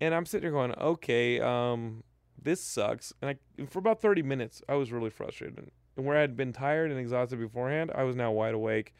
and 0.00 0.14
I'm 0.14 0.24
sitting 0.26 0.42
there 0.42 0.52
going, 0.52 0.72
okay, 0.78 1.40
um, 1.40 2.02
this 2.40 2.60
sucks. 2.62 3.12
And 3.20 3.30
I, 3.30 3.64
for 3.66 3.78
about 3.80 4.00
30 4.00 4.22
minutes, 4.22 4.62
I 4.68 4.74
was 4.74 4.92
really 4.92 5.10
frustrated. 5.10 5.70
And 5.96 6.06
where 6.06 6.16
I 6.16 6.20
had 6.20 6.36
been 6.36 6.52
tired 6.52 6.90
and 6.92 7.00
exhausted 7.00 7.40
beforehand, 7.40 7.90
I 7.94 8.04
was 8.04 8.14
now 8.14 8.30
wide 8.30 8.54
awake 8.54 8.94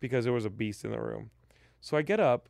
because 0.00 0.24
there 0.24 0.32
was 0.34 0.44
a 0.44 0.50
beast 0.50 0.84
in 0.84 0.90
the 0.90 1.00
room. 1.00 1.30
So 1.80 1.96
I 1.96 2.02
get 2.02 2.20
up, 2.20 2.48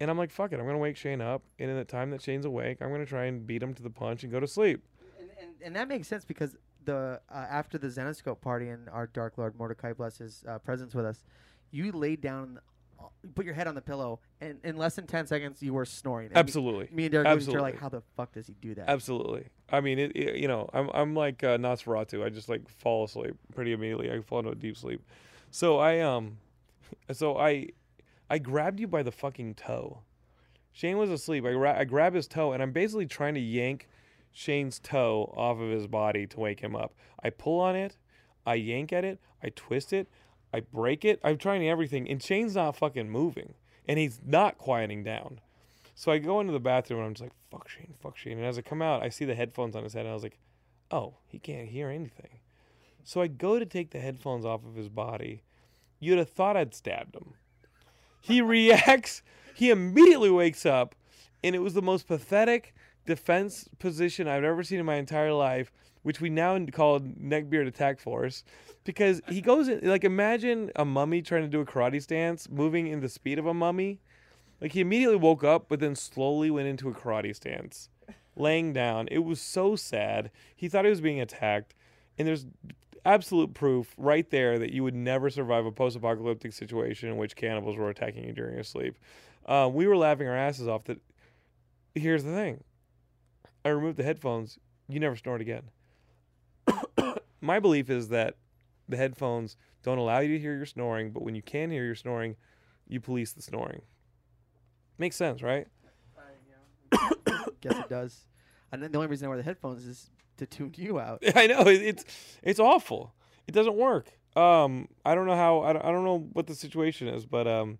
and 0.00 0.10
I'm 0.10 0.18
like, 0.18 0.30
fuck 0.32 0.52
it, 0.52 0.58
I'm 0.58 0.66
gonna 0.66 0.78
wake 0.78 0.96
Shane 0.96 1.20
up, 1.20 1.44
and 1.58 1.70
in 1.70 1.76
the 1.76 1.84
time 1.84 2.10
that 2.10 2.20
Shane's 2.22 2.44
awake, 2.44 2.78
I'm 2.80 2.90
gonna 2.90 3.06
try 3.06 3.26
and 3.26 3.46
beat 3.46 3.62
him 3.62 3.74
to 3.74 3.82
the 3.82 3.90
punch 3.90 4.22
and 4.24 4.32
go 4.32 4.40
to 4.40 4.46
sleep. 4.48 4.84
and, 5.20 5.30
and, 5.40 5.50
and 5.62 5.76
that 5.76 5.86
makes 5.88 6.08
sense 6.08 6.24
because 6.24 6.56
the 6.84 7.20
uh, 7.30 7.34
after 7.50 7.78
the 7.78 7.88
Zenescope 7.88 8.40
party 8.40 8.68
and 8.68 8.88
our 8.88 9.06
Dark 9.06 9.38
Lord 9.38 9.56
Mordecai 9.58 9.92
bless 9.92 10.18
his 10.18 10.44
uh, 10.48 10.58
presence 10.58 10.94
with 10.94 11.04
us, 11.04 11.24
you 11.70 11.92
laid 11.92 12.20
down, 12.20 12.58
uh, 13.00 13.04
put 13.34 13.44
your 13.44 13.54
head 13.54 13.66
on 13.66 13.74
the 13.74 13.80
pillow, 13.80 14.20
and 14.40 14.58
in 14.64 14.76
less 14.76 14.94
than 14.96 15.06
ten 15.06 15.26
seconds 15.26 15.62
you 15.62 15.72
were 15.74 15.84
snoring. 15.84 16.28
And 16.28 16.36
Absolutely. 16.36 16.84
Me, 16.86 16.90
me 16.94 17.04
and 17.06 17.12
Derek 17.12 17.40
each 17.42 17.48
other 17.48 17.60
like, 17.60 17.78
how 17.78 17.88
the 17.88 18.02
fuck 18.16 18.32
does 18.32 18.46
he 18.46 18.54
do 18.60 18.74
that? 18.74 18.88
Absolutely. 18.88 19.46
I 19.70 19.80
mean, 19.80 19.98
it, 19.98 20.12
it- 20.14 20.36
you 20.36 20.48
know, 20.48 20.68
I'm 20.72 20.90
I'm 20.94 21.14
like 21.14 21.42
uh, 21.44 21.56
Nosferatu. 21.58 22.24
I 22.24 22.28
just 22.28 22.48
like 22.48 22.68
fall 22.68 23.04
asleep 23.04 23.34
pretty 23.54 23.72
immediately. 23.72 24.10
I 24.10 24.20
fall 24.20 24.40
into 24.40 24.50
a 24.50 24.54
deep 24.54 24.76
sleep. 24.76 25.02
So 25.50 25.78
I 25.78 26.00
um, 26.00 26.38
so 27.12 27.36
I, 27.38 27.68
I 28.30 28.38
grabbed 28.38 28.80
you 28.80 28.86
by 28.88 29.02
the 29.02 29.12
fucking 29.12 29.54
toe. 29.54 30.00
Shane 30.72 30.98
was 30.98 31.10
asleep. 31.10 31.44
I 31.46 31.52
gra- 31.52 31.78
I 31.78 31.84
grab 31.84 32.14
his 32.14 32.26
toe 32.26 32.52
and 32.52 32.62
I'm 32.62 32.72
basically 32.72 33.06
trying 33.06 33.34
to 33.34 33.40
yank 33.40 33.88
Shane's 34.34 34.78
toe 34.78 35.32
off 35.36 35.60
of 35.60 35.70
his 35.70 35.86
body 35.86 36.26
to 36.26 36.40
wake 36.40 36.60
him 36.60 36.76
up. 36.76 36.92
I 37.22 37.30
pull 37.30 37.60
on 37.60 37.76
it, 37.76 37.96
I 38.44 38.56
yank 38.56 38.92
at 38.92 39.04
it, 39.04 39.20
I 39.42 39.48
twist 39.48 39.92
it, 39.92 40.08
I 40.52 40.60
break 40.60 41.04
it. 41.04 41.20
I'm 41.24 41.38
trying 41.38 41.66
everything, 41.66 42.10
and 42.10 42.22
Shane's 42.22 42.54
not 42.54 42.76
fucking 42.76 43.08
moving, 43.08 43.54
and 43.88 43.98
he's 43.98 44.20
not 44.24 44.58
quieting 44.58 45.02
down. 45.02 45.40
So 45.94 46.10
I 46.10 46.18
go 46.18 46.40
into 46.40 46.52
the 46.52 46.60
bathroom 46.60 47.00
and 47.00 47.06
I'm 47.06 47.14
just 47.14 47.22
like, 47.22 47.32
fuck 47.50 47.68
Shane, 47.68 47.94
fuck 48.00 48.16
Shane. 48.16 48.38
And 48.38 48.46
as 48.46 48.58
I 48.58 48.62
come 48.62 48.82
out, 48.82 49.02
I 49.02 49.08
see 49.08 49.24
the 49.24 49.34
headphones 49.34 49.76
on 49.76 49.84
his 49.84 49.92
head 49.92 50.00
and 50.00 50.10
I 50.10 50.14
was 50.14 50.24
like, 50.24 50.38
oh, 50.90 51.14
he 51.26 51.38
can't 51.38 51.68
hear 51.68 51.88
anything. 51.88 52.40
So 53.04 53.20
I 53.20 53.28
go 53.28 53.58
to 53.58 53.66
take 53.66 53.90
the 53.90 54.00
headphones 54.00 54.44
off 54.44 54.64
of 54.64 54.74
his 54.74 54.88
body. 54.88 55.42
You'd 56.00 56.18
have 56.18 56.30
thought 56.30 56.56
I'd 56.56 56.74
stabbed 56.74 57.14
him. 57.14 57.34
He 58.20 58.40
reacts, 58.42 59.22
he 59.54 59.70
immediately 59.70 60.30
wakes 60.30 60.66
up, 60.66 60.96
and 61.44 61.54
it 61.54 61.60
was 61.60 61.74
the 61.74 61.82
most 61.82 62.08
pathetic 62.08 62.74
defense 63.06 63.68
position 63.78 64.28
I've 64.28 64.44
ever 64.44 64.62
seen 64.62 64.80
in 64.80 64.86
my 64.86 64.96
entire 64.96 65.32
life, 65.32 65.72
which 66.02 66.20
we 66.20 66.30
now 66.30 66.58
call 66.66 67.00
neckbeard 67.00 67.66
attack 67.66 68.00
force. 68.00 68.44
Because 68.84 69.22
he 69.28 69.40
goes 69.40 69.68
in, 69.68 69.80
like, 69.82 70.04
imagine 70.04 70.70
a 70.76 70.84
mummy 70.84 71.22
trying 71.22 71.42
to 71.42 71.48
do 71.48 71.60
a 71.60 71.66
karate 71.66 72.02
stance, 72.02 72.48
moving 72.50 72.86
in 72.86 73.00
the 73.00 73.08
speed 73.08 73.38
of 73.38 73.46
a 73.46 73.54
mummy. 73.54 74.00
Like 74.60 74.72
he 74.72 74.80
immediately 74.80 75.16
woke 75.16 75.44
up, 75.44 75.66
but 75.68 75.80
then 75.80 75.94
slowly 75.94 76.50
went 76.50 76.68
into 76.68 76.88
a 76.88 76.94
karate 76.94 77.34
stance, 77.34 77.90
laying 78.36 78.72
down. 78.72 79.08
It 79.10 79.18
was 79.18 79.40
so 79.40 79.76
sad. 79.76 80.30
He 80.54 80.68
thought 80.68 80.84
he 80.84 80.90
was 80.90 81.00
being 81.02 81.20
attacked, 81.20 81.74
and 82.16 82.26
there's 82.26 82.46
absolute 83.04 83.52
proof 83.52 83.92
right 83.98 84.30
there 84.30 84.58
that 84.58 84.72
you 84.72 84.82
would 84.82 84.94
never 84.94 85.28
survive 85.28 85.66
a 85.66 85.72
post-apocalyptic 85.72 86.52
situation 86.52 87.10
in 87.10 87.18
which 87.18 87.36
cannibals 87.36 87.76
were 87.76 87.90
attacking 87.90 88.24
you 88.24 88.32
during 88.32 88.54
your 88.54 88.64
sleep. 88.64 88.96
Uh, 89.44 89.68
we 89.70 89.86
were 89.86 89.96
laughing 89.96 90.28
our 90.28 90.36
asses 90.36 90.66
off. 90.66 90.84
That 90.84 91.00
here's 91.94 92.24
the 92.24 92.32
thing: 92.32 92.64
I 93.64 93.70
removed 93.70 93.96
the 93.96 94.04
headphones. 94.04 94.58
You 94.88 95.00
never 95.00 95.16
snort 95.16 95.40
again. 95.40 95.64
My 97.40 97.60
belief 97.60 97.90
is 97.90 98.08
that 98.08 98.36
the 98.88 98.96
headphones 98.96 99.56
don't 99.82 99.98
allow 99.98 100.20
you 100.20 100.34
to 100.34 100.38
hear 100.38 100.54
your 100.56 100.66
snoring, 100.66 101.10
but 101.10 101.22
when 101.22 101.34
you 101.34 101.42
can 101.42 101.70
hear 101.70 101.84
your 101.84 101.94
snoring, 101.94 102.36
you 102.88 103.00
police 103.00 103.32
the 103.32 103.42
snoring. 103.42 103.82
Makes 104.98 105.16
sense, 105.16 105.42
right? 105.42 105.66
I 106.92 107.44
guess 107.60 107.78
it 107.78 107.88
does. 107.88 108.26
And 108.72 108.82
then 108.82 108.92
the 108.92 108.98
only 108.98 109.08
reason 109.08 109.26
I 109.26 109.28
wear 109.28 109.36
the 109.38 109.42
headphones 109.42 109.86
is 109.86 110.10
to 110.38 110.46
tune 110.46 110.72
you 110.76 110.98
out. 110.98 111.22
I 111.34 111.46
know 111.46 111.60
it- 111.62 111.82
it's 111.82 112.04
it's 112.42 112.60
awful. 112.60 113.14
It 113.46 113.52
doesn't 113.52 113.76
work. 113.76 114.08
Um, 114.36 114.88
I 115.04 115.14
don't 115.14 115.26
know 115.26 115.36
how. 115.36 115.60
I 115.62 115.72
don't, 115.72 115.84
I 115.84 115.90
don't 115.92 116.04
know 116.04 116.28
what 116.32 116.46
the 116.46 116.54
situation 116.54 117.08
is, 117.08 117.24
but 117.26 117.46
um, 117.46 117.78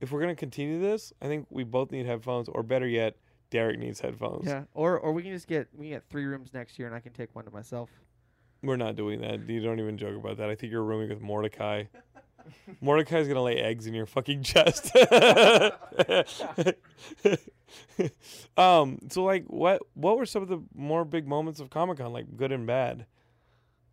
if 0.00 0.10
we're 0.12 0.20
gonna 0.20 0.34
continue 0.34 0.80
this, 0.80 1.12
I 1.22 1.26
think 1.26 1.46
we 1.50 1.62
both 1.64 1.92
need 1.92 2.06
headphones, 2.06 2.48
or 2.48 2.62
better 2.62 2.86
yet, 2.86 3.16
Derek 3.50 3.78
needs 3.78 4.00
headphones. 4.00 4.46
Yeah. 4.46 4.64
Or 4.74 4.98
or 4.98 5.12
we 5.12 5.22
can 5.22 5.32
just 5.32 5.46
get 5.46 5.68
we 5.74 5.86
can 5.86 5.96
get 5.96 6.08
three 6.08 6.24
rooms 6.24 6.52
next 6.52 6.78
year, 6.78 6.88
and 6.88 6.96
I 6.96 7.00
can 7.00 7.12
take 7.12 7.34
one 7.34 7.44
to 7.44 7.50
myself. 7.50 7.90
We're 8.62 8.76
not 8.76 8.96
doing 8.96 9.20
that. 9.20 9.48
You 9.48 9.60
don't 9.60 9.78
even 9.78 9.98
joke 9.98 10.16
about 10.16 10.38
that. 10.38 10.48
I 10.48 10.54
think 10.54 10.72
you're 10.72 10.82
rooming 10.82 11.10
with 11.10 11.20
Mordecai. 11.20 11.84
Mordecai's 12.80 13.28
gonna 13.28 13.42
lay 13.42 13.58
eggs 13.58 13.86
in 13.86 13.94
your 13.94 14.06
fucking 14.06 14.42
chest. 14.44 14.94
um. 18.56 18.98
So 19.10 19.24
like, 19.24 19.44
what 19.46 19.82
what 19.94 20.16
were 20.16 20.26
some 20.26 20.42
of 20.42 20.48
the 20.48 20.62
more 20.74 21.04
big 21.04 21.26
moments 21.26 21.60
of 21.60 21.70
Comic 21.70 21.98
Con, 21.98 22.12
like 22.12 22.36
good 22.36 22.52
and 22.52 22.66
bad? 22.66 23.06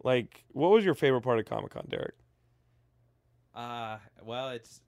Like, 0.03 0.45
what 0.49 0.71
was 0.71 0.83
your 0.83 0.95
favorite 0.95 1.21
part 1.21 1.39
of 1.39 1.45
Comic 1.45 1.71
Con, 1.71 1.85
Derek? 1.89 2.15
Uh, 3.53 3.97
well, 4.23 4.49
it's. 4.49 4.81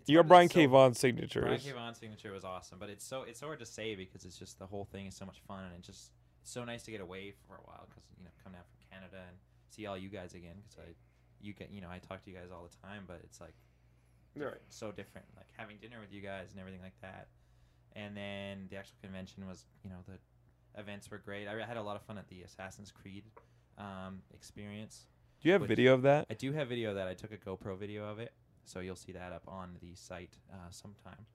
It's 0.00 0.08
You 0.08 0.16
got 0.16 0.20
hard 0.22 0.28
Brian 0.28 0.48
so- 0.48 0.54
K. 0.54 0.66
Vaughan 0.66 0.94
signatures. 0.94 1.44
Brian 1.44 1.60
K. 1.60 1.72
Vaughan's 1.72 1.98
signature 1.98 2.32
was 2.32 2.44
awesome, 2.44 2.78
but 2.78 2.88
it's 2.90 3.04
so 3.04 3.22
it's 3.22 3.38
so 3.40 3.46
hard 3.46 3.58
to 3.60 3.66
say 3.66 3.94
because 3.94 4.24
it's 4.24 4.38
just 4.38 4.58
the 4.58 4.66
whole 4.66 4.84
thing 4.84 5.06
is 5.06 5.16
so 5.16 5.24
much 5.26 5.40
fun 5.46 5.64
and 5.64 5.72
it's 5.78 5.86
just 5.86 6.10
it's 6.42 6.50
so 6.52 6.64
nice 6.64 6.82
to 6.84 6.90
get 6.90 7.00
away 7.00 7.32
for 7.46 7.54
a 7.56 7.60
while 7.64 7.86
because 7.88 8.04
you 8.18 8.24
know 8.24 8.30
come 8.42 8.52
down 8.52 8.62
from 8.62 8.78
Canada 8.90 9.22
and 9.28 9.36
see 9.70 9.86
all 9.86 9.96
you 9.96 10.08
guys 10.08 10.34
again 10.34 10.56
because 10.62 10.78
I 10.78 10.92
you 11.40 11.52
get 11.54 11.70
you 11.70 11.80
know 11.80 11.88
I 11.90 11.98
talk 11.98 12.22
to 12.24 12.30
you 12.30 12.36
guys 12.36 12.50
all 12.52 12.62
the 12.68 12.76
time, 12.88 13.04
but 13.06 13.20
it's 13.24 13.40
like 13.40 13.54
Right. 14.36 14.54
so 14.68 14.92
different 14.92 15.26
like 15.36 15.48
having 15.56 15.76
dinner 15.80 15.98
with 16.00 16.12
you 16.12 16.20
guys 16.20 16.50
and 16.52 16.60
everything 16.60 16.82
like 16.82 16.98
that. 17.02 17.28
And 17.96 18.16
then 18.16 18.68
the 18.70 18.76
actual 18.76 18.96
convention 19.02 19.46
was 19.48 19.64
you 19.84 19.90
know 19.90 19.96
the 20.06 20.18
events 20.80 21.10
were 21.10 21.18
great. 21.18 21.48
I 21.48 21.64
had 21.66 21.76
a 21.76 21.82
lot 21.82 21.96
of 21.96 22.02
fun 22.02 22.16
at 22.18 22.28
the 22.28 22.42
Assassin's 22.42 22.90
Creed 22.92 23.24
um, 23.78 24.22
experience. 24.34 25.06
Do 25.40 25.48
you 25.48 25.52
have 25.54 25.62
Which- 25.62 25.68
video 25.68 25.94
of 25.94 26.02
that? 26.02 26.26
I 26.30 26.34
do 26.34 26.52
have 26.52 26.68
video 26.68 26.90
of 26.90 26.96
that. 26.96 27.08
I 27.08 27.14
took 27.14 27.32
a 27.32 27.36
GoPro 27.38 27.76
video 27.78 28.04
of 28.08 28.18
it, 28.18 28.32
so 28.64 28.80
you'll 28.80 28.96
see 28.96 29.12
that 29.12 29.32
up 29.32 29.42
on 29.46 29.76
the 29.80 29.94
site 29.94 30.36
uh, 30.52 30.70
sometime. 30.70 31.26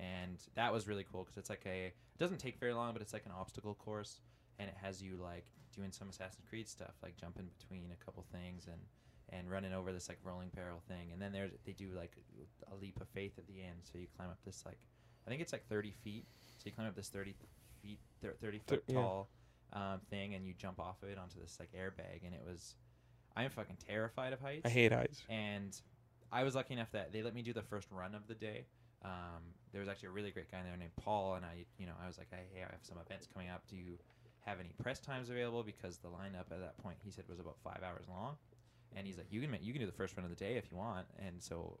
And 0.00 0.38
that 0.54 0.72
was 0.72 0.86
really 0.86 1.04
cool 1.10 1.24
because 1.24 1.36
it's 1.36 1.50
like 1.50 1.62
a. 1.66 1.86
It 1.86 2.18
doesn't 2.18 2.38
take 2.38 2.58
very 2.58 2.72
long, 2.72 2.92
but 2.92 3.02
it's 3.02 3.12
like 3.12 3.26
an 3.26 3.32
obstacle 3.36 3.74
course, 3.74 4.20
and 4.58 4.68
it 4.68 4.76
has 4.80 5.02
you 5.02 5.18
like 5.20 5.46
doing 5.74 5.90
some 5.90 6.08
Assassin's 6.08 6.44
Creed 6.48 6.68
stuff, 6.68 6.94
like 7.02 7.16
jumping 7.16 7.48
between 7.58 7.90
a 7.92 8.04
couple 8.04 8.24
things 8.32 8.66
and 8.66 8.80
and 9.30 9.50
running 9.50 9.74
over 9.74 9.92
this 9.92 10.08
like 10.08 10.18
rolling 10.22 10.50
barrel 10.54 10.82
thing. 10.88 11.10
And 11.12 11.20
then 11.20 11.32
there's 11.32 11.50
they 11.64 11.72
do 11.72 11.90
like 11.96 12.12
a 12.72 12.76
leap 12.76 13.00
of 13.00 13.08
faith 13.08 13.32
at 13.38 13.46
the 13.48 13.60
end, 13.60 13.80
so 13.82 13.98
you 13.98 14.06
climb 14.16 14.30
up 14.30 14.38
this 14.44 14.62
like 14.64 14.78
I 15.28 15.30
think 15.30 15.42
it's 15.42 15.52
like 15.52 15.66
30 15.68 15.92
feet. 16.02 16.24
So 16.56 16.62
you 16.64 16.72
climb 16.72 16.88
up 16.88 16.96
this 16.96 17.08
30 17.08 17.34
feet, 17.82 17.98
30 18.22 18.60
foot 18.66 18.82
yeah. 18.86 18.94
tall 18.94 19.28
um, 19.74 20.00
thing, 20.08 20.34
and 20.34 20.46
you 20.46 20.54
jump 20.56 20.80
off 20.80 21.02
of 21.02 21.10
it 21.10 21.18
onto 21.18 21.38
this 21.38 21.58
like 21.60 21.70
airbag, 21.72 22.24
and 22.24 22.34
it 22.34 22.42
was. 22.46 22.76
I 23.36 23.44
am 23.44 23.50
fucking 23.50 23.76
terrified 23.86 24.32
of 24.32 24.40
heights. 24.40 24.62
I 24.64 24.70
hate 24.70 24.90
heights. 24.90 25.22
And 25.28 25.78
I 26.32 26.44
was 26.44 26.54
lucky 26.54 26.74
enough 26.74 26.90
that 26.92 27.12
they 27.12 27.22
let 27.22 27.34
me 27.34 27.42
do 27.42 27.52
the 27.52 27.62
first 27.62 27.88
run 27.90 28.14
of 28.14 28.26
the 28.26 28.34
day. 28.34 28.66
Um, 29.04 29.54
there 29.72 29.80
was 29.80 29.88
actually 29.88 30.08
a 30.08 30.12
really 30.12 30.30
great 30.30 30.50
guy 30.50 30.58
there 30.64 30.76
named 30.76 30.96
Paul, 31.02 31.34
and 31.34 31.44
I, 31.44 31.64
you 31.78 31.86
know, 31.86 31.92
I 32.02 32.06
was 32.06 32.18
like, 32.18 32.28
hey, 32.30 32.44
I 32.56 32.60
have 32.60 32.82
some 32.82 32.98
events 33.04 33.28
coming 33.32 33.48
up. 33.48 33.62
Do 33.68 33.76
you 33.76 33.98
have 34.44 34.60
any 34.60 34.72
press 34.82 34.98
times 35.00 35.30
available? 35.30 35.62
Because 35.62 35.98
the 35.98 36.08
lineup 36.08 36.50
at 36.50 36.60
that 36.60 36.76
point, 36.82 36.96
he 37.04 37.10
said, 37.10 37.24
was 37.28 37.38
about 37.38 37.56
five 37.62 37.80
hours 37.84 38.04
long. 38.08 38.36
And 38.96 39.06
he's 39.06 39.16
like, 39.16 39.26
you 39.30 39.40
can, 39.40 39.50
ma- 39.50 39.58
you 39.60 39.72
can 39.72 39.80
do 39.80 39.86
the 39.86 39.92
first 39.92 40.16
run 40.16 40.24
of 40.24 40.30
the 40.30 40.36
day 40.36 40.56
if 40.56 40.70
you 40.70 40.76
want. 40.76 41.06
And 41.24 41.42
so, 41.42 41.78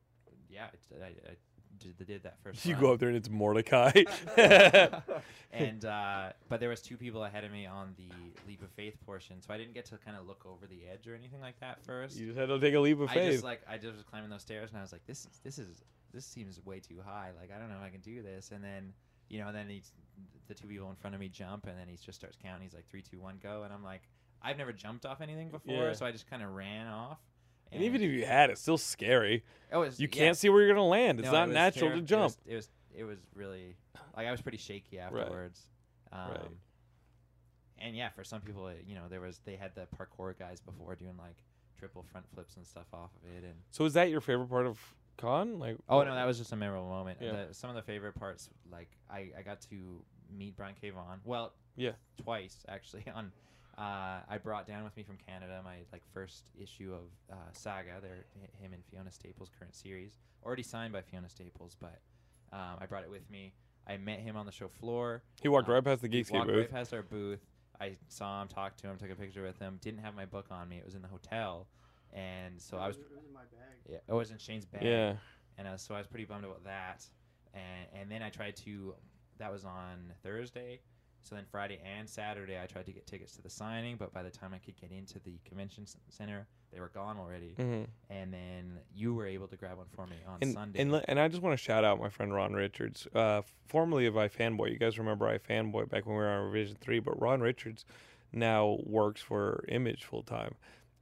yeah, 0.48 0.68
I, 1.02 1.06
I 1.06 1.36
did, 1.78 2.06
did 2.06 2.22
that 2.22 2.38
first. 2.42 2.64
You 2.64 2.74
run 2.74 2.82
go 2.82 2.92
up 2.92 3.00
there 3.00 3.08
and 3.08 3.16
it's 3.16 3.30
Mordecai. 3.30 4.04
and 5.52 5.84
uh, 5.84 6.30
but 6.48 6.60
there 6.60 6.68
was 6.68 6.80
two 6.82 6.96
people 6.96 7.24
ahead 7.24 7.44
of 7.44 7.52
me 7.52 7.66
on 7.66 7.94
the 7.96 8.08
leap 8.46 8.62
of 8.62 8.70
faith 8.70 8.96
portion, 9.06 9.40
so 9.40 9.52
I 9.52 9.58
didn't 9.58 9.74
get 9.74 9.86
to 9.86 9.96
kind 9.98 10.16
of 10.16 10.26
look 10.26 10.44
over 10.46 10.66
the 10.66 10.80
edge 10.92 11.06
or 11.08 11.14
anything 11.14 11.40
like 11.40 11.58
that 11.60 11.82
first. 11.84 12.16
you 12.16 12.26
just 12.26 12.38
had 12.38 12.48
to 12.48 12.58
take 12.60 12.74
a 12.74 12.80
leap 12.80 13.00
of 13.00 13.10
faith. 13.10 13.28
I 13.28 13.30
just 13.32 13.44
like 13.44 13.62
I 13.68 13.76
just 13.76 13.94
was 13.94 14.04
climbing 14.04 14.30
those 14.30 14.42
stairs, 14.42 14.70
and 14.70 14.78
I 14.78 14.82
was 14.82 14.92
like, 14.92 15.06
this 15.06 15.20
is 15.20 15.40
this 15.42 15.58
is 15.58 15.82
this 16.12 16.24
seems 16.24 16.64
way 16.64 16.80
too 16.80 17.00
high. 17.04 17.30
Like 17.38 17.50
I 17.54 17.58
don't 17.58 17.68
know 17.68 17.76
if 17.76 17.84
I 17.84 17.90
can 17.90 18.00
do 18.00 18.22
this. 18.22 18.50
And 18.52 18.62
then 18.62 18.92
you 19.28 19.38
know, 19.38 19.48
and 19.48 19.56
then 19.56 19.68
he's, 19.68 19.92
the 20.48 20.54
two 20.54 20.66
people 20.66 20.88
in 20.90 20.96
front 20.96 21.14
of 21.14 21.20
me 21.20 21.28
jump, 21.28 21.66
and 21.66 21.78
then 21.78 21.86
he 21.88 21.96
just 21.96 22.18
starts 22.18 22.36
counting. 22.42 22.62
He's 22.62 22.74
like 22.74 22.88
three, 22.88 23.02
two, 23.02 23.20
one, 23.20 23.38
go, 23.42 23.62
and 23.64 23.72
I'm 23.72 23.84
like, 23.84 24.02
I've 24.42 24.56
never 24.56 24.72
jumped 24.72 25.04
off 25.04 25.20
anything 25.20 25.50
before, 25.50 25.74
Yeah. 25.88 25.92
so 25.92 26.06
I 26.06 26.12
just 26.12 26.28
kind 26.30 26.42
of 26.42 26.54
ran 26.54 26.86
off. 26.86 27.18
And 27.72 27.82
even 27.82 28.02
if 28.02 28.10
you 28.10 28.24
had, 28.24 28.50
it's 28.50 28.60
still 28.60 28.78
scary. 28.78 29.44
it 29.72 29.76
was, 29.76 29.98
You 30.00 30.08
can't 30.08 30.36
see 30.36 30.48
where 30.48 30.60
you're 30.62 30.74
gonna 30.74 30.86
land. 30.86 31.18
It's 31.20 31.26
No, 31.26 31.32
not 31.32 31.48
it 31.50 31.52
natural 31.52 31.90
to 31.90 31.96
it 31.98 32.04
jump. 32.04 32.24
was- 32.24 32.38
It 32.46 32.54
was, 32.54 32.68
it 32.96 33.04
was 33.04 33.18
really 33.34 33.76
like 34.16 34.26
I 34.26 34.30
was 34.30 34.40
pretty 34.42 34.58
shaky 34.58 34.98
afterwards. 34.98 35.62
Um, 36.12 36.30
Right. 36.30 36.40
And 37.80 37.94
yeah, 37.94 38.08
for 38.08 38.24
some 38.24 38.40
people, 38.40 38.70
you 38.86 38.94
know, 38.96 39.02
there 39.08 39.20
was 39.20 39.38
they 39.44 39.54
had 39.56 39.74
the 39.74 39.86
parkour 39.96 40.36
guys 40.38 40.60
before 40.60 40.96
doing 40.96 41.16
like 41.16 41.36
triple 41.78 42.02
front 42.10 42.26
flips 42.34 42.56
and 42.56 42.66
stuff 42.66 42.86
off 42.92 43.10
of 43.22 43.30
it, 43.36 43.44
and 43.44 43.54
So 43.70 43.84
is 43.84 43.94
that 43.94 44.10
your 44.10 44.20
favorite 44.20 44.48
part 44.48 44.66
of 44.66 44.80
con? 45.16 45.58
Like 45.60 45.76
oh 45.88 46.02
no, 46.02 46.12
that 46.14 46.24
was 46.26 46.38
just 46.38 46.50
a 46.52 46.56
memorable 46.56 46.88
moment. 46.88 47.18
Yeah. 47.20 47.46
The, 47.48 47.54
some 47.54 47.70
of 47.70 47.76
the 47.76 47.82
favorite 47.82 48.14
parts, 48.16 48.48
like 48.72 48.88
I, 49.08 49.30
I 49.38 49.42
got 49.44 49.60
to 49.70 50.02
meet 50.36 50.56
Brian 50.56 50.74
K. 50.80 50.90
Vaughan. 50.90 51.20
Well, 51.24 51.52
Yeah. 51.76 51.92
twice 52.20 52.64
actually. 52.68 53.04
On 53.14 53.30
uh, 53.78 54.20
I 54.28 54.38
brought 54.42 54.66
down 54.66 54.82
with 54.84 54.96
me 54.96 55.02
from 55.04 55.16
Canada 55.16 55.60
my 55.64 55.76
like 55.92 56.02
first 56.12 56.50
issue 56.60 56.92
of 56.92 57.04
uh, 57.32 57.36
Saga. 57.52 58.00
They're 58.02 58.24
him 58.60 58.72
and 58.72 58.82
Fiona 58.90 59.10
Staples' 59.10 59.50
current 59.56 59.74
series, 59.74 60.18
already 60.44 60.62
signed 60.64 60.92
by 60.92 61.02
Fiona 61.02 61.28
Staples, 61.28 61.76
but 61.80 62.00
um, 62.52 62.76
I 62.80 62.86
brought 62.86 63.04
it 63.04 63.10
with 63.10 63.28
me. 63.30 63.52
I 63.86 63.96
met 63.96 64.18
him 64.20 64.36
on 64.36 64.44
the 64.46 64.52
show 64.52 64.68
floor. 64.68 65.22
he 65.40 65.48
walked 65.48 65.68
Uh, 65.68 65.72
right 65.72 65.84
past 65.84 66.02
the 66.02 66.08
He 66.08 66.20
Geekscape 66.22 66.32
walked 66.34 66.48
booth. 66.48 66.56
right 66.58 66.70
past 66.70 66.92
our 66.92 67.02
booth. 67.02 67.40
I 67.80 67.96
saw 68.08 68.42
him, 68.42 68.48
talked 68.48 68.80
to 68.80 68.88
him, 68.88 68.98
took 68.98 69.10
a 69.10 69.14
picture 69.14 69.42
with 69.42 69.58
him. 69.60 69.78
Didn't 69.80 70.00
have 70.00 70.14
my 70.16 70.26
book 70.26 70.46
on 70.50 70.68
me. 70.68 70.78
It 70.78 70.84
was 70.84 70.94
in 70.96 71.02
the 71.02 71.08
hotel, 71.08 71.68
and 72.12 72.60
so 72.60 72.76
I 72.76 72.88
was. 72.88 72.96
It 72.96 73.06
was 73.14 73.24
in 73.24 73.32
my 73.32 73.42
bag. 73.42 73.76
Yeah, 73.88 73.98
it 74.08 74.12
was 74.12 74.30
in 74.32 74.38
Shane's 74.38 74.66
bag. 74.66 74.82
Yeah. 74.82 75.14
And 75.56 75.66
uh, 75.68 75.76
so 75.76 75.94
I 75.94 75.98
was 75.98 76.06
pretty 76.08 76.24
bummed 76.24 76.44
about 76.44 76.64
that. 76.64 77.04
And 77.54 77.86
and 78.00 78.10
then 78.10 78.22
I 78.22 78.30
tried 78.30 78.56
to. 78.56 78.94
That 79.38 79.52
was 79.52 79.64
on 79.64 80.12
Thursday. 80.24 80.80
So 81.28 81.34
then 81.34 81.44
Friday 81.50 81.78
and 81.84 82.08
Saturday, 82.08 82.58
I 82.58 82.64
tried 82.64 82.86
to 82.86 82.92
get 82.92 83.06
tickets 83.06 83.32
to 83.36 83.42
the 83.42 83.50
signing, 83.50 83.96
but 83.96 84.14
by 84.14 84.22
the 84.22 84.30
time 84.30 84.54
I 84.54 84.58
could 84.58 84.80
get 84.80 84.90
into 84.90 85.18
the 85.18 85.38
convention 85.46 85.84
c- 85.86 85.98
center, 86.08 86.46
they 86.72 86.80
were 86.80 86.88
gone 86.88 87.18
already. 87.18 87.52
hmm 87.54 87.82
And 88.08 88.32
then 88.32 88.78
you 88.94 89.12
were 89.12 89.26
able 89.26 89.46
to 89.48 89.56
grab 89.56 89.76
one 89.76 89.88
for 89.94 90.06
me 90.06 90.16
on 90.26 90.38
And, 90.40 90.54
Sunday. 90.54 90.80
and 90.80 90.90
le- 90.90 91.04
and 91.06 91.20
I 91.20 91.28
just 91.28 91.42
want 91.42 91.52
to 91.52 91.62
shout 91.62 91.84
out 91.84 92.00
my 92.00 92.08
friend 92.08 92.32
Ron 92.32 92.54
Richards, 92.54 93.06
uh, 93.14 93.42
formerly 93.66 94.06
of 94.06 94.14
iFanboy. 94.14 94.72
You 94.72 94.78
guys 94.78 94.98
remember 94.98 95.26
iFanboy 95.38 95.90
back 95.90 96.06
when 96.06 96.16
we 96.16 96.22
were 96.22 96.30
on 96.30 96.46
Revision 96.46 96.78
Three, 96.80 96.98
but 96.98 97.20
Ron 97.20 97.42
Richards 97.42 97.84
now 98.32 98.78
works 98.84 99.20
for 99.20 99.66
Image 99.68 100.04
full 100.04 100.22
time, 100.22 100.54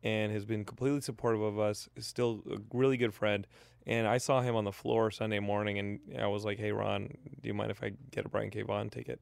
and 0.03 0.33
has 0.33 0.45
been 0.45 0.65
completely 0.65 1.03
supportive 1.03 1.41
of 1.43 1.57
us. 1.57 1.89
Is 1.95 2.05
still 2.07 2.43
a 2.51 2.57
really 2.77 2.97
good 2.97 3.15
friend. 3.15 3.47
And 3.87 4.09
I 4.09 4.19
saw 4.19 4.41
him 4.43 4.57
on 4.57 4.65
the 4.65 4.73
floor 4.73 5.13
Sunday 5.13 5.39
morning, 5.39 5.79
and 5.79 6.01
I 6.21 6.27
was 6.27 6.45
like, 6.45 6.59
"Hey, 6.59 6.73
Ron, 6.73 7.17
do 7.41 7.47
you 7.47 7.55
mind 7.55 7.71
if 7.71 7.81
I 7.85 7.93
get 8.11 8.27
a 8.27 8.29
Brian 8.29 8.51
K. 8.51 8.63
Vaughan 8.63 8.91
ticket?" 8.91 9.21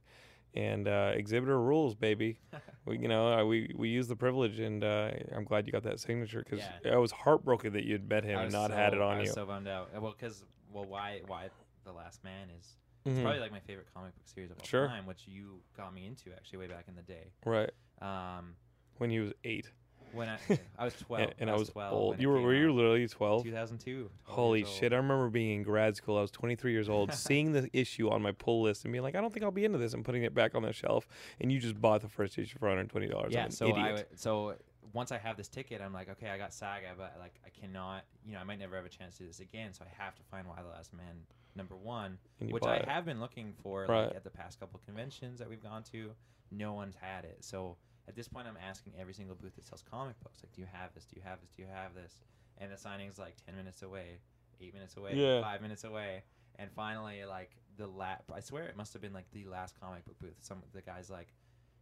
And 0.57 0.87
uh, 0.87 1.13
exhibitor 1.15 1.61
rules, 1.61 1.95
baby. 1.97 2.39
we, 2.87 2.99
you 2.99 3.09
know, 3.09 3.33
uh, 3.33 3.45
we 3.45 3.73
we 3.75 3.89
use 3.89 4.07
the 4.07 4.15
privilege, 4.17 4.61
and 4.61 4.85
uh, 4.85 5.11
I'm 5.35 5.45
glad 5.45 5.67
you 5.67 5.73
got 5.73 5.83
that 5.83 5.99
signature 5.99 6.45
because 6.49 6.65
Yeah. 6.85 6.93
I 6.93 6.97
was 6.99 7.11
heartbroken 7.11 7.73
that 7.73 7.85
you'd 7.85 8.09
met 8.09 8.23
him 8.25 8.39
and 8.39 8.53
not 8.53 8.71
so, 8.71 8.77
had 8.77 8.95
it 8.95 9.01
on 9.01 9.15
you. 9.15 9.17
I 9.17 9.21
was 9.21 9.29
you. 9.31 9.35
so 9.35 9.47
bummed 9.47 9.67
out. 9.69 9.91
Well, 10.01 10.15
because 10.17 10.45
well, 10.73 10.85
why 10.85 11.23
Y: 11.29 11.49
The 11.85 11.93
Last 11.93 12.23
Man 12.23 12.49
is 12.57 12.77
it's 13.05 13.19
Mhm. 13.19 13.23
probably 13.23 13.41
like 13.41 13.51
my 13.53 13.61
favorite 13.61 13.89
comic 13.93 14.15
book 14.15 14.27
series 14.29 14.51
of 14.51 14.59
all 14.59 14.65
Sure. 14.65 14.87
time, 14.87 15.07
which 15.07 15.27
you 15.27 15.61
got 15.77 15.93
me 15.93 16.07
into 16.07 16.33
actually 16.33 16.59
way 16.61 16.69
back 16.69 16.87
in 16.89 16.95
the 16.95 17.03
day. 17.03 17.33
Right. 17.45 17.71
Um, 18.01 18.57
When 18.99 19.11
he 19.11 19.19
was 19.21 19.33
eight. 19.45 19.71
When 20.15 20.29
I 20.29 20.39
I 20.79 20.85
was 20.85 20.95
twelve, 20.95 21.23
and, 21.23 21.35
and 21.41 21.51
I 21.51 21.55
was 21.57 21.69
12 21.71 21.93
old. 21.93 22.21
You 22.21 22.29
were 22.29 22.41
were 22.41 22.55
you 22.55 22.73
literally 22.73 23.07
12? 23.09 23.45
2002. 23.45 24.11
12 24.25 24.37
Holy 24.37 24.65
shit. 24.65 24.93
I 24.93 24.97
remember 24.97 25.29
being 25.29 25.57
in 25.59 25.63
grad 25.63 25.97
school. 25.97 26.17
I 26.17 26.21
was 26.23 26.31
23 26.31 26.73
years 26.73 26.89
old, 26.89 27.13
seeing 27.15 27.53
the 27.53 27.69
issue 27.73 28.09
on 28.11 28.23
my 28.23 28.33
pull 28.33 28.63
list 28.63 28.85
and 28.85 28.93
being 28.93 29.03
like, 29.03 29.15
I 29.15 29.21
don't 29.21 29.33
think 29.33 29.45
I'll 29.45 29.51
be 29.51 29.65
into 29.65 29.79
this 29.79 29.95
and 29.95 30.05
putting 30.05 30.23
it 30.23 30.35
back 30.35 30.55
on 30.55 30.63
the 30.63 30.73
shelf. 30.73 31.07
And 31.41 31.51
you 31.53 31.59
just 31.59 31.81
bought 31.81 32.01
the 32.01 32.09
first 32.09 32.39
issue 32.39 32.59
for 32.59 32.69
$120. 32.69 33.25
I'm 33.25 33.31
Yeah, 33.31 33.49
so 33.49 33.67
idiot. 33.69 33.79
I 33.85 33.89
w- 33.91 34.07
so 34.15 34.55
once 34.93 35.11
I 35.11 35.19
have 35.19 35.37
this 35.37 35.49
ticket, 35.49 35.81
I'm 35.81 35.93
like, 35.93 36.09
okay, 36.11 36.29
I 36.31 36.39
got 36.39 36.53
Saga, 36.55 36.89
but 36.97 37.17
like 37.19 37.35
I 37.45 37.49
cannot, 37.51 38.05
you 38.25 38.35
know, 38.35 38.39
I 38.41 38.45
might 38.45 38.59
never 38.61 38.77
have 38.77 38.85
a 38.85 38.89
chance 38.91 39.17
to 39.17 39.23
do 39.25 39.27
this 39.29 39.41
again. 39.41 39.73
So 39.73 39.85
I 39.85 40.03
have 40.03 40.15
to 40.15 40.23
find 40.31 40.47
Y: 40.47 40.55
The 40.63 40.69
Last 40.69 40.93
Man 40.93 41.17
number 41.57 41.77
one, 41.77 42.19
which 42.41 42.65
I 42.65 42.77
it. 42.77 42.85
have 42.89 43.05
been 43.05 43.21
looking 43.21 43.55
for 43.63 43.87
Right. 43.89 44.07
like 44.07 44.17
at 44.17 44.25
the 44.25 44.31
past 44.31 44.59
couple 44.61 44.81
conventions 44.85 45.39
that 45.39 45.49
we've 45.49 45.63
gone 45.63 45.83
to. 45.93 46.11
No 46.51 46.73
one's 46.75 46.95
had 47.01 47.25
it. 47.25 47.39
So 47.45 47.77
at 48.09 48.15
this 48.15 48.29
point, 48.29 48.47
I'm 48.47 48.59
asking 48.69 48.93
every 48.99 49.15
single 49.15 49.35
booth 49.37 49.55
that 49.57 49.67
sells 49.67 49.83
comic 49.91 50.19
books, 50.23 50.41
like, 50.43 50.53
do 50.53 50.61
you 50.61 50.69
have 50.73 50.93
this? 50.95 51.05
Do 51.05 51.17
you 51.17 51.23
have 51.25 51.41
this? 51.41 51.51
Do 51.57 51.63
you 51.63 51.69
have 51.73 51.95
this? 51.95 52.15
And 52.59 52.71
the 52.73 52.77
signing 52.77 53.09
is 53.09 53.19
like 53.19 53.35
ten 53.47 53.57
minutes 53.57 53.83
away, 53.83 54.19
eight 54.61 54.75
minutes 54.75 54.97
away, 54.97 55.13
Yeah. 55.15 55.41
five 55.43 55.61
minutes 55.63 55.85
away, 55.85 56.23
and 56.59 56.71
finally, 56.73 57.25
like 57.25 57.51
the 57.77 57.87
la 57.87 58.17
I 58.33 58.41
swear 58.41 58.65
it 58.65 58.77
must 58.77 58.93
have 58.93 59.03
been 59.03 59.13
like 59.13 59.31
the 59.33 59.47
last 59.47 59.75
comic 59.81 60.05
book 60.05 60.19
booth. 60.21 60.37
Some 60.41 60.63
the 60.73 60.83
guy's 60.83 61.11
like. 61.11 61.29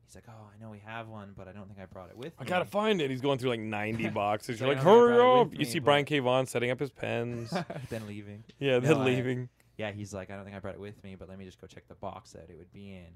He's 0.05 0.17
like, 0.17 0.25
oh, 0.29 0.51
I 0.55 0.63
know 0.63 0.69
we 0.69 0.81
have 0.81 1.09
one, 1.09 1.33
but 1.35 1.49
I 1.49 1.53
don't 1.53 1.69
think 1.69 1.79
I 1.81 1.87
brought 1.87 2.11
it 2.11 2.17
with 2.19 2.35
I 2.39 2.43
me. 2.43 2.47
I 2.47 2.51
gotta 2.51 2.65
find 2.67 3.01
it. 3.01 3.09
He's 3.11 3.23
going 3.23 3.39
through 3.39 3.49
like 3.51 3.61
90 3.61 4.09
boxes. 4.11 4.61
You're 4.61 4.69
like, 4.69 4.79
like, 4.79 4.87
"I 4.87 4.91
don't 4.91 5.09
think 5.09 5.15
I 5.15 5.23
hurry 5.25 5.41
up. 5.41 5.53
You 5.53 5.59
me, 5.61 5.65
see 5.65 5.79
Brian 5.79 6.05
K. 6.05 6.19
Vaughan 6.19 6.45
setting 6.45 6.71
up 6.71 6.81
his 6.81 6.91
pens. 6.91 7.51
then 7.89 8.07
leaving. 8.07 8.45
yeah, 8.59 8.79
then 8.79 8.91
No, 8.91 9.01
I- 9.01 9.05
leaving. 9.05 9.49
Yeah, 9.79 9.91
he's 9.93 10.13
like, 10.13 10.31
I 10.31 10.35
don't 10.37 10.45
think 10.45 10.55
I 10.55 10.59
brought 10.59 10.75
it 10.75 10.81
with 10.81 11.03
me, 11.03 11.15
but 11.15 11.31
let 11.31 11.39
me 11.39 11.47
just 11.47 11.59
go 11.61 11.67
check 11.67 11.89
the 11.89 11.95
box 11.95 12.33
that 12.33 12.51
it 12.51 12.59
would 12.59 12.71
be 12.73 12.91
in. 12.91 13.07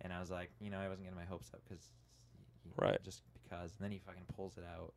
And 0.00 0.10
I 0.10 0.20
was 0.20 0.30
like, 0.30 0.50
you 0.58 0.70
know, 0.70 0.78
I 0.78 0.88
wasn't 0.88 1.02
getting 1.04 1.18
my 1.18 1.26
hopes 1.26 1.50
up 1.52 1.60
because, 1.68 1.84
Right. 2.76 3.02
just 3.04 3.22
because. 3.42 3.72
And 3.78 3.80
then 3.80 3.90
he 3.90 3.98
fucking 3.98 4.24
pulls 4.34 4.56
it 4.56 4.64
out, 4.64 4.92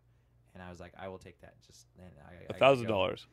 and 0.53 0.63
I 0.63 0.69
was 0.69 0.79
like, 0.79 0.93
I 0.99 1.07
will 1.07 1.17
take 1.17 1.39
that. 1.41 1.53
Just 1.65 1.87
and 1.99 2.09
I, 2.27 2.53
A 2.53 2.57
thousand 2.57 2.87
dollars. 2.87 3.27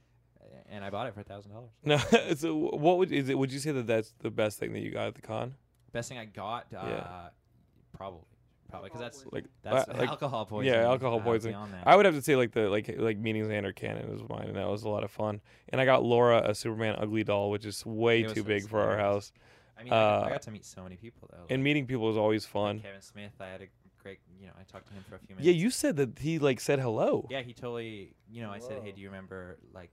And 0.70 0.84
I 0.84 0.90
bought 0.90 1.06
it 1.06 1.14
for 1.14 1.20
a 1.20 1.24
thousand 1.24 1.52
dollars. 1.52 1.70
No, 1.84 1.98
so 2.36 2.54
what 2.54 2.98
would 2.98 3.12
is 3.12 3.28
it? 3.28 3.38
Would 3.38 3.52
you 3.52 3.58
say 3.58 3.72
that 3.72 3.86
that's 3.86 4.14
the 4.20 4.30
best 4.30 4.58
thing 4.58 4.72
that 4.72 4.80
you 4.80 4.90
got 4.90 5.08
at 5.08 5.14
the 5.14 5.22
con? 5.22 5.54
Best 5.92 6.08
thing 6.08 6.18
I 6.18 6.26
got, 6.26 6.66
uh, 6.74 6.84
Yeah. 6.86 7.28
probably, 7.92 8.20
probably 8.68 8.88
because 8.90 9.00
that's 9.00 9.24
Like, 9.32 9.44
that's 9.62 9.88
uh, 9.88 9.94
like 9.96 10.08
alcohol 10.08 10.46
poisoning. 10.46 10.80
Yeah, 10.80 10.86
alcohol 10.86 11.18
uh, 11.18 11.22
poisoning. 11.22 11.56
that. 11.72 11.86
I 11.86 11.96
would 11.96 12.04
have 12.04 12.14
to 12.14 12.22
say 12.22 12.36
like 12.36 12.52
the 12.52 12.68
like 12.68 12.94
like 12.98 13.18
meeting 13.18 13.44
Zander 13.46 13.74
Cannon 13.74 14.10
was 14.10 14.22
mine, 14.28 14.48
and 14.48 14.56
that 14.56 14.68
was 14.68 14.84
a 14.84 14.88
lot 14.88 15.04
of 15.04 15.10
fun. 15.10 15.40
And 15.70 15.80
I 15.80 15.84
got 15.84 16.02
Laura 16.02 16.42
a 16.48 16.54
Superman 16.54 16.96
ugly 16.98 17.24
doll, 17.24 17.50
which 17.50 17.64
is 17.64 17.84
way 17.84 18.22
too 18.22 18.44
big 18.44 18.68
for 18.68 18.80
our 18.80 18.96
house. 18.96 19.32
I 19.78 19.84
mean, 19.84 19.92
I, 19.92 19.96
got, 19.96 20.22
I 20.22 20.26
uh, 20.26 20.28
got 20.30 20.42
to 20.42 20.50
meet 20.50 20.64
so 20.64 20.82
many 20.82 20.96
people 20.96 21.28
though. 21.30 21.46
And 21.50 21.62
meeting 21.62 21.86
people 21.86 22.10
is 22.10 22.16
always 22.16 22.44
like 22.44 22.52
fun. 22.52 22.80
Kevin 22.80 23.00
Smith, 23.00 23.32
I 23.40 23.46
had 23.46 23.62
a 23.62 23.66
great, 24.08 24.20
you 24.40 24.46
know, 24.46 24.52
I 24.58 24.62
talked 24.64 24.88
to 24.88 24.94
him 24.94 25.04
for 25.08 25.14
a 25.16 25.18
few 25.18 25.36
minutes. 25.36 25.46
Yeah, 25.46 25.52
you 25.52 25.70
said 25.70 25.96
that 25.96 26.18
he 26.18 26.38
like 26.38 26.60
said 26.60 26.80
hello. 26.80 27.26
Yeah, 27.30 27.42
he 27.42 27.52
totally. 27.52 28.14
You 28.30 28.42
know, 28.42 28.50
I 28.50 28.58
said, 28.58 28.82
"Hey, 28.82 28.92
do 28.92 29.00
you 29.00 29.08
remember 29.08 29.58
like, 29.72 29.90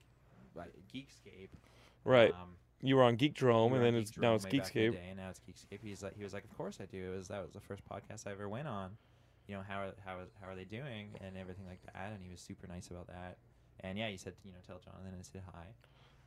like 0.55 0.71
Geekscape?" 0.93 1.49
Right. 2.03 2.31
Um, 2.33 2.55
You 2.81 2.97
were 2.97 3.03
on 3.03 3.15
Geek 3.15 3.31
we 3.33 3.39
Drome, 3.39 3.71
were 3.71 3.77
and 3.77 3.87
on 3.87 3.93
then 3.93 4.01
it's 4.01 4.11
Geek 4.11 4.21
now 4.21 4.35
it's 4.35 4.45
way 4.45 4.59
back 4.59 4.75
in 4.75 4.81
the 4.81 4.87
Geekscape. 4.89 4.93
day, 4.93 5.07
and 5.09 5.17
now 5.17 5.29
it's 5.29 5.39
Geekscape. 5.39 5.79
He's 5.81 6.03
like, 6.03 6.15
he 6.15 6.23
was 6.23 6.33
like, 6.33 6.43
"Of 6.43 6.55
course 6.57 6.77
I 6.81 6.85
do." 6.85 7.11
It 7.13 7.15
was 7.17 7.27
that 7.29 7.41
was 7.41 7.53
the 7.53 7.61
first 7.61 7.83
podcast 7.89 8.27
I 8.27 8.31
ever 8.31 8.47
went 8.49 8.67
on. 8.67 8.91
You 9.47 9.55
know 9.55 9.63
how 9.67 9.81
are, 9.81 9.93
how 10.05 10.19
is- 10.19 10.29
how 10.41 10.47
are 10.49 10.55
they 10.55 10.65
doing 10.65 11.09
and 11.21 11.37
everything 11.37 11.65
like 11.67 11.81
that, 11.93 12.11
and 12.13 12.21
he 12.23 12.29
was 12.29 12.39
super 12.41 12.67
nice 12.67 12.87
about 12.89 13.07
that. 13.07 13.37
And 13.81 13.97
yeah, 13.97 14.09
he 14.09 14.17
said, 14.17 14.33
you 14.43 14.51
know, 14.51 14.57
tell 14.65 14.79
Jonathan 14.79 15.13
and 15.13 15.25
said 15.25 15.41
hi. 15.53 15.65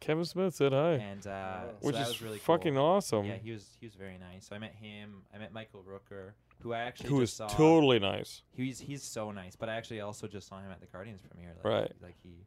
Kevin 0.01 0.25
Smith 0.25 0.55
said 0.55 0.73
hi, 0.73 0.93
And 0.93 1.27
uh, 1.27 1.61
so 1.63 1.75
which 1.81 1.97
that 1.97 2.03
is 2.03 2.09
was 2.09 2.23
really 2.23 2.39
fucking 2.39 2.75
cool. 2.75 2.85
awesome. 2.85 3.25
Yeah, 3.25 3.35
he 3.37 3.51
was 3.51 3.77
he 3.81 3.87
was 3.87 3.95
very 3.97 4.17
nice. 4.19 4.47
So 4.47 4.55
I 4.55 4.59
met 4.61 4.75
him. 4.77 5.23
I 5.35 5.39
met 5.39 5.53
Michael 5.53 5.83
Rooker, 5.83 6.33
who 6.61 6.73
I 6.73 6.79
actually 6.81 7.11
Who 7.11 7.21
just 7.21 7.33
is 7.33 7.37
saw. 7.37 7.47
totally 7.49 7.99
nice. 7.99 8.43
He's 8.53 8.79
he's 8.81 9.03
so 9.03 9.31
nice, 9.31 9.55
but 9.57 9.69
I 9.69 9.75
actually 9.77 10.01
also 10.01 10.27
just 10.27 10.49
saw 10.49 10.59
him 10.61 10.71
at 10.71 10.81
the 10.81 10.87
Guardians 10.87 11.21
premiere. 11.23 11.55
Like, 11.57 11.65
Right. 11.65 11.93
Like 12.03 12.17
he, 12.23 12.47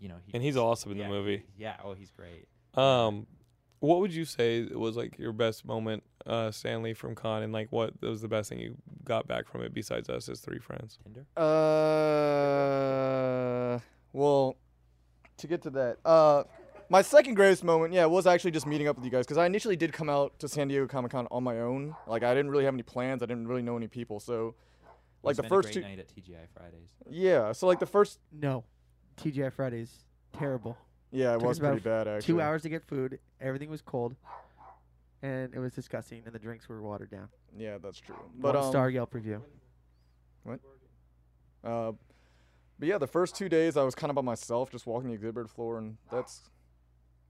you 0.00 0.08
know, 0.08 0.16
he 0.24 0.32
And 0.34 0.42
he's 0.42 0.54
just- 0.54 0.62
awesome 0.62 0.92
in 0.92 0.98
the 0.98 1.08
movie. 1.08 1.38
he- 1.56 1.62
yeah. 1.62 1.76
Oh, 1.84 1.92
he's 1.94 2.10
great. 2.10 2.46
Um, 2.74 3.26
what 3.80 4.00
would 4.00 4.14
you 4.14 4.24
say 4.24 4.64
was 4.64 4.96
like 4.96 5.18
your 5.18 5.32
best 5.32 5.64
moment, 5.66 6.02
uh, 6.26 6.50
Stanley 6.50 6.94
from 6.94 7.14
con, 7.14 7.42
and 7.42 7.52
like 7.52 7.70
what 7.70 8.00
was 8.02 8.22
the 8.22 8.28
best 8.28 8.48
thing 8.48 8.58
you 8.58 8.76
got 9.04 9.26
back 9.26 9.46
from 9.46 9.60
it 9.62 9.74
besides 9.74 10.08
us 10.08 10.28
as 10.28 10.40
three 10.40 10.58
friends? 10.58 10.98
Tinder. 11.04 11.26
Uh, 12.44 13.78
well, 14.12 14.56
to 15.38 15.46
get 15.46 15.62
to 15.62 15.70
that, 15.70 15.98
uh, 16.04 16.44
my 16.88 17.02
second 17.02 17.34
greatest 17.34 17.64
moment, 17.64 17.92
yeah, 17.94 18.06
was 18.06 18.26
actually 18.26 18.50
just 18.52 18.66
meeting 18.66 18.88
up 18.88 18.96
with 18.96 19.04
you 19.04 19.10
guys 19.10 19.24
because 19.26 19.38
I 19.38 19.46
initially 19.46 19.76
did 19.76 19.92
come 19.92 20.08
out 20.10 20.38
to 20.40 20.48
San 20.48 20.68
Diego 20.68 20.86
Comic 20.86 21.12
Con 21.12 21.26
on 21.30 21.42
my 21.44 21.60
own. 21.60 21.94
Like, 22.06 22.22
I 22.22 22.34
didn't 22.34 22.50
really 22.50 22.64
have 22.64 22.74
any 22.74 22.82
plans. 22.82 23.22
I 23.22 23.26
didn't 23.26 23.48
really 23.48 23.62
know 23.62 23.76
any 23.76 23.88
people. 23.88 24.20
So, 24.20 24.54
We 25.22 25.28
like 25.28 25.36
the 25.36 25.42
first 25.44 25.70
a 25.70 25.72
two, 25.72 25.80
great 25.80 25.90
night 25.90 25.98
at 26.00 26.08
TGI 26.08 26.46
Fridays. 26.54 26.88
yeah. 27.10 27.52
So 27.52 27.66
like 27.66 27.78
the 27.80 27.86
first, 27.86 28.18
No, 28.32 28.64
TGI 29.16 29.52
Fridays 29.52 30.04
terrible. 30.32 30.76
yeah, 31.10 31.30
it 31.30 31.38
Took 31.38 31.42
was 31.48 31.56
us 31.56 31.58
about 31.60 31.70
pretty 31.72 31.84
bad 31.84 32.08
actually. 32.08 32.26
Two 32.34 32.40
hours 32.40 32.62
to 32.62 32.68
get 32.68 32.84
food. 32.84 33.18
Everything 33.40 33.70
was 33.70 33.80
cold, 33.82 34.14
and 35.22 35.54
it 35.54 35.58
was 35.58 35.72
disgusting. 35.72 36.22
And 36.26 36.34
the 36.34 36.38
drinks 36.38 36.68
were 36.68 36.82
watered 36.82 37.10
down. 37.10 37.28
Yeah, 37.56 37.78
that's 37.78 37.98
true. 38.00 38.16
But 38.38 38.54
One 38.54 38.64
um, 38.64 38.70
star 38.70 38.90
Yelp 38.90 39.14
review. 39.14 39.42
What? 40.42 40.60
Uh, 41.62 41.92
but 42.78 42.88
yeah, 42.88 42.98
the 42.98 43.06
first 43.06 43.34
two 43.36 43.48
days 43.48 43.76
I 43.76 43.82
was 43.84 43.94
kind 43.94 44.10
of 44.10 44.16
by 44.16 44.22
myself, 44.22 44.70
just 44.70 44.86
walking 44.86 45.08
the 45.08 45.14
exhibit 45.14 45.48
floor, 45.48 45.78
and 45.78 45.96
that's 46.10 46.42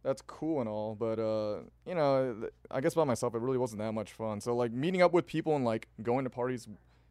that's 0.04 0.22
cool 0.22 0.60
and 0.60 0.68
all. 0.68 0.94
But 0.94 1.18
uh, 1.18 1.62
you 1.86 1.94
know, 1.96 2.48
I 2.70 2.80
guess 2.80 2.94
by 2.94 3.02
myself, 3.04 3.34
it 3.34 3.40
really 3.40 3.58
wasn't 3.58 3.80
that 3.80 3.92
much 3.92 4.12
fun. 4.12 4.40
So 4.40 4.54
like 4.54 4.70
meeting 4.70 5.02
up 5.02 5.12
with 5.12 5.26
people 5.26 5.56
and 5.56 5.64
like 5.64 5.88
going 6.02 6.22
to 6.24 6.30
parties 6.30 6.68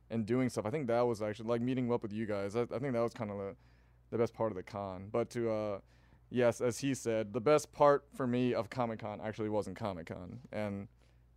and 0.09 0.25
doing 0.25 0.47
stuff, 0.49 0.65
I 0.65 0.69
think 0.69 0.87
that 0.87 1.01
was 1.01 1.21
actually 1.21 1.49
like 1.49 1.61
meeting 1.61 1.91
up 1.91 2.03
with 2.03 2.13
you 2.13 2.25
guys. 2.25 2.55
I, 2.55 2.61
I 2.61 2.79
think 2.79 2.93
that 2.93 3.01
was 3.01 3.13
kind 3.13 3.29
of 3.31 3.37
the 3.37 3.55
the 4.11 4.17
best 4.17 4.33
part 4.33 4.51
of 4.51 4.55
the 4.55 4.63
con. 4.63 5.09
But 5.11 5.29
to 5.31 5.49
uh, 5.51 5.79
yes, 6.29 6.61
as 6.61 6.79
he 6.79 6.93
said, 6.93 7.33
the 7.33 7.41
best 7.41 7.73
part 7.73 8.05
for 8.15 8.25
me 8.27 8.53
of 8.53 8.69
Comic 8.69 8.99
Con 8.99 9.19
actually 9.23 9.49
wasn't 9.49 9.75
Comic 9.75 10.05
Con, 10.07 10.39
and 10.51 10.87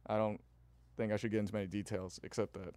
I 0.06 0.16
don't 0.18 0.40
think 0.96 1.12
I 1.12 1.16
should 1.16 1.30
get 1.30 1.40
into 1.40 1.54
many 1.54 1.66
details 1.66 2.20
except 2.22 2.52
that 2.54 2.74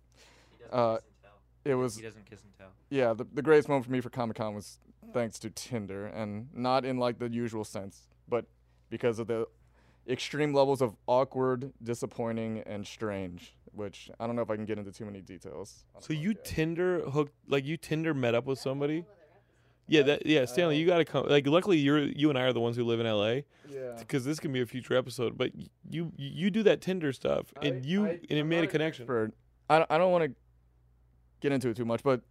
Uh, 0.71 0.95
kiss 0.97 1.03
and 1.05 1.13
tell. 1.23 1.31
it 1.71 1.75
was 1.75 1.95
He 1.97 2.01
doesn't 2.03 2.25
kiss 2.25 2.43
and 2.43 2.53
tell. 2.57 2.69
yeah, 2.89 3.13
the, 3.13 3.25
the 3.33 3.41
greatest 3.41 3.67
moment 3.69 3.85
for 3.85 3.91
me 3.91 4.01
for 4.01 4.09
Comic 4.09 4.37
Con 4.37 4.53
was 4.55 4.79
thanks 5.13 5.37
to 5.39 5.49
Tinder, 5.49 6.05
and 6.07 6.47
not 6.53 6.85
in 6.85 6.97
like 6.97 7.19
the 7.19 7.29
usual 7.29 7.63
sense, 7.65 8.07
but 8.27 8.45
because 8.89 9.19
of 9.19 9.27
the 9.27 9.45
extreme 10.07 10.53
levels 10.53 10.81
of 10.81 10.95
awkward, 11.07 11.71
disappointing, 11.83 12.63
and 12.65 12.85
strange. 12.85 13.53
Which 13.71 14.09
I 14.19 14.25
don't 14.25 14.35
know 14.35 14.41
if 14.41 14.49
I 14.49 14.55
can 14.55 14.65
get 14.65 14.79
into 14.79 14.91
too 14.91 15.05
many 15.05 15.21
details. 15.21 15.85
So 15.99 16.11
you 16.13 16.31
podcast. 16.31 16.43
Tinder 16.43 16.99
hooked, 17.11 17.33
like 17.47 17.65
you 17.65 17.77
Tinder 17.77 18.13
met 18.15 18.33
up 18.33 18.45
with 18.45 18.57
somebody? 18.59 19.05
Yeah, 19.87 20.01
that 20.03 20.25
yeah, 20.25 20.45
Stanley, 20.45 20.77
you 20.77 20.85
gotta 20.87 21.05
come. 21.05 21.27
Like, 21.27 21.45
luckily 21.47 21.77
you're 21.77 21.99
you 21.99 22.29
and 22.29 22.37
I 22.37 22.43
are 22.43 22.53
the 22.53 22.59
ones 22.59 22.75
who 22.77 22.83
live 22.83 22.99
in 22.99 23.05
L.A. 23.05 23.45
yeah. 23.69 23.95
because 23.99 24.25
this 24.25 24.39
can 24.39 24.51
be 24.51 24.61
a 24.61 24.65
future 24.65 24.95
episode. 24.95 25.37
But 25.37 25.51
you 25.89 26.11
you 26.17 26.49
do 26.49 26.63
that 26.63 26.81
Tinder 26.81 27.13
stuff, 27.13 27.53
and 27.61 27.83
I- 27.83 27.87
you 27.87 28.05
I- 28.05 28.09
and 28.09 28.31
it 28.31 28.39
I'm 28.39 28.49
made 28.49 28.63
a 28.63 28.67
connection. 28.67 29.03
expert. 29.03 29.33
I 29.69 29.77
don't, 29.79 29.91
I 29.91 29.97
don't 29.99 30.11
want 30.11 30.23
to 30.25 30.31
get 31.41 31.51
into 31.51 31.69
it 31.69 31.77
too 31.77 31.85
much, 31.85 32.01
but 32.03 32.21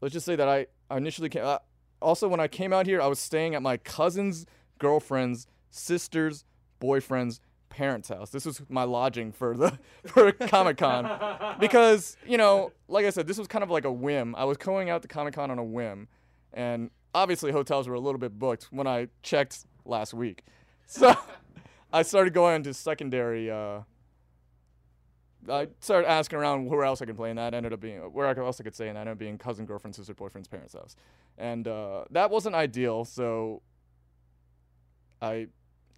let's 0.00 0.12
just 0.12 0.26
say 0.26 0.36
that 0.36 0.48
I, 0.48 0.66
I 0.88 0.96
initially 0.96 1.28
came. 1.28 1.44
Uh, 1.44 1.58
also, 2.00 2.28
when 2.28 2.40
I 2.40 2.46
came 2.48 2.72
out 2.72 2.86
here, 2.86 3.00
I 3.02 3.06
was 3.08 3.18
staying 3.18 3.54
at 3.56 3.62
my 3.62 3.76
cousin's 3.76 4.46
girlfriend's 4.80 5.46
sister's 5.70 6.44
boyfriend's 6.80 7.40
parents' 7.68 8.08
house. 8.08 8.30
This 8.30 8.44
was 8.44 8.60
my 8.68 8.82
lodging 8.82 9.30
for 9.30 9.56
the 9.56 9.78
for 10.06 10.32
Comic 10.32 10.76
Con 10.78 11.56
because 11.60 12.16
you 12.26 12.36
know, 12.36 12.72
like 12.88 13.06
I 13.06 13.10
said, 13.10 13.28
this 13.28 13.38
was 13.38 13.46
kind 13.46 13.62
of 13.62 13.70
like 13.70 13.84
a 13.84 13.92
whim. 13.92 14.34
I 14.36 14.44
was 14.44 14.56
going 14.56 14.90
out 14.90 15.02
to 15.02 15.08
Comic 15.08 15.34
Con 15.34 15.52
on 15.52 15.58
a 15.58 15.64
whim, 15.64 16.08
and 16.52 16.90
obviously 17.14 17.52
hotels 17.52 17.88
were 17.88 17.94
a 17.94 18.00
little 18.00 18.18
bit 18.18 18.38
booked 18.38 18.64
when 18.70 18.88
I 18.88 19.06
checked 19.22 19.64
last 19.84 20.12
week. 20.12 20.42
So 20.92 21.14
I 21.92 22.02
started 22.02 22.34
going 22.34 22.64
to 22.64 22.74
secondary. 22.74 23.48
Uh, 23.48 23.82
I 25.48 25.68
started 25.78 26.10
asking 26.10 26.40
around 26.40 26.66
where 26.66 26.82
else 26.82 27.00
I 27.00 27.04
could 27.04 27.14
play, 27.14 27.30
and 27.30 27.38
that 27.38 27.54
ended 27.54 27.72
up 27.72 27.78
being 27.78 28.00
where 28.00 28.26
else 28.26 28.60
I 28.60 28.64
could 28.64 28.74
stay, 28.74 28.88
and 28.88 28.96
that 28.96 29.02
ended 29.02 29.12
up 29.12 29.18
being 29.18 29.38
cousin, 29.38 29.66
girlfriend, 29.66 29.94
sister, 29.94 30.14
boyfriend's 30.14 30.48
parents' 30.48 30.72
house, 30.72 30.96
and 31.38 31.68
uh, 31.68 32.06
that 32.10 32.28
wasn't 32.28 32.56
ideal. 32.56 33.04
So 33.04 33.62
I 35.22 35.48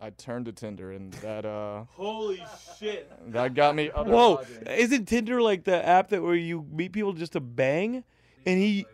I 0.00 0.10
turned 0.10 0.46
to 0.46 0.52
Tinder, 0.52 0.92
and 0.92 1.12
that 1.14 1.44
uh 1.44 1.84
Holy 1.92 2.42
shit! 2.78 3.10
that 3.32 3.54
got 3.54 3.74
me. 3.76 3.90
other 3.94 4.10
Whoa! 4.10 4.32
lodging. 4.34 4.66
Isn't 4.66 5.06
Tinder 5.06 5.40
like 5.40 5.64
the 5.64 5.86
app 5.86 6.08
that 6.10 6.22
where 6.22 6.34
you 6.34 6.66
meet 6.72 6.92
people 6.92 7.12
just 7.12 7.32
to 7.32 7.40
bang, 7.40 8.02
and 8.46 8.58
he 8.58 8.86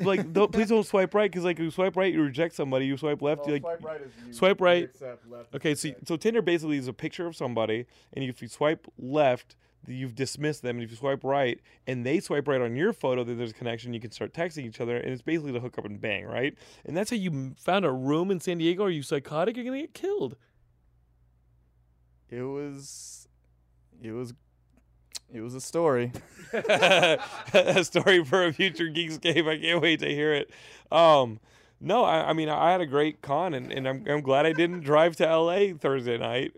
like 0.00 0.32
don't, 0.34 0.52
please 0.52 0.68
don't 0.68 0.84
swipe 0.86 1.14
right 1.14 1.30
because 1.30 1.44
like 1.44 1.58
you 1.58 1.70
swipe 1.70 1.96
right 1.96 2.12
you 2.12 2.22
reject 2.22 2.54
somebody 2.54 2.84
you 2.86 2.96
swipe 2.98 3.22
left 3.22 3.46
Well, 3.46 3.48
you 3.48 3.52
like 3.54 3.62
swipe 3.62 3.84
right 3.84 4.00
is 4.02 4.12
you, 4.26 4.32
swipe 4.34 4.60
right- 4.60 4.84
accept, 4.84 5.30
left 5.30 5.54
okay 5.54 5.74
so 5.74 5.88
reject. 5.88 6.08
so 6.08 6.16
Tinder 6.18 6.42
basically 6.42 6.76
is 6.76 6.86
a 6.86 6.92
picture 6.92 7.26
of 7.26 7.34
somebody 7.34 7.86
and 8.12 8.22
if 8.22 8.42
you 8.42 8.48
swipe 8.48 8.86
left 8.98 9.56
you've 9.88 10.14
dismissed 10.14 10.62
them 10.62 10.76
and 10.76 10.84
if 10.84 10.90
you 10.90 10.96
swipe 10.96 11.24
right 11.24 11.60
and 11.86 12.04
they 12.04 12.20
swipe 12.20 12.48
right 12.48 12.60
on 12.60 12.76
your 12.76 12.92
photo 12.92 13.24
then 13.24 13.38
there's 13.38 13.50
a 13.50 13.54
connection 13.54 13.94
you 13.94 14.00
can 14.00 14.10
start 14.10 14.32
texting 14.32 14.64
each 14.64 14.80
other 14.80 14.96
and 14.96 15.12
it's 15.12 15.22
basically 15.22 15.52
to 15.52 15.60
hook 15.60 15.78
up 15.78 15.84
and 15.84 16.00
bang 16.00 16.24
right 16.24 16.56
and 16.84 16.96
that's 16.96 17.10
how 17.10 17.16
you 17.16 17.54
found 17.58 17.84
a 17.84 17.92
room 17.92 18.30
in 18.30 18.40
San 18.40 18.58
Diego 18.58 18.84
are 18.84 18.90
you 18.90 19.02
psychotic 19.02 19.56
you're 19.56 19.64
gonna 19.64 19.80
get 19.80 19.94
killed 19.94 20.36
it 22.28 22.42
was 22.42 23.28
it 24.02 24.12
was 24.12 24.34
it 25.32 25.40
was 25.40 25.54
a 25.54 25.60
story. 25.60 26.12
a 26.52 27.84
story 27.84 28.24
for 28.24 28.44
a 28.44 28.52
future 28.52 28.84
Geekscape. 28.84 29.48
I 29.48 29.58
can't 29.58 29.82
wait 29.82 30.00
to 30.00 30.08
hear 30.08 30.32
it. 30.32 30.50
Um, 30.92 31.40
no, 31.80 32.04
I, 32.04 32.30
I 32.30 32.32
mean 32.32 32.48
I 32.48 32.70
had 32.70 32.80
a 32.80 32.86
great 32.86 33.22
con, 33.22 33.54
and, 33.54 33.72
and 33.72 33.88
I'm 33.88 34.04
I'm 34.08 34.20
glad 34.20 34.46
I 34.46 34.52
didn't 34.52 34.80
drive 34.80 35.16
to 35.16 35.26
LA 35.26 35.74
Thursday 35.78 36.16
night 36.16 36.52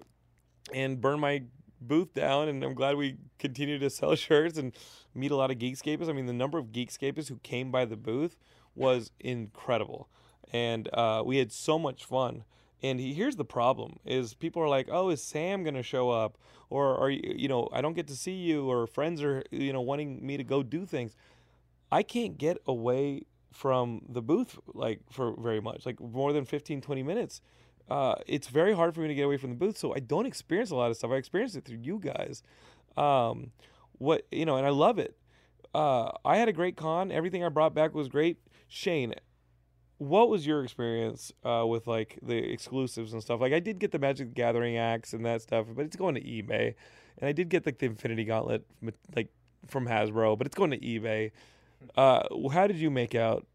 and 0.73 1.01
burn 1.01 1.21
my 1.21 1.43
booth 1.81 2.15
down. 2.15 2.49
And 2.49 2.63
I'm 2.63 2.75
glad 2.75 2.97
we 2.97 3.17
continue 3.39 3.79
to 3.79 3.91
sell 3.99 4.15
shirts 4.15 4.59
and 4.59 4.73
meet 5.15 5.31
a 5.31 5.37
lot 5.37 5.51
of 5.51 5.59
Geekscapers. 5.59 6.09
I 6.09 6.13
mean, 6.13 6.27
the 6.27 6.33
number 6.33 6.59
of 6.59 6.67
Geekscapers 6.67 7.29
who 7.29 7.39
came 7.39 7.71
by 7.71 7.85
the 7.85 7.97
booth 7.97 8.37
was 8.75 9.11
incredible, 9.21 10.09
and 10.53 10.89
uh, 10.95 11.23
we 11.25 11.39
had 11.39 11.53
so 11.53 11.79
much 11.79 12.05
fun. 12.05 12.45
And 12.81 13.01
he, 13.01 13.13
here's 13.13 13.37
the 13.37 13.45
problem: 13.45 13.99
is 14.05 14.35
people 14.35 14.63
are 14.63 14.69
like, 14.69 14.89
"Oh, 14.91 15.11
is 15.11 15.23
Sam 15.23 15.65
gonna 15.65 15.83
show 15.83 16.11
up?" 16.11 16.39
Or 16.71 16.97
are 16.97 17.11
you, 17.11 17.35
you 17.37 17.49
know, 17.49 17.69
I 17.73 17.81
don't 17.81 17.95
get 17.95 18.07
to 18.09 18.17
see 18.17 18.35
you, 18.35 18.71
or 18.71 18.87
friends 18.87 19.23
are, 19.23 19.43
you 19.51 19.73
know, 19.73 19.81
wanting 19.81 20.25
me 20.25 20.37
to 20.37 20.45
go 20.45 20.63
do 20.63 20.85
things. 20.85 21.17
I 21.91 22.03
can't 22.03 22.37
get 22.37 22.59
away 22.67 23.23
from 23.53 24.03
the 24.09 24.23
booth 24.23 24.59
like 24.75 25.01
for 25.11 25.35
very 25.41 25.61
much, 25.61 25.87
like 25.87 26.01
more 26.01 26.33
than 26.33 26.45
15, 26.45 26.81
20 26.81 27.03
minutes. 27.03 27.41
Uh, 27.89 28.17
it's 28.27 28.49
very 28.49 28.75
hard 28.75 28.95
for 28.95 29.01
me 29.01 29.09
to 29.09 29.15
get 29.15 29.23
away 29.23 29.39
from 29.39 29.51
the 29.51 29.57
booth, 29.57 29.79
so 29.79 29.95
I 29.95 30.01
don't 30.01 30.27
experience 30.27 30.71
a 30.71 30.77
lot 30.77 30.91
of 30.91 30.97
stuff. 30.97 31.11
I 31.11 31.17
experience 31.17 31.55
it 31.55 31.65
through 31.65 31.79
you 31.79 31.99
guys. 31.99 32.43
Um, 32.97 33.53
what 33.99 34.27
you 34.31 34.45
know, 34.45 34.57
and 34.57 34.67
I 34.67 34.71
love 34.71 34.99
it. 34.99 35.17
Uh, 35.75 36.11
I 36.25 36.37
had 36.37 36.49
a 36.49 36.53
great 36.53 36.77
con. 36.77 37.11
Everything 37.11 37.45
I 37.45 37.49
brought 37.49 37.75
back 37.75 37.95
was 37.95 38.09
great. 38.09 38.39
Shane, 38.69 39.15
what 39.99 40.29
was 40.29 40.47
your 40.47 40.63
experience 40.63 41.33
uh, 41.45 41.65
with 41.67 41.87
like 41.87 42.19
the 42.23 42.37
exclusives 42.37 43.13
and 43.13 43.23
stuff? 43.23 43.41
Like 43.41 43.53
I 43.53 43.61
did 43.61 43.79
get 43.79 43.93
the 43.93 43.99
Magic 43.99 44.35
Gathering 44.35 44.77
axe 44.77 45.13
and 45.13 45.25
that 45.25 45.43
stuff, 45.43 45.67
but 45.75 45.85
it's 45.85 45.97
going 45.97 46.15
to 46.15 46.21
eBay, 46.21 46.75
and 47.19 47.29
I 47.29 47.33
did 47.33 47.49
get 47.49 47.65
like 47.67 47.79
the 47.79 47.87
Infinity 47.87 48.25
Gauntlet 48.25 48.67
like 49.17 49.29
from 49.67 49.87
Hasbro, 49.87 50.37
but 50.37 50.47
it's 50.47 50.57
going 50.57 50.71
to 50.71 50.79
eBay. 50.79 51.33
Uh, 51.97 52.23
how 52.51 52.67
did 52.67 52.77
you 52.77 52.91
make 52.91 53.15
out? 53.15 53.47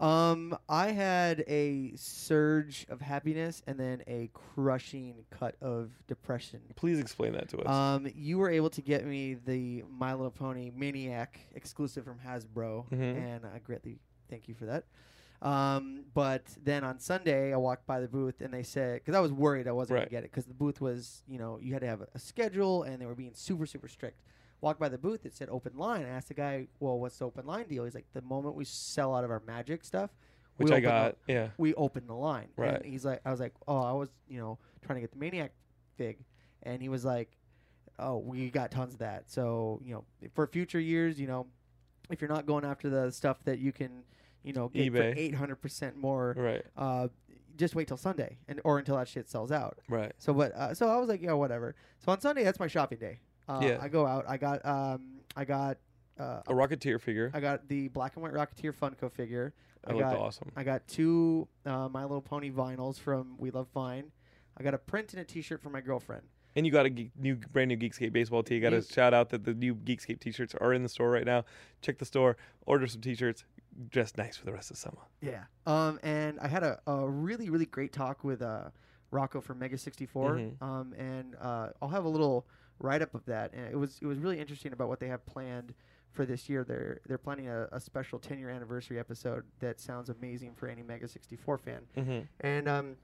Um, 0.00 0.56
I 0.68 0.92
had 0.92 1.44
a 1.46 1.92
surge 1.94 2.86
of 2.88 3.02
happiness 3.02 3.62
and 3.66 3.78
then 3.78 4.02
a 4.06 4.30
crushing 4.32 5.26
cut 5.30 5.56
of 5.60 5.90
depression. 6.06 6.60
Please 6.74 6.98
explain 6.98 7.34
that 7.34 7.50
to 7.50 7.58
us. 7.58 7.68
Um, 7.68 8.08
you 8.14 8.38
were 8.38 8.48
able 8.48 8.70
to 8.70 8.80
get 8.80 9.04
me 9.06 9.34
the 9.34 9.84
My 9.90 10.14
Little 10.14 10.30
Pony 10.30 10.70
Mane-iac 10.74 11.38
exclusive 11.54 12.04
from 12.04 12.18
Hasbro, 12.18 12.88
Mhm. 12.90 13.16
and 13.16 13.44
I 13.46 13.58
greatly 13.58 13.98
thank 14.30 14.48
you 14.48 14.54
for 14.54 14.64
that. 14.66 14.84
Um, 15.42 16.04
but 16.14 16.44
then 16.64 16.82
on 16.82 16.98
Sunday, 16.98 17.52
I 17.52 17.56
walked 17.56 17.86
by 17.86 18.00
the 18.00 18.08
booth 18.08 18.40
and 18.40 18.52
they 18.52 18.62
said, 18.62 19.00
because 19.00 19.14
I 19.14 19.20
was 19.20 19.32
worried 19.32 19.66
I 19.68 19.72
wasn't 19.72 19.96
Right. 19.96 20.00
gonna 20.02 20.10
get 20.10 20.24
it, 20.24 20.30
because 20.30 20.46
the 20.46 20.54
booth 20.54 20.80
was, 20.80 21.22
you 21.26 21.38
know, 21.38 21.58
you 21.58 21.72
had 21.74 21.80
to 21.80 21.86
have 21.86 22.00
a, 22.02 22.08
a 22.14 22.18
schedule 22.18 22.82
and 22.84 23.00
they 23.00 23.06
were 23.06 23.14
being 23.14 23.34
super, 23.34 23.66
super 23.66 23.88
strict. 23.88 24.20
Walked 24.60 24.78
by 24.80 24.88
the 24.90 24.98
booth, 24.98 25.24
it 25.24 25.34
said 25.34 25.48
open 25.50 25.76
line. 25.76 26.04
I 26.04 26.08
asked 26.10 26.28
the 26.28 26.34
guy, 26.34 26.66
well, 26.80 26.98
what's 26.98 27.18
the 27.18 27.24
open 27.26 27.46
line 27.46 27.66
deal? 27.66 27.84
He's 27.84 27.94
like, 27.94 28.06
the 28.12 28.20
moment 28.22 28.54
we 28.54 28.64
sell 28.64 29.14
out 29.14 29.24
of 29.24 29.30
our 29.30 29.42
magic 29.46 29.84
stuff, 29.84 30.10
we 30.58 30.64
Which 30.64 30.72
I 30.72 30.76
open 30.76 30.82
the- 30.84 30.88
got. 30.88 31.16
Yeah. 31.28 31.48
we 31.56 31.72
opened 31.74 32.08
the 32.08 32.14
line. 32.14 32.48
Right. 32.56 32.74
And 32.74 32.84
he's 32.84 33.04
like, 33.04 33.20
I 33.24 33.30
was 33.30 33.40
like, 33.40 33.54
oh, 33.66 33.80
I 33.82 33.92
was, 33.92 34.10
you 34.28 34.38
know, 34.38 34.58
trying 34.84 34.96
to 34.96 35.00
get 35.00 35.12
the 35.12 35.18
Mane-iac 35.18 35.50
fig, 35.96 36.18
and 36.62 36.82
he 36.82 36.88
was 36.90 37.04
like, 37.04 37.30
oh, 37.98 38.18
we 38.18 38.50
got 38.50 38.70
tons 38.70 38.92
of 38.92 38.98
that. 39.00 39.30
So 39.30 39.80
you 39.84 39.92
know, 39.94 40.04
for 40.34 40.46
future 40.46 40.80
years, 40.80 41.18
you 41.18 41.26
know, 41.26 41.46
if 42.10 42.20
you're 42.20 42.30
not 42.30 42.44
going 42.46 42.64
after 42.64 42.88
the 42.90 43.10
stuff 43.12 43.42
that 43.44 43.58
you 43.60 43.72
can, 43.72 44.02
you 44.42 44.52
know, 44.52 44.68
get 44.68 44.92
eBay. 44.92 44.96
for 45.14 45.18
eight 45.18 45.34
hundred 45.34 45.56
percent 45.56 45.96
more, 45.96 46.34
Right. 46.36 46.64
uh, 46.76 47.08
just 47.56 47.74
wait 47.74 47.88
till 47.88 47.96
Sunday 47.98 48.38
and 48.48 48.60
or 48.64 48.78
until 48.78 48.96
that 48.96 49.06
shit 49.08 49.28
sells 49.28 49.50
out. 49.52 49.78
Right. 49.88 50.12
So, 50.18 50.32
but 50.34 50.52
uh, 50.54 50.74
so 50.74 50.88
I 50.88 50.96
was 50.96 51.08
like, 51.08 51.22
yeah, 51.22 51.32
whatever. 51.32 51.74
So 52.04 52.12
on 52.12 52.20
Sunday, 52.20 52.42
that's 52.44 52.58
my 52.60 52.66
shopping 52.68 52.98
day. 52.98 53.20
Uh, 53.50 53.60
Yeah. 53.62 53.78
I 53.80 53.88
go 53.88 54.06
out. 54.06 54.24
I 54.28 54.36
got 54.36 54.64
um, 54.64 55.20
I 55.36 55.44
got 55.44 55.78
uh, 56.18 56.42
A 56.46 56.52
Rocketeer 56.52 57.00
figure. 57.00 57.30
I 57.34 57.40
got 57.40 57.68
the 57.68 57.88
black 57.88 58.16
and 58.16 58.22
white 58.22 58.32
Rocketeer 58.32 58.74
Funko 58.74 59.10
figure. 59.10 59.52
That 59.82 59.90
I 59.92 59.94
looked 59.94 60.10
got 60.10 60.18
awesome. 60.18 60.52
I 60.56 60.62
got 60.64 60.86
two 60.86 61.48
uh, 61.64 61.88
My 61.88 62.02
Little 62.02 62.20
Pony 62.20 62.50
vinyls 62.50 62.98
from 62.98 63.36
We 63.38 63.50
Love 63.50 63.68
Fine. 63.72 64.12
I 64.58 64.62
got 64.62 64.74
a 64.74 64.78
print 64.78 65.12
and 65.14 65.22
a 65.22 65.24
T-shirt 65.24 65.62
for 65.62 65.70
my 65.70 65.80
girlfriend. 65.80 66.22
And 66.56 66.66
you 66.66 66.72
got 66.72 66.84
a 66.84 66.90
geek, 66.90 67.12
new, 67.16 67.36
brand 67.36 67.68
new 67.68 67.76
Geekscape 67.76 68.12
baseball 68.12 68.42
tee. 68.42 68.58
Got 68.60 68.70
to 68.70 68.82
shout 68.82 69.14
out 69.14 69.30
that 69.30 69.44
the 69.44 69.54
new 69.54 69.74
Geekscape 69.74 70.18
t-shirts 70.20 70.54
are 70.60 70.74
in 70.74 70.82
the 70.82 70.88
store 70.88 71.08
right 71.08 71.24
now. 71.24 71.44
Check 71.80 71.98
the 71.98 72.04
store, 72.04 72.36
order 72.66 72.86
some 72.88 73.00
t-shirts, 73.00 73.44
dress 73.88 74.12
nice 74.18 74.36
for 74.36 74.46
the 74.46 74.52
rest 74.52 74.70
of 74.72 74.76
summer. 74.76 74.98
Yeah. 75.22 75.44
Um, 75.64 76.00
and 76.02 76.38
I 76.40 76.48
had 76.48 76.64
a, 76.64 76.80
a 76.88 77.08
really 77.08 77.48
really 77.50 77.66
great 77.66 77.92
talk 77.92 78.24
with 78.24 78.42
uh, 78.42 78.64
Rocco 79.12 79.40
from 79.40 79.60
Mega 79.60 79.78
64. 79.78 80.34
Mhm. 80.34 80.60
Um, 80.62 80.92
and 80.98 81.36
uh, 81.40 81.68
I'll 81.80 81.88
have 81.88 82.04
a 82.04 82.08
little 82.08 82.46
write 82.80 83.02
up 83.02 83.14
of 83.14 83.24
that. 83.26 83.52
And 83.52 83.66
it 83.70 83.76
was 83.76 83.98
it 84.02 84.06
was 84.06 84.18
really 84.18 84.40
interesting 84.40 84.72
about 84.72 84.88
what 84.88 84.98
they 85.00 85.08
have 85.08 85.24
planned 85.26 85.74
for 86.10 86.24
this 86.26 86.48
year. 86.48 86.64
They're 86.64 87.00
they're 87.06 87.18
planning 87.18 87.48
a, 87.48 87.68
a 87.72 87.78
special 87.80 88.18
10 88.18 88.38
year 88.38 88.50
anniversary 88.50 88.98
episode 88.98 89.44
that 89.60 89.78
sounds 89.80 90.08
amazing 90.10 90.54
for 90.54 90.68
any 90.68 90.82
Mega 90.82 91.06
64 91.06 91.58
fan. 91.58 91.80
Mm-hmm. 91.96 92.20
And 92.40 92.68
um, 92.68 92.96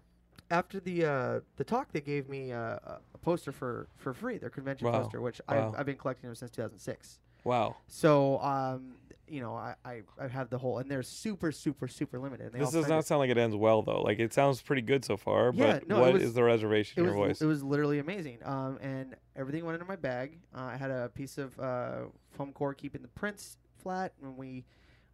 after 0.51 0.81
the 0.81 1.05
uh, 1.05 1.41
the 1.57 1.65
talk, 1.65 1.93
they 1.93 2.01
gave 2.01 2.29
me 2.29 2.53
uh, 2.53 2.59
a 2.59 2.99
a 3.15 3.19
poster 3.19 3.51
for, 3.53 3.89
for 3.97 4.13
free, 4.13 4.39
their 4.39 4.51
convention 4.51 4.87
Wow. 4.91 5.03
poster, 5.03 5.21
which 5.21 5.41
Wow. 5.49 5.71
I've, 5.75 5.81
I've 5.81 5.87
been 5.87 5.97
collecting 5.97 6.29
them 6.29 6.35
since 6.37 6.51
2006. 6.53 7.19
Wow. 7.47 7.77
So, 7.87 8.39
um, 8.41 8.95
you 9.29 9.41
know, 9.41 9.55
I, 9.55 9.75
I, 9.85 10.03
I 10.21 10.29
have 10.29 10.51
the 10.51 10.59
whole, 10.59 10.79
and 10.79 10.91
they're 10.91 11.03
super, 11.03 11.51
super, 11.53 11.89
super 11.89 12.19
limited. 12.19 12.53
they 12.53 12.59
This 12.61 12.71
does 12.71 12.89
not 12.89 13.05
sound 13.07 13.21
like 13.21 13.31
it 13.31 13.39
ends 13.39 13.57
well 13.57 13.83
though. 13.83 14.03
Like 14.03 14.19
it 14.19 14.33
sounds 14.33 14.61
pretty 14.63 14.83
good 14.83 15.05
so 15.05 15.17
far, 15.17 15.53
Yeah, 15.55 15.75
but 15.75 15.89
no, 15.89 16.01
what 16.01 16.13
was- 16.15 16.23
is 16.23 16.35
the 16.35 16.45
reservation 16.45 17.01
in 17.01 17.05
your 17.07 17.15
l- 17.19 17.27
voice? 17.27 17.41
it 17.43 17.47
was 17.47 17.63
literally 17.63 17.99
amazing. 17.99 18.39
Um, 18.45 18.79
and 18.81 19.17
everything 19.35 19.65
went 19.65 19.75
into 19.75 19.87
my 19.87 19.97
bag. 19.97 20.39
Uh, 20.55 20.63
I 20.63 20.77
had 20.77 20.91
a 20.91 21.09
piece 21.15 21.39
of 21.39 21.59
uh, 21.59 22.03
foam 22.33 22.53
core 22.53 22.75
keeping 22.75 23.03
the 23.03 23.09
prints 23.09 23.59
flat, 23.83 24.13
and 24.23 24.37
we 24.37 24.65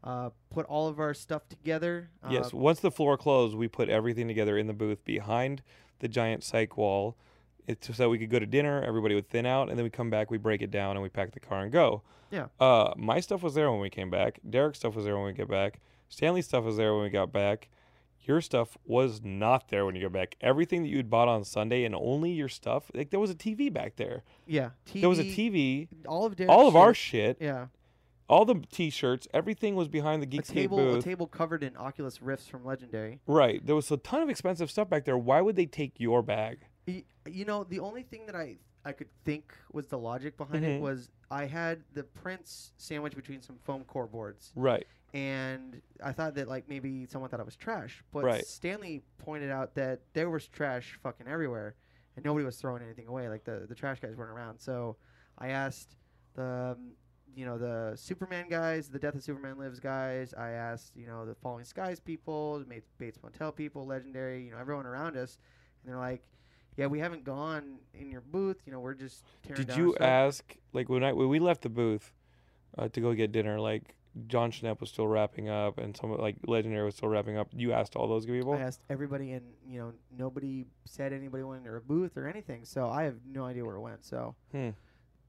uh, 0.05 0.31
put 0.51 0.67
all 0.67 0.89
of 0.89 0.99
our 1.01 1.15
stuff 1.15 1.49
together. 1.49 2.11
Uh, 2.23 2.29
yes. 2.33 2.53
Once 2.53 2.81
the 2.81 2.91
floor 2.91 3.17
closed, 3.17 3.57
we 3.57 3.69
put 3.69 3.89
everything 3.89 4.27
together 4.29 4.59
in 4.59 4.67
the 4.67 4.73
booth 4.75 5.05
behind 5.05 5.63
the 6.01 6.09
giant 6.09 6.43
psych 6.45 6.77
wall. 6.77 7.17
It's 7.67 7.87
so 7.87 7.93
that 7.95 8.09
we 8.09 8.19
could 8.19 8.31
go 8.31 8.39
to 8.39 8.47
dinner, 8.47 8.83
everybody 8.83 9.15
would 9.15 9.29
thin 9.29 9.47
out, 9.47 9.69
and 9.69 9.79
then 9.79 9.85
we 9.85 9.91
come 9.91 10.11
back, 10.11 10.31
we 10.31 10.39
break 10.39 10.63
it 10.63 10.71
down, 10.71 10.97
and 10.97 11.03
we 11.03 11.09
pack 11.09 11.33
the 11.33 11.41
car 11.41 11.61
and 11.63 11.71
go. 11.73 12.03
Yeah. 12.31 12.47
Uh, 12.59 12.93
my 12.97 13.21
stuff 13.21 13.43
was 13.43 13.55
there 13.55 13.71
when 13.71 13.81
we 13.81 13.91
came 13.91 14.11
back. 14.11 14.41
Derek's 14.49 14.79
stuff 14.79 14.95
was 14.97 15.05
there 15.05 15.17
when 15.17 15.27
we 15.27 15.33
get 15.33 15.49
back. 15.49 15.79
Stanley's 16.09 16.47
stuff 16.47 16.65
was 16.65 16.77
there 16.77 16.93
when 16.95 17.05
we 17.05 17.11
got 17.11 17.33
back. 17.33 17.69
Your 18.25 18.41
stuff 18.41 18.77
was 18.85 19.21
not 19.23 19.69
there 19.69 19.85
when 19.85 19.95
you 19.97 20.03
got 20.03 20.13
back. 20.13 20.37
Everything 20.41 20.83
that 20.83 20.89
you 20.89 20.97
had 20.97 21.11
bought 21.11 21.29
on 21.29 21.45
Sunday 21.45 21.85
and 21.85 21.95
only 21.95 22.31
your 22.31 22.49
stuff, 22.49 22.91
like 22.95 23.11
there 23.11 23.19
was 23.21 23.31
a 23.31 23.35
TV 23.35 23.73
back 23.73 23.97
there. 23.97 24.23
Yeah. 24.47 24.71
TV, 24.87 25.01
There 25.01 25.09
was 25.09 25.19
a 25.19 25.25
TV, 25.25 25.89
All 26.07 26.25
of 26.25 26.37
Derek's 26.37 26.51
all 26.53 26.69
of 26.69 26.77
our 26.77 26.95
shit. 26.95 27.37
Yeah. 27.41 27.67
all 28.29 28.45
the 28.45 28.63
t-shirts, 28.71 29.27
everything 29.35 29.75
was 29.75 29.89
behind 29.89 30.23
the 30.23 30.27
A 30.39 30.41
Geekscape 30.41 30.55
table, 30.55 30.95
a 30.97 31.03
table 31.03 31.27
covered 31.27 31.63
in 31.63 31.77
Oculus 31.77 32.23
Rifts 32.23 32.47
from 32.49 32.65
Legendary. 32.65 33.21
Right. 33.27 33.65
There 33.65 33.75
was 33.75 33.91
a 33.91 33.97
ton 33.99 34.23
of 34.23 34.31
expensive 34.31 34.71
stuff 34.71 34.89
back 34.89 35.05
there. 35.05 35.19
Why 35.19 35.41
would 35.41 35.57
they 35.57 35.67
take 35.67 35.99
your 35.99 36.23
bag? 36.23 36.61
Y- 36.87 37.05
You 37.27 37.45
know, 37.45 37.65
the 37.65 37.79
only 37.81 38.03
thing 38.03 38.27
that 38.27 38.37
I 38.37 38.59
I 38.85 38.91
could 38.93 39.09
think 39.25 39.55
was 39.73 39.87
the 39.87 39.99
logic 39.99 40.37
behind 40.37 40.65
Mhm. 40.65 40.77
it 40.79 40.81
was 40.83 41.09
I 41.31 41.45
had 41.47 41.85
the 41.95 42.03
prints 42.03 42.73
sandwiched 42.79 43.15
between 43.15 43.41
some 43.41 43.57
foam 43.59 43.85
core 43.85 44.09
boards, 44.09 44.53
Right. 44.57 44.87
and 45.15 45.81
I 46.03 46.13
thought 46.13 46.35
that 46.35 46.49
like 46.49 46.69
maybe 46.69 47.07
someone 47.07 47.31
thought 47.31 47.39
it 47.39 47.47
was 47.47 47.55
trash, 47.57 48.03
but 48.11 48.25
Right. 48.25 48.45
Stanley 48.45 49.05
pointed 49.19 49.51
out 49.51 49.75
that 49.77 50.01
there 50.15 50.29
was 50.31 50.49
trash 50.49 50.99
fucking 51.01 51.29
everywhere, 51.29 51.77
and 52.17 52.25
nobody 52.25 52.45
was 52.45 52.61
throwing 52.61 52.83
anything 52.83 53.07
away. 53.07 53.29
Like 53.29 53.45
the 53.45 53.67
the 53.69 53.75
trash 53.77 54.01
guys 54.01 54.17
weren't 54.17 54.33
around, 54.33 54.59
so 54.59 54.97
I 55.39 55.49
asked 55.51 55.95
the 56.35 56.75
um, 56.77 56.97
you 57.37 57.45
know 57.47 57.59
the 57.59 57.95
Superman 57.97 58.49
guys, 58.49 58.89
the 58.91 58.99
Death 58.99 59.15
of 59.15 59.23
Superman 59.23 59.59
Lives 59.59 59.79
guys. 59.79 60.35
I 60.35 60.51
asked 60.51 60.97
you 60.97 61.07
know 61.07 61.25
the 61.25 61.37
Falling 61.37 61.65
Skies 61.65 62.01
people, 62.01 62.59
the 62.59 62.65
Bates 62.65 62.91
Bates 62.99 63.23
Motel 63.23 63.53
people, 63.53 63.87
Legendary, 63.87 64.45
you 64.45 64.51
know 64.51 64.59
everyone 64.59 64.87
around 64.87 65.17
us, 65.17 65.39
and 65.85 65.89
they're 65.93 66.01
like, 66.01 66.25
yeah, 66.77 66.87
we 66.87 66.99
haven't 66.99 67.25
gone 67.25 67.79
in 67.95 68.11
your 68.11 68.21
booth. 68.23 68.59
You 68.67 68.73
know, 68.73 68.81
we're 68.81 68.95
just 68.95 69.25
tearing 69.43 69.57
Did 69.63 69.69
down 69.69 69.79
you 69.79 69.93
stuff. 69.93 70.07
ask 70.07 70.57
like 70.73 70.89
when 70.89 71.05
I 71.05 71.13
when 71.13 71.29
we 71.29 71.39
left 71.39 71.63
the 71.63 71.69
booth 71.69 72.13
uh, 72.79 72.89
to 72.89 73.01
go 73.01 73.13
get 73.15 73.33
dinner? 73.33 73.61
Like 73.61 73.95
Jon 74.27 74.51
Schnepp 74.53 74.81
was 74.81 74.91
still 74.91 75.07
wrapping 75.09 75.49
up, 75.49 75.79
and 75.79 75.97
some 75.97 76.17
like 76.19 76.37
Legendary 76.47 76.85
was 76.85 76.95
still 76.97 77.09
wrapping 77.09 77.37
up. 77.37 77.49
You 77.55 77.73
asked 77.73 77.97
all 77.97 78.09
those 78.09 78.27
people. 78.27 78.55
I 78.55 78.61
asked 78.61 78.83
everybody, 78.91 79.33
and 79.33 79.47
you 79.69 79.79
know, 79.81 79.93
nobody 80.17 80.67
said 80.85 81.13
anybody 81.13 81.43
went 81.43 81.67
in 81.67 81.75
a 81.75 81.81
booth 81.81 82.17
or 82.17 82.29
anything. 82.29 82.65
So 82.65 82.89
I 82.89 83.05
have 83.05 83.17
no 83.27 83.45
idea 83.45 83.65
where 83.65 83.77
it 83.77 83.81
went. 83.81 84.05
So, 84.05 84.35
Hmm. 84.53 84.71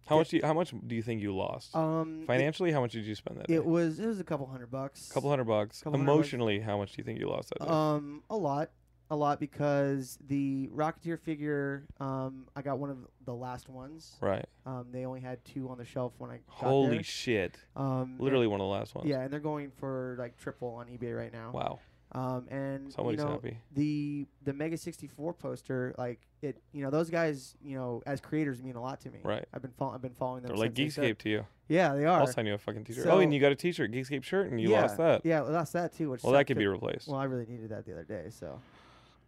How 0.05 0.17
much? 0.17 0.29
Do 0.29 0.35
you, 0.35 0.41
how 0.43 0.53
much 0.53 0.73
do 0.85 0.95
you 0.95 1.01
think 1.01 1.21
you 1.21 1.33
lost 1.33 1.73
um, 1.73 2.23
it- 2.23 2.27
financially? 2.27 2.73
How 2.73 2.81
much 2.81 2.91
did 2.91 3.05
you 3.05 3.15
spend 3.15 3.39
that 3.39 3.47
day? 3.47 3.53
It, 3.55 3.65
was 3.65 3.99
it 3.99 4.05
was 4.05 4.19
a 4.19 4.23
couple 4.25 4.45
hundred 4.47 4.69
bucks. 4.69 5.09
couple 5.09 5.29
hundred 5.29 5.45
bucks. 5.45 5.79
couple 5.81 5.97
hundred 5.97 6.05
bucks. 6.07 6.15
Emotionally, 6.17 6.59
how 6.59 6.77
much 6.77 6.91
do 6.91 6.95
you 6.97 7.05
think 7.05 7.19
you 7.21 7.29
lost 7.29 7.51
that 7.51 7.59
day? 7.65 7.71
Um, 7.71 8.21
a 8.29 8.35
lot, 8.35 8.69
a 9.13 9.15
lot 9.15 9.39
because 9.39 10.17
the 10.27 10.67
Rocketeer 10.75 11.19
figure, 11.19 11.85
um, 11.99 12.47
I 12.55 12.61
got 12.61 12.79
one 12.79 12.89
of 12.89 12.97
the 13.25 13.33
last 13.33 13.69
ones. 13.69 14.17
right. 14.21 14.45
Um, 14.65 14.87
they 14.91 15.05
only 15.05 15.21
had 15.21 15.43
two 15.45 15.69
on 15.69 15.77
the 15.77 15.85
shelf 15.85 16.13
when 16.17 16.29
I 16.29 16.39
got 16.47 16.67
Holy 16.67 16.89
there. 16.97 17.03
shit! 17.03 17.57
um, 17.75 18.15
Literally 18.19 18.47
one 18.47 18.59
of 18.59 18.65
the 18.65 18.69
last 18.71 18.95
ones. 18.95 19.07
Yeah, 19.07 19.21
and 19.21 19.31
they're 19.31 19.39
going 19.39 19.71
for 19.71 20.15
like 20.19 20.37
triple 20.37 20.69
on 20.75 20.87
eBay 20.87 21.15
right 21.15 21.31
now. 21.33 21.51
Wow. 21.51 21.79
Um, 22.15 22.47
and 22.51 22.93
Somebody's 22.93 23.21
you 23.21 23.25
know, 23.25 23.31
happy. 23.31 23.57
the 23.73 24.27
the 24.43 24.53
Mega 24.53 24.77
64 24.77 25.33
poster, 25.33 25.95
like 25.97 26.19
it, 26.43 26.61
you 26.71 26.83
know, 26.83 26.91
those 26.91 27.09
guys, 27.09 27.55
you 27.63 27.75
know, 27.75 28.03
as 28.05 28.21
creators 28.21 28.61
mean 28.61 28.75
a 28.75 28.81
lot 28.81 29.01
to 29.01 29.09
me. 29.09 29.19
Right. 29.23 29.43
I've 29.51 29.63
been 29.63 29.73
I've 29.81 30.01
been 30.01 30.13
following 30.13 30.43
them. 30.43 30.49
They're 30.49 30.57
like 30.57 30.75
since 30.77 30.95
they 30.95 31.11
Geekscape 31.13 31.17
to 31.19 31.29
you. 31.29 31.45
Yeah, 31.69 31.95
they 31.95 32.05
are. 32.05 32.19
I'll 32.19 32.27
sign 32.27 32.45
you 32.45 32.53
a 32.53 32.57
fucking 32.59 32.83
t-shirt. 32.83 33.07
oh, 33.07 33.19
and 33.19 33.33
you 33.33 33.39
got 33.39 33.51
a 33.51 33.55
t-shirt, 33.55 33.91
Geekscape 33.91 34.23
shirt, 34.23 34.51
and 34.51 34.61
you 34.61 34.69
yeah, 34.69 34.81
lost 34.81 34.97
that. 34.97 35.25
Yeah, 35.25 35.39
I 35.41 35.49
lost 35.49 35.73
that 35.73 35.93
too. 35.93 36.11
Which 36.11 36.21
Well, 36.21 36.33
that 36.33 36.45
could 36.45 36.57
be 36.57 36.67
replaced. 36.67 37.07
Well, 37.07 37.17
I 37.17 37.23
really 37.23 37.47
needed 37.47 37.69
that 37.69 37.85
the 37.85 37.93
other 37.93 38.03
day, 38.03 38.25
so 38.29 38.59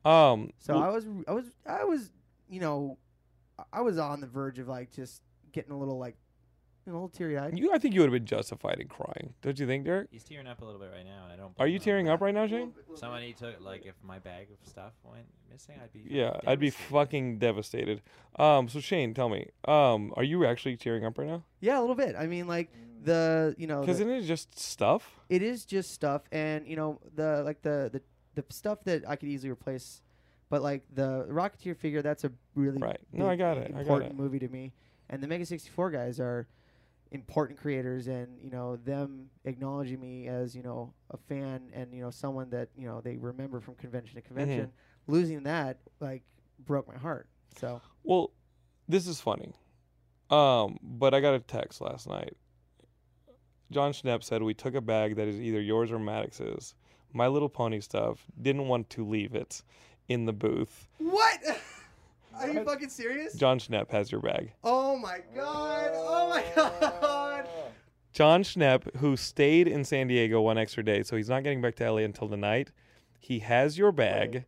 um. 0.06 0.52
so 0.60 0.76
well, 0.76 0.84
I 0.84 0.90
was 0.90 1.06
I 1.28 1.32
was 1.32 1.46
I 1.66 1.84
was 1.84 2.12
you 2.50 2.60
know 2.60 2.98
I 3.72 3.82
was 3.82 3.98
on 3.98 4.22
the 4.22 4.28
verge 4.28 4.60
of 4.60 4.68
like 4.68 4.92
just 4.92 5.22
getting 5.52 5.72
a 5.72 5.78
little 5.78 5.98
like 5.98 6.16
you 6.86 6.92
know, 6.92 7.00
a 7.00 7.02
little 7.02 7.10
teary 7.10 7.36
eyed. 7.38 7.58
you, 7.58 7.74
I 7.74 7.80
think 7.80 7.96
you 7.96 8.02
would 8.02 8.08
have 8.08 8.14
been 8.14 8.28
justified 8.28 8.80
in 8.80 8.88
crying. 8.88 9.34
Don't 9.42 9.58
you 9.58 9.66
think, 9.66 9.86
Derek? 9.86 10.08
He's 10.12 10.24
tearing 10.24 10.46
up 10.46 10.62
a 10.62 10.66
little 10.66 10.80
bit 10.80 10.92
right 10.94 11.04
now, 11.06 11.24
and 11.24 11.34
I 11.34 11.36
don't. 11.36 11.54
Are 11.58 11.68
you 11.68 11.80
tearing 11.80 12.10
up 12.10 12.22
right 12.22 12.34
now, 12.34 12.46
Shane? 12.46 12.74
Somebody 12.94 13.34
took 13.34 13.60
like 13.60 13.86
if 13.86 13.96
my 14.04 14.20
bag 14.20 14.50
of 14.52 14.70
stuff 14.70 14.94
went 15.04 15.26
missing, 15.52 15.76
I'd 15.84 15.92
be. 15.92 16.04
Yeah, 16.08 16.40
I'd 16.46 16.60
be 16.60 16.70
fucking 16.70 17.40
devastated. 17.40 18.02
Um. 18.38 18.70
So 18.70 18.80
Shane, 18.80 19.14
tell 19.16 19.30
me, 19.30 19.50
um, 19.68 20.14
are 20.16 20.24
you 20.24 20.46
actually 20.46 20.78
tearing 20.78 21.06
up 21.06 21.18
right 21.18 21.28
now? 21.28 21.44
Yeah, 21.60 21.80
a 21.80 21.82
little 21.82 21.96
bit. 21.96 22.16
I 22.16 22.28
mean, 22.28 22.48
like 22.48 22.70
the 23.04 23.56
you 23.58 23.66
know 23.66 23.82
Because 23.82 23.98
the- 23.98 24.04
isn't 24.06 24.24
it 24.24 24.28
just 24.28 24.60
stuff? 24.60 25.20
it 25.30 25.42
is 25.42 25.66
just 25.66 25.92
stuff 25.92 26.24
and 26.32 26.68
you 26.68 26.76
know 26.76 27.00
the 27.16 27.42
like 27.44 27.62
the 27.62 27.90
the, 27.94 28.02
the 28.36 28.44
stuff 28.50 28.84
that 28.84 29.04
i 29.08 29.16
could 29.16 29.30
easily 29.30 29.50
replace 29.52 30.02
but 30.50 30.62
like 30.62 30.84
the 30.94 31.26
rocketeer 31.30 31.76
figure 31.76 32.02
that's 32.02 32.24
a 32.24 32.32
really 32.54 32.80
Right. 32.80 33.00
No, 33.12 33.28
I 33.28 33.36
got 33.36 33.58
it. 33.58 33.68
I 33.70 33.72
got 33.72 33.80
important 33.80 34.12
it. 34.12 34.18
movie 34.18 34.40
to 34.40 34.48
me 34.48 34.74
and 35.10 35.22
the 35.24 35.28
mega 35.28 35.46
64 35.46 35.90
guys 35.92 36.20
are 36.20 36.48
important 37.12 37.58
creators 37.60 38.08
and 38.08 38.28
you 38.42 38.50
know 38.50 38.76
them 38.76 39.30
acknowledging 39.46 40.00
me 40.00 40.28
as 40.28 40.56
you 40.56 40.62
know 40.64 40.94
a 41.12 41.18
fan 41.18 41.62
and 41.74 41.94
you 41.94 42.02
know 42.02 42.12
someone 42.12 42.50
that 42.50 42.70
you 42.76 42.88
know 42.88 43.00
they 43.02 43.16
remember 43.18 43.60
from 43.60 43.76
convention 43.76 44.16
to 44.16 44.22
Mm-hmm. 44.22 44.36
convention 44.36 44.72
losing 45.08 45.44
that 45.44 45.78
like 46.00 46.24
broke 46.66 46.88
my 46.88 46.98
heart 46.98 47.28
so 47.58 47.82
Well, 48.04 48.32
this 48.88 49.08
is 49.08 49.20
funny. 49.22 49.54
Um, 50.30 50.78
but 50.84 51.14
I 51.14 51.22
got 51.22 51.34
a 51.36 51.40
text 51.40 51.80
last 51.82 52.08
night. 52.10 52.36
Jon 53.72 53.94
Schnepp 53.94 54.24
said 54.24 54.44
we 54.44 54.54
took 54.54 54.76
a 54.76 54.82
bag 54.82 55.16
that 55.16 55.28
is 55.28 55.40
either 55.40 55.62
yours 55.62 55.92
or 55.92 56.00
Maddox's. 56.00 56.76
My 57.16 57.28
Little 57.28 57.50
Pony 57.50 57.80
stuff. 57.80 58.26
Didn't 58.42 58.68
want 58.68 58.90
to 58.92 59.06
leave 59.06 59.34
it 59.34 59.64
in 60.08 60.26
the 60.26 60.34
booth. 60.34 60.88
what 61.00 61.40
are 62.40 62.50
you 62.50 62.64
fucking 62.64 62.90
serious 62.90 63.34
Jon 63.34 63.58
Schnepp 63.58 63.90
has 63.90 64.12
your 64.12 64.22
bag. 64.22 64.52
oh 64.64 64.96
my 64.98 65.20
god 65.36 65.92
oh 65.94 66.30
my 66.30 66.44
god 66.56 67.48
Jon 68.14 68.44
Schnepp, 68.44 68.96
who 68.98 69.18
stayed 69.18 69.68
in 69.68 69.84
San 69.84 70.08
Diego 70.08 70.40
one 70.42 70.58
extra 70.58 70.84
day, 70.84 71.04
so 71.04 71.18
he's 71.18 71.28
not 71.28 71.44
getting 71.44 71.62
back 71.62 71.76
to 71.76 71.92
LA 71.92 71.98
until 72.04 72.28
the 72.30 72.38
night. 72.38 72.72
He 73.20 73.40
has 73.40 73.78
your 73.78 73.92
bag. 73.92 74.46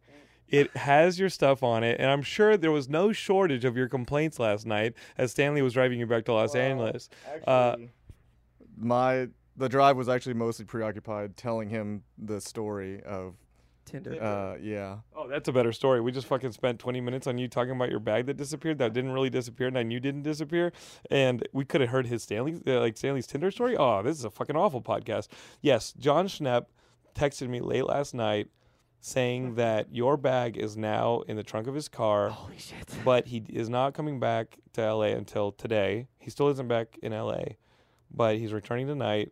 It 0.48 0.74
has 0.78 1.20
your 1.20 1.28
stuff 1.28 1.64
on 1.64 1.84
it, 1.84 2.00
and 2.00 2.10
I'm 2.10 2.22
sure 2.22 2.56
there 2.56 2.72
was 2.72 2.88
no 2.88 3.12
shortage 3.12 3.66
of 3.66 3.76
your 3.76 3.90
complaints 3.90 4.40
last 4.40 4.66
night 4.66 4.94
as 5.18 5.32
Stanley 5.32 5.62
was 5.62 5.74
driving 5.74 6.00
you 6.00 6.06
back 6.06 6.24
to 6.26 6.34
Los 6.34 6.54
Well, 6.54 6.64
Angeles. 6.64 7.10
Uh, 7.46 7.50
Actually, 7.72 7.90
my 8.78 9.28
the 9.58 9.68
drive 9.68 9.98
was 9.98 10.08
actually 10.08 10.36
mostly 10.36 10.66
preoccupied 10.66 11.36
telling 11.36 11.70
him 11.70 12.04
the 12.18 12.40
story 12.40 13.02
of 13.04 13.36
tinder 13.86 14.22
uh 14.22 14.56
yeah 14.62 14.98
Oh, 15.16 15.28
that's 15.28 15.48
a 15.48 15.52
better 15.52 15.72
story. 15.74 16.00
We 16.02 16.12
just 16.12 16.28
fucking 16.28 16.52
spent 16.52 16.78
20 16.80 17.02
minutes 17.02 17.26
on 17.26 17.38
you 17.38 17.48
talking 17.48 17.72
about 17.72 17.90
your 17.90 18.00
bag 18.00 18.28
that 18.28 18.38
disappeared, 18.38 18.78
that 18.80 18.94
didn't 18.94 19.12
really 19.12 19.30
disappear, 19.30 19.68
and 19.68 19.78
I 19.78 19.84
knew 19.84 20.00
didn't 20.00 20.24
disappear, 20.24 20.72
and 21.10 21.48
we 21.54 21.66
could 21.66 21.82
have 21.82 21.90
heard 21.90 22.06
his 22.08 22.22
Stanley, 22.24 22.62
uh, 22.68 22.80
like 22.80 22.98
Stanley's 22.98 23.26
Tinder 23.28 23.50
story. 23.50 23.76
Oh, 23.76 24.04
this 24.04 24.18
is 24.18 24.26
a 24.26 24.30
fucking 24.30 24.56
awful 24.56 24.82
podcast. 24.82 25.28
Yes, 25.62 25.94
Jon 25.94 26.28
Schnepp 26.28 26.66
texted 27.16 27.50
me 27.50 27.60
late 27.62 27.86
last 27.86 28.14
night 28.14 28.48
saying 29.00 29.56
that 29.56 29.88
your 29.94 30.18
bag 30.18 30.58
is 30.58 30.76
now 30.78 31.22
in 31.28 31.36
the 31.36 31.44
trunk 31.44 31.68
of 31.68 31.74
his 31.76 31.88
car, 31.88 32.30
holy 32.30 32.58
shit 32.58 32.88
but 33.06 33.28
he 33.28 33.44
is 33.50 33.70
not 33.70 33.94
coming 33.94 34.20
back 34.20 34.58
to 34.74 34.82
LA 34.94 35.08
until 35.08 35.52
today. 35.52 36.08
He 36.20 36.30
still 36.30 36.50
isn't 36.50 36.68
back 36.68 36.98
in 37.02 37.12
LA, 37.12 37.44
but 38.12 38.38
he's 38.38 38.54
returning 38.54 38.88
tonight. 38.88 39.32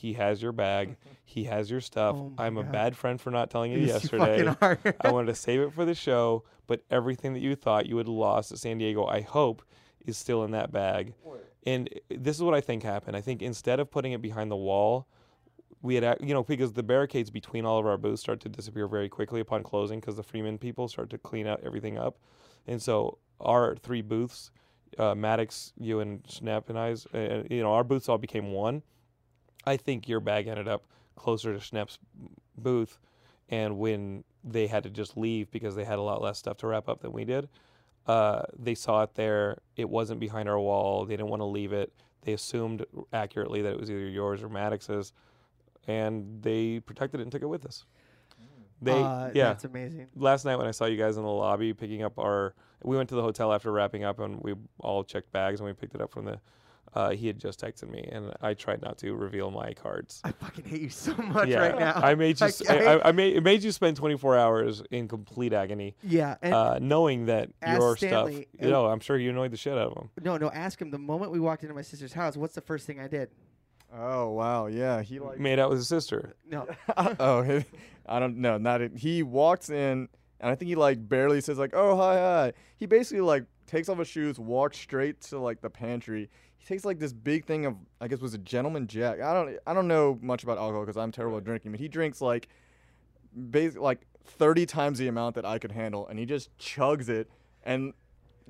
He 0.00 0.14
has 0.14 0.42
your 0.42 0.52
bag. 0.52 0.96
He 1.26 1.44
has 1.44 1.70
your 1.70 1.80
stuff. 1.80 2.14
Oh 2.16 2.32
I'm 2.38 2.58
a 2.58 2.62
bad 2.62 2.96
friend 2.96 3.20
for 3.20 3.30
not 3.30 3.50
telling 3.50 3.72
you 3.72 3.78
Yes, 3.80 4.04
yesterday. 4.04 4.54
are. 4.60 4.78
I 5.00 5.10
wanted 5.10 5.28
to 5.28 5.34
save 5.34 5.60
it 5.60 5.72
for 5.72 5.84
the 5.84 5.94
show, 5.94 6.44
but 6.66 6.82
everything 6.90 7.32
that 7.32 7.40
you 7.40 7.56
thought 7.56 7.86
you 7.86 7.96
had 7.96 8.06
lost 8.08 8.52
at 8.52 8.58
San 8.58 8.78
Diego, 8.78 9.06
I 9.06 9.22
hope, 9.22 9.62
is 10.06 10.16
still 10.16 10.44
in 10.44 10.50
that 10.52 10.70
bag. 10.70 11.14
And 11.66 11.88
this 12.10 12.36
is 12.36 12.42
what 12.42 12.54
I 12.54 12.60
think 12.60 12.82
happened. 12.82 13.16
I 13.16 13.20
think 13.22 13.40
instead 13.42 13.80
of 13.80 13.90
putting 13.90 14.12
it 14.12 14.20
behind 14.22 14.50
the 14.50 14.56
wall, 14.56 15.08
we 15.82 15.96
had, 15.96 16.18
you 16.20 16.34
know, 16.34 16.44
because 16.44 16.74
the 16.74 16.82
barricades 16.82 17.30
between 17.30 17.64
all 17.64 17.78
of 17.78 17.86
our 17.86 17.96
booths 17.96 18.20
start 18.20 18.40
to 18.40 18.48
disappear 18.48 18.86
very 18.86 19.08
quickly 19.08 19.40
upon 19.40 19.62
closing 19.62 19.98
because 19.98 20.16
the 20.16 20.22
Freeman 20.22 20.58
people 20.58 20.88
start 20.88 21.10
to 21.10 21.18
clean 21.18 21.46
out 21.46 21.60
everything 21.64 21.98
up. 21.98 22.18
And 22.66 22.80
so 22.80 23.18
our 23.40 23.76
three 23.76 24.02
booths, 24.02 24.50
uh, 24.98 25.14
Maddox, 25.14 25.72
you 25.80 26.00
and 26.00 26.24
Snap 26.28 26.68
and 26.68 26.78
I's, 26.78 27.06
uh, 27.14 27.42
you 27.50 27.62
know, 27.62 27.72
our 27.72 27.82
booths 27.82 28.08
all 28.08 28.18
became 28.18 28.52
one. 28.52 28.82
I 29.66 29.76
think 29.76 30.08
your 30.08 30.20
bag 30.20 30.46
ended 30.46 30.68
up 30.68 30.84
closer 31.16 31.52
to 31.52 31.58
Schnepp's 31.58 31.98
booth, 32.56 32.98
and 33.48 33.78
when 33.78 34.24
they 34.42 34.66
had 34.66 34.82
to 34.84 34.90
just 34.90 35.16
leave 35.16 35.50
because 35.50 35.74
they 35.74 35.84
had 35.84 35.98
a 35.98 36.02
lot 36.02 36.20
less 36.22 36.38
stuff 36.38 36.56
to 36.58 36.66
wrap 36.66 36.88
up 36.88 37.00
than 37.00 37.12
we 37.12 37.24
did, 37.24 37.48
uh, 38.06 38.42
they 38.58 38.74
saw 38.74 39.02
it 39.02 39.14
there. 39.14 39.58
It 39.76 39.88
wasn't 39.88 40.20
behind 40.20 40.48
our 40.48 40.58
wall. 40.60 41.04
They 41.06 41.16
didn't 41.16 41.30
want 41.30 41.40
to 41.40 41.46
leave 41.46 41.72
it. 41.72 41.92
They 42.22 42.32
assumed 42.32 42.84
accurately 43.12 43.62
that 43.62 43.72
it 43.72 43.80
was 43.80 43.90
either 43.90 44.08
yours 44.08 44.42
or 44.42 44.48
Maddox's, 44.48 45.12
and 45.86 46.42
they 46.42 46.80
protected 46.80 47.20
it 47.20 47.24
and 47.24 47.32
took 47.32 47.42
it 47.42 47.46
with 47.46 47.64
us. 47.66 47.84
They, 48.82 48.92
Uh, 49.02 49.30
yeah. 49.34 49.44
that's 49.44 49.64
amazing. 49.64 50.08
Last 50.16 50.44
night 50.44 50.56
when 50.56 50.66
I 50.66 50.70
saw 50.72 50.84
you 50.86 50.96
guys 50.98 51.16
in 51.16 51.22
the 51.22 51.28
lobby 51.30 51.72
picking 51.72 52.02
up 52.02 52.18
our, 52.18 52.54
we 52.82 52.96
went 52.96 53.08
to 53.10 53.14
the 53.14 53.22
hotel 53.22 53.52
after 53.52 53.72
wrapping 53.72 54.04
up 54.04 54.18
and 54.18 54.40
we 54.42 54.54
all 54.80 55.04
checked 55.04 55.32
bags 55.32 55.60
and 55.60 55.66
we 55.66 55.72
picked 55.72 55.94
it 55.94 56.02
up 56.02 56.10
from 56.10 56.24
the. 56.26 56.40
Uh, 56.92 57.10
he 57.10 57.26
had 57.26 57.38
just 57.40 57.60
texted 57.60 57.88
me 57.90 58.08
and 58.12 58.32
I 58.40 58.54
tried 58.54 58.80
not 58.80 58.98
to 58.98 59.14
reveal 59.14 59.50
my 59.50 59.72
cards. 59.72 60.20
I 60.22 60.30
fucking 60.30 60.64
hate 60.64 60.80
you 60.82 60.88
so 60.90 61.12
much 61.18 61.48
yeah, 61.48 61.58
right 61.58 61.78
now. 61.78 61.92
I 61.96 62.14
made 62.14 62.38
you. 62.40 62.46
s- 62.46 62.62
I- 62.68 62.74
I, 62.76 62.94
I, 62.96 63.08
I 63.08 63.12
made 63.12 63.36
it 63.36 63.42
made 63.42 63.62
you 63.64 63.72
spend 63.72 63.96
24 63.96 64.36
hours 64.38 64.82
in 64.92 65.08
complete 65.08 65.52
agony, 65.52 65.96
yeah, 66.04 66.36
and 66.40 66.54
uh, 66.54 66.78
knowing 66.80 67.26
that 67.26 67.50
your 67.66 67.96
Stanley, 67.96 68.32
stuff. 68.52 68.64
You 68.64 68.70
know, 68.70 68.86
I'm 68.86 69.00
sure 69.00 69.16
you 69.18 69.30
annoyed 69.30 69.50
the 69.50 69.56
shit 69.56 69.72
out 69.72 69.90
of 69.90 69.96
him. 69.96 70.10
no, 70.22 70.36
no. 70.36 70.50
Ask 70.50 70.80
him 70.80 70.90
the 70.92 70.98
moment 70.98 71.32
we 71.32 71.40
walked 71.40 71.62
into 71.64 71.74
my 71.74 71.82
sister's 71.82 72.12
house. 72.12 72.36
What's 72.36 72.54
the 72.54 72.60
first 72.60 72.86
thing 72.86 73.00
I 73.00 73.08
did? 73.08 73.30
oh 73.96 74.30
wow 74.30 74.66
yeah 74.66 75.02
he 75.02 75.20
like 75.20 75.38
Made 75.38 75.58
out 75.60 75.70
with 75.70 75.78
his 75.78 75.88
sister. 75.88 76.34
No, 76.48 76.66
oh, 76.96 77.62
I 78.06 78.18
don't 78.18 78.38
know. 78.38 78.58
Not 78.58 78.80
it. 78.82 78.96
He 78.96 79.22
walks 79.22 79.70
in, 79.70 80.08
and 80.40 80.50
I 80.50 80.54
think 80.54 80.68
he 80.68 80.74
like 80.74 81.08
barely 81.08 81.40
says 81.40 81.58
like, 81.58 81.70
"Oh 81.74 81.96
hi 81.96 82.16
hi." 82.18 82.52
He 82.76 82.86
basically 82.86 83.20
like 83.22 83.44
takes 83.66 83.88
off 83.88 83.98
his 83.98 84.08
shoes, 84.08 84.38
walks 84.38 84.78
straight 84.78 85.20
to 85.22 85.38
like 85.38 85.60
the 85.60 85.70
pantry. 85.70 86.28
He 86.64 86.74
takes 86.74 86.84
like 86.86 86.98
this 86.98 87.12
big 87.12 87.44
thing 87.44 87.66
of 87.66 87.76
I 88.00 88.08
guess 88.08 88.20
was 88.20 88.32
a 88.32 88.38
gentleman 88.38 88.86
Jack. 88.86 89.20
I 89.20 89.34
don't 89.34 89.58
I 89.66 89.74
don't 89.74 89.86
know 89.86 90.18
much 90.22 90.44
about 90.44 90.56
alcohol 90.56 90.80
because 90.86 90.96
I'm 90.96 91.12
terrible 91.12 91.36
at 91.36 91.44
drinking, 91.44 91.72
but 91.72 91.80
he 91.80 91.88
drinks 91.88 92.22
like, 92.22 92.48
bas- 93.34 93.76
like 93.76 94.06
30 94.24 94.64
times 94.64 94.98
the 94.98 95.08
amount 95.08 95.34
that 95.34 95.44
I 95.44 95.58
could 95.58 95.72
handle, 95.72 96.08
and 96.08 96.18
he 96.18 96.24
just 96.24 96.56
chugs 96.56 97.10
it 97.10 97.30
and 97.64 97.92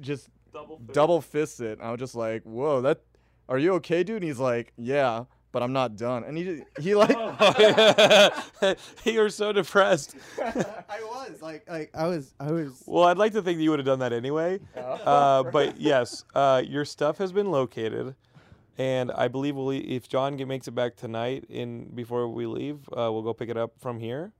just 0.00 0.28
Double. 0.52 0.80
double 0.92 1.20
fists 1.20 1.58
it. 1.58 1.80
I 1.82 1.90
was 1.90 1.98
just 1.98 2.14
like, 2.14 2.44
"Whoa, 2.44 2.80
that." 2.82 3.00
Are 3.48 3.58
you 3.58 3.74
okay, 3.74 4.04
dude? 4.04 4.16
And 4.16 4.24
he's 4.24 4.38
like, 4.38 4.72
"Yeah." 4.76 5.24
But 5.54 5.62
I'm 5.62 5.72
not 5.72 5.96
done, 5.96 6.24
and 6.24 6.36
he 6.36 6.42
just, 6.44 6.64
he 6.80 6.94
like 6.96 7.16
You're 9.04 9.30
so 9.30 9.52
depressed. 9.52 10.16
I 10.42 11.00
was 11.02 11.40
like, 11.40 11.66
like 11.70 11.90
I 11.94 12.08
was, 12.08 12.34
I 12.40 12.50
was. 12.50 12.82
Well, 12.86 13.04
I'd 13.04 13.18
like 13.18 13.32
to 13.32 13.40
think 13.42 13.58
that 13.58 13.62
you 13.62 13.70
would 13.70 13.78
have 13.78 13.86
done 13.86 14.00
that 14.00 14.12
anyway. 14.12 14.58
Uh, 14.76 15.44
but 15.44 15.80
yes, 15.80 16.24
uh, 16.34 16.60
your 16.66 16.84
stuff 16.84 17.18
has 17.18 17.30
been 17.32 17.50
located, 17.52 18.16
and 18.78 19.12
I 19.12 19.28
believe 19.28 19.54
we'll, 19.54 19.70
if 19.70 20.08
Jon 20.08 20.36
get, 20.36 20.48
makes 20.48 20.66
it 20.66 20.72
back 20.74 20.96
tonight, 20.96 21.44
in 21.48 21.84
before 21.94 22.26
we 22.28 22.46
leave, 22.46 22.80
uh, 22.90 23.10
we'll 23.12 23.22
go 23.22 23.32
pick 23.32 23.48
it 23.48 23.56
up 23.56 23.74
from 23.78 24.00
here, 24.00 24.32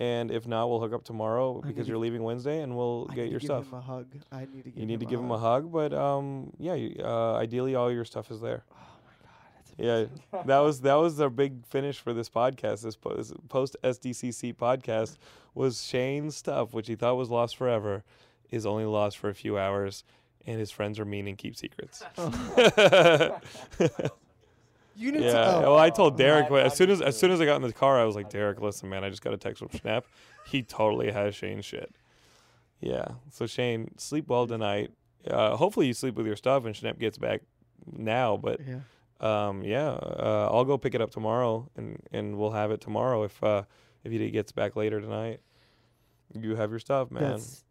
And 0.00 0.30
if 0.30 0.46
not, 0.46 0.68
we'll 0.70 0.80
hook 0.80 0.94
up 0.94 1.04
tomorrow 1.04 1.60
because 1.60 1.86
you're 1.86 1.98
leaving 1.98 2.22
Wednesday, 2.22 2.62
and 2.62 2.74
we'll 2.74 3.06
I 3.10 3.14
get 3.16 3.24
need 3.24 3.30
your 3.32 3.40
to 3.40 3.46
stuff. 3.46 3.64
Give 3.64 3.72
him 3.74 3.78
a 3.78 3.82
hug. 3.82 4.06
I 4.32 4.40
need 4.40 4.64
to 4.64 4.70
give 4.70 4.78
You 4.78 4.86
need 4.86 5.00
to 5.00 5.04
him 5.04 5.10
give 5.10 5.20
him 5.20 5.30
a 5.30 5.38
hug, 5.38 5.70
but 5.70 5.92
um, 5.92 6.52
yeah, 6.58 6.72
you- 6.74 6.96
uh, 7.04 7.34
ideally 7.34 7.74
all 7.74 7.92
your 7.92 8.06
stuff 8.06 8.30
is 8.30 8.40
there. 8.40 8.64
Oh 8.76 8.76
my 9.06 9.12
god, 9.22 9.32
that's 9.44 9.62
Yeah, 9.76 10.04
that 10.46 10.58
was 10.58 10.80
that 10.82 10.94
was 10.94 11.20
our 11.20 11.30
big 11.30 11.66
finish 11.66 11.98
for 11.98 12.12
this 12.12 12.28
podcast. 12.28 12.82
This 12.82 12.96
post 13.48 13.76
SDCC 13.82 14.54
podcast 14.54 15.16
was 15.54 15.82
Shane's 15.82 16.36
stuff, 16.36 16.72
which 16.72 16.86
he 16.86 16.94
thought 16.94 17.16
was 17.16 17.30
lost 17.30 17.56
forever, 17.56 18.04
is 18.50 18.66
only 18.66 18.84
lost 18.84 19.18
for 19.18 19.28
a 19.28 19.34
few 19.34 19.58
hours, 19.58 20.04
and 20.46 20.58
his 20.60 20.70
friends 20.70 20.98
are 21.00 21.04
mean 21.04 21.26
and 21.26 21.36
keep 21.38 21.56
secrets. 21.56 22.02
You 24.96 25.10
need 25.10 25.22
yeah. 25.24 25.32
to. 25.32 25.54
Oh. 25.56 25.60
Well, 25.62 25.78
I 25.78 25.90
told 25.90 26.16
Derek 26.16 26.44
That- 26.44 26.52
when- 26.52 26.66
as 26.66 26.76
soon 26.76 26.88
as 26.90 27.00
as 27.02 27.18
soon 27.18 27.32
as 27.32 27.40
I 27.40 27.46
got 27.46 27.56
in 27.56 27.62
the 27.62 27.72
car, 27.72 27.98
I 28.00 28.04
was 28.04 28.14
like, 28.14 28.30
Derek, 28.30 28.60
listen, 28.60 28.88
man, 28.88 29.02
I 29.02 29.10
just 29.10 29.22
got 29.22 29.34
a 29.34 29.36
text 29.36 29.58
from 29.58 29.70
Snap. 29.80 30.04
He 30.46 30.62
totally 30.62 31.10
has 31.10 31.34
Shane's 31.34 31.64
shit. 31.64 31.92
Yeah. 32.80 33.06
So 33.32 33.46
Shane, 33.46 33.90
sleep 33.96 34.28
well 34.28 34.46
tonight. 34.46 34.92
Uh, 35.28 35.56
hopefully 35.56 35.86
you 35.88 35.94
sleep 35.94 36.14
with 36.14 36.26
your 36.26 36.36
stuff 36.36 36.64
and 36.64 36.74
Schnepp 36.76 36.98
gets 36.98 37.18
back 37.18 37.40
now. 37.90 38.36
But 38.36 38.60
yeah. 38.64 38.80
Um, 39.20 39.62
yeah, 39.62 39.88
uh, 39.90 40.48
I'll 40.52 40.64
go 40.64 40.78
pick 40.78 40.94
it 40.94 41.00
up 41.00 41.10
tomorrow 41.10 41.68
and, 41.76 42.00
and 42.12 42.36
we'll 42.36 42.50
have 42.52 42.70
it 42.70 42.80
tomorrow 42.80 43.24
if 43.24 43.42
uh, 43.42 43.62
if 44.02 44.12
he 44.12 44.30
gets 44.30 44.52
back 44.52 44.76
later 44.76 45.00
tonight. 45.00 45.40
You 46.38 46.56
have 46.56 46.70
your 46.70 46.80
stuff, 46.80 47.10
man. 47.10 47.22
That's. 47.22 47.64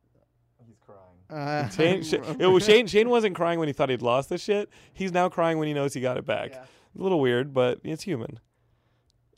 He's 0.65 0.77
crying. 0.79 0.99
Uh, 1.29 1.69
Shane, 1.69 2.03
Shane, 2.03 2.23
it 2.39 2.47
was 2.47 2.65
Shane, 2.65 2.87
Shane 2.87 3.09
wasn't 3.09 3.35
crying 3.35 3.59
when 3.59 3.67
he 3.67 3.73
thought 3.73 3.89
he'd 3.89 4.01
lost 4.01 4.29
the 4.29 4.37
shit. 4.37 4.69
He's 4.93 5.11
now 5.11 5.27
crying 5.29 5.57
when 5.57 5.67
he 5.67 5.73
knows 5.73 5.93
he 5.93 6.01
got 6.01 6.17
it 6.17 6.25
back. 6.25 6.51
Yeah, 6.51 6.63
A 6.97 7.01
little 7.01 7.19
weird, 7.19 7.53
but 7.53 7.79
it's 7.83 8.03
human. 8.03 8.39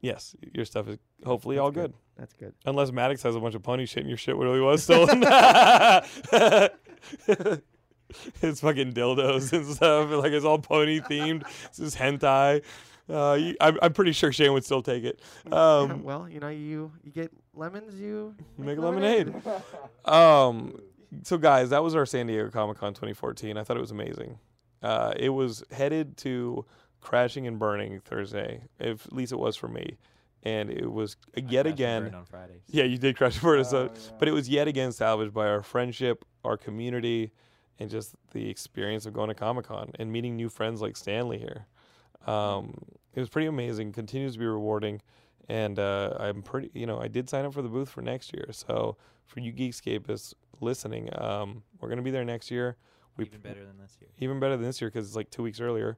Yes, 0.01 0.35
your 0.53 0.65
stuff 0.65 0.87
is 0.87 0.99
hopefully 1.25 1.55
That's 1.55 1.63
all 1.63 1.71
good. 1.71 1.93
good. 1.93 1.99
that's 2.17 2.33
good. 2.33 2.53
Unless 2.65 2.91
Maddox 2.91 3.23
has 3.23 3.35
a 3.35 3.39
bunch 3.39 3.55
of 3.55 3.63
pony 3.63 3.87
shit 3.87 4.01
and 4.01 4.09
your 4.09 4.17
shit 4.19 4.35
really 4.35 4.59
was 4.59 4.83
stolen. 4.83 5.21
it's 8.41 8.61
fucking 8.61 8.93
dildos 8.93 9.51
and 9.53 9.65
stuff. 9.75 10.09
Like 10.11 10.31
it's 10.31 10.45
all 10.45 10.59
pony 10.59 10.99
themed. 10.99 11.43
This 11.69 11.79
is 11.79 11.95
hentai. 11.95 12.63
Uh, 13.07 13.33
you, 13.39 13.55
I'm, 13.61 13.77
I'm 13.83 13.93
pretty 13.93 14.13
sure 14.13 14.31
Shane 14.31 14.51
would 14.53 14.65
still 14.65 14.81
take 14.81 15.03
it. 15.03 15.21
Um, 15.51 16.03
well, 16.03 16.27
you 16.27 16.39
know, 16.39 16.49
you 16.49 16.91
you 17.03 17.11
get 17.11 17.31
lemons, 17.53 17.99
you 17.99 18.33
make 18.57 18.77
lemonade. 18.79 19.33
Um, 20.05 20.79
so 21.23 21.37
guys, 21.37 21.69
that 21.69 21.83
was 21.83 21.95
our 21.95 22.05
San 22.05 22.27
Diego 22.27 22.49
Comic 22.49 22.77
Con 22.77 22.93
2014. 22.93 23.57
I 23.57 23.63
thought 23.63 23.77
it 23.77 23.81
was 23.81 23.91
amazing. 23.91 24.39
Uh, 24.81 25.13
it 25.17 25.29
was 25.29 25.63
headed 25.71 26.17
to 26.17 26.65
crashing 27.01 27.47
and 27.47 27.57
burning 27.59 27.99
Thursday. 27.99 28.61
If, 28.79 29.05
at 29.05 29.13
least 29.13 29.31
it 29.31 29.37
was 29.39 29.55
for 29.55 29.67
me, 29.67 29.97
and 30.43 30.69
it 30.69 30.91
was 30.91 31.15
I 31.37 31.41
yet 31.47 31.65
and 31.67 31.73
again. 31.75 32.03
burned 32.03 32.15
on 32.15 32.25
Fridays. 32.25 32.61
Yeah, 32.67 32.83
you 32.83 32.97
did 32.97 33.15
crash 33.17 33.35
and 33.35 33.43
burn 33.43 33.59
us, 33.59 33.73
Oh, 33.73 33.87
so- 33.87 33.93
yeah. 33.93 34.15
but 34.19 34.27
it 34.27 34.31
was 34.31 34.49
yet 34.49 34.67
again 34.67 34.91
salvaged 34.91 35.33
by 35.33 35.47
our 35.47 35.61
friendship, 35.61 36.25
our 36.43 36.57
community, 36.57 37.31
and 37.79 37.89
just 37.89 38.15
the 38.31 38.49
experience 38.49 39.05
of 39.05 39.13
going 39.13 39.29
to 39.29 39.35
Comic 39.35 39.65
Con 39.67 39.91
and 39.99 40.11
meeting 40.11 40.35
new 40.35 40.49
friends 40.49 40.81
like 40.81 40.95
Stanley 40.95 41.37
here. 41.37 41.65
Um, 42.25 42.73
it 43.13 43.19
was 43.19 43.29
pretty 43.29 43.47
amazing. 43.47 43.91
Continues 43.93 44.33
to 44.33 44.39
be 44.39 44.45
rewarding, 44.45 45.01
and 45.47 45.77
uh, 45.79 46.15
I'm 46.19 46.41
pretty. 46.41 46.71
You 46.73 46.85
know, 46.85 46.99
I 46.99 47.07
did 47.07 47.29
sign 47.29 47.45
up 47.45 47.53
for 47.53 47.61
the 47.61 47.69
booth 47.69 47.89
for 47.89 48.01
next 48.01 48.33
year. 48.33 48.47
So 48.51 48.97
for 49.25 49.39
you 49.39 49.53
Geekscapists 49.53 50.33
listening, 50.61 51.09
um, 51.19 51.63
we're 51.79 51.89
gonna 51.89 52.01
be 52.01 52.11
there 52.11 52.25
next 52.25 52.49
year. 52.51 52.77
We 53.17 53.25
Even 53.25 53.39
better 53.39 53.65
than 53.65 53.77
this 53.77 53.97
year. 54.01 54.09
even 54.19 54.39
better 54.39 54.57
than 54.57 54.65
this 54.65 54.81
year 54.81 54.89
because 54.89 55.07
it's 55.07 55.15
like 55.15 55.29
two 55.29 55.43
weeks 55.43 55.61
earlier. 55.61 55.97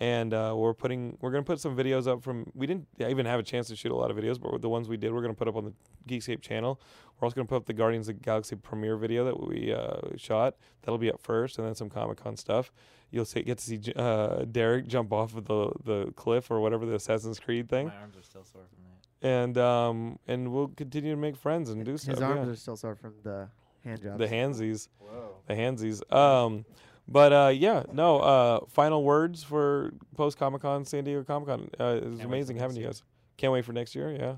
And 0.00 0.32
uh, 0.32 0.54
we're 0.56 0.74
putting 0.74 1.18
we're 1.20 1.32
gonna 1.32 1.42
put 1.42 1.58
some 1.60 1.76
videos 1.76 2.06
up 2.06 2.22
from 2.22 2.50
we 2.54 2.66
didn't 2.68 2.86
even 3.00 3.26
have 3.26 3.40
a 3.40 3.42
chance 3.42 3.66
to 3.68 3.74
shoot 3.74 3.90
a 3.90 3.96
lot 3.96 4.10
of 4.12 4.16
videos, 4.16 4.40
but 4.40 4.62
the 4.62 4.68
ones 4.68 4.88
we 4.88 4.96
did 4.96 5.12
we're 5.12 5.22
gonna 5.22 5.34
put 5.34 5.48
up 5.48 5.56
on 5.56 5.64
the 5.64 5.72
Geekscape 6.08 6.40
channel. 6.40 6.80
We're 7.18 7.26
also 7.26 7.34
gonna 7.34 7.48
put 7.48 7.56
up 7.56 7.66
the 7.66 7.72
Guardians 7.72 8.08
of 8.08 8.14
the 8.16 8.20
Galaxy 8.22 8.54
premiere 8.54 8.96
video 8.96 9.24
that 9.24 9.40
we 9.44 9.72
uh, 9.74 10.16
shot. 10.16 10.54
That'll 10.82 10.98
be 10.98 11.10
up 11.10 11.20
first, 11.20 11.58
and 11.58 11.66
then 11.66 11.74
some 11.74 11.90
Comic 11.90 12.18
Con 12.22 12.36
stuff. 12.36 12.70
You'll 13.10 13.24
see, 13.24 13.42
get 13.42 13.58
to 13.58 13.64
see 13.64 13.80
uh, 13.96 14.44
Derek 14.44 14.86
jump 14.86 15.12
off 15.12 15.34
of 15.36 15.46
the 15.46 15.72
the 15.84 16.12
cliff 16.12 16.48
or 16.50 16.60
whatever 16.60 16.86
the 16.86 16.94
Assassin's 16.94 17.40
Creed 17.40 17.68
thing, 17.68 17.88
My 17.88 17.96
arms 17.96 18.16
are 18.16 18.22
still 18.22 18.44
sore 18.44 18.62
from 18.68 18.78
that. 18.84 19.28
and 19.28 19.58
um 19.58 20.18
and 20.28 20.52
we'll 20.52 20.68
continue 20.68 21.10
to 21.10 21.16
make 21.20 21.34
friends 21.36 21.70
and 21.70 21.84
do 21.84 21.90
His 21.92 22.02
stuff. 22.02 22.20
arms 22.22 22.46
yeah. 22.46 22.52
are 22.52 22.56
still 22.56 22.76
sore 22.76 22.94
from 22.94 23.14
the 23.24 23.48
hand 23.82 24.00
jobs. 24.02 24.18
The 24.18 24.28
handsies 24.28 24.88
Whoa. 25.00 25.38
the 25.48 25.54
handsies. 25.54 26.12
Um, 26.14 26.64
but 27.08 27.32
uh, 27.32 27.48
yeah, 27.54 27.82
no. 27.92 28.18
Uh, 28.20 28.60
final 28.68 29.02
words 29.02 29.42
for 29.42 29.92
post 30.16 30.38
Comic 30.38 30.62
Con 30.62 30.84
San 30.84 31.04
Diego 31.04 31.24
Comic 31.24 31.48
Con. 31.48 31.70
Uh, 31.80 31.84
it 31.96 32.04
was 32.04 32.10
wait 32.12 32.20
for 32.20 32.26
amazing 32.26 32.56
having 32.58 32.76
you 32.76 32.84
guys. 32.84 33.02
Can't 33.36 33.52
wait 33.52 33.64
for 33.64 33.72
next 33.72 33.94
year. 33.94 34.12
Yeah. 34.12 34.36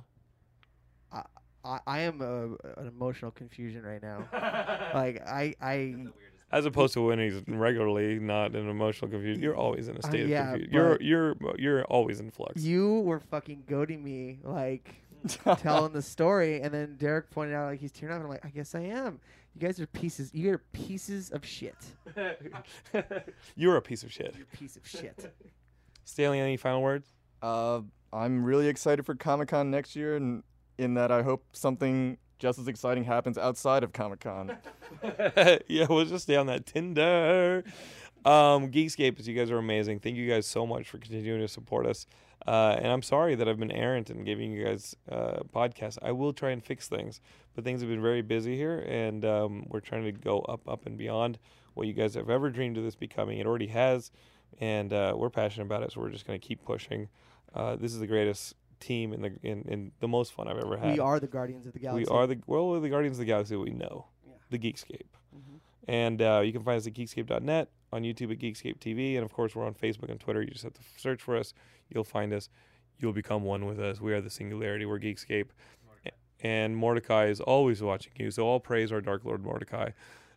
I, 1.63 1.79
I 1.87 1.99
am 2.01 2.23
uh, 2.23 2.57
an 2.81 2.87
emotional 2.89 3.31
confusion 3.31 3.83
right 3.83 4.03
now. 4.03 4.27
like 4.95 5.21
I 5.29 5.55
I 5.61 6.07
As 6.51 6.65
opposed 6.65 6.95
to 6.95 7.03
when 7.07 7.19
he's 7.19 7.43
regularly 7.47 8.19
not 8.19 8.55
in 8.55 8.67
emotional 8.69 9.11
confusion, 9.11 9.43
you're 9.43 9.55
always 9.57 9.89
in 9.89 9.97
a 9.97 9.99
Uh, 9.99 10.09
state 10.09 10.27
yeah, 10.29 10.45
of 10.45 10.49
confusion. 10.61 10.73
You're 10.75 10.99
you're 11.03 11.37
you're 11.59 11.85
always 11.85 12.19
in 12.21 12.31
flux. 12.31 12.63
you 12.63 13.01
were 13.01 13.21
fucking 13.21 13.65
goading 13.69 14.03
me 14.03 14.39
like 14.43 14.95
telling 15.59 15.93
the 15.93 16.01
story, 16.01 16.63
and 16.63 16.73
then 16.73 16.97
Derek 16.97 17.31
pointed 17.31 17.55
out 17.55 17.67
like 17.71 17.81
he's 17.81 17.93
tearing 17.93 18.15
up, 18.15 18.21
and 18.23 18.25
I'm 18.27 18.31
like, 18.31 18.45
I 18.47 18.49
guess 18.49 18.75
I 18.75 18.81
am. 18.81 19.21
You 19.61 19.67
guys 19.67 19.79
are 19.79 19.87
pieces. 19.87 20.31
You 20.33 20.55
are 20.55 20.59
pieces 20.73 21.31
of 21.33 21.45
shit. 21.45 21.77
you're 23.57 23.77
a 23.77 23.83
piece 23.83 24.03
of 24.03 24.11
shit. 24.11 24.35
You're 24.35 24.47
a 24.51 24.57
piece 24.57 24.77
of 24.77 24.89
shit. 24.89 25.35
Stanley, 26.05 26.41
any 26.41 26.57
final 26.57 26.81
words? 26.81 27.13
Uh, 27.43 27.83
I'm 28.11 28.43
really 28.43 28.69
excited 28.69 29.05
for 29.05 29.15
Comic 29.15 29.49
Con 29.49 29.71
next 29.71 29.95
year, 29.95 30.17
and 30.17 30.45
in 30.79 30.95
that 30.95 31.13
I 31.13 31.21
hope 31.21 31.45
something 31.53 32.17
just 32.39 32.59
as 32.59 32.69
exciting 32.69 33.05
happens 33.05 33.37
outside 33.37 33.85
of 33.85 33.93
Comic 33.93 34.21
Con. 34.21 34.57
yeah, 35.69 35.87
we'll 35.91 36.07
just 36.07 36.23
stay 36.23 36.37
on 36.37 36.47
that 36.47 36.65
Tinder. 36.65 37.63
Um, 38.25 38.71
Geekscape, 38.71 39.27
you 39.27 39.35
guys 39.35 39.51
are 39.51 39.59
amazing. 39.59 40.01
Thank 40.01 40.17
you 40.17 40.27
guys 40.27 40.47
so 40.47 40.67
much 40.67 40.89
for 40.89 40.97
continuing 40.97 41.43
to 41.43 41.49
support 41.49 41.85
us. 41.85 42.07
Uh, 42.47 42.77
and 42.79 42.87
I'm 42.87 43.03
sorry 43.03 43.35
that 43.35 43.49
I've 43.49 43.59
been 43.59 43.71
errant 43.71 44.11
in 44.11 44.25
giving 44.25 44.51
you 44.51 44.65
guys 44.65 44.97
uh, 45.11 45.41
podcasts. 45.55 45.99
I 46.03 46.13
will 46.13 46.33
try 46.33 46.51
and 46.51 46.65
fix 46.65 46.89
things, 46.89 47.21
but 47.55 47.65
things 47.65 47.81
have 47.81 47.91
been 47.91 48.01
very 48.03 48.23
busy 48.23 48.57
here, 48.57 48.79
and 48.89 49.25
um, 49.25 49.67
we're 49.69 49.81
trying 49.81 50.05
to 50.05 50.13
go 50.13 50.41
up, 50.41 50.67
up, 50.69 50.87
and 50.87 50.97
beyond 50.97 51.39
what 51.75 51.87
you 51.87 51.93
guys 51.93 52.15
have 52.15 52.31
ever 52.31 52.49
dreamed 52.51 52.79
of 52.79 52.85
this 52.85 52.95
becoming. 52.97 53.39
It 53.39 53.47
already 53.47 53.67
has, 53.69 54.11
and 54.59 54.93
uh, 54.93 55.15
we're 55.17 55.31
passionate 55.31 55.67
about 55.67 55.83
it, 55.83 55.93
so 55.93 56.01
we're 56.01 56.11
just 56.11 56.27
going 56.27 56.41
to 56.41 56.47
keep 56.47 56.65
pushing. 56.65 57.09
Uh, 57.55 57.77
this 57.77 57.93
is 57.93 58.01
the 58.01 58.07
greatest 58.07 58.55
team 58.81 59.13
in 59.13 59.21
the 59.21 59.33
in, 59.43 59.63
in 59.69 59.93
the 60.01 60.09
most 60.09 60.33
fun 60.33 60.49
I've 60.49 60.57
ever 60.57 60.79
had. 60.79 60.93
we 60.95 60.99
are 61.01 61.21
the 61.21 61.27
guardians 61.27 61.67
of 61.67 61.75
the 61.75 61.79
galaxy. 61.79 62.11
We 62.11 62.17
are 62.17 62.27
the 62.27 62.39
well, 62.47 62.69
we're 62.69 62.81
the 62.81 62.89
Guardians 62.89 63.17
of 63.17 63.21
the 63.21 63.27
Galaxy 63.27 63.55
we 63.57 63.71
know, 63.71 64.07
Yeah. 64.27 64.33
the 64.49 64.59
Geekscape. 64.59 65.03
Mhm. 65.37 65.61
And 65.87 66.23
uh, 66.23 66.41
you 66.43 66.53
can 66.53 66.63
find 66.63 66.79
us 66.79 66.87
at 66.87 66.95
geekscape.net, 66.95 67.69
on 67.93 68.03
YouTube 68.03 68.33
at 68.33 68.39
Geekscape 68.39 68.79
TV, 68.79 69.17
and 69.17 69.25
of 69.25 69.33
course 69.33 69.55
we're 69.55 69.67
on 69.67 69.75
Facebook 69.75 70.09
and 70.11 70.19
Twitter. 70.19 70.41
You 70.41 70.49
just 70.51 70.65
have 70.65 70.73
to 70.75 70.81
search 70.97 71.21
for 71.21 71.37
us. 71.37 71.53
You'll 71.91 72.05
find 72.05 72.33
us. 72.33 72.49
You'll 72.99 73.13
become 73.13 73.43
one 73.45 73.67
with 73.67 73.81
us. 73.81 74.01
We 74.01 74.13
are 74.13 74.21
the 74.21 74.31
singularity. 74.31 74.85
We're 74.87 74.99
Geekscape. 74.99 75.47
A- 76.07 76.11
And 76.47 76.77
Mordecai 76.77 77.27
is 77.27 77.41
always 77.41 77.83
watching 77.83 78.13
you. 78.17 78.31
So 78.31 78.45
all 78.47 78.61
praise 78.61 78.93
our 78.93 79.01
Dark 79.01 79.25
Lord 79.25 79.43
Mordecai. 79.45 79.91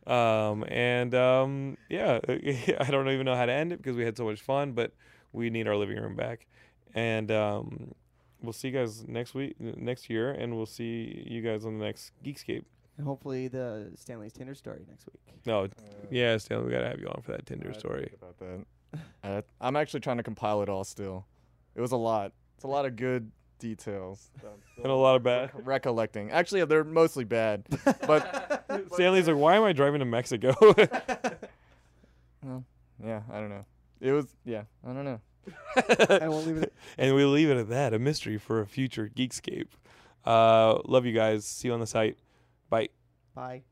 Um, 0.08 0.66
and 0.68 1.14
um, 1.16 1.78
yeah, 1.90 2.20
I 2.28 2.88
don't 2.92 3.10
even 3.10 3.26
know 3.26 3.36
how 3.36 3.46
to 3.46 3.52
end 3.54 3.72
it 3.72 3.78
because 3.78 3.96
we 3.96 4.04
had 4.04 4.18
so 4.18 4.26
much 4.26 4.42
fun, 4.42 4.74
but 4.74 4.92
we 5.32 5.50
need 5.50 5.68
our 5.68 5.76
living 5.78 5.98
room 5.98 6.16
back. 6.16 6.46
And 6.94 7.32
um, 7.32 7.94
we'll 8.42 8.54
see 8.54 8.68
you 8.70 8.74
guys 8.78 9.08
next 9.08 9.34
week, 9.34 9.56
next 9.60 10.10
year, 10.10 10.32
and 10.32 10.56
we'll 10.56 10.66
see 10.66 11.26
you 11.28 11.42
guys 11.42 11.66
on 11.66 11.80
the 11.80 11.86
next 11.86 12.12
Geekscape. 12.24 12.64
And 12.98 13.08
hopefully 13.08 13.48
the 13.48 13.92
Stanley's 13.96 14.34
Tinder 14.34 14.54
story 14.56 14.86
next 14.88 15.06
week. 15.08 15.22
No, 15.46 15.68
yeah, 16.12 16.38
Stanley, 16.38 16.66
we 16.66 16.72
gotta 16.72 16.88
have 16.88 17.00
you 17.00 17.08
on 17.08 17.22
for 17.24 17.32
that 17.32 17.46
Tinder 17.46 17.72
I 17.74 17.78
story. 17.78 18.14
About 18.22 18.38
that. 18.40 18.66
Uh, 19.24 19.42
I'm 19.60 19.76
actually 19.76 20.02
trying 20.02 20.18
to 20.18 20.24
compile 20.24 20.62
it 20.62 20.70
all 20.70 20.84
still. 20.84 21.26
It 21.76 21.82
was 21.82 21.91
a 21.91 21.98
lot. 21.98 22.32
It's 22.56 22.64
a 22.64 22.68
lot 22.68 22.86
of 22.86 22.95
good 22.95 23.32
details. 23.60 24.30
And 24.78 24.91
a 24.91 24.95
lot 24.95 25.16
of 25.16 25.24
bad. 25.24 25.52
Recollecting. 25.54 26.32
Actually, 26.32 26.66
they're 26.66 26.84
mostly 26.84 27.24
bad. 27.24 27.64
But 28.08 28.66
Stanley's 28.94 29.28
like, 29.28 29.38
why 29.38 29.56
am 29.56 29.64
I 29.64 29.72
driving 29.72 30.00
to 30.00 30.06
Mexico? 30.06 30.56
well, 32.44 32.64
yeah, 33.04 33.22
I 33.32 33.40
don't 33.40 33.50
know. 33.50 33.66
It 34.02 34.12
was 34.12 34.36
yeah, 34.44 34.64
I 34.86 34.94
don't 34.94 35.06
know. 35.06 35.22
I 36.20 36.28
won't 36.28 36.48
leave 36.48 36.58
it. 36.58 36.74
and 36.98 37.16
we'll 37.16 37.30
leave 37.30 37.50
it 37.50 37.58
at 37.58 37.70
that. 37.70 37.94
A 37.94 38.00
mystery 38.00 38.38
for 38.38 38.62
a 38.62 38.66
future 38.68 39.10
Geekscape. 39.14 39.68
Uh, 40.26 40.80
love 40.86 41.06
you 41.06 41.14
guys. 41.14 41.45
See 41.45 41.68
you 41.68 41.74
on 41.74 41.80
the 41.80 41.88
site. 41.88 42.18
Bye. 42.70 42.90
Bye. 43.36 43.64